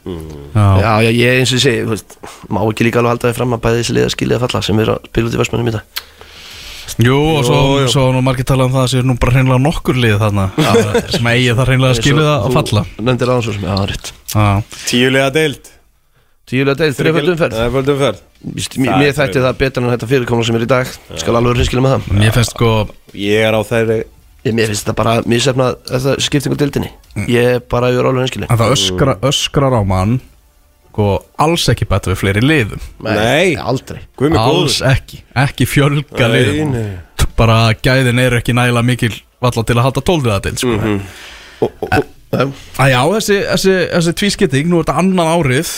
Já, 0.09 0.67
Já, 0.83 0.93
já, 1.07 1.11
ég 1.15 1.39
eins 1.43 1.53
og 1.55 1.63
segi, 1.63 1.83
þú 1.87 1.95
veist, 1.95 2.19
má 2.53 2.61
ekki 2.67 2.87
líka 2.89 3.01
alveg 3.03 3.15
halda 3.15 3.31
þið 3.31 3.39
fram 3.41 3.57
að 3.57 3.63
bæði 3.67 3.81
þessi 3.83 3.97
liða 3.99 4.13
skilja 4.15 4.39
að 4.39 4.45
falla 4.47 4.63
sem 4.69 4.83
er 4.85 4.93
að 4.95 5.09
spila 5.11 5.29
út 5.31 5.37
í 5.37 5.41
versmannum 5.43 5.71
í 5.71 5.75
dag. 5.79 6.05
Jú, 6.99 7.15
og 7.39 7.45
svo, 7.47 7.57
Jú, 7.63 7.81
jú. 7.85 7.89
svo 7.93 8.05
nú 8.17 8.21
margir 8.27 8.47
talað 8.49 8.71
um 8.71 8.73
það 8.75 8.85
að 8.87 8.93
sé 8.95 9.03
nú 9.07 9.15
bara 9.23 9.33
hreinlega 9.37 9.61
nokkur 9.63 9.99
lið 10.03 10.17
þarna 10.19 10.47
sem 11.13 11.27
eigi 11.31 11.53
það 11.55 11.69
hreinlega 11.69 11.93
að 11.95 11.99
skilja 12.01 12.25
það 12.27 12.47
að 12.49 12.57
falla. 12.57 12.83
nefndir 12.99 13.31
aðeins 13.35 13.47
svo 13.47 13.55
sem, 13.55 13.67
já, 13.69 13.75
það 13.77 13.83
er 13.85 13.93
rétt 13.93 14.13
Tíulega 14.89 15.29
deild 15.37 15.69
Tíulega 16.49 16.79
deil, 16.81 16.95
þreiföld 16.97 17.31
umferð 17.35 17.55
Það 17.59 17.67
er 17.69 17.73
földu 17.77 17.95
umferð 17.95 18.21
Víst, 18.57 18.75
Það 18.81 18.99
Mér 19.03 19.15
þætti 19.19 19.43
það 19.45 19.57
betur 19.61 19.85
en 19.85 19.91
þetta 19.93 20.09
fyrirkomna 20.09 20.45
sem 20.49 20.57
er 20.59 20.63
í 20.65 20.69
dag. 20.71 20.91
Skal 21.21 21.35
alveg 21.39 21.57
hreinskilja 21.59 21.83
með 21.85 21.95
það. 21.95 22.19
Mér 22.23 22.35
finnst 22.39 22.55
sko 22.55 22.71
Ég 23.19 23.45
er 23.47 23.57
á 23.59 23.61
þeirri 23.69 23.99
Ég, 24.47 24.55
Mér 24.57 24.71
finnst 24.73 24.87
þetta 24.87 24.97
bara 24.99 25.15
misefna 25.29 25.67
þetta 25.91 26.15
skiptingu 26.25 26.57
dildinni 26.59 26.91
Ég 27.29 27.55
er 27.59 27.61
bara 27.61 27.91
yfir 27.93 28.09
alveg 28.11 28.23
hreinskilja 28.25 28.49
að 28.53 28.63
það 28.63 28.75
öskra, 28.77 29.15
öskrar 29.31 29.75
á 29.75 29.83
mann 29.87 30.19
sko 30.99 31.09
alls 31.39 31.69
ekki 31.71 31.87
betur 31.87 32.11
við 32.15 32.19
fleiri 32.25 32.41
liðum 32.43 32.81
Nei. 33.07 33.55
Aldrei 33.55 34.01
Guð 34.19 34.33
mig 34.33 34.41
alls 34.43 34.79
góður 34.81 34.89
ekki, 34.91 35.21
ekki 35.45 35.67
fjölga 35.71 36.27
Nei, 36.27 36.39
liðum 36.43 36.73
nei. 36.75 36.89
Bara 37.39 37.59
gæðin 37.79 38.19
eru 38.19 38.41
ekki 38.41 38.55
nægilega 38.57 38.83
mikil 38.89 39.13
valla 39.39 39.63
til 39.63 39.77
að 39.79 39.85
halda 39.87 40.03
tóldiða 40.03 40.39
til 40.43 40.57
sko. 40.59 40.73
Mhm. 40.75 40.97
Og- 41.63 41.71
og- 41.83 41.93
og- 41.93 42.09
já. 42.33 42.43
að 42.83 42.91
já, 42.91 43.03
þessi, 43.15 43.37
þessi, 43.53 43.77
þessi 43.93 44.13
tvískipting 44.19 44.67
nú 44.67 44.81
er 44.81 44.85
þetta 44.89 44.99
annan 44.99 45.31
árið 45.39 45.71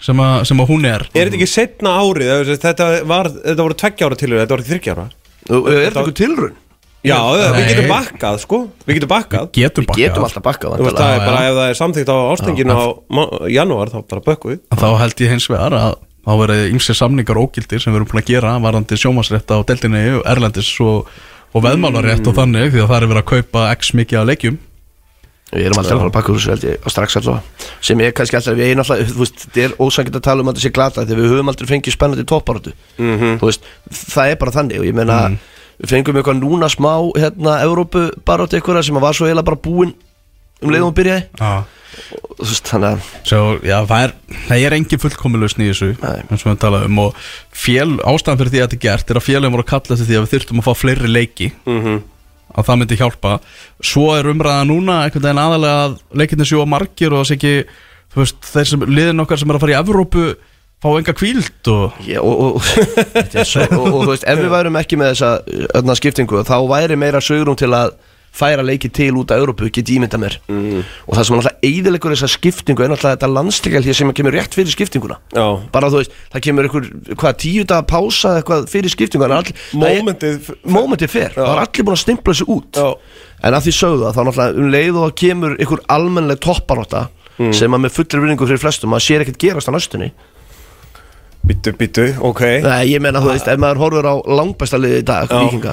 sem 0.00 0.16
að, 0.24 0.46
sem 0.48 0.58
að 0.64 0.68
hún 0.72 0.86
er 0.88 1.04
Er 1.14 1.28
þetta 1.28 1.36
ekki 1.36 1.48
setna 1.52 1.92
árið 2.00 2.30
eða 2.32 2.44
sem 2.46 2.54
sagt, 2.56 2.64
Þetta, 2.70 2.88
var, 3.06 3.28
þetta 3.28 3.62
voru 3.66 3.74
tveggja 3.82 4.06
ára 4.08 4.16
tilhör 4.22 4.40
Þetta 4.40 4.56
voru 4.56 4.68
þryggja 4.70 4.96
ára 4.96 5.06
Og 5.52 5.68
Er 5.68 5.76
þetta 5.90 6.00
eitthvað 6.00 6.16
tilrun? 6.22 6.56
Já, 7.02 7.16
við 7.34 7.66
getum 7.72 7.88
bakkað 7.90 8.36
sko. 8.44 8.58
Við 8.86 8.94
getum 9.00 9.10
bakkað. 9.10 9.48
Getum 9.56 9.82
Við 9.82 9.88
bakkað. 9.90 10.02
getum 10.06 10.26
alltaf 10.28 10.44
bakkað 10.46 10.76
Þú 10.78 10.84
veist 10.86 11.00
það 11.00 11.14
er 11.16 11.24
bara 11.26 11.40
ef 11.48 11.56
það 11.58 11.68
er 11.72 11.78
samþykkt 11.80 12.12
á 12.14 12.16
ástenginu 12.30 12.76
á 12.78 12.86
janúar 13.50 13.90
þá 13.90 13.98
bara 14.12 14.22
bökkum 14.28 14.52
við. 14.54 14.60
En 14.70 14.78
þá 14.78 14.88
held 15.02 15.22
ég 15.24 15.32
hins 15.34 15.48
vegar 15.50 15.74
að 15.80 15.96
þá 16.22 16.32
verið 16.38 16.64
ymsir 16.76 16.94
samningar 16.94 17.40
ógildir 17.42 17.82
sem 17.82 17.90
við 17.92 17.98
erum 17.98 18.10
búin 18.12 18.22
að 18.22 18.30
gera 18.30 18.52
varandi 18.62 18.98
sjómasrétt 19.02 19.50
á 19.50 19.58
deltinni 19.66 20.02
Erlendis 20.22 20.70
og, 20.86 21.08
og 21.50 21.64
veðmálarétt 21.66 22.28
og 22.30 22.36
þannig 22.38 22.70
því 22.70 22.84
að 22.84 22.92
það 22.92 23.00
er 23.02 23.10
verið 23.10 23.24
að 23.24 23.30
kaupa 23.34 23.64
x 23.74 23.90
mikið 23.98 24.20
af 24.22 24.28
leikjum. 24.30 24.60
Við 25.52 25.66
erum 25.68 25.82
alltaf 25.82 25.92
að 25.92 26.00
fara 26.00 26.08
að 26.08 26.14
bakka 26.14 26.32
úr 26.32 26.38
þessu 26.38 26.52
held 26.54 26.62
ég 26.64 26.86
og 26.86 26.92
strax 26.94 27.16
allavega 27.18 27.66
sem 27.84 28.00
ég 28.00 28.14
kannski 28.16 28.36
alltaf, 28.38 28.54
við 28.56 28.70
erum 28.70 28.80
alltaf, 28.86 29.02
þú 29.12 29.20
veist, 29.20 29.42
þetta 29.42 29.64
er 29.66 29.74
ósangið 29.84 30.14
að 30.16 30.22
tala 30.24 30.40
um 30.40 30.48
að 30.48 30.54
þetta 30.56 30.64
sé 30.64 30.70
glata 30.78 31.02
því 31.04 31.18
við 31.18 31.26
höfum 31.34 31.50
aldrei 31.52 31.68
fengið 31.68 31.92
spennandi 31.98 32.24
topparötu 32.30 32.72
Mhm. 32.96 33.34
þú 33.42 33.50
veist, 33.50 33.66
það 33.92 34.30
er 34.32 34.38
bara 34.40 34.54
þannig 34.54 34.80
og 34.80 34.86
ég 34.88 34.96
meina, 34.96 35.18
við 35.28 35.36
fengum 35.90 36.18
eitthvað 36.18 36.40
núna 36.40 36.68
smá 36.72 36.92
hérna, 37.18 37.58
Evrópu 37.66 38.08
baróti 38.26 38.58
eitthvað 38.58 38.82
sem 38.86 38.98
var 39.02 39.16
svo 39.16 39.28
eiginlega 39.28 39.48
bara 39.50 39.62
búin 39.64 39.94
um 40.62 40.70
leiðum 40.70 40.92
að 40.92 40.98
byrjaði. 41.00 41.24
Já. 41.40 41.52
Og 42.16 42.38
þú 42.38 42.46
veist, 42.48 42.68
þannig 42.70 42.88
að 42.88 43.08
Svo, 43.28 43.40
já, 43.68 43.74
það 43.90 44.04
er, 44.06 44.12
það 44.46 44.62
er 44.64 44.76
engin 44.78 45.02
fullkomilausn 45.02 45.60
í 45.60 45.66
þessu 45.68 45.90
eins 45.92 46.44
og 46.46 46.48
við 46.48 46.60
talaðum 46.62 46.94
um 46.94 47.02
og 47.02 47.18
fél, 47.52 47.98
ástæðan 48.08 48.40
fyrir 48.40 48.52
því 48.54 48.62
að 48.62 48.64
þetta 48.64 48.78
er 48.78 48.84
gert 48.86 49.12
er 49.12 49.20
að 49.20 49.26
félagum 49.26 49.56
voru 49.58 49.66
að 49.66 49.72
kalla 49.74 49.96
eftir 49.98 50.08
því 50.08 50.16
að 50.16 50.24
við 50.24 50.32
þyrftum 50.32 50.62
að 50.62 50.68
fá 50.68 50.72
fleiri 50.80 51.12
leiki. 51.12 51.52
Mhm. 51.68 52.00
að 52.52 52.66
það 52.68 52.78
myndi 52.78 52.96
hjálpa. 53.00 53.30
Svo 53.80 54.06
er 54.12 54.28
umræða 54.28 54.64
núna 54.68 54.96
einhvern 55.06 55.24
veginn 55.24 55.40
aðalega 55.40 55.84
að 55.86 55.94
leikinni 56.20 56.44
séu 56.44 56.60
að 56.60 56.68
margir 56.68 57.14
og 57.14 57.22
þess 57.22 57.36
ekki 57.36 57.52
þú 58.12 58.20
veist, 58.20 58.40
þeir 58.44 58.68
sem 58.68 58.82
liðin 58.88 59.24
okkar 59.24 59.40
sem 59.40 59.52
er 59.52 59.56
að 59.56 59.62
fara 59.64 59.72
í 59.72 59.78
Evrópu 59.80 60.24
fá 60.82 60.88
enga 60.98 61.14
kvíld 61.14 61.72
og 61.72 61.98
Já, 62.06 62.20
og, 62.20 62.56
og, 62.56 62.62
svo, 63.46 63.66
og, 63.66 63.84
og 63.86 64.00
þú 64.00 64.08
veist, 64.12 64.26
ef 64.26 64.40
við 64.40 64.50
værum 64.52 64.80
ekki 64.80 64.98
með 64.98 65.14
þessa 65.14 65.34
öðna 65.78 65.98
skiptingu, 65.98 66.42
þá 66.48 66.56
væri 66.70 66.98
meira 66.98 67.22
sögurum 67.22 67.58
til 67.58 67.70
að 67.76 67.94
færa 68.32 68.64
leiki 68.64 68.88
til 68.88 69.12
út 69.20 69.30
af 69.30 69.42
Európu, 69.42 69.68
get 69.68 69.90
ímynda 69.92 70.16
mér. 70.16 70.38
Og 70.48 71.16
það 71.16 71.26
sem 71.26 71.34
er 71.34 71.42
náttúrulega 71.42 71.68
eiðilegur 71.68 72.14
þessa 72.14 72.30
skiptingu 72.32 72.84
er 72.84 72.88
náttúrulega 72.88 73.18
þetta 73.18 73.28
landsleikal 73.28 73.82
hér 73.84 73.98
sem 73.98 74.12
kemur 74.16 74.32
rétt 74.32 74.56
fyrir 74.56 74.72
skiptinguna. 74.72 75.18
Já. 75.36 75.44
bara 75.72 75.90
þú 75.92 76.00
veist, 76.00 76.16
það 76.32 76.44
kemur 76.46 76.68
einhver, 76.68 76.88
hvað, 77.12 77.36
tíu 77.44 77.66
daga 77.68 77.84
pása 77.92 78.32
eða 78.32 78.40
eitthvað 78.40 78.66
fyrir 78.72 78.94
skiptinguna 78.94 79.42
Mómentið 80.64 81.12
fer, 81.12 81.36
það 81.36 81.52
er 81.52 81.62
allir 81.66 81.88
búin 81.90 81.98
að 81.98 82.04
stimpla 82.06 82.32
þessu 82.32 82.48
út. 82.56 82.80
Já. 82.80 83.28
En 83.42 83.58
að 83.58 83.68
því 83.68 83.76
sögðu 83.82 84.06
það, 84.06 84.16
þá 84.16 84.22
náttúrulega 84.30 84.64
um 84.64 84.72
leið 84.72 84.96
og 84.96 85.04
það 85.04 85.16
kemur 85.26 85.56
einhver 85.58 85.86
almennleg 85.92 86.42
topparótta 86.48 87.08
sem 87.52 87.74
að 87.74 87.84
með 87.84 87.96
fullri 87.96 88.20
vinningu 88.22 88.46
fyrir 88.46 88.60
flestum 88.60 88.96
að 88.96 89.04
sér 89.04 89.24
ekkert 89.24 89.40
gerast 89.44 89.68
á 89.68 89.72
næstunni 89.74 90.12
Bittu, 91.42 91.72
bittu, 91.74 92.04
ok. 92.22 92.40
Nei, 92.62 92.92
ég 92.92 93.02
meina, 93.02 93.18
þú 93.22 93.32
veist, 93.32 93.48
ef 93.50 93.58
maður 93.58 93.80
horfur 93.82 94.06
á 94.06 94.14
langbæsta 94.38 94.78
liði 94.78 95.00
í 95.02 95.06
dag, 95.06 95.30
vikinga 95.32 95.72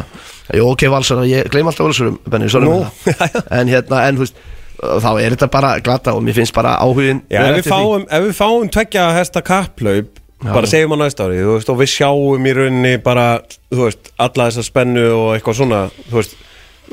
Jú, 0.58 0.64
ok, 0.72 0.88
valsara, 0.90 1.28
ég 1.30 1.50
gleym 1.54 1.70
alltaf 1.70 1.86
valsarum, 1.86 2.16
Benni, 2.26 2.48
sorry 2.50 2.72
það 2.72 3.44
En 3.60 3.70
hérna, 3.70 4.00
en 4.10 4.18
þú 4.18 4.26
veist, 4.26 4.40
þá 4.80 5.10
er 5.22 5.36
þetta 5.36 5.50
bara 5.54 5.76
glata 5.86 6.16
og 6.18 6.24
mér 6.26 6.40
finnst 6.40 6.56
bara 6.58 6.74
áhugin 6.82 7.22
Já, 7.30 7.44
ef 7.52 7.60
við 7.60 7.70
fáum, 7.70 8.08
ef 8.10 8.26
við 8.26 8.34
fáum 8.40 8.72
tveggja 8.74 9.06
hesta 9.20 9.44
kapplaup 9.46 10.18
bara 10.40 10.70
segjum 10.72 10.96
á 10.96 10.98
næsta 11.04 11.26
ári, 11.28 11.42
þú 11.44 11.56
veist, 11.58 11.70
og 11.70 11.80
við 11.82 11.90
sjáum 11.92 12.46
í 12.48 12.54
rauninni 12.56 12.94
bara, 13.04 13.26
þú 13.74 13.82
veist, 13.90 14.14
alla 14.24 14.48
þessa 14.48 14.64
spennu 14.70 15.04
og 15.12 15.34
eitthvað 15.36 15.58
svona, 15.60 15.82
þú 16.08 16.16
veist 16.22 16.38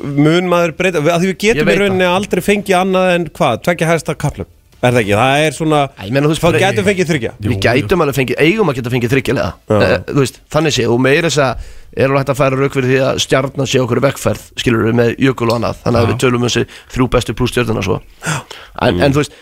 mun 0.03 0.49
maður 0.51 0.73
breyta, 0.77 1.01
að 1.01 1.23
því 1.23 1.29
við 1.31 1.37
getum 1.45 1.71
í 1.71 1.77
rauninni 1.79 2.09
aldrei 2.11 2.43
fengið 2.43 2.77
annað 2.81 3.13
en 3.15 3.27
hvað, 3.39 3.61
tveggja 3.65 3.89
hesta 3.93 4.17
kapplaup, 4.19 4.51
er 4.81 4.93
það 4.93 4.99
ekki, 5.01 5.15
það 5.17 5.43
er 5.45 5.55
svona 5.57 5.79
meina, 5.97 6.23
þú 6.27 6.31
veist, 6.33 6.43
bara- 6.43 6.61
getum 6.61 6.87
fengið 6.87 7.09
þryggja 7.11 7.31
Við 7.47 7.57
gætum 7.65 8.03
alveg 8.05 8.17
fengið, 8.19 8.41
eigum 8.45 8.71
að 8.71 8.77
geta 8.79 8.93
fengið 8.93 9.15
uh, 9.41 9.49
Þú 10.11 10.19
veist, 10.21 10.39
þannig 10.53 10.75
sé, 10.77 10.85
og 10.87 11.01
meira 11.01 11.31
þess 11.31 11.41
að 11.47 11.71
er 11.97 12.11
alveg 12.11 12.21
hægt 12.21 12.33
að 12.33 12.39
færa 12.41 12.61
rauk 12.61 12.77
fyrir 12.77 12.91
því 12.91 12.99
að 13.07 13.21
stjarnan 13.25 13.69
sé 13.71 13.81
okkur 13.81 14.01
í 14.01 14.05
vekkferð, 14.05 14.45
skilur 14.61 14.85
við 14.85 14.97
með 14.99 15.11
jökul 15.23 15.49
og 15.49 15.55
annað. 15.57 15.79
Þannig 15.81 15.99
að 15.99 16.05
Já. 16.05 16.11
við 16.11 16.21
tölum 16.23 16.43
um 16.43 16.47
þessi 16.47 16.65
þrjú 16.93 17.07
bestu 17.15 17.35
pluss 17.37 17.55
stjörnuna 17.55 17.85
svo. 17.87 17.97
En, 18.85 19.01
en 19.01 19.15
þú 19.15 19.23
veist, 19.23 19.37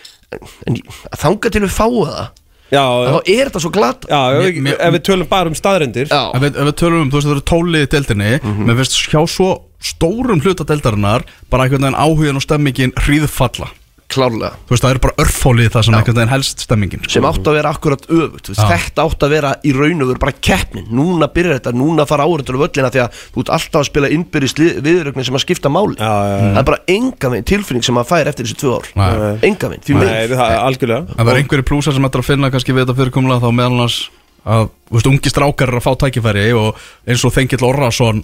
en, 0.70 0.80
þanga 1.20 1.52
til 1.52 1.66
við 1.66 1.76
fáum 1.76 2.02
það 2.08 2.26
Já, 2.74 2.82
þá 2.82 3.18
er 3.30 3.46
þetta 3.46 3.62
svo 3.62 3.70
glata 3.70 4.10
já 4.10 4.20
ef, 4.40 4.56
við, 4.58 4.72
ef 4.74 4.94
við 4.96 5.02
tölum 5.06 5.28
bara 5.30 5.52
um 5.52 5.58
staðrendir 5.58 6.10
ef 6.10 6.42
við, 6.42 6.56
ef 6.58 6.66
við 6.72 6.76
tölum 6.82 7.04
um, 7.04 7.12
þú 7.14 7.20
veist 7.20 7.28
það 7.28 7.36
eru 7.36 7.44
tólið 7.52 7.84
í 7.86 7.90
deildinni 7.94 8.30
mér 8.66 8.80
finnst 8.80 8.98
hjá 9.12 9.20
svo 9.30 9.50
stórum 9.86 10.42
hluta 10.42 10.66
deildarinnar 10.66 11.28
bara 11.54 11.68
einhvern 11.68 11.86
veginn 11.86 12.00
áhugin 12.02 12.40
og 12.42 12.46
stemmingin 12.46 12.96
hríðfalla 13.06 13.70
klárlega 14.16 14.52
þú 14.66 14.74
veist 14.74 14.86
það 14.86 14.94
eru 14.96 15.02
bara 15.06 15.18
örfólið 15.26 15.70
það 15.76 15.86
sem 15.88 15.98
einhvern 16.00 16.18
veginn 16.20 16.34
helst 16.34 16.64
stemmingin 16.66 17.04
sko. 17.04 17.14
sem 17.16 17.28
átt 17.30 17.50
að 17.52 17.58
vera 17.60 17.74
akkurat 17.76 18.08
veist, 18.10 18.50
Já. 18.56 18.66
þetta 18.72 19.06
átt 19.06 19.26
að 19.28 19.36
vera 19.36 19.54
í 19.62 19.74
raun 19.76 20.06
og 20.06 20.12
veru 20.12 20.24
bara 20.26 20.36
keppnin 20.50 20.90
núna 20.96 21.30
byrjar 21.36 21.60
þetta, 21.60 21.76
núna 21.76 22.08
fara 22.10 22.26
áhundur 22.26 22.58
á 22.58 22.64
völlina 22.66 22.92
því 22.96 23.04
að 23.06 23.22
þú 23.36 23.46
ert 23.46 23.54
alltaf 23.60 23.82
að 23.82 23.88
spila 23.92 24.12
innbyrðis 24.16 24.58
viðrögnin 24.86 25.30
sem 25.30 25.40
að 25.40 25.46
skipta 25.46 25.72
máli 25.74 26.00
Já, 26.00 26.10
já, 26.10 26.36
já. 26.36 26.50
það 26.50 26.62
er 26.64 26.70
bara 26.72 26.84
enga 26.96 27.34
veginn 27.36 27.50
tilfinning 27.54 27.88
sem 27.88 28.02
að 28.02 28.10
fær 28.12 28.32
eftir 28.32 28.48
þessi 28.50 28.60
tvö 28.64 28.76
ár 28.80 28.92
Nei. 28.96 29.10
enga 29.52 29.72
veginn, 29.72 29.86
því 29.86 29.98
Nei, 30.00 30.28
það 30.32 30.46
er 30.46 30.62
algjörlega 30.66 31.16
En 31.16 31.24
það 31.24 31.34
er 31.36 31.42
einhverju 31.44 31.68
plúsar 31.72 31.96
sem 31.96 32.08
ætlar 32.10 32.24
að 32.26 32.30
finna 32.32 32.52
kannski 32.54 32.76
við 32.76 32.86
þetta 32.86 32.98
fyrirkomlega 33.02 33.44
þá 33.44 33.52
meðal 33.52 33.74
annars 33.76 34.00
að 34.46 34.68
þú 34.90 34.98
veist, 34.98 35.08
ungi 35.10 35.32
strákar 35.34 35.72
eru 35.72 35.80
að 35.82 35.86
fá 35.88 35.94
tækifæri 36.06 36.48
og 36.58 36.82
eins 37.10 37.24
og 37.26 37.34
Þengill 37.34 37.66
Orrason 37.66 38.22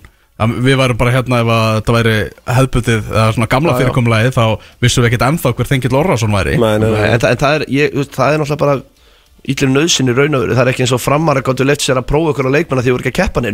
við 0.50 0.78
værum 0.80 0.98
bara 1.00 1.14
hérna 1.16 1.42
ef 1.44 1.52
að 1.56 1.68
þetta 1.78 1.96
væri 1.98 2.16
hefðbutið 2.58 3.12
eða 3.12 3.28
svona 3.36 3.50
gamla 3.52 3.76
fyrirkomlega 3.78 4.32
þá 4.36 4.46
vissum 4.82 5.04
við 5.04 5.12
ekkert 5.12 5.28
ennþá 5.28 5.54
hver 5.58 5.70
Þengill 5.72 6.00
Orrason 6.00 6.34
væri. 6.36 6.58
Nei, 6.62 6.74
nei, 6.82 6.90
Nei, 6.90 7.06
en, 7.12 7.22
það, 7.22 7.30
en 7.36 7.42
það, 7.44 7.58
er, 7.60 7.66
ég, 7.76 8.00
það 8.16 8.34
er 8.34 8.42
náttúrulega 8.42 8.64
bara 8.66 8.80
ítlum 9.50 9.74
nöðsynni 9.74 10.14
raun 10.14 10.36
og 10.38 10.44
veru, 10.46 10.54
það 10.54 10.68
er 10.68 10.72
ekki 10.76 10.84
eins 10.86 10.94
og 10.94 11.02
framar 11.02 11.40
að 11.42 11.48
gáttu 11.50 11.66
left 11.66 11.82
sér 11.82 11.98
að 11.98 12.08
prófa 12.12 12.36
ykkur 12.36 12.52
á 12.54 12.56
leikmanna 12.60 12.84
því 12.86 12.92
þú 12.92 12.98
eru 13.00 13.06
ekki 13.08 13.14
að 13.16 13.20
keppa 13.26 13.42
nei 13.42 13.52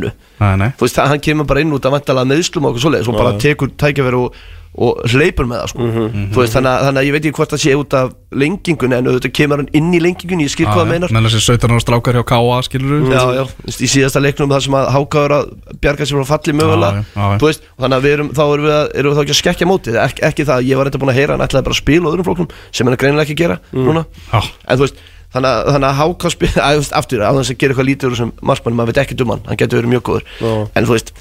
þú 0.76 0.84
veist, 0.84 1.00
hann 1.00 1.24
kemur 1.24 1.48
bara 1.48 1.64
inn 1.64 1.72
út 1.78 1.88
að 1.88 1.96
vantalega 1.96 2.32
meðslum 2.34 2.68
og 2.68 2.74
okkur 2.76 2.86
svoleiðis 2.88 3.08
og 3.14 3.16
bara 3.22 3.38
tekur 3.40 3.72
tækifæri 3.80 4.20
og, 4.20 4.36
og 4.78 5.00
hleypur 5.10 5.48
með 5.50 5.62
það 5.64 5.70
sko. 5.72 5.86
þú 6.36 6.42
veist, 6.44 6.54
þannig, 6.58 6.70
að- 6.76 6.84
þannig 6.86 7.00
að 7.02 7.08
ég 7.08 7.14
veit 7.16 7.24
ekki 7.26 7.38
hvort 7.40 7.54
það 7.56 7.62
sé 7.64 7.72
út 7.80 7.94
af 7.98 8.12
lengingunni 8.38 8.98
en 9.00 9.08
auðvitað 9.08 9.34
kemur 9.40 9.58
hann 9.64 9.70
inn 9.80 9.88
í 9.96 10.02
lengingunni 10.04 10.44
ég 10.46 10.52
skil 10.54 10.68
hvað 10.68 10.82
það 10.84 10.92
meinar. 10.92 11.14
Menn 11.16 11.26
þessi 11.26 11.40
17 11.48 11.72
ára 11.72 11.82
strákar 11.82 12.20
hjá 12.20 12.26
K.A. 12.28 12.60
skilur 12.68 13.08
Já, 13.08 13.24
já, 13.40 13.44
þú 13.48 13.66
veist, 13.72 13.82
í 13.82 13.90
síðasta 13.96 14.22
leiknum 14.22 14.52
það 14.54 14.62
sem 14.68 14.78
að 14.78 14.92
hákáður 14.94 15.36
að 15.40 15.50
bjarga 15.82 16.06
sér 16.12 16.20
frá 16.20 16.30
falli 16.36 16.54
mögulega 16.60 16.94
Já, 16.94 17.02
já, 17.02 17.16
já, 17.16 17.32
já. 17.32 17.40
Þú 17.42 17.52
þannig 17.82 17.98
að 17.98 18.06
við 18.06 18.14
erum, 18.20 18.30
þá 18.38 18.44
erum 18.54 18.68
við, 18.68 18.76
að, 18.78 18.88
erum 19.02 19.10
við 19.10 19.18
þá 19.18 19.24
ekki 19.26 19.34
að 19.38 19.42
skekja 19.42 19.70
mótið. 19.72 19.98
Ek, 20.04 20.22
ekki 20.30 20.46
það, 20.52 20.68
ég 20.68 20.78
var 20.78 20.86
reynda 20.92 21.02
búin 21.02 21.14
að 21.16 21.20
heyra 21.24 21.38
hann 21.40 21.48
ætlaði 21.48 21.66
bara 21.72 21.78
að 21.78 21.82
spila 21.82 22.06
á 22.06 22.10
öðrum 22.12 22.28
flóknum 22.28 22.50
sem 22.70 22.86
hann 22.86 22.94
er 22.98 23.02
greinilega 23.02 23.26
ekki 23.26 23.38
að 23.38 23.44
gera 23.48 23.58
núna. 23.74 24.06
Já. 24.30 24.42
en 24.68 24.78
þú 24.78 24.84
veist, 24.86 25.02
þannig 25.38 25.54
að, 25.54 25.72
þannig 25.76 25.90
að 25.94 26.00
háká 26.02 26.32
spila 26.34 26.68
aftur, 27.00 27.24
á 27.24 27.32
þess 27.38 27.54
að 27.54 27.60
gera 27.62 27.74
eitthvað 27.76 27.90
lítið 27.92 28.10
úr 28.10 28.16
þessum 28.18 28.34
markmann, 28.52 28.78
maður 28.82 28.92
veit 28.94 29.02
ekki 29.06 29.20
um 29.24 29.34
hann, 29.36 29.46
getur 29.62 29.80
verið 29.82 29.94
mjög 29.94 30.06
góður 30.10 30.26
Já. 30.42 30.54
en 30.74 30.90
þú 30.90 30.98
veist, 30.98 31.14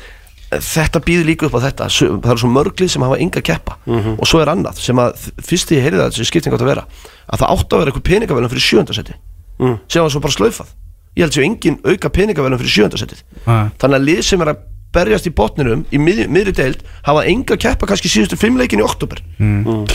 þetta 0.47 1.01
býður 1.03 1.27
líka 1.27 1.47
upp 1.49 1.57
á 1.59 1.61
þetta 1.67 1.89
það 1.93 2.29
eru 2.33 2.43
svo 2.43 2.51
mörglið 2.55 2.91
sem 2.93 3.03
hafa 3.07 3.17
enga 3.23 3.41
keppa 3.43 3.79
og 4.17 4.27
svo 4.31 4.43
er 4.43 4.51
annað, 4.53 4.79
sem 4.79 5.01
að 5.03 5.25
fyrst 5.43 5.71
því 5.73 5.79
ég 5.81 5.87
heyrði 5.89 6.03
það 6.05 6.13
þessi 6.15 6.29
skipting 6.31 6.55
átt 6.55 6.63
að 6.63 6.71
vera, 6.71 6.85
að 7.27 7.41
það 7.43 7.55
átt 7.57 7.75
að 7.75 7.83
vera 7.83 7.91
eitthvað 7.93 8.07
peningavelum 8.13 8.53
fyrir 8.53 8.67
sjöndasetti 8.71 9.17
Mm. 9.57 9.79
sem 9.89 10.03
var 10.05 10.11
svo 10.13 10.21
bara 10.21 10.35
slaufað 10.35 10.73
ég 11.17 11.23
held 11.25 11.33
sér 11.33 11.45
engin 11.47 11.79
auka 11.81 12.11
peningavelum 12.13 12.59
fyrir 12.61 12.75
sjöndasettið 12.75 13.23
Nei. 13.47 13.71
þannig 13.81 13.97
að 13.97 14.03
lið 14.05 14.19
sem 14.29 14.43
er 14.45 14.51
að 14.53 14.59
berjast 14.93 15.29
í 15.29 15.33
botninum 15.33 15.85
í 15.89 16.01
mið, 16.01 16.19
miðri 16.29 16.53
deild 16.59 16.83
hafa 17.07 17.23
enga 17.25 17.57
keppa 17.57 17.89
kannski 17.89 18.11
síðustu 18.13 18.37
fimm 18.37 18.59
leikin 18.61 18.83
í 18.83 18.85
oktober 18.85 19.23
mm. 19.41 19.87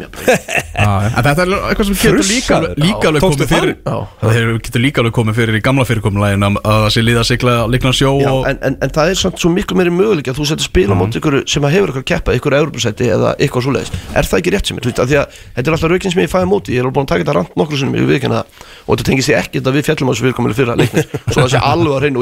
Já. 0.00 0.08
En 0.82 1.24
þetta 1.26 1.42
er 1.44 1.50
eitthvað 1.68 1.86
sem 1.90 1.96
getur 2.00 2.24
líka, 2.26 2.54
líka 2.80 3.06
alveg 3.10 3.22
komið 3.22 3.48
fyrir. 3.50 3.74
Það 3.84 4.60
getur 4.66 4.82
líka 4.82 4.98
alveg 5.02 5.14
komið 5.18 5.34
fyrir 5.40 5.54
í 5.58 5.60
gamla 5.64 5.84
fyrirkomlægin 5.88 6.46
að 6.46 6.52
að 6.62 6.78
það 6.84 6.90
sé 6.94 7.00
líða 7.04 7.24
sigla 7.28 7.54
líkna 7.70 7.92
sjó 7.96 8.10
Já, 8.20 8.30
og 8.32 8.46
en, 8.48 8.58
en, 8.66 8.74
en 8.84 8.90
það 8.94 9.06
er 9.12 9.16
samt 9.20 9.38
svo 9.42 9.48
miklu 9.52 9.74
meiri 9.78 9.92
möguleik 9.94 10.28
að 10.30 10.36
þú 10.38 10.44
setur 10.52 10.66
spil 10.66 10.88
á 10.88 10.96
móti 10.98 11.16
ykkur 11.20 11.34
sem 11.50 11.66
að 11.66 11.74
hefur 11.76 11.88
ykkur 11.92 12.06
keppa 12.12 12.30
ykkur 12.38 12.52
Európa-sæti 12.58 13.06
eða 13.12 13.28
eitthvað 13.36 13.62
svoleiðis. 13.66 13.90
Er 14.14 14.24
það 14.28 14.38
ekki 14.40 14.52
rétt 14.54 14.66
sem 14.70 14.76
ég, 14.78 14.84
að 14.88 14.92
þetta 15.12 15.66
er 15.66 15.74
alltaf 15.76 15.90
raukinn 15.92 16.12
sem 16.14 16.22
ég 16.22 16.32
fæði 16.32 16.48
móti, 16.50 16.70
ég 16.72 16.80
er 16.80 16.86
alveg 16.86 16.96
búin 16.96 17.06
að 17.06 17.12
taka 17.12 17.22
þetta 17.24 17.36
rand 17.38 17.52
nokkur 17.58 17.76
sinnum, 17.80 17.98
ég 17.98 18.06
viðkynna 18.08 18.38
það, 18.40 18.46
og 18.86 18.90
þetta 18.92 19.06
tengist 19.10 19.30
ég 19.32 19.38
ekkert 19.42 19.66
að 19.68 19.76
við 19.78 19.84
fjallum 19.88 20.08
á 20.08 20.12
þessu 20.12 20.24
svo 21.32 21.46
sé 21.50 21.58
alveg 21.62 21.92
að 21.96 22.02
reyna 22.06 22.18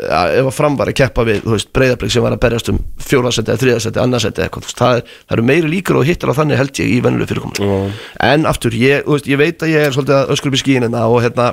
að 0.00 0.34
er 0.34 0.40
að 0.40 0.40
ef 0.40 0.40
að 0.40 0.40
ef 0.40 0.50
að 0.50 0.56
fram 0.56 0.76
var 0.80 0.90
að 0.90 0.96
keppa 1.00 1.24
við 1.28 1.48
breyðablík 1.76 2.14
sem 2.14 2.24
var 2.24 2.36
að 2.36 2.42
berjast 2.44 2.70
um 2.72 2.78
fjórasetti 3.04 3.52
eða 3.52 3.62
þriðasetti, 3.64 4.02
annarsetti 4.02 4.44
eitthvað 4.44 4.64
þú 4.64 4.70
veist, 4.70 4.80
það, 4.80 5.00
er, 5.00 5.18
það 5.26 5.36
eru 5.36 5.46
meiri 5.50 5.72
líkur 5.74 6.00
og 6.00 6.08
hittar 6.08 6.32
á 6.32 6.38
þannig 6.40 6.60
held 6.60 6.80
ég 6.80 6.90
í 6.90 6.98
vennuleg 7.04 7.30
fyrirkomul 7.30 7.92
en 8.30 8.48
aftur, 8.50 8.76
ég, 8.80 9.04
veist, 9.08 9.28
ég 9.30 9.40
veit 9.40 9.64
að 9.66 9.74
ég 9.74 9.86
er 9.88 9.96
svolítið 9.96 10.16
að 10.18 10.32
öskur 10.36 10.52
upp 10.52 10.58
í 10.58 10.62
skínina 10.62 11.04
og, 11.10 11.18
hérna, 11.24 11.48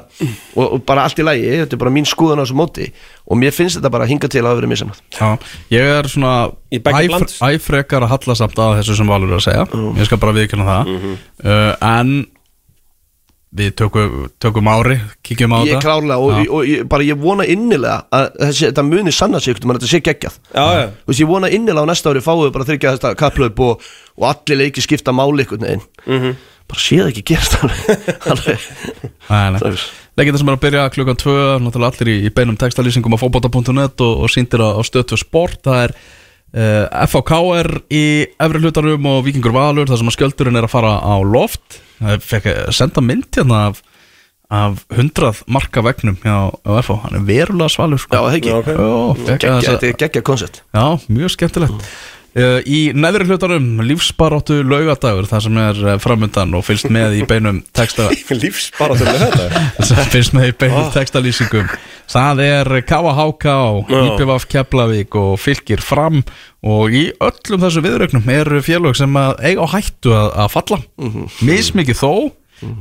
og, 0.56 0.66
og 0.66 0.86
bara 0.88 1.08
allt 1.08 1.20
í 1.20 1.28
lægi, 1.28 1.52
þetta 1.64 1.78
er 1.78 1.84
bara 1.84 1.96
mín 1.98 2.08
skoðun 2.08 2.42
á 2.42 2.44
þessu 2.46 2.58
móti 2.58 2.90
og 3.28 3.42
mér 3.42 3.56
finnst 3.56 3.80
þetta 3.80 3.92
bara 3.94 4.08
hinga 4.08 4.32
til 4.32 4.44
að 4.44 4.52
hafa 4.52 4.62
verið 4.62 4.74
misamætt 4.74 5.20
Já, 5.20 5.30
ég 5.74 5.92
er 5.98 6.10
svona 6.12 6.34
æfrekar 6.72 8.04
að 8.04 8.12
halla 8.14 8.36
samt 8.36 8.60
að 8.60 8.80
þessu 8.82 8.98
sem 9.00 9.12
Valur 9.12 9.32
er 9.32 9.40
að 9.40 9.46
segja. 9.46 9.68
Ég 9.98 10.10
skal 10.10 10.20
bara 10.20 10.36
viðkynna 10.36 10.66
það. 10.68 10.92
Uh, 11.44 11.72
En 11.88 12.12
við 13.56 13.70
tökum, 13.80 14.26
tökum 14.44 14.68
ári, 14.68 14.98
kíkjum 15.24 15.54
á 15.56 15.60
ég 15.64 15.70
þetta 15.78 15.86
klárlega 15.86 16.18
og, 16.20 16.32
Já. 16.36 16.50
og, 16.52 16.66
ég, 16.68 16.82
bara 16.92 17.06
ég 17.08 17.16
vona 17.22 17.46
innilega 17.48 18.02
að 18.12 18.26
þessi, 18.42 18.66
þetta 18.72 18.84
muni 18.84 19.14
sanna 19.16 19.40
sig 19.40 19.56
ykkur, 19.56 19.72
þetta 19.78 19.88
sé 19.94 20.02
geggjað 20.04 20.36
Já, 20.52 20.66
já. 20.82 20.86
Þú 21.06 21.14
veist, 21.14 21.22
ég 21.24 21.32
vona 21.32 21.50
innilega 21.56 21.88
á 21.88 21.90
næsta 21.90 22.12
ári 22.12 22.24
fáið 22.26 22.52
bara 22.58 22.68
þryggja 22.68 22.94
þetta 22.98 23.14
kapplaup 23.24 23.60
og, 23.64 23.88
og 24.20 24.28
allir 24.34 24.60
leiki 24.66 24.84
skipta 24.84 25.16
máli 25.16 25.48
ykkur 25.48 25.64
neginn 25.64 25.86
Mhm. 26.06 26.36
bara 26.68 26.84
sé 26.84 27.00
það 27.00 27.10
ekki 27.14 27.24
gerst 27.32 27.56
alveg, 27.64 28.68
nei. 29.56 29.60
Það 29.62 29.72
er- 29.72 29.88
er 30.52 30.58
að 30.58 30.64
byrja 30.68 30.86
klukkan 30.92 31.20
2 31.24 31.36
Náttúrulega 31.64 31.94
allir 31.94 32.10
í, 32.12 32.16
í 32.28 32.34
beinum 32.36 32.58
textalýsingum 32.60 33.16
á 33.16 33.22
fótbolta.net 33.22 34.02
og, 34.04 34.24
og 34.26 34.32
síndir 34.34 34.60
á, 34.60 34.76
á 34.76 34.82
stöðtu 34.84 35.16
sport 35.22 35.62
Það 35.64 35.84
er 35.88 35.94
FHKR 36.58 37.70
í 37.94 38.06
efri 38.42 38.62
hlutanum 38.64 39.06
og 39.12 39.22
Víkingur 39.28 39.54
Valur 39.56 39.90
þar 39.90 40.02
sem 40.02 40.10
að 40.12 40.18
skjöldurinn 40.18 40.60
er 40.60 40.68
að 40.68 40.74
fara 40.74 40.96
á 41.04 41.16
loft. 41.22 41.82
Það 42.00 42.26
fekk 42.26 42.50
senda 42.78 43.04
mynd 43.06 43.30
hérna 43.38 43.62
af, 43.70 43.82
af 44.54 44.84
100 44.96 45.44
marka 45.54 45.84
vegnum 45.86 46.20
hjá, 46.24 46.38
á 46.54 46.72
FH 46.82 47.00
Hann 47.06 47.20
er 47.20 47.26
verulega 47.28 47.74
svalur 47.74 48.02
sko. 48.02 48.18
Já, 48.18 48.22
það 48.26 48.38
ekki? 48.40 48.54
Geggja, 49.24 49.56
að 49.56 49.68
Þetta 49.72 49.90
er 49.90 49.98
geggja 50.04 50.26
koncept. 50.26 50.62
Já, 50.74 50.86
mjög 51.10 51.36
skemmtilegt 51.36 51.90
Í 52.38 52.80
neðri 52.94 53.26
hlutanum 53.26 53.80
lífsbaráttu 53.82 54.60
laugadagur 54.68 55.26
þar 55.26 55.42
sem 55.42 55.56
er 55.58 55.80
uh, 55.82 55.94
framundan 56.02 56.52
og 56.54 56.66
fylgst 56.68 56.90
með 56.94 57.16
í 57.18 57.24
beinum 57.26 57.64
texta 57.74 58.06
þetta 59.24 59.86
sem 59.88 60.02
finnst 60.14 60.36
með 60.38 60.52
í 60.52 60.56
beinum 60.62 60.92
textalýsingum. 60.94 61.72
Það 62.14 62.42
er 62.46 62.70
KHK 62.88 63.56
IPVF 63.90 64.46
Keflavík 64.54 65.18
og 65.18 65.34
fylgir 65.42 65.82
fram 65.82 66.22
og 66.62 66.94
í 66.94 67.08
öllum 67.26 67.64
þessu 67.66 67.84
viðrögnum 67.86 68.30
eru 68.36 68.62
félög 68.66 69.00
sem 69.02 69.18
eiga 69.18 69.66
á 69.66 69.68
hættu 69.74 70.14
að, 70.14 70.30
að 70.46 70.54
falla. 70.54 70.80
Mismikið 71.48 72.02
þó. 72.04 72.12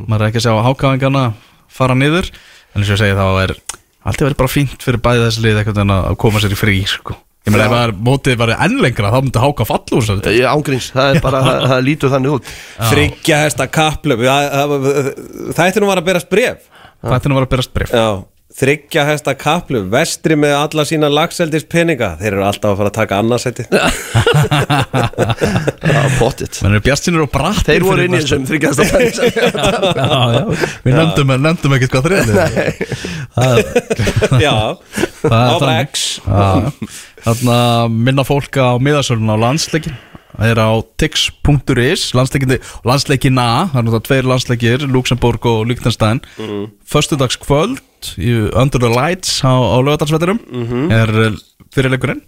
Maður 0.07 0.23
er 0.23 0.29
ekki 0.31 0.43
að 0.43 0.47
sjá 0.49 0.53
að 0.55 0.67
hákáðingana 0.69 1.25
fara 1.73 1.97
niður. 1.97 2.29
En 2.75 2.83
eins 2.85 2.91
og 2.93 2.99
ég 2.99 3.03
segi 3.07 3.17
þá 3.17 3.27
er 3.47 3.57
alltaf 4.07 4.29
verið 4.29 4.41
bara 4.45 4.53
fínt 4.53 4.85
fyrir 4.85 5.03
bæði 5.03 5.25
þessi 5.31 5.47
lið 5.49 5.63
að 5.65 6.19
koma 6.21 6.45
sér 6.45 6.55
í 6.55 6.61
frí 6.61 6.77
sko. 6.89 7.17
Ég 7.47 7.55
meina 7.55 7.67
ef 7.69 7.75
að 7.79 7.99
mótið 8.09 8.39
var 8.41 8.55
enn 8.57 8.81
lengra 8.83 9.13
þá 9.15 9.19
myndi 9.23 9.43
háka 9.43 9.67
fallu 9.69 10.01
úr 10.01 10.31
Ég 10.35 10.47
ángríns, 10.51 10.89
það 10.95 11.13
er 11.13 11.21
bara, 11.23 11.43
það, 11.47 11.67
það 11.71 11.85
lítur 11.87 12.15
þannig 12.17 12.37
út 12.37 12.55
Þryggja 12.91 13.43
hesta 13.45 13.69
kapplöp 13.71 14.25
Þættinu 15.55 15.91
var 15.91 16.03
að 16.03 16.09
berast 16.11 16.33
bref 16.33 16.67
Þetta 17.07 17.21
er 17.23 17.31
að 17.31 17.39
vera 17.39 17.47
að 17.47 17.53
berast 17.55 17.77
bref 17.77 17.95
Já 17.95 18.09
Þryggja 18.57 19.03
hesta 19.05 19.35
kapplöp 19.37 19.91
Vestri 19.93 20.33
með 20.41 20.55
alla 20.57 20.85
sína 20.89 21.11
lagseldis 21.13 21.67
peninga 21.69 22.15
Þeir 22.17 22.31
eru 22.31 22.45
alltaf 22.47 22.71
að 22.73 22.79
fara 22.79 22.89
að 22.89 22.95
taka 22.97 23.19
annarsætti 23.21 23.67
Já, 25.93 26.01
pottitt 26.17 26.63
Menn 26.65 26.73
eru 26.79 26.85
bjartsinir 26.87 27.25
og 27.27 27.31
bratt 27.35 27.69
Þeir 27.69 27.85
voru 27.85 28.07
inn 28.07 28.17
í 28.17 28.23
þessum 28.23 28.47
þryggjast 28.49 28.81
að 28.81 28.89
Já, 30.01 30.09
já. 30.39 30.43
Við 30.87 30.97
nefndum, 30.97 31.35
nefndum 31.45 31.77
ekkert 31.77 31.93
hvað 31.99 32.09
þriðið 32.09 32.37
Já. 34.47 34.57
Það 35.21 35.37
er 35.37 35.53
Á 35.53 35.57
þannig. 35.61 35.77
X 35.91 36.07
Já, 36.25 36.49
Þarna 37.27 37.59
minna 37.93 38.25
fólk 38.25 38.57
á 38.57 38.81
miðasölun 38.81 39.33
á 39.33 39.37
landsleikin 39.45 39.97
Það 40.37 40.51
er 40.53 40.61
á 40.61 40.71
tix.is 41.01 42.03
landsleikina 42.17 43.47
það 43.73 43.79
er 43.79 43.87
náttúrulega 43.87 44.07
tveir 44.09 44.29
landsleikir, 44.29 44.85
Luxemburg 44.93 45.49
og 45.49 45.63
Liechtenstein. 45.71 46.21
Mm. 46.37 46.67
Föstudagskvöld 46.85 47.81
í 48.21 48.35
Under 48.53 48.83
the 48.83 48.91
Lights 48.93 49.41
á, 49.41 49.57
á 49.57 49.77
lögadalsvettinum 49.81 50.43
er 50.93 51.15
eh, 51.25 51.39
fyrirleikurinn 51.75 52.21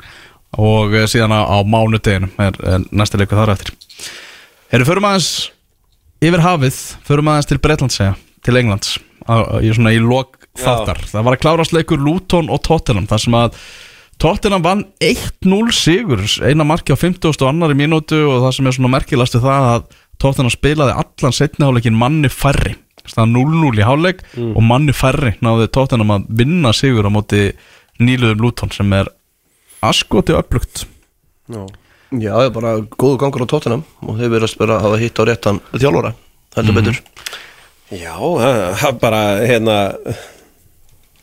og 0.57 0.97
eh, 0.97 1.05
síðan 1.11 1.37
á, 1.37 1.45
á 1.45 1.57
mánudeginum 1.69 2.33
er, 2.41 2.57
er 2.65 2.89
næsta 2.91 3.21
leikur 3.21 3.39
þar 3.43 3.55
eftir. 3.55 3.75
Erum 4.73 4.89
förum 4.89 5.09
aðeins 5.09 5.51
yfir 6.25 6.43
hafið, 6.45 6.81
förum 7.07 7.31
aðeins 7.31 7.51
til 7.51 7.61
Bretlandsega 7.63 8.17
til 8.45 8.57
Englands 8.61 8.97
á, 9.29 9.61
í 9.61 9.71
svona 9.75 9.93
í 9.93 10.01
lok 10.01 10.39
þáttar. 10.59 11.05
Það 11.13 11.29
var 11.29 11.37
að 11.37 11.45
klárast 11.45 11.77
leikur 11.77 12.01
Luton 12.03 12.49
og 12.51 12.63
Tottenham 12.67 13.07
þar 13.11 13.23
sem 13.23 13.37
að 13.39 13.61
Tottenham 14.19 14.65
vann 14.65 14.85
1-0 15.05 15.73
sigur 15.75 16.25
eina 16.43 16.67
marki 16.67 16.95
á 16.95 16.99
50. 16.99 17.31
og 17.31 17.49
annari 17.49 17.77
mínútu 17.79 18.19
og 18.27 18.43
það 18.47 18.55
sem 18.57 18.69
er 18.69 18.77
svona 18.77 18.93
merkilast 18.97 19.39
er 19.39 19.45
það 19.45 19.69
að 19.73 19.89
Tottenham 20.19 20.51
spilaði 20.51 20.97
allan 20.99 21.37
setni 21.37 21.67
háleikin 21.69 21.99
manni 21.99 22.31
færri. 22.33 22.75
Það 23.09 23.31
0-0 23.33 23.79
í 23.79 23.87
háleik 23.87 24.25
og 24.37 24.63
manni 24.67 24.93
færri 24.93 25.37
náði 25.41 25.71
Tottenham 25.73 26.11
að 26.17 26.27
vinna 26.43 26.75
sigur 26.77 27.07
á 27.09 27.11
móti 27.15 27.47
nýluðum 28.03 28.43
Luton 28.43 28.75
sem 28.75 28.93
er 28.93 29.09
askoti 29.87 30.35
upplugt 30.37 30.85
Já, 31.49 32.33
það 32.33 32.47
er 32.47 32.53
bara 32.55 32.73
góðu 33.01 33.19
gangur 33.21 33.45
á 33.45 33.51
tóttunum 33.53 33.85
og 34.05 34.17
þeir 34.19 34.33
verðast 34.33 34.59
bara 34.61 34.79
að 34.79 34.87
hafa 34.87 35.01
hitt 35.03 35.21
á 35.21 35.23
réttan 35.29 35.61
þjálfara 35.75 36.13
heldur 36.57 36.77
betur. 36.79 37.01
Já, 37.93 38.15
það 38.17 38.61
það 38.83 39.01
bara 39.03 39.21
hérna 39.45 39.77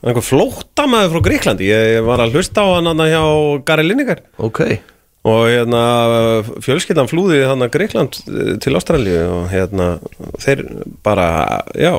einhver 0.04 0.26
flóttamaður 0.26 1.16
frá 1.16 1.24
Gríklandi 1.30 1.70
ég, 1.70 2.02
var 2.06 2.24
að 2.24 2.36
hlusta 2.36 2.66
á 2.66 2.68
hann 2.76 2.90
hann 2.92 3.06
hjá 3.08 3.24
Gary 3.68 3.86
Lineker. 3.88 4.24
Ok, 4.42 4.62
og 5.26 5.48
hérna 5.50 5.86
fjölskyldan 6.66 7.10
flúði 7.10 7.46
hann 7.50 7.66
að 7.66 7.74
Gríkland 7.78 8.20
eh, 8.28 8.52
til 8.62 8.76
Ástralíu 8.78 9.24
og 9.40 9.48
hérna 9.54 9.96
þeir 10.44 10.66
bara, 11.06 11.30
já 11.74 11.96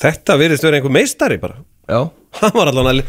þetta 0.00 0.38
virðist 0.40 0.66
vera 0.66 0.78
einhver 0.78 0.94
meistari 0.94 1.40
bara. 1.42 1.58
Já. 1.90 2.08
Hann 2.40 2.54
var 2.54 2.70
allan 2.70 2.92
að 2.92 3.02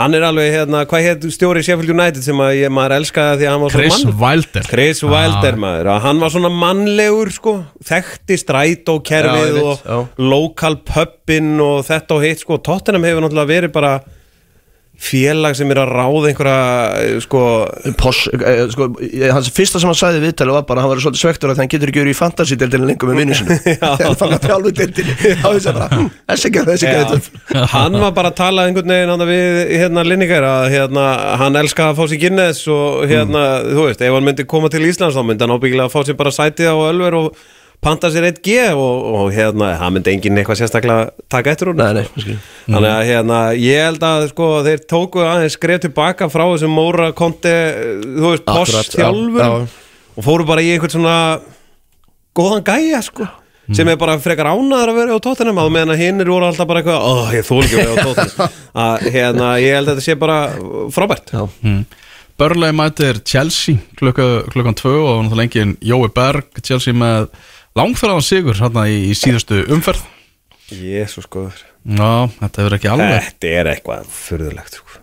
hann 0.00 0.16
er 0.16 0.24
alveg 0.26 0.54
hérna, 0.54 0.82
hvað 0.88 1.06
hétt 1.06 1.26
stjóri 1.34 1.62
Sheffield 1.64 1.92
United 1.92 2.24
sem 2.24 2.40
að 2.42 2.54
ég, 2.58 2.72
maður 2.72 2.96
elskaði 3.00 3.40
því 3.40 3.48
að 3.48 3.52
hann 3.54 3.64
var 3.64 3.74
Chris 3.74 3.96
svo 3.96 4.10
mann 4.10 4.22
Wilder. 4.22 4.68
Chris 4.70 5.02
Wilder 5.04 5.58
maður, 5.60 5.90
að 5.94 6.00
hann 6.06 6.22
var 6.24 6.34
svona 6.34 6.52
mannlegur 6.54 7.32
sko, 7.34 7.56
þekkti 7.90 8.38
strætókerfið 8.44 9.60
og 9.60 9.84
já. 9.84 9.98
local 10.22 10.78
pubin 10.88 11.52
og 11.64 11.84
þetta 11.88 12.16
og 12.16 12.24
hitt 12.26 12.44
sko, 12.44 12.60
Tottenham 12.64 13.06
hefur 13.08 13.26
náttúrulega 13.26 13.52
verið 13.54 13.76
bara 13.76 13.94
félag 15.00 15.54
sem 15.56 15.70
er 15.72 15.78
að 15.80 15.92
ráða 15.96 16.28
einhverja 16.28 17.20
sko, 17.24 17.40
Poss, 17.96 18.26
eh, 18.36 18.66
sko, 18.68 18.88
ég- 19.00 19.32
hans 19.32 19.48
fyrsta 19.56 19.80
sem 19.80 19.88
hann 19.88 19.96
sagði 19.96 20.20
viðtali 20.26 20.52
var 20.52 20.66
bara 20.68 20.82
hann 20.84 20.90
var 20.92 21.00
svolítið 21.00 21.22
svektur 21.24 21.52
að 21.54 21.62
hann 21.62 21.70
getur 21.72 21.88
ekki 21.92 22.02
verið 22.02 22.12
í 22.12 22.18
fantasy-deildinu 22.18 22.88
lengur 22.90 23.08
með 23.08 23.22
vinnu 23.22 23.34
sinu 23.40 23.56
hm, 25.94 26.10
þessi 26.28 26.50
ekki, 26.50 26.64
þessi 26.68 26.90
þetta 26.90 27.64
hann 27.74 27.96
var 28.04 28.12
bara 28.16 28.32
að 28.32 28.38
tala 28.42 28.66
einhvern 28.68 28.92
veginn 28.92 29.14
hann 29.14 29.24
við 29.30 29.72
hérna 29.80 30.04
Linniger 30.06 30.46
að 30.46 30.66
hérna, 30.74 31.06
hann 31.40 31.56
elskaði 31.62 31.94
að 31.94 32.00
fá 32.02 32.04
sér 32.12 32.22
Guinness 32.26 32.60
og 32.72 33.06
hérna, 33.10 33.46
þú 33.70 33.86
veist, 33.88 34.04
ef 34.04 34.18
hann 34.18 34.28
myndi 34.28 34.46
koma 34.50 34.68
til 34.72 34.84
Íslands 34.88 35.16
þá 35.16 35.24
myndi 35.24 35.46
hann 35.46 35.56
ábyggilega 35.56 35.88
að 35.88 35.96
fá 35.96 36.04
sér 36.10 36.20
bara 36.20 36.34
sætið 36.34 36.70
á 36.72 36.76
Ölver 36.90 37.18
og 37.22 37.40
panta 37.80 38.10
sér 38.12 38.26
eitt 38.28 38.40
G 38.44 38.56
og, 38.74 39.04
og 39.16 39.30
hérna, 39.34 39.72
hann 39.80 39.94
myndi 39.96 40.12
enginn 40.12 40.40
eitthvað 40.40 40.60
sérstaklega 40.60 41.28
taka 41.32 41.54
eftir 41.54 41.70
hún 41.70 41.80
Nei, 41.80 42.02
nei, 42.02 42.36
þannig 42.66 42.90
að 42.92 43.04
hérna, 43.08 43.38
ég 43.56 43.84
held 43.86 44.04
að 44.04 44.26
sko, 44.34 44.48
þeir 44.66 44.84
tóku 44.90 45.24
aðeins 45.24 45.56
skref 45.56 45.84
tilbaka 45.86 46.28
frá 46.32 46.44
þessum 46.50 46.74
Móra 46.76 47.10
konti, 47.16 47.54
þú 48.04 48.34
veist, 48.34 48.44
Akkurat, 48.44 48.74
post 48.74 48.98
já, 48.98 49.06
þjálfur 49.06 49.44
já. 49.46 49.52
og 50.16 50.26
fóru 50.26 50.48
bara 50.48 50.64
í 50.64 50.72
einhvern 50.74 50.96
svona 50.98 51.16
góðan 52.36 52.66
gæja 52.68 53.00
sko 53.06 53.28
sem 53.70 53.86
er 53.86 53.98
bara 54.00 54.16
frekar 54.18 54.48
ánaður 54.50 54.90
að 54.90 54.96
vera 54.98 55.16
á 55.16 55.22
tóttunum 55.22 55.58
á 55.62 55.64
meðan 55.70 55.94
að 55.94 56.00
hinn 56.02 56.22
eru 56.24 56.38
alltaf 56.42 56.66
bara 56.66 56.80
eitthvað 56.82 57.04
ó, 57.06 57.12
ég 57.36 57.46
þól 57.46 57.60
ekki 57.62 57.76
að 57.78 57.82
vera 57.84 57.94
á 57.94 58.06
tóttunum 58.08 58.56
að 58.84 59.04
hérna, 59.14 59.50
ég 59.62 59.76
held 59.76 59.86
að 59.86 59.92
þetta 59.94 60.06
sé 60.08 60.16
bara 60.18 60.38
frábært. 60.90 61.30
Já. 61.30 61.44
Börlega 62.40 62.72
mætir 62.74 63.20
Chelsea 63.28 63.78
klukka, 64.00 64.26
klukkan 64.50 64.76
2 64.78 64.92
og 64.96 65.22
náttúrulega 65.26 65.46
engin 65.46 65.76
Jói 65.84 66.08
Berg 66.16 66.62
Chelsea 66.64 66.96
með 66.96 67.28
langferðan 67.78 68.24
sigur 68.24 68.58
hérna 68.58 68.86
í, 68.90 69.12
síðustu 69.18 69.64
umferð. 69.72 70.06
Jésús 70.70 71.26
góður. 71.30 71.58
Já, 71.80 72.28
þetta 72.38 72.64
verður 72.64 72.78
ekki 72.78 72.90
alveg. 72.92 73.12
Þetta 73.26 73.52
er 73.58 73.70
eitthvað 73.74 74.10
furðulegt 74.14 74.78
sko. 74.78 75.00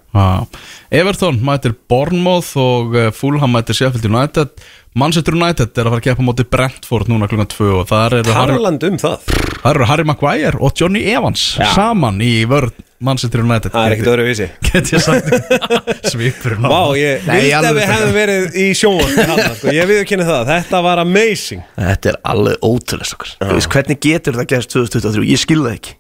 Everton 0.94 1.38
mætir 1.46 1.76
Bournemouth 1.90 2.56
og 2.58 2.96
eh, 2.98 3.10
Fulham 3.14 3.54
mætir 3.54 3.78
Sheffield 3.78 4.08
United. 4.08 4.54
Manchester 4.98 5.36
United 5.38 5.78
er 5.78 5.86
að 5.86 5.94
fara 5.94 6.02
að 6.02 6.06
keppa 6.08 6.26
móti 6.26 6.46
Brentford 6.50 7.12
núna 7.12 7.28
klukkan 7.30 7.50
2 7.52 7.68
og 7.84 7.90
þar 7.90 8.16
eru 8.22 8.34
Harry, 8.34 8.58
um 8.58 8.98
það. 9.02 9.28
Þar 9.62 9.76
eru 9.76 9.90
Harry 9.92 10.06
Maguire 10.10 10.62
og 10.64 10.74
Johnny 10.80 11.04
Evans 11.12 11.44
Já. 11.60 11.68
saman 11.76 12.18
í 12.26 12.32
vörð 12.50 12.74
Manchester 12.98 13.44
United. 13.44 13.74
Það 13.74 13.86
er 13.88 13.94
ekkert 13.94 14.10
öðru 14.10 14.26
vísi. 14.26 14.48
Get 14.68 14.92
ég 14.94 15.04
sagt 15.04 15.28
Svipurinn 16.12 16.66
á 16.66 16.70
Vá, 16.72 16.82
ég 16.98 17.28
Nei, 17.28 17.36
vildi 17.44 17.70
að 17.70 17.78
við 17.78 17.88
hefðum 17.92 18.16
verið 18.16 18.58
í 18.58 18.66
sjónvarpi 18.80 19.28
sko. 19.60 19.74
Ég 19.76 19.90
við 19.92 20.02
kynni 20.10 20.28
það, 20.28 20.44
þetta 20.50 20.82
var 20.88 21.02
amazing. 21.04 21.64
Þetta 21.78 22.12
er 22.14 22.20
alveg 22.34 22.66
ótrúlega 22.66 23.30
Þú 23.38 23.54
veist, 23.54 23.72
hvernig 23.76 24.02
getur 24.08 24.40
það 24.40 24.50
gerst 24.56 24.74
2023? 24.74 25.30
Ég 25.30 25.44
skil 25.44 25.62
það 25.62 25.74
ekki. 25.76 25.96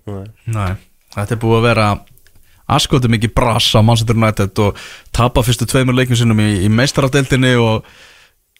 Nei, 0.57 0.69
þetta 1.13 1.37
er 1.37 1.41
búið 1.45 1.59
að 1.59 1.67
vera 1.69 1.87
askotum 2.77 3.13
mikið 3.15 3.35
brass 3.37 3.71
á 3.77 3.79
Manchester 3.85 4.17
United 4.17 4.65
og 4.65 4.85
tapa 5.15 5.45
fyrstu 5.45 5.69
tveimur 5.69 5.95
leikjum 5.95 6.23
sinnum 6.23 6.41
í, 6.43 6.51
í 6.65 6.71
meistaradeildinni 6.73 7.53
og 7.61 7.85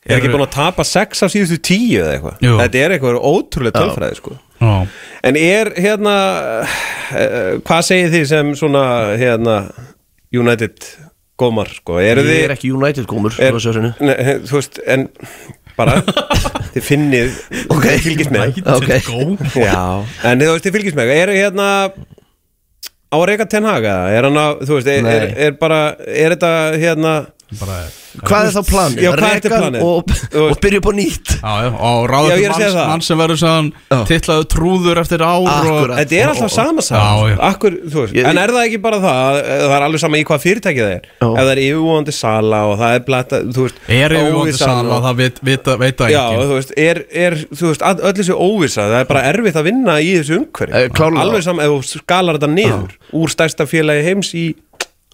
Er 0.08 0.22
ekki 0.22 0.30
búin 0.32 0.46
að 0.46 0.54
tapa 0.54 0.86
6 0.88 1.26
af 1.26 1.32
síðustu 1.34 1.58
10 1.68 1.98
eða 2.00 2.12
eitthvað. 2.14 2.36
Þetta 2.62 2.80
er 2.80 2.94
eitthvað 2.96 3.18
ótrúlega 3.28 3.82
tölfræði 3.82 4.20
sko 4.22 4.38
Já. 4.62 4.88
En 5.28 5.36
er 5.38 5.70
hérna 5.78 6.14
uh, 6.66 7.58
Hvað 7.68 7.84
segir 7.86 8.10
þið 8.14 8.26
sem 8.32 8.54
svona 8.58 8.84
hérna 9.20 9.58
United 10.34 10.82
gómar 11.40 11.70
sko 11.76 12.00
Eru 12.02 12.24
Ég 12.26 12.32
þið 12.32 12.44
er 12.48 12.54
ekki 12.56 12.72
United 12.74 13.06
gómur 13.10 13.36
er, 13.38 13.54
svo 13.54 13.60
að 13.60 13.66
segja 13.68 13.78
sinu. 13.78 13.94
ne, 14.10 14.16
he- 14.28 14.40
Þú 14.50 14.58
veist, 14.60 14.80
en 14.90 15.08
bara 15.78 16.00
Þið 16.74 16.84
finnið 16.88 17.38
Ok. 17.70 17.86
Þið 17.86 18.06
fylgist 18.08 18.34
með 18.34 18.62
Ok. 18.74 18.92
Já, 19.62 19.78
en 20.32 20.42
þið 20.42 20.54
veist, 20.56 20.66
þið 20.68 20.78
fylgist 20.80 20.98
með 21.00 21.14
Eru 21.20 21.38
hérna 21.38 21.68
á 23.08 23.16
að 23.16 23.28
reyka 23.30 23.46
Ten 23.48 23.64
Hag 23.70 23.86
eða? 23.88 24.10
Er 24.18 24.26
hann 24.28 24.42
að, 24.42 24.58
þú 24.68 24.80
veist, 24.80 24.90
er, 24.92 25.06
er, 25.08 25.28
Nei. 25.30 25.36
er 25.48 25.54
bara 25.62 25.82
Er 26.10 26.34
þetta 26.36 26.54
hérna 26.82 27.14
Bara, 27.48 27.76
Hvað 28.28 28.46
er 28.50 28.52
þá 28.52 28.62
planið? 28.68 28.98
Já, 29.06 29.10
hvað 29.16 29.30
er 29.32 29.38
þetta 29.40 29.58
planið? 29.62 29.84
Og, 29.88 30.10
og 30.52 30.58
byrja 30.60 30.80
upp 30.82 30.88
á 30.88 30.94
nýtt 30.98 31.30
Já, 31.38 31.52
já, 31.64 31.70
og 31.88 32.08
ráða 32.12 32.28
Já, 32.28 32.36
ég 32.36 32.44
er 32.44 32.52
til 32.52 32.52
að 32.52 32.58
segja 32.58 32.68
manns, 32.68 32.76
það. 32.76 32.88
mann 32.92 33.04
sem 33.08 33.22
verður 33.22 33.40
sann 33.40 33.70
Já. 33.88 34.00
titlaðu 34.10 34.48
trúður 34.52 35.00
eftir 35.00 35.24
ár 35.24 35.48
Akkurat. 35.48 35.94
Þetta 36.02 36.18
er 36.20 36.32
alltaf 36.34 36.52
sama 36.52 36.84
Já, 36.84 37.06
já. 37.32 37.38
Akkur, 37.48 37.78
þú 37.88 38.02
veist, 38.04 38.18
Ég- 38.20 38.28
En 38.28 38.42
er 38.42 38.52
það 38.52 38.66
ekki 38.68 38.82
bara 38.84 39.00
það 39.00 39.40
Það 39.48 39.76
er 39.78 39.86
alveg 39.88 40.04
sama 40.04 40.20
í 40.20 40.26
hvað 40.28 40.44
fyrirtæki 40.44 40.84
það 40.84 40.92
er 40.98 41.08
Já. 41.08 41.30
Ef 41.30 41.40
það 41.40 41.54
er 41.54 41.62
yfirvóðandi 41.64 42.16
sala 42.20 42.60
og 42.68 42.76
það 42.84 42.98
er 43.00 43.06
blata 43.08 43.42
Þú 43.48 43.64
veist, 43.70 43.80
Er 43.88 44.18
yfirvóndi 44.18 44.44
óvissan 44.44 44.68
sann 44.68 44.84
og- 44.92 44.92
og 44.98 45.08
það 45.08 45.18
veit, 45.24 45.40
veit, 45.52 45.72
veit 45.86 45.98
það 46.04 46.12
Já, 46.18 46.22
ekki 46.28 46.44
þú 46.52 46.60
veist, 46.60 46.76
er, 46.78 47.02
er 47.28 47.40
þú 47.56 47.72
veist, 47.72 47.82
all- 47.88 48.04
öll 48.12 48.18
þessu 48.20 48.36
óvissa 48.36 48.90
Það 48.92 49.00
er 49.00 49.10
bara 49.16 49.24
erfitt 49.32 49.56
að 49.64 49.68
vinna 49.72 49.98
í 50.04 50.12
þessu 50.20 50.42
umhverju 50.44 50.76
Eh, 50.84 50.90
klárlega. 50.92 51.24
Alveg 51.24 51.44
saman 51.48 51.64
ef 51.64 51.72
þú 51.72 52.04
skalar 52.04 52.36
þetta 52.42 52.52
niður 52.52 52.92
Úr 53.16 53.32
stærsta 53.32 53.64
félagi 53.72 54.04
heims 54.04 54.36
í 54.36 54.46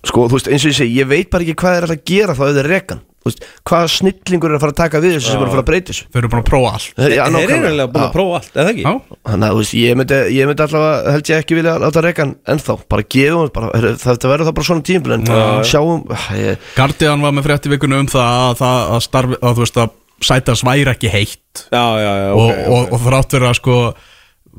Sko, 0.04 0.28
þú 0.28 0.36
veist, 0.36 0.52
eins 0.52 0.66
og 0.66 0.74
ég 0.74 0.78
segi, 0.82 1.00
ég 1.00 1.08
veit 1.08 1.30
bara 1.32 1.46
ekki 1.46 1.56
hvað 1.62 1.78
er 1.78 1.86
alltaf 1.86 2.00
að 2.00 2.08
gera 2.12 2.36
þá 2.36 2.46
er 2.50 2.68
rekan. 2.68 3.04
Hvaða 3.24 3.88
snillingur 3.88 4.52
er 4.52 4.58
að 4.58 4.64
fara 4.66 4.74
að 4.74 4.80
taka 4.82 5.00
við 5.00 5.14
þessu 5.16 5.30
sem 5.30 5.40
er 5.40 5.46
að 5.48 5.54
fara 5.54 5.62
að 5.64 5.68
breyta 5.70 5.94
þessu? 5.94 6.08
Þau 6.12 6.18
eru 6.20 6.30
búin 6.34 6.42
að 6.42 6.50
prófa 6.50 6.72
allt. 6.74 6.88
Þeir 6.98 7.14
eru 7.14 7.38
eiginlega 7.40 7.86
búin 7.94 8.04
að 8.04 8.16
prófa 8.18 8.40
allt, 8.42 8.58
eða 8.58 8.74
ekki? 8.74 8.84
Já, 8.84 9.20
Þannig 9.30 9.48
að, 9.48 9.54
þú 9.54 9.62
veist, 9.62 9.76
ég 9.80 10.00
myndi, 10.02 10.18
ég 10.36 10.50
myndi 10.50 10.66
allavega, 10.66 11.14
held 11.16 11.32
ég 11.32 11.44
ekki 11.46 11.58
vilja 11.62 11.76
láta 11.80 12.04
rekan 12.04 12.34
ennþá. 12.52 12.76
Bara 12.92 13.08
gefum, 13.16 13.52
bara, 13.56 13.72
heyrðu, 13.78 13.94
það 14.04 14.28
verður 14.34 14.50
það 14.50 14.58
bara 14.60 14.68
svona 14.68 14.88
tímpil 14.90 15.16
En 15.16 15.26
sjáum, 15.72 16.04
ah, 16.12 16.30
ég, 16.36 16.70
Guardian 16.76 17.24
var 17.24 17.38
með 17.38 17.48
frétt 17.48 17.70
í 17.70 17.72
vikunum 17.72 18.04
um 18.04 18.12
það 18.12 18.40
að, 18.44 18.58
það, 18.60 18.80
að, 18.84 19.04
starfi, 19.08 19.40
að 19.40 19.56
þú 19.56 19.64
veist 19.64 19.80
að 19.86 19.94
sætans 20.28 20.66
væri 20.68 20.92
ekki 20.92 21.14
heitt. 21.16 21.64
Já, 21.72 21.86
já, 22.04 22.12
já, 22.12 22.32
og, 22.36 22.44
ok, 22.50 22.66
og, 22.76 22.92
og 22.98 23.06
þrátt 23.08 23.38
fyrir 23.38 23.50
að 23.54 23.60
sko 23.62 23.78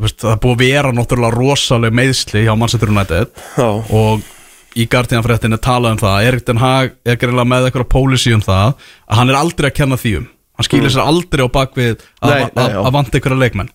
veist, 0.00 0.22
það 0.24 0.32
er 0.32 0.40
búið 0.42 0.56
að 0.56 0.64
vera 0.64 0.94
náttúrulega 0.96 1.36
rosaleg 1.36 1.94
meðsli 2.00 2.46
hjá 2.46 2.54
Manchester 2.56 2.92
United. 2.92 3.44
Já. 3.60 3.68
og 3.68 4.24
í 4.74 4.86
Guardian 4.90 5.24
fréttinni 5.24 5.58
talað 5.62 5.96
um 5.96 6.00
það 6.02 6.28
Erik 6.28 6.46
Den 6.48 6.62
Haag 6.62 6.94
er 7.06 7.18
greinlega 7.20 7.50
með 7.50 7.68
eitthvað 7.68 7.90
pólisí 7.94 8.34
um 8.34 8.42
það 8.44 8.74
að 8.74 9.20
hann 9.20 9.32
er 9.32 9.38
aldrei 9.38 9.68
að 9.70 9.76
kenna 9.80 9.98
því 10.00 10.14
um. 10.20 10.30
Hann 10.54 10.68
skýlir 10.68 10.94
sér 10.94 11.08
aldrei 11.08 11.42
á 11.46 11.50
bakvið 11.50 12.02
að, 12.22 12.32
að, 12.54 12.78
að 12.78 12.92
vanta 12.94 13.18
einhverja 13.18 13.40
leikmenn. 13.42 13.70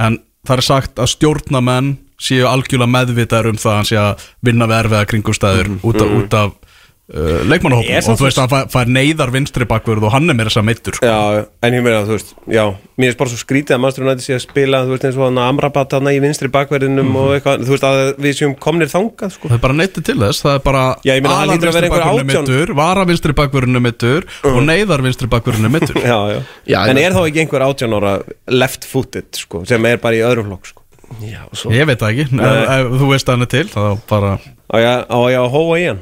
En 0.00 0.18
það 0.48 0.56
er 0.56 0.66
sagt 0.66 1.00
að 1.00 1.12
stjórnamenn 1.14 1.94
séu 2.20 2.44
algjörlega 2.48 2.92
meðvitaður 2.92 3.54
um 3.54 3.60
það 3.60 3.72
að 3.72 3.78
hann 3.78 3.88
sé 3.88 4.00
að 4.00 4.26
vinna 4.44 4.68
við 4.68 4.82
erfiða 4.82 5.08
kringumstæður 5.12 5.70
út 5.88 6.02
af, 6.04 6.10
út 6.18 6.36
af 6.36 6.56
uh, 7.14 7.40
leikmannahópum 7.50 7.90
er 7.96 8.06
og 8.10 8.18
þú 8.20 8.26
veist 8.28 8.38
að 8.42 8.54
hann 8.54 8.70
fær, 8.72 8.90
neyðar 8.96 9.32
vinstri 9.34 9.66
bakvörð 9.70 10.06
og 10.08 10.12
hann 10.14 10.30
er 10.30 10.36
meira 10.38 10.50
þess 10.50 10.60
að 10.62 10.66
meittur 10.70 10.96
sko. 10.98 11.06
Já, 11.10 11.44
en 11.66 11.76
ég 11.76 11.84
meina, 11.86 12.04
þú 12.08 12.16
veist, 12.16 12.34
já 12.50 12.64
Mér 13.00 13.14
finnst 13.14 13.20
bara 13.22 13.30
svo 13.32 13.38
skrítið 13.40 13.74
að 13.76 13.80
Master 13.80 14.04
United 14.04 14.24
sé 14.26 14.34
að 14.36 14.42
spila 14.44 14.82
Þú 14.84 14.90
veist 14.92 15.04
eins 15.08 15.16
og 15.16 15.22
hann 15.24 15.38
Amrabat 15.40 15.94
hann 15.96 16.10
í 16.12 16.18
vinstri 16.20 16.50
bakverðinum 16.52 17.14
og 17.16 17.30
eitthvað, 17.38 17.62
þú 17.64 17.72
veist 17.72 17.86
að 17.88 18.00
við 18.20 18.34
séum 18.36 18.52
komnir 18.60 18.90
þangað 18.92 19.32
sko. 19.38 19.48
það 19.48 19.56
er 19.56 19.62
bara 19.64 19.76
neyti 19.78 20.02
til 20.04 20.18
þess 20.20 20.44
það 20.44 20.58
er 20.58 20.64
bara 20.66 20.82
Já, 21.08 21.12
ég 21.16 21.24
meina, 21.24 21.38
að 21.38 21.46
aðalvinstri 21.46 21.88
átján- 21.88 21.94
bakvörðinu 21.94 22.26
mittur 22.34 22.74
vara 22.82 23.06
vinstri 23.08 23.36
bakvörðinu 23.40 23.82
mittur 23.86 24.28
og 24.50 24.60
neyðar 24.68 25.06
vinstri 25.06 25.30
bakvörðinu 25.32 25.72
mittur 25.72 25.96
já, 26.12 26.18
já. 26.34 26.40
Já, 26.74 26.78
En 26.92 27.00
er 27.00 27.16
þá 27.16 27.22
ekki 27.30 27.44
einhver 27.46 27.64
18 27.70 27.96
ára 28.00 28.12
left 28.52 28.84
footed 28.90 29.32
sko, 29.40 29.64
sem 29.70 29.88
er 29.88 29.96
bara 30.04 30.20
í 30.20 30.22
öðrum 30.26 30.52
flokk 30.52 30.68
sko. 30.74 30.79
Já, 31.18 31.42
svo 31.58 31.74
ég 31.74 31.88
veit 31.90 31.98
það 32.00 32.14
ekki, 32.14 32.38
ef, 32.38 32.72
ef 32.76 32.96
þú 33.00 33.10
veist 33.10 33.28
að 33.28 33.36
hann 33.36 33.46
er 33.46 33.52
til 33.56 33.66
þá 33.72 33.82
bara 34.10 34.38
Á 34.70 34.78
ég 34.78 35.34
að 35.34 35.48
hóa 35.50 35.78
í 35.80 35.86
hann? 35.88 36.00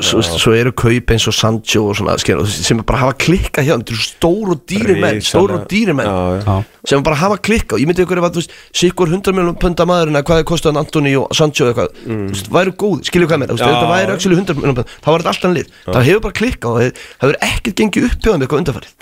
Svo, 0.00 0.22
svo 0.24 0.54
eru 0.56 0.70
kaup 0.72 1.10
eins 1.12 1.26
og 1.28 1.34
Sancho 1.36 1.82
og 1.90 1.98
svona 1.98 2.14
skil, 2.20 2.40
sem 2.48 2.80
bara 2.80 3.02
hafa 3.02 3.16
klikka 3.20 3.60
hjá 3.60 3.74
þeim 3.74 3.82
Þetta 3.82 3.92
eru 3.92 4.06
stór 4.06 4.52
og 4.54 4.62
dýri 4.70 4.96
menn, 4.96 5.20
stór 5.24 5.52
og 5.58 5.66
dýri 5.68 5.92
menn. 5.96 6.08
Já, 6.08 6.38
já. 6.38 6.46
já. 6.48 6.88
sem 6.88 7.04
bara 7.04 7.18
hafa 7.20 7.36
klikka 7.44 7.76
og 7.76 7.82
ég 7.82 7.90
myndi 7.90 8.06
ykkur 8.06 8.22
ef 8.22 8.28
að 8.30 8.38
þú 8.38 8.40
veist 8.40 8.56
sikkur 8.80 9.12
100 9.12 9.36
miljonum 9.36 9.58
punda 9.60 9.84
maðurinn 9.90 10.20
að 10.22 10.24
hvað 10.30 10.40
er 10.40 10.48
kostið 10.48 10.72
hann 10.72 10.80
Antoni 10.80 11.12
og 11.20 11.36
Sancho 11.36 11.68
eitthvað 11.68 12.00
mm. 12.06 12.26
veist, 12.32 12.48
væru 12.56 12.76
góð, 12.80 13.02
skilju 13.10 13.28
hvað 13.28 13.42
mér, 13.44 13.52
þetta 13.60 13.90
væri 13.92 14.14
actually 14.16 14.40
100 14.40 14.56
miljonum 14.56 14.78
punda, 14.78 14.96
þá 15.04 15.10
var 15.10 15.26
þetta 15.26 15.34
alltaf 15.34 15.56
lið. 15.58 15.74
Það 15.84 16.08
hefur 16.08 16.24
bara 16.24 16.38
klikka 16.40 16.72
og 16.72 16.80
það 16.80 17.04
hefur 17.26 17.40
ekkert 17.50 17.82
gengið 17.82 18.08
upp 18.08 18.16
hjá 18.24 18.30
þeim 18.32 18.46
eitthvað 18.46 18.64
undarfærið 18.64 18.96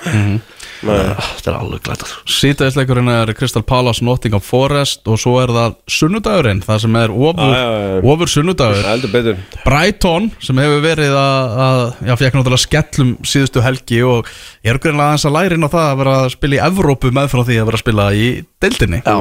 þetta 0.83 1.51
er 1.53 1.57
alveg 1.57 1.83
glætað 1.87 2.13
Sýtaðisleikurinn 2.37 3.11
er 3.13 3.33
Crystal 3.39 3.63
Palace 3.67 4.05
Nottingham 4.05 4.43
Forest 4.45 5.07
og 5.11 5.19
svo 5.23 5.37
er 5.43 5.53
það 5.55 5.77
sunnudagurinn 5.97 6.63
það 6.67 6.81
sem 6.85 6.99
er 7.01 7.15
ofur, 7.15 7.53
Já, 7.53 7.63
já, 7.63 7.87
já. 7.97 8.01
ofur 8.13 8.33
sunnudagur. 8.33 8.83
Heldur 8.91 9.13
betur. 9.15 9.41
Brighton 9.65 10.31
sem 10.43 10.61
hefur 10.63 10.83
verið 10.85 11.17
að, 11.17 11.55
að 11.67 11.83
já, 12.11 12.15
fekk 12.23 12.39
náttúrulega 12.41 12.65
skellum 12.67 13.15
síðustu 13.27 13.65
helgi 13.65 14.03
og 14.07 14.29
ég 14.67 14.73
er 14.75 14.81
greinlega 14.83 15.13
aðeins 15.15 15.29
að 15.31 15.37
læra 15.39 15.59
inn 15.59 15.67
á 15.69 15.71
það 15.77 15.87
að 15.93 16.01
vera 16.03 16.17
að 16.25 16.29
spila 16.37 16.59
í 16.59 16.65
Evrópu 16.67 17.13
með 17.17 17.31
frá 17.33 17.43
því 17.49 17.61
að 17.63 17.71
vera 17.71 17.81
að 17.81 17.85
spila 17.87 18.09
í 18.17 18.27
deildinni. 18.67 19.03
Já. 19.07 19.17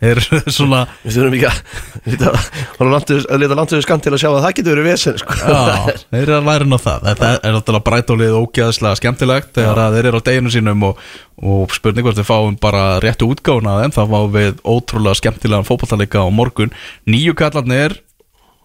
Er 0.00 0.20
svona 0.50 0.80
við 1.04 1.16
þurfum 1.16 1.36
ekki 1.36 1.48
að 1.50 2.94
að 3.30 3.42
leta 3.42 3.58
landtöðu 3.58 3.84
skant 3.84 4.04
til 4.04 4.12
að 4.14 4.22
sjá 4.22 4.28
að 4.30 4.40
það 4.46 4.54
getur 4.58 4.74
verið 4.74 4.88
vesen 4.88 5.18
sko. 5.20 5.36
Já, 5.40 5.96
þeir 6.10 6.22
eru 6.22 6.36
að 6.38 6.48
læra 6.48 6.66
inn 6.66 6.76
á 6.76 6.80
það. 6.80 7.06
Þetta 7.08 7.30
er 7.36 7.56
náttúrulega 7.56 7.86
Brighton-lið 7.88 8.36
ógeðslega 8.40 9.00
skemmtilegt 9.00 9.52
þegar 9.58 9.82
þeir 9.96 10.10
eru 10.10 10.22
á 10.22 10.26
deginu 10.30 10.54
sínum 10.54 10.86
og, 10.88 11.04
og 11.40 11.74
spurning 11.76 12.06
hvort 12.06 12.20
við 12.20 12.28
fáum 12.30 12.58
bara 12.60 12.84
réttu 13.04 13.28
af 13.30 13.80
þeim, 13.84 13.94
þá 13.96 14.02
fáum 14.02 14.34
við 14.34 14.60
ótrúlega 14.64 15.20
skemmtilegan 15.20 15.68
fótballtaleika 15.68 16.24
á 16.24 16.28
morgun. 16.32 16.74
Nýju 17.08 17.36
kallarnir 17.38 18.00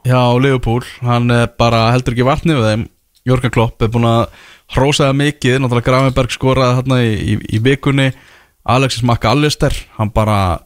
hjá 0.06 0.22
Liverpool, 0.40 0.84
hann 1.02 1.32
bara 1.58 1.90
heldur 1.96 2.16
ekki 2.16 2.28
vatni 2.28 2.56
við 2.56 2.70
þeim, 2.70 2.86
Jörgen 3.26 3.54
Klopp 3.54 3.82
er 3.82 3.90
búin 3.90 4.06
að 4.06 4.28
hrósaða 4.76 5.16
mikið, 5.18 5.60
náttúrulega 5.62 5.90
Gravenberg 5.90 6.34
skoraði 6.34 6.80
þarna 6.80 7.00
í, 7.06 7.14
í, 7.16 7.38
í 7.58 7.62
vikunni. 7.66 8.12
Alexis 8.66 9.04
McAllister, 9.06 9.74
hann 9.98 10.10
bara 10.14 10.65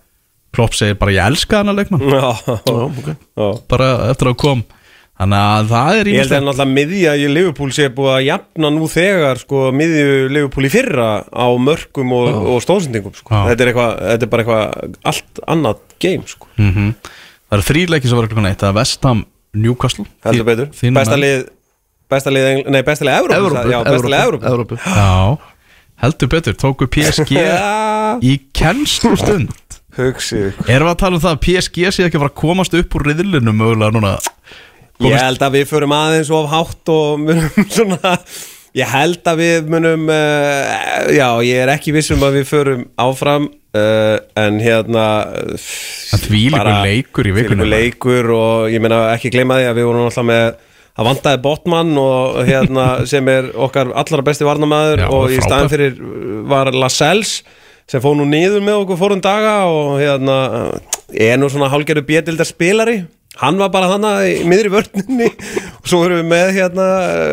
Klopp 0.55 0.73
segir 0.77 0.97
bara 0.99 1.11
ég 1.13 1.27
elska 1.29 1.59
hann 1.61 1.69
að 1.73 1.81
leikmann. 1.83 2.03
Já, 2.09 2.29
Já, 2.49 2.75
ok. 2.89 3.07
já. 3.13 3.47
Bara 3.69 3.89
eftir 4.09 4.31
að 4.31 4.37
kom. 4.41 4.63
Þannig 5.19 5.41
að 5.43 5.65
það 5.73 5.97
er 5.99 6.07
Ég 6.07 6.19
held 6.21 6.31
að 6.37 6.43
náttúrulega 6.47 6.73
miðja 6.77 7.13
í 7.19 7.23
Liverpool 7.27 7.73
sé 7.75 7.89
búið 7.91 8.11
að 8.13 8.21
jafna 8.29 8.69
nú 8.71 8.85
þegar 8.87 9.41
sko 9.41 9.63
miðju 9.75 10.13
Liverpool 10.31 10.67
í 10.69 10.71
fyrra 10.71 11.07
á 11.27 11.45
mörgum 11.59 12.13
og, 12.15 12.29
og 12.53 12.61
stóðsendingum 12.63 13.17
sko. 13.17 13.33
Já. 13.35 13.41
þetta, 13.51 13.65
er 13.65 13.71
eitthvað, 13.73 13.91
þetta 14.13 14.27
er 14.27 14.31
bara 14.31 14.45
eitthvað 14.45 14.95
allt 15.11 15.41
annað 15.55 15.81
game 16.05 16.23
sko. 16.31 16.47
mm 16.55 16.93
Það 17.49 17.57
eru 17.57 17.65
þrý 17.65 17.81
leikir 17.89 18.11
sem 18.11 18.19
var 18.21 18.27
klukkan 18.29 18.45
eitt. 18.47 18.59
Það 18.61 18.69
er 18.71 18.75
Vestham 18.79 19.21
Newcastle. 19.57 20.03
Heldur 20.23 20.45
betur. 20.45 20.67
Þínum 20.79 20.97
besta 21.01 21.15
menn. 21.17 21.23
lið 21.25 21.45
besta 22.13 22.33
lið, 22.33 22.47
Engl- 22.53 22.69
nei 22.73 22.81
besta 22.85 23.05
lið 23.07 23.15
Evrópu 23.19 23.37
Evrópu, 23.39 23.71
já, 23.73 23.79
besta 23.89 24.11
lið 24.13 24.23
Evrópu. 24.23 24.49
Evrópu. 24.53 24.77
Já, 24.85 25.09
heldur 26.05 26.29
betur 26.31 26.57
Tóku 26.61 26.87
PSG 26.93 27.35
í 28.31 28.35
kennslu 28.55 29.15
stund 29.19 29.51
hugsið. 30.03 30.59
Erum 30.67 30.89
við 30.89 30.93
að 30.95 30.99
tala 31.03 31.19
um 31.19 31.23
það 31.25 31.35
að 31.35 31.41
PSG 31.45 31.91
sé 31.95 32.05
ekki 32.07 32.19
að 32.19 32.23
fara 32.25 32.33
að 32.33 32.39
komast 32.43 32.77
upp 32.79 32.95
úr 32.99 33.07
riðlinu 33.11 33.53
mögulega 33.55 33.95
núna 33.97 34.15
Ég 34.99 35.15
held 35.15 35.43
að 35.45 35.53
við 35.55 35.67
förum 35.69 35.93
aðeins 35.95 36.29
of 36.35 36.49
hátt 36.51 36.89
og 36.91 37.21
munum 37.23 37.67
svona 37.77 38.15
Ég 38.77 38.85
held 38.91 39.25
að 39.31 39.39
við 39.41 39.69
munum 39.73 40.09
uh, 40.11 41.07
Já, 41.15 41.29
ég 41.47 41.61
er 41.63 41.71
ekki 41.73 41.93
viss 41.95 42.11
um 42.13 42.21
að 42.27 42.35
við 42.41 42.49
förum 42.51 42.81
áfram 43.01 43.47
uh, 43.49 44.17
En 44.37 44.59
hérna 44.61 45.05
Það 45.57 46.25
þvílíkur 46.27 46.57
bara- 46.59 46.75
leikur 46.85 47.29
í. 47.29 47.33
Þvílíkur 47.39 47.71
leikur 47.71 48.29
og 48.35 48.67
ég 48.75 48.83
meina 48.83 48.99
ekki 49.15 49.31
gleyma 49.33 49.57
því 49.61 49.69
að 49.71 49.79
við 49.79 49.87
vorum 49.89 50.09
alltaf 50.09 50.27
með 50.29 50.43
Það 50.99 51.07
vantaði 51.07 51.39
Botman 51.45 51.91
og 52.01 52.37
hérna 52.49 52.85
sem 53.07 53.27
er 53.31 53.45
okkar 53.55 53.93
allra 54.01 54.23
besti 54.27 54.43
varnamæður 54.43 55.05
Já, 55.05 55.09
og 55.15 55.31
í 55.31 55.37
staðin 55.39 55.69
fyrir 55.71 55.99
var 56.51 56.73
Lascelles 56.75 57.37
sem 57.89 58.03
fóð 58.03 58.19
nú 58.19 58.27
niður 58.29 58.65
með 58.65 58.83
okkur 58.83 58.99
fórum 58.99 59.21
daga 59.23 59.61
og 59.69 59.95
hérna 60.01 60.37
uh, 60.47 60.97
er 61.09 61.39
nú 61.41 61.49
svona 61.49 61.71
hálgerðu 61.73 62.05
bjöldildar 62.09 62.47
spilari. 62.47 62.99
Hann 63.39 63.59
var 63.61 63.71
bara 63.71 63.87
þannig 63.93 64.41
í 64.41 64.47
miðri 64.49 64.71
vörninni 64.73 65.29
og 65.31 65.87
svo 65.87 66.01
erum 66.05 66.19
við 66.19 66.27
með 66.33 66.49
hérna 66.57 66.87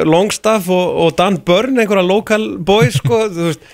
Longstaff 0.07 0.71
og, 0.71 1.01
og 1.03 1.17
Dan 1.19 1.41
Byrne 1.45 1.83
einhverja 1.83 2.07
local 2.07 2.47
boys 2.63 3.01
sko, 3.01 3.27
veist 3.37 3.65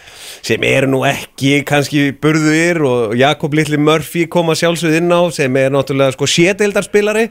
sem 0.43 0.63
eru 0.67 0.89
nú 0.91 1.05
ekki 1.07 1.61
kannski 1.67 2.09
burðir 2.19 2.81
og 2.87 3.13
Jakob 3.19 3.55
Littli 3.55 3.79
Murphy 3.79 4.25
koma 4.31 4.57
sjálfsögð 4.59 4.99
inn 4.99 5.15
á 5.15 5.23
sem 5.35 5.59
er 5.61 5.71
náttúrulega 5.71 6.17
sko 6.17 6.27
sétildarspilari 6.27 7.29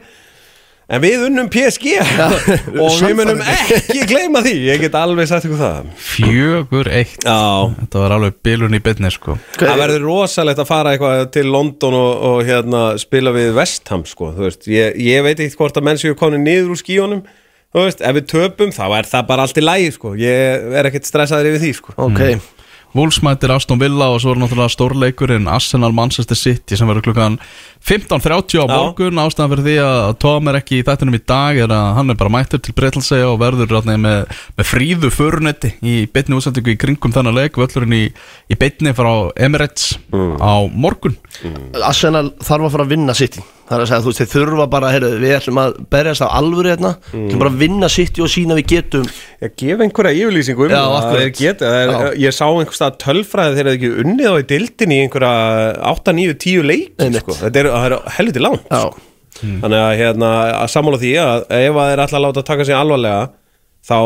en 0.88 1.02
við 1.02 1.26
unnum 1.28 1.50
PSG 1.52 1.92
og 2.82 2.96
við 3.02 3.14
munum 3.18 3.42
ekki 3.54 4.06
gleyma 4.10 4.42
því. 4.44 4.54
Ég 4.68 4.82
get 4.84 4.96
alveg 4.98 5.28
sagt 5.30 5.46
ykkur 5.48 5.60
það. 5.60 5.90
Fjögur 6.08 6.90
eitt. 6.92 7.18
Já, 7.26 7.70
Þetta 7.82 8.02
var 8.04 8.16
alveg 8.18 8.40
bilun 8.46 8.78
í 8.78 8.82
byrni 8.84 9.12
sko. 9.14 9.36
Það 9.60 9.82
verður 9.84 10.08
rosalegt 10.08 10.62
að 10.64 10.70
fara 10.72 10.94
eitthvað 10.96 11.26
til 11.36 11.46
London 11.52 11.98
og, 11.98 12.24
og 12.32 12.42
hérna 12.48 12.82
spila 13.00 13.34
við 13.36 13.52
Vestham 13.58 14.06
sko, 14.08 14.32
þú 14.36 14.48
veist, 14.48 14.66
ég, 14.70 14.98
ég 15.02 15.22
veit 15.26 15.38
ekkert 15.38 15.60
hvort 15.60 15.78
að 15.80 15.88
menn 15.90 16.02
séu 16.02 16.18
komin 16.18 16.44
niður 16.46 16.74
úr 16.74 16.82
skíunum 16.82 17.22
þú 17.72 17.86
veist, 17.86 18.02
ef 18.04 18.18
við 18.18 18.26
töpum 18.34 18.72
þá 18.74 18.82
er 18.98 19.08
það 19.08 19.28
bara 19.30 19.46
allt 19.46 19.60
í 19.60 19.64
lægi 19.64 19.94
sko, 19.94 20.16
ég 20.20 20.74
er 20.76 20.88
ekkert 20.90 21.08
stressaður 21.08 21.54
yfir 21.54 21.62
því 21.64 21.70
sko. 21.78 21.94
Ok, 21.96 22.20
Wolves 22.20 22.61
mætir 22.94 23.52
Aston 23.54 23.80
Villa 23.80 24.10
og 24.12 24.20
svo 24.20 24.34
er 24.34 24.40
náttúrulega 24.42 24.72
stórleikurinn 24.72 25.48
Arsenal 25.48 25.94
Manchester 25.96 26.36
City 26.36 26.76
sem 26.76 26.88
verður 26.88 27.06
klukkan 27.08 27.38
15.30 27.82 28.60
á 28.60 28.66
Já. 28.68 28.68
morgun. 28.68 29.20
Ástæðan 29.22 29.52
fyrir 29.52 29.64
því 29.66 29.76
að 29.82 30.18
Tom 30.22 30.48
er 30.48 30.58
ekki 30.60 30.80
í 30.80 30.84
þættinum 30.86 31.16
í 31.16 31.22
dag 31.24 31.56
er 31.64 31.72
að 31.72 31.88
hann 31.96 32.12
er 32.12 32.18
bara 32.20 32.32
mættur 32.32 32.60
til 32.62 32.74
Breitlandsega 32.76 33.30
og 33.30 33.40
verður 33.40 33.72
rátni, 33.72 33.96
með, 33.96 34.28
með 34.58 34.68
fríðu 34.68 35.10
förunetti 35.14 35.72
í 35.80 35.96
beinni 36.12 36.36
útsendingu 36.36 36.74
í 36.74 36.78
kringum 36.84 37.14
þennan 37.14 37.38
leik 37.40 37.56
völlurinn 37.58 37.96
í, 37.96 38.04
í 38.52 38.60
beinni 38.60 38.92
frá 38.94 39.32
Emirates 39.36 39.96
á 40.12 40.54
morgun. 40.68 41.16
Arsenal 41.80 42.30
þarf 42.44 42.68
að 42.68 42.76
fara 42.76 42.86
að 42.86 42.94
vinna 42.94 43.16
City 43.16 43.42
Það 43.72 43.78
er 43.78 43.82
að 43.86 43.88
segja, 43.88 44.02
þú 44.04 44.10
veist, 44.12 44.20
þeir 44.22 44.32
þurfa 44.34 44.64
bara, 44.74 44.88
heyrðu, 44.92 45.10
við 45.22 45.30
ætlum 45.38 45.60
að 45.62 45.76
berjast 45.94 46.24
á 46.24 46.28
alvöru 46.36 46.68
hérna 46.74 46.90
Við 47.08 47.22
ætlum 47.24 47.40
bara 47.42 47.52
að 47.54 47.60
vinna 47.62 47.88
City 47.94 48.20
og 48.26 48.28
sína 48.34 48.56
við 48.58 48.66
getum 48.74 49.06
Ég 49.46 49.54
gef 49.62 49.84
einhverja 49.86 50.18
yfirlýsingu 50.26 50.66
um 50.66 50.74
Já, 50.74 50.80
það, 50.82 50.96
akkurat. 50.98 51.22
þeir 51.22 51.32
geta, 51.38 51.70
þeir, 51.72 51.92
Já. 51.92 52.10
Ég 52.26 52.36
sá 52.36 52.44
einhvers 52.50 52.80
stað 52.82 52.98
tölfræði 53.06 53.56
þegar 53.56 53.70
þeir 53.70 53.78
ekki 53.78 53.92
unnið 54.04 54.28
á 54.28 54.34
í 54.36 54.44
dildinni 54.52 54.98
í 54.98 55.06
einhverja 55.06 55.32
8, 55.94 56.14
9, 56.20 56.36
10 56.44 56.68
leiki 56.68 56.92
Einmitt. 57.06 57.24
sko. 57.24 57.38
Þetta 57.40 57.62
er, 57.64 57.70
það 57.72 57.88
er 57.88 57.96
helviti 58.18 58.44
langt 58.44 58.68
Já, 58.68 58.84
Þannig 59.42 59.80
að, 59.80 59.96
hérna, 60.02 60.30
að 60.60 60.68
sammála 60.76 61.00
því 61.02 61.14
að 61.24 61.46
ef 61.56 61.80
að 61.80 61.88
þeir 61.94 62.04
ætla 62.04 62.18
að 62.20 62.24
láta 62.28 62.44
taka 62.52 62.66
sig 62.68 62.76
alvarlega 62.76 63.22
þá 63.88 63.96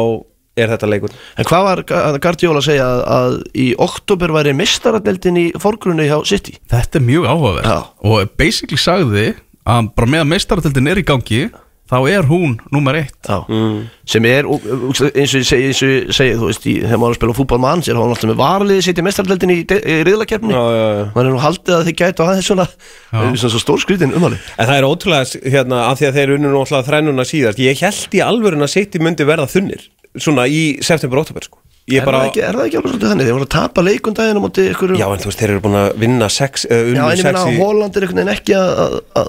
er 0.57 0.71
þetta 0.73 0.89
leikur 0.89 1.13
En 1.37 1.45
hvað 1.51 1.65
var 1.67 1.81
Ga- 1.91 2.03
Guardiola 2.25 2.61
að 2.63 2.69
segja 2.71 2.85
að, 2.89 3.01
að 3.17 3.35
í 3.61 3.67
oktober 3.85 4.33
væri 4.33 4.55
mistaradeldin 4.57 5.37
í 5.43 5.45
forgrunni 5.61 6.07
hjá 6.09 6.17
City? 6.31 6.55
Þetta 6.73 6.97
er 7.03 7.05
mjög 7.11 7.27
áhugaverð 7.29 7.75
og 8.09 8.31
basically 8.41 8.81
sagði 8.81 9.27
að 9.67 9.93
bara 9.99 10.13
meðan 10.15 10.31
meistarateldin 10.31 10.93
er 10.93 11.01
í 11.03 11.07
gangi 11.07 11.47
þá 11.87 11.97
er 12.11 12.27
hún 12.27 12.57
nummer 12.75 12.97
eitt. 12.99 13.15
Já, 13.23 13.45
sem 14.11 14.25
er 14.27 14.47
eins 14.49 15.01
og 15.03 15.15
ég 15.15 15.29
segi, 15.47 15.69
eins 15.69 15.83
og 15.85 15.91
ég 15.93 16.15
segi 16.15 16.39
þú 16.39 16.49
veist, 16.49 16.65
í, 16.67 16.75
þegar 16.83 17.01
maður 17.03 17.13
er 17.13 17.15
að 17.15 17.21
spila 17.21 17.37
fútbol 17.37 17.59
með 17.63 17.73
hans 17.75 17.91
er 17.91 17.99
hann 17.99 18.15
alltaf 18.15 18.31
með 18.31 18.41
varliði 18.41 18.87
sitt 18.87 18.99
í 18.99 19.05
mestaradeldin 19.07 19.53
í, 19.55 19.59
í 19.63 19.99
já. 20.03 20.41
maður 21.15 21.23
er 21.23 21.31
nú 21.31 21.43
haldið 21.45 21.77
að 21.77 21.85
þið 21.87 21.99
gætu 22.01 22.27
aðeins 22.27 22.51
svona, 22.51 22.67
svona, 23.13 23.43
svona 23.45 23.63
stór 23.63 23.85
skrítin 23.85 24.17
umhali 24.19 24.41
En 24.57 24.67
það 24.67 24.81
er 24.81 24.89
ótrúlega, 24.89 25.45
hérna, 25.47 25.85
af 25.93 26.01
því 26.01 26.09
að 26.09 26.19
þeir 26.19 26.35
unnu 26.39 26.51
náttúrulega 26.57 26.89
þrennuna 26.91 27.29
síðast 27.31 27.63
Ég 27.63 27.85
held 27.87 28.19
í 28.19 28.25
alvörun 28.27 28.67
að 28.67 28.75
City 28.75 29.03
myndi 29.03 29.29
verða 29.29 29.47
þunnir 29.53 29.87
Svona 30.17 30.47
í 30.49 30.81
september-oktober, 30.81 31.45
sko. 31.45 31.63
Ég 31.87 32.01
er, 32.01 32.07
bara, 32.09 32.25
það 32.25 32.31
ekki, 32.33 32.41
er 32.43 32.57
það 32.57 32.65
ekki 32.67 32.79
alveg 32.81 32.91
svolítið 32.91 33.11
þannig? 33.13 33.27
Þeir 33.27 33.35
voru 33.37 33.47
að 33.47 33.51
tapa 33.53 33.83
leikundaginn 33.87 34.39
á 34.41 34.43
móti 34.43 34.63
ykkur 34.73 34.95
já, 34.99 35.05
en 35.07 35.21
þú 35.23 35.29
veist, 35.29 35.43
þeir 35.43 35.53
eru 35.53 35.63
búin 35.63 35.77
að 35.79 35.91
vinna 36.03 36.29
sex, 36.35 36.65
uh, 36.67 36.81
Já, 36.97 37.03
en 37.05 37.13
ég 37.13 37.21
í 37.23 37.35
að 37.37 37.59
Holland 37.61 37.99
er 38.01 38.07
ekki 38.33 38.57
að, 38.59 38.97
að, 39.21 39.29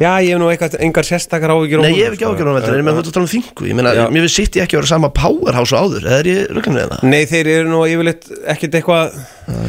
Já, 0.00 0.12
ég 0.24 0.32
hef 0.32 0.38
nú 0.40 0.48
eitthvað, 0.48 0.76
engar 0.86 1.04
sérstakar 1.06 1.52
áhyggjur 1.52 1.80
á 1.80 1.84
Nei, 1.84 1.92
ég 1.98 2.06
hef 2.08 2.14
ekki 2.16 2.24
sko. 2.24 2.32
ágjörð 2.32 2.48
á 2.48 2.54
veldur, 2.56 2.76
en 2.78 2.86
með 2.86 2.96
þetta 2.98 3.12
tala 3.12 3.26
um 3.26 3.32
þingu. 3.32 3.66
Ég 3.68 3.76
meina, 3.76 3.92
Já. 3.92 4.04
mér 4.08 4.24
finnst 4.24 4.38
sitt 4.40 4.56
ég 4.56 4.64
ekki 4.64 4.78
að 4.78 4.80
vera 4.82 4.90
sama 4.92 5.10
powerhouse 5.14 5.76
og 5.76 5.84
áður. 5.84 6.06
Eða 6.08 6.18
er 6.22 6.30
ég 6.30 6.40
röggan 6.56 6.78
við 6.78 6.86
það? 6.94 7.02
Nei, 7.12 7.20
þeir 7.28 7.50
eru 7.52 7.68
nú 7.68 7.82
yfirleitt 7.92 8.24
ekkert 8.54 8.78
eitthvað 8.80 9.20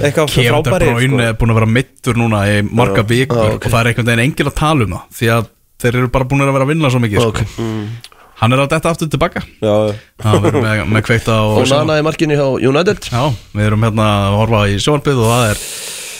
eitthvað 0.03 0.31
Kevin 0.33 0.47
De 0.47 0.71
frábæri 0.71 0.87
Bruyne 0.93 1.27
er 1.27 1.35
búin 1.41 1.51
að 1.53 1.59
vera 1.59 1.69
mittur 1.75 2.15
núna 2.19 2.39
í 2.47 2.55
marga 2.63 3.03
vikur 3.03 3.43
og 3.57 3.67
það 3.67 3.79
er 3.81 3.91
einhvern 3.91 4.09
veginn 4.13 4.25
engil 4.29 4.47
að 4.47 4.55
tala 4.63 4.87
um 4.87 4.95
það 4.95 5.19
því 5.19 5.31
að 5.35 5.51
þeir 5.83 5.99
eru 5.99 6.11
bara 6.15 6.29
búin 6.31 6.45
að 6.45 6.53
vera 6.55 6.63
að 6.63 6.71
vinna 6.73 6.93
svo 6.93 7.03
mikið 7.03 7.27
sko. 7.27 7.43
Hann 8.43 8.51
er 8.55 8.63
að 8.63 8.71
detta 8.73 8.91
aftur 8.91 9.07
tilbaka. 9.11 9.43
Við 9.61 10.47
erum 10.49 10.63
með, 10.65 10.81
með 10.89 11.03
kveikta 11.05 11.35
og, 11.45 11.61
Og 11.61 11.69
Nana 11.69 11.99
í 12.01 12.03
markinu 12.03 12.35
hjá 12.35 12.47
United. 12.71 13.05
Já, 13.11 13.23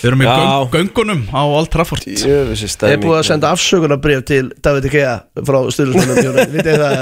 við 0.03 0.09
erum 0.09 0.23
að 0.23 0.25
í 0.25 0.30
Við 0.34 0.38
göng, 0.43 0.69
göngunum 0.73 1.21
á 1.31 1.41
Old 1.47 1.69
Trafford. 1.71 2.07
Ég 2.07 2.89
er 2.91 2.99
búið 3.01 3.19
að 3.21 3.27
senda 3.30 3.51
afsökunarbrif 3.55 4.23
til 4.27 4.45
David 4.63 4.88
Ikea 4.89 5.13
frá 5.47 5.59
það? 6.84 6.97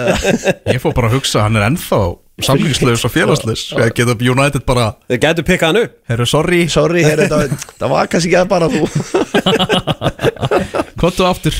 Ég 0.69 0.81
fór 0.83 0.93
bara 0.97 1.09
að 1.09 1.17
hugsa, 1.17 1.45
hann 1.47 1.57
er 1.57 1.65
ennþá 1.71 2.01
samlingslaus 2.41 3.05
og 3.05 3.13
félagsleis 3.13 3.63
geta 3.97 4.15
United 4.17 4.65
bara, 4.67 4.91
Þeir 5.09 5.21
getur 5.25 5.47
pikkað 5.47 5.71
hann 5.71 5.81
upp. 5.83 5.97
Herru 6.11 6.27
sorry. 6.29 6.61
Sorry, 6.71 7.03
herri, 7.05 7.27
það, 7.31 7.55
það 7.81 7.95
var 7.95 8.11
kannski 8.11 8.31
ekki 8.31 8.41
að 8.41 8.51
bara 8.51 8.69
þú. 8.71 8.83
Kottu 11.01 11.27
aftur. 11.29 11.57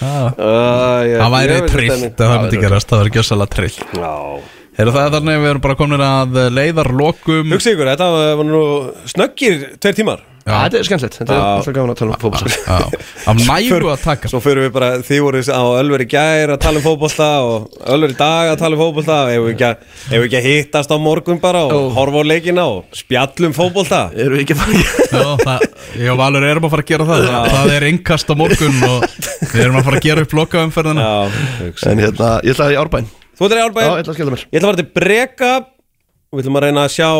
Það 0.00 0.40
Það 0.40 1.20
það 1.20 1.34
væri 1.34 1.60
trillt 1.68 2.16
það 2.22 2.38
myndi 2.38 2.62
gerast, 2.62 2.88
það 2.88 3.02
væri 3.02 3.14
gjössalega 3.18 3.54
trillt. 3.58 3.84
Já 4.00 4.59
Herru 4.80 4.96
það 4.96 5.14
þannig 5.18 5.36
að 5.36 5.44
við 5.44 5.50
erum 5.52 5.62
bara 5.68 5.76
komin 5.76 6.02
að 6.06 6.40
leiðarlokum? 6.56 7.54
Hugsa 7.54 7.74
ykkur, 7.76 7.92
þetta 7.92 8.10
var 8.40 8.48
nú 8.48 8.64
snöggir 9.12 9.62
tveir 9.76 9.96
tímar. 10.00 10.26
Já, 10.40 10.54
Þetta 10.64 10.78
er 10.80 10.86
skemmtilegt, 10.88 11.16
þetta 11.20 11.34
er 11.34 11.36
Já. 11.36 11.48
alltaf 11.60 11.74
gaman 11.76 11.90
að 11.92 11.98
tala 12.00 12.14
um 12.14 12.20
fótbolta. 12.22 12.48
Já, 12.64 13.02
af 13.28 13.40
nægu 13.44 13.90
að 13.92 14.00
taka. 14.06 14.30
Svo 14.32 14.38
fyrir 14.42 14.64
við 14.64 14.70
bara, 14.72 14.88
þið 15.04 15.20
voru 15.26 15.42
á 15.52 15.62
Ölveri 15.82 16.06
gær 16.10 16.52
að 16.54 16.58
tala 16.64 16.80
um 16.80 16.84
fótbolta 16.86 17.28
og 17.44 17.76
Ölveri 17.92 18.16
dag 18.18 18.48
að 18.54 18.56
tala 18.62 18.78
um 18.78 18.80
fótbolta. 18.80 19.18
Ef 19.34 19.44
við 19.44 19.52
ekki, 19.52 19.68
að- 19.68 20.38
að 20.40 20.48
hittast 20.48 20.90
á 20.90 20.96
morgun 20.96 21.42
bara 21.44 21.60
og 21.68 21.92
horfa 21.94 22.24
á 22.24 22.30
leikina 22.32 22.64
og 22.72 22.88
spjallum 22.96 23.52
fótbolta? 23.54 24.00
Erum 24.16 24.38
við 24.40 24.46
ekki 24.46 24.56
að 24.56 24.64
fara 24.64 24.80
Já, 24.80 25.28
það, 25.44 25.68
ég 26.00 26.10
og 26.16 26.18
Valur 26.24 26.48
erum 26.50 26.64
að 26.66 26.74
fara 26.74 26.86
að 26.88 26.92
gera 26.94 27.10
það. 27.12 27.30
Það 27.52 27.76
er 27.76 27.88
innkast 27.92 28.32
á 28.32 28.34
morgun 28.40 28.82
og 28.88 29.08
við 29.44 29.62
erum 29.68 29.76
að 29.76 29.88
fara 29.90 30.00
að 30.00 30.08
gera 30.08 30.24
upp 30.26 30.36
lokaumferðina. 30.40 31.04
Já, 31.04 31.72
En 31.92 31.98
hérna, 32.08 32.32
ég 32.48 32.56
ætla 32.56 32.70
að 32.70 32.74
í 32.74 32.80
Árbæn 32.80 33.12
Þú 33.40 33.46
ert 33.46 33.56
í 33.56 33.56
Já, 33.56 33.64
Árbæðin 33.64 33.90
ég 33.90 34.02
ætla 34.02 34.12
að 34.12 34.16
skilja 34.18 34.32
mér. 34.34 34.42
Ég 34.44 34.58
ætla 34.58 34.68
að 34.68 34.74
fara 34.74 34.80
til 34.82 34.90
Breka 35.00 35.50
og 35.56 36.36
við 36.36 36.42
ætlum 36.42 36.58
að 36.60 36.64
reyna 36.66 36.82
að 36.84 36.92
sjá 36.92 37.10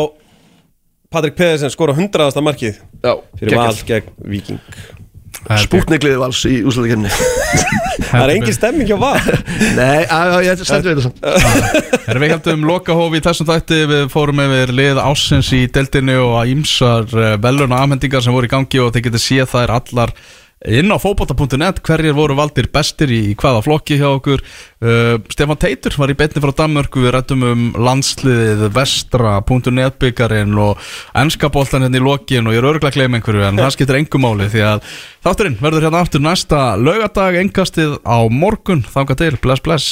Patrik 1.11 1.33
Pedersen 1.39 1.71
skora 1.73 1.95
hundraðasta 1.97 2.43
markið 2.45 2.77
Já, 3.01 3.15
fyrir 3.39 3.57
val 3.57 3.79
gegn 3.89 4.11
Viking 4.29 4.59
Spútnigliði 5.63 6.19
vals 6.21 6.43
í 6.45 6.59
úsluðakefni 6.61 7.09
Það 8.11 8.23
er 8.23 8.31
engin 8.35 8.53
stemming 8.55 8.87
hjá 8.89 8.97
val. 9.01 9.17
Nei, 9.79 10.03
að, 10.05 10.33
að, 10.35 10.45
ég 10.45 10.61
stendur 10.61 10.99
við 10.99 11.07
þetta 11.07 12.03
Erum 12.11 12.23
við 12.23 12.33
heldum 12.35 12.67
lokahófi 12.69 13.17
í 13.17 13.23
þessum 13.25 13.49
þætti? 13.49 13.79
Við 13.89 14.05
fórum 14.13 14.43
yfir 14.45 14.73
lið 14.77 15.01
ásins 15.01 15.49
í 15.57 15.63
deildinu 15.73 16.19
og 16.27 16.35
að 16.43 16.53
ímsar 16.53 17.09
veluna 17.41 17.81
afhendingar 17.81 18.21
sem 18.21 18.37
voru 18.37 18.49
í 18.49 18.53
gangi 18.53 18.83
og 18.83 18.93
þið 18.93 19.09
getur 19.09 19.73
allar 19.79 20.13
inn 20.69 20.93
á 20.93 20.97
fótbolta.net 21.01 21.81
hverjir 21.85 22.13
voru 22.13 22.35
valdir 22.37 22.67
bestir 22.73 23.09
í 23.13 23.21
hvaða 23.39 23.63
flokki 23.65 23.97
hjá 23.97 24.07
okkur. 24.11 24.43
Uh, 24.81 25.17
Stefán 25.31 25.59
Teitur 25.61 25.95
var 25.97 26.13
í 26.13 26.17
betni 26.17 26.41
frá 26.43 26.53
Danmörku 26.57 27.01
við 27.01 27.15
rættum 27.15 27.45
um 27.47 27.63
landsliðið 27.77 28.67
vestra.net 28.75 29.97
byggarinn 30.01 30.53
og 30.61 30.81
ennskaboltan 31.17 31.85
hérna 31.85 32.01
í 32.01 32.05
lokin 32.05 32.49
og 32.49 32.55
ég 32.55 32.61
er 32.61 32.69
örgulega 32.69 32.91
að 32.91 32.99
gleyma 32.99 33.19
einhverju 33.19 33.47
en 33.47 33.61
það 33.61 33.73
skiptir 33.77 33.99
engum 34.01 34.25
máli 34.25 34.49
því 34.53 34.63
að 34.69 34.85
þátturinn 35.25 35.57
verður 35.61 35.87
hérna 35.87 36.03
aftur 36.05 36.25
næsta 36.25 36.61
laugardag 36.77 37.39
engastið 37.41 37.97
á 38.05 38.19
morgun. 38.29 38.85
Þanga 38.85 39.17
til, 39.17 39.33
bless 39.41 39.65
bless 39.65 39.89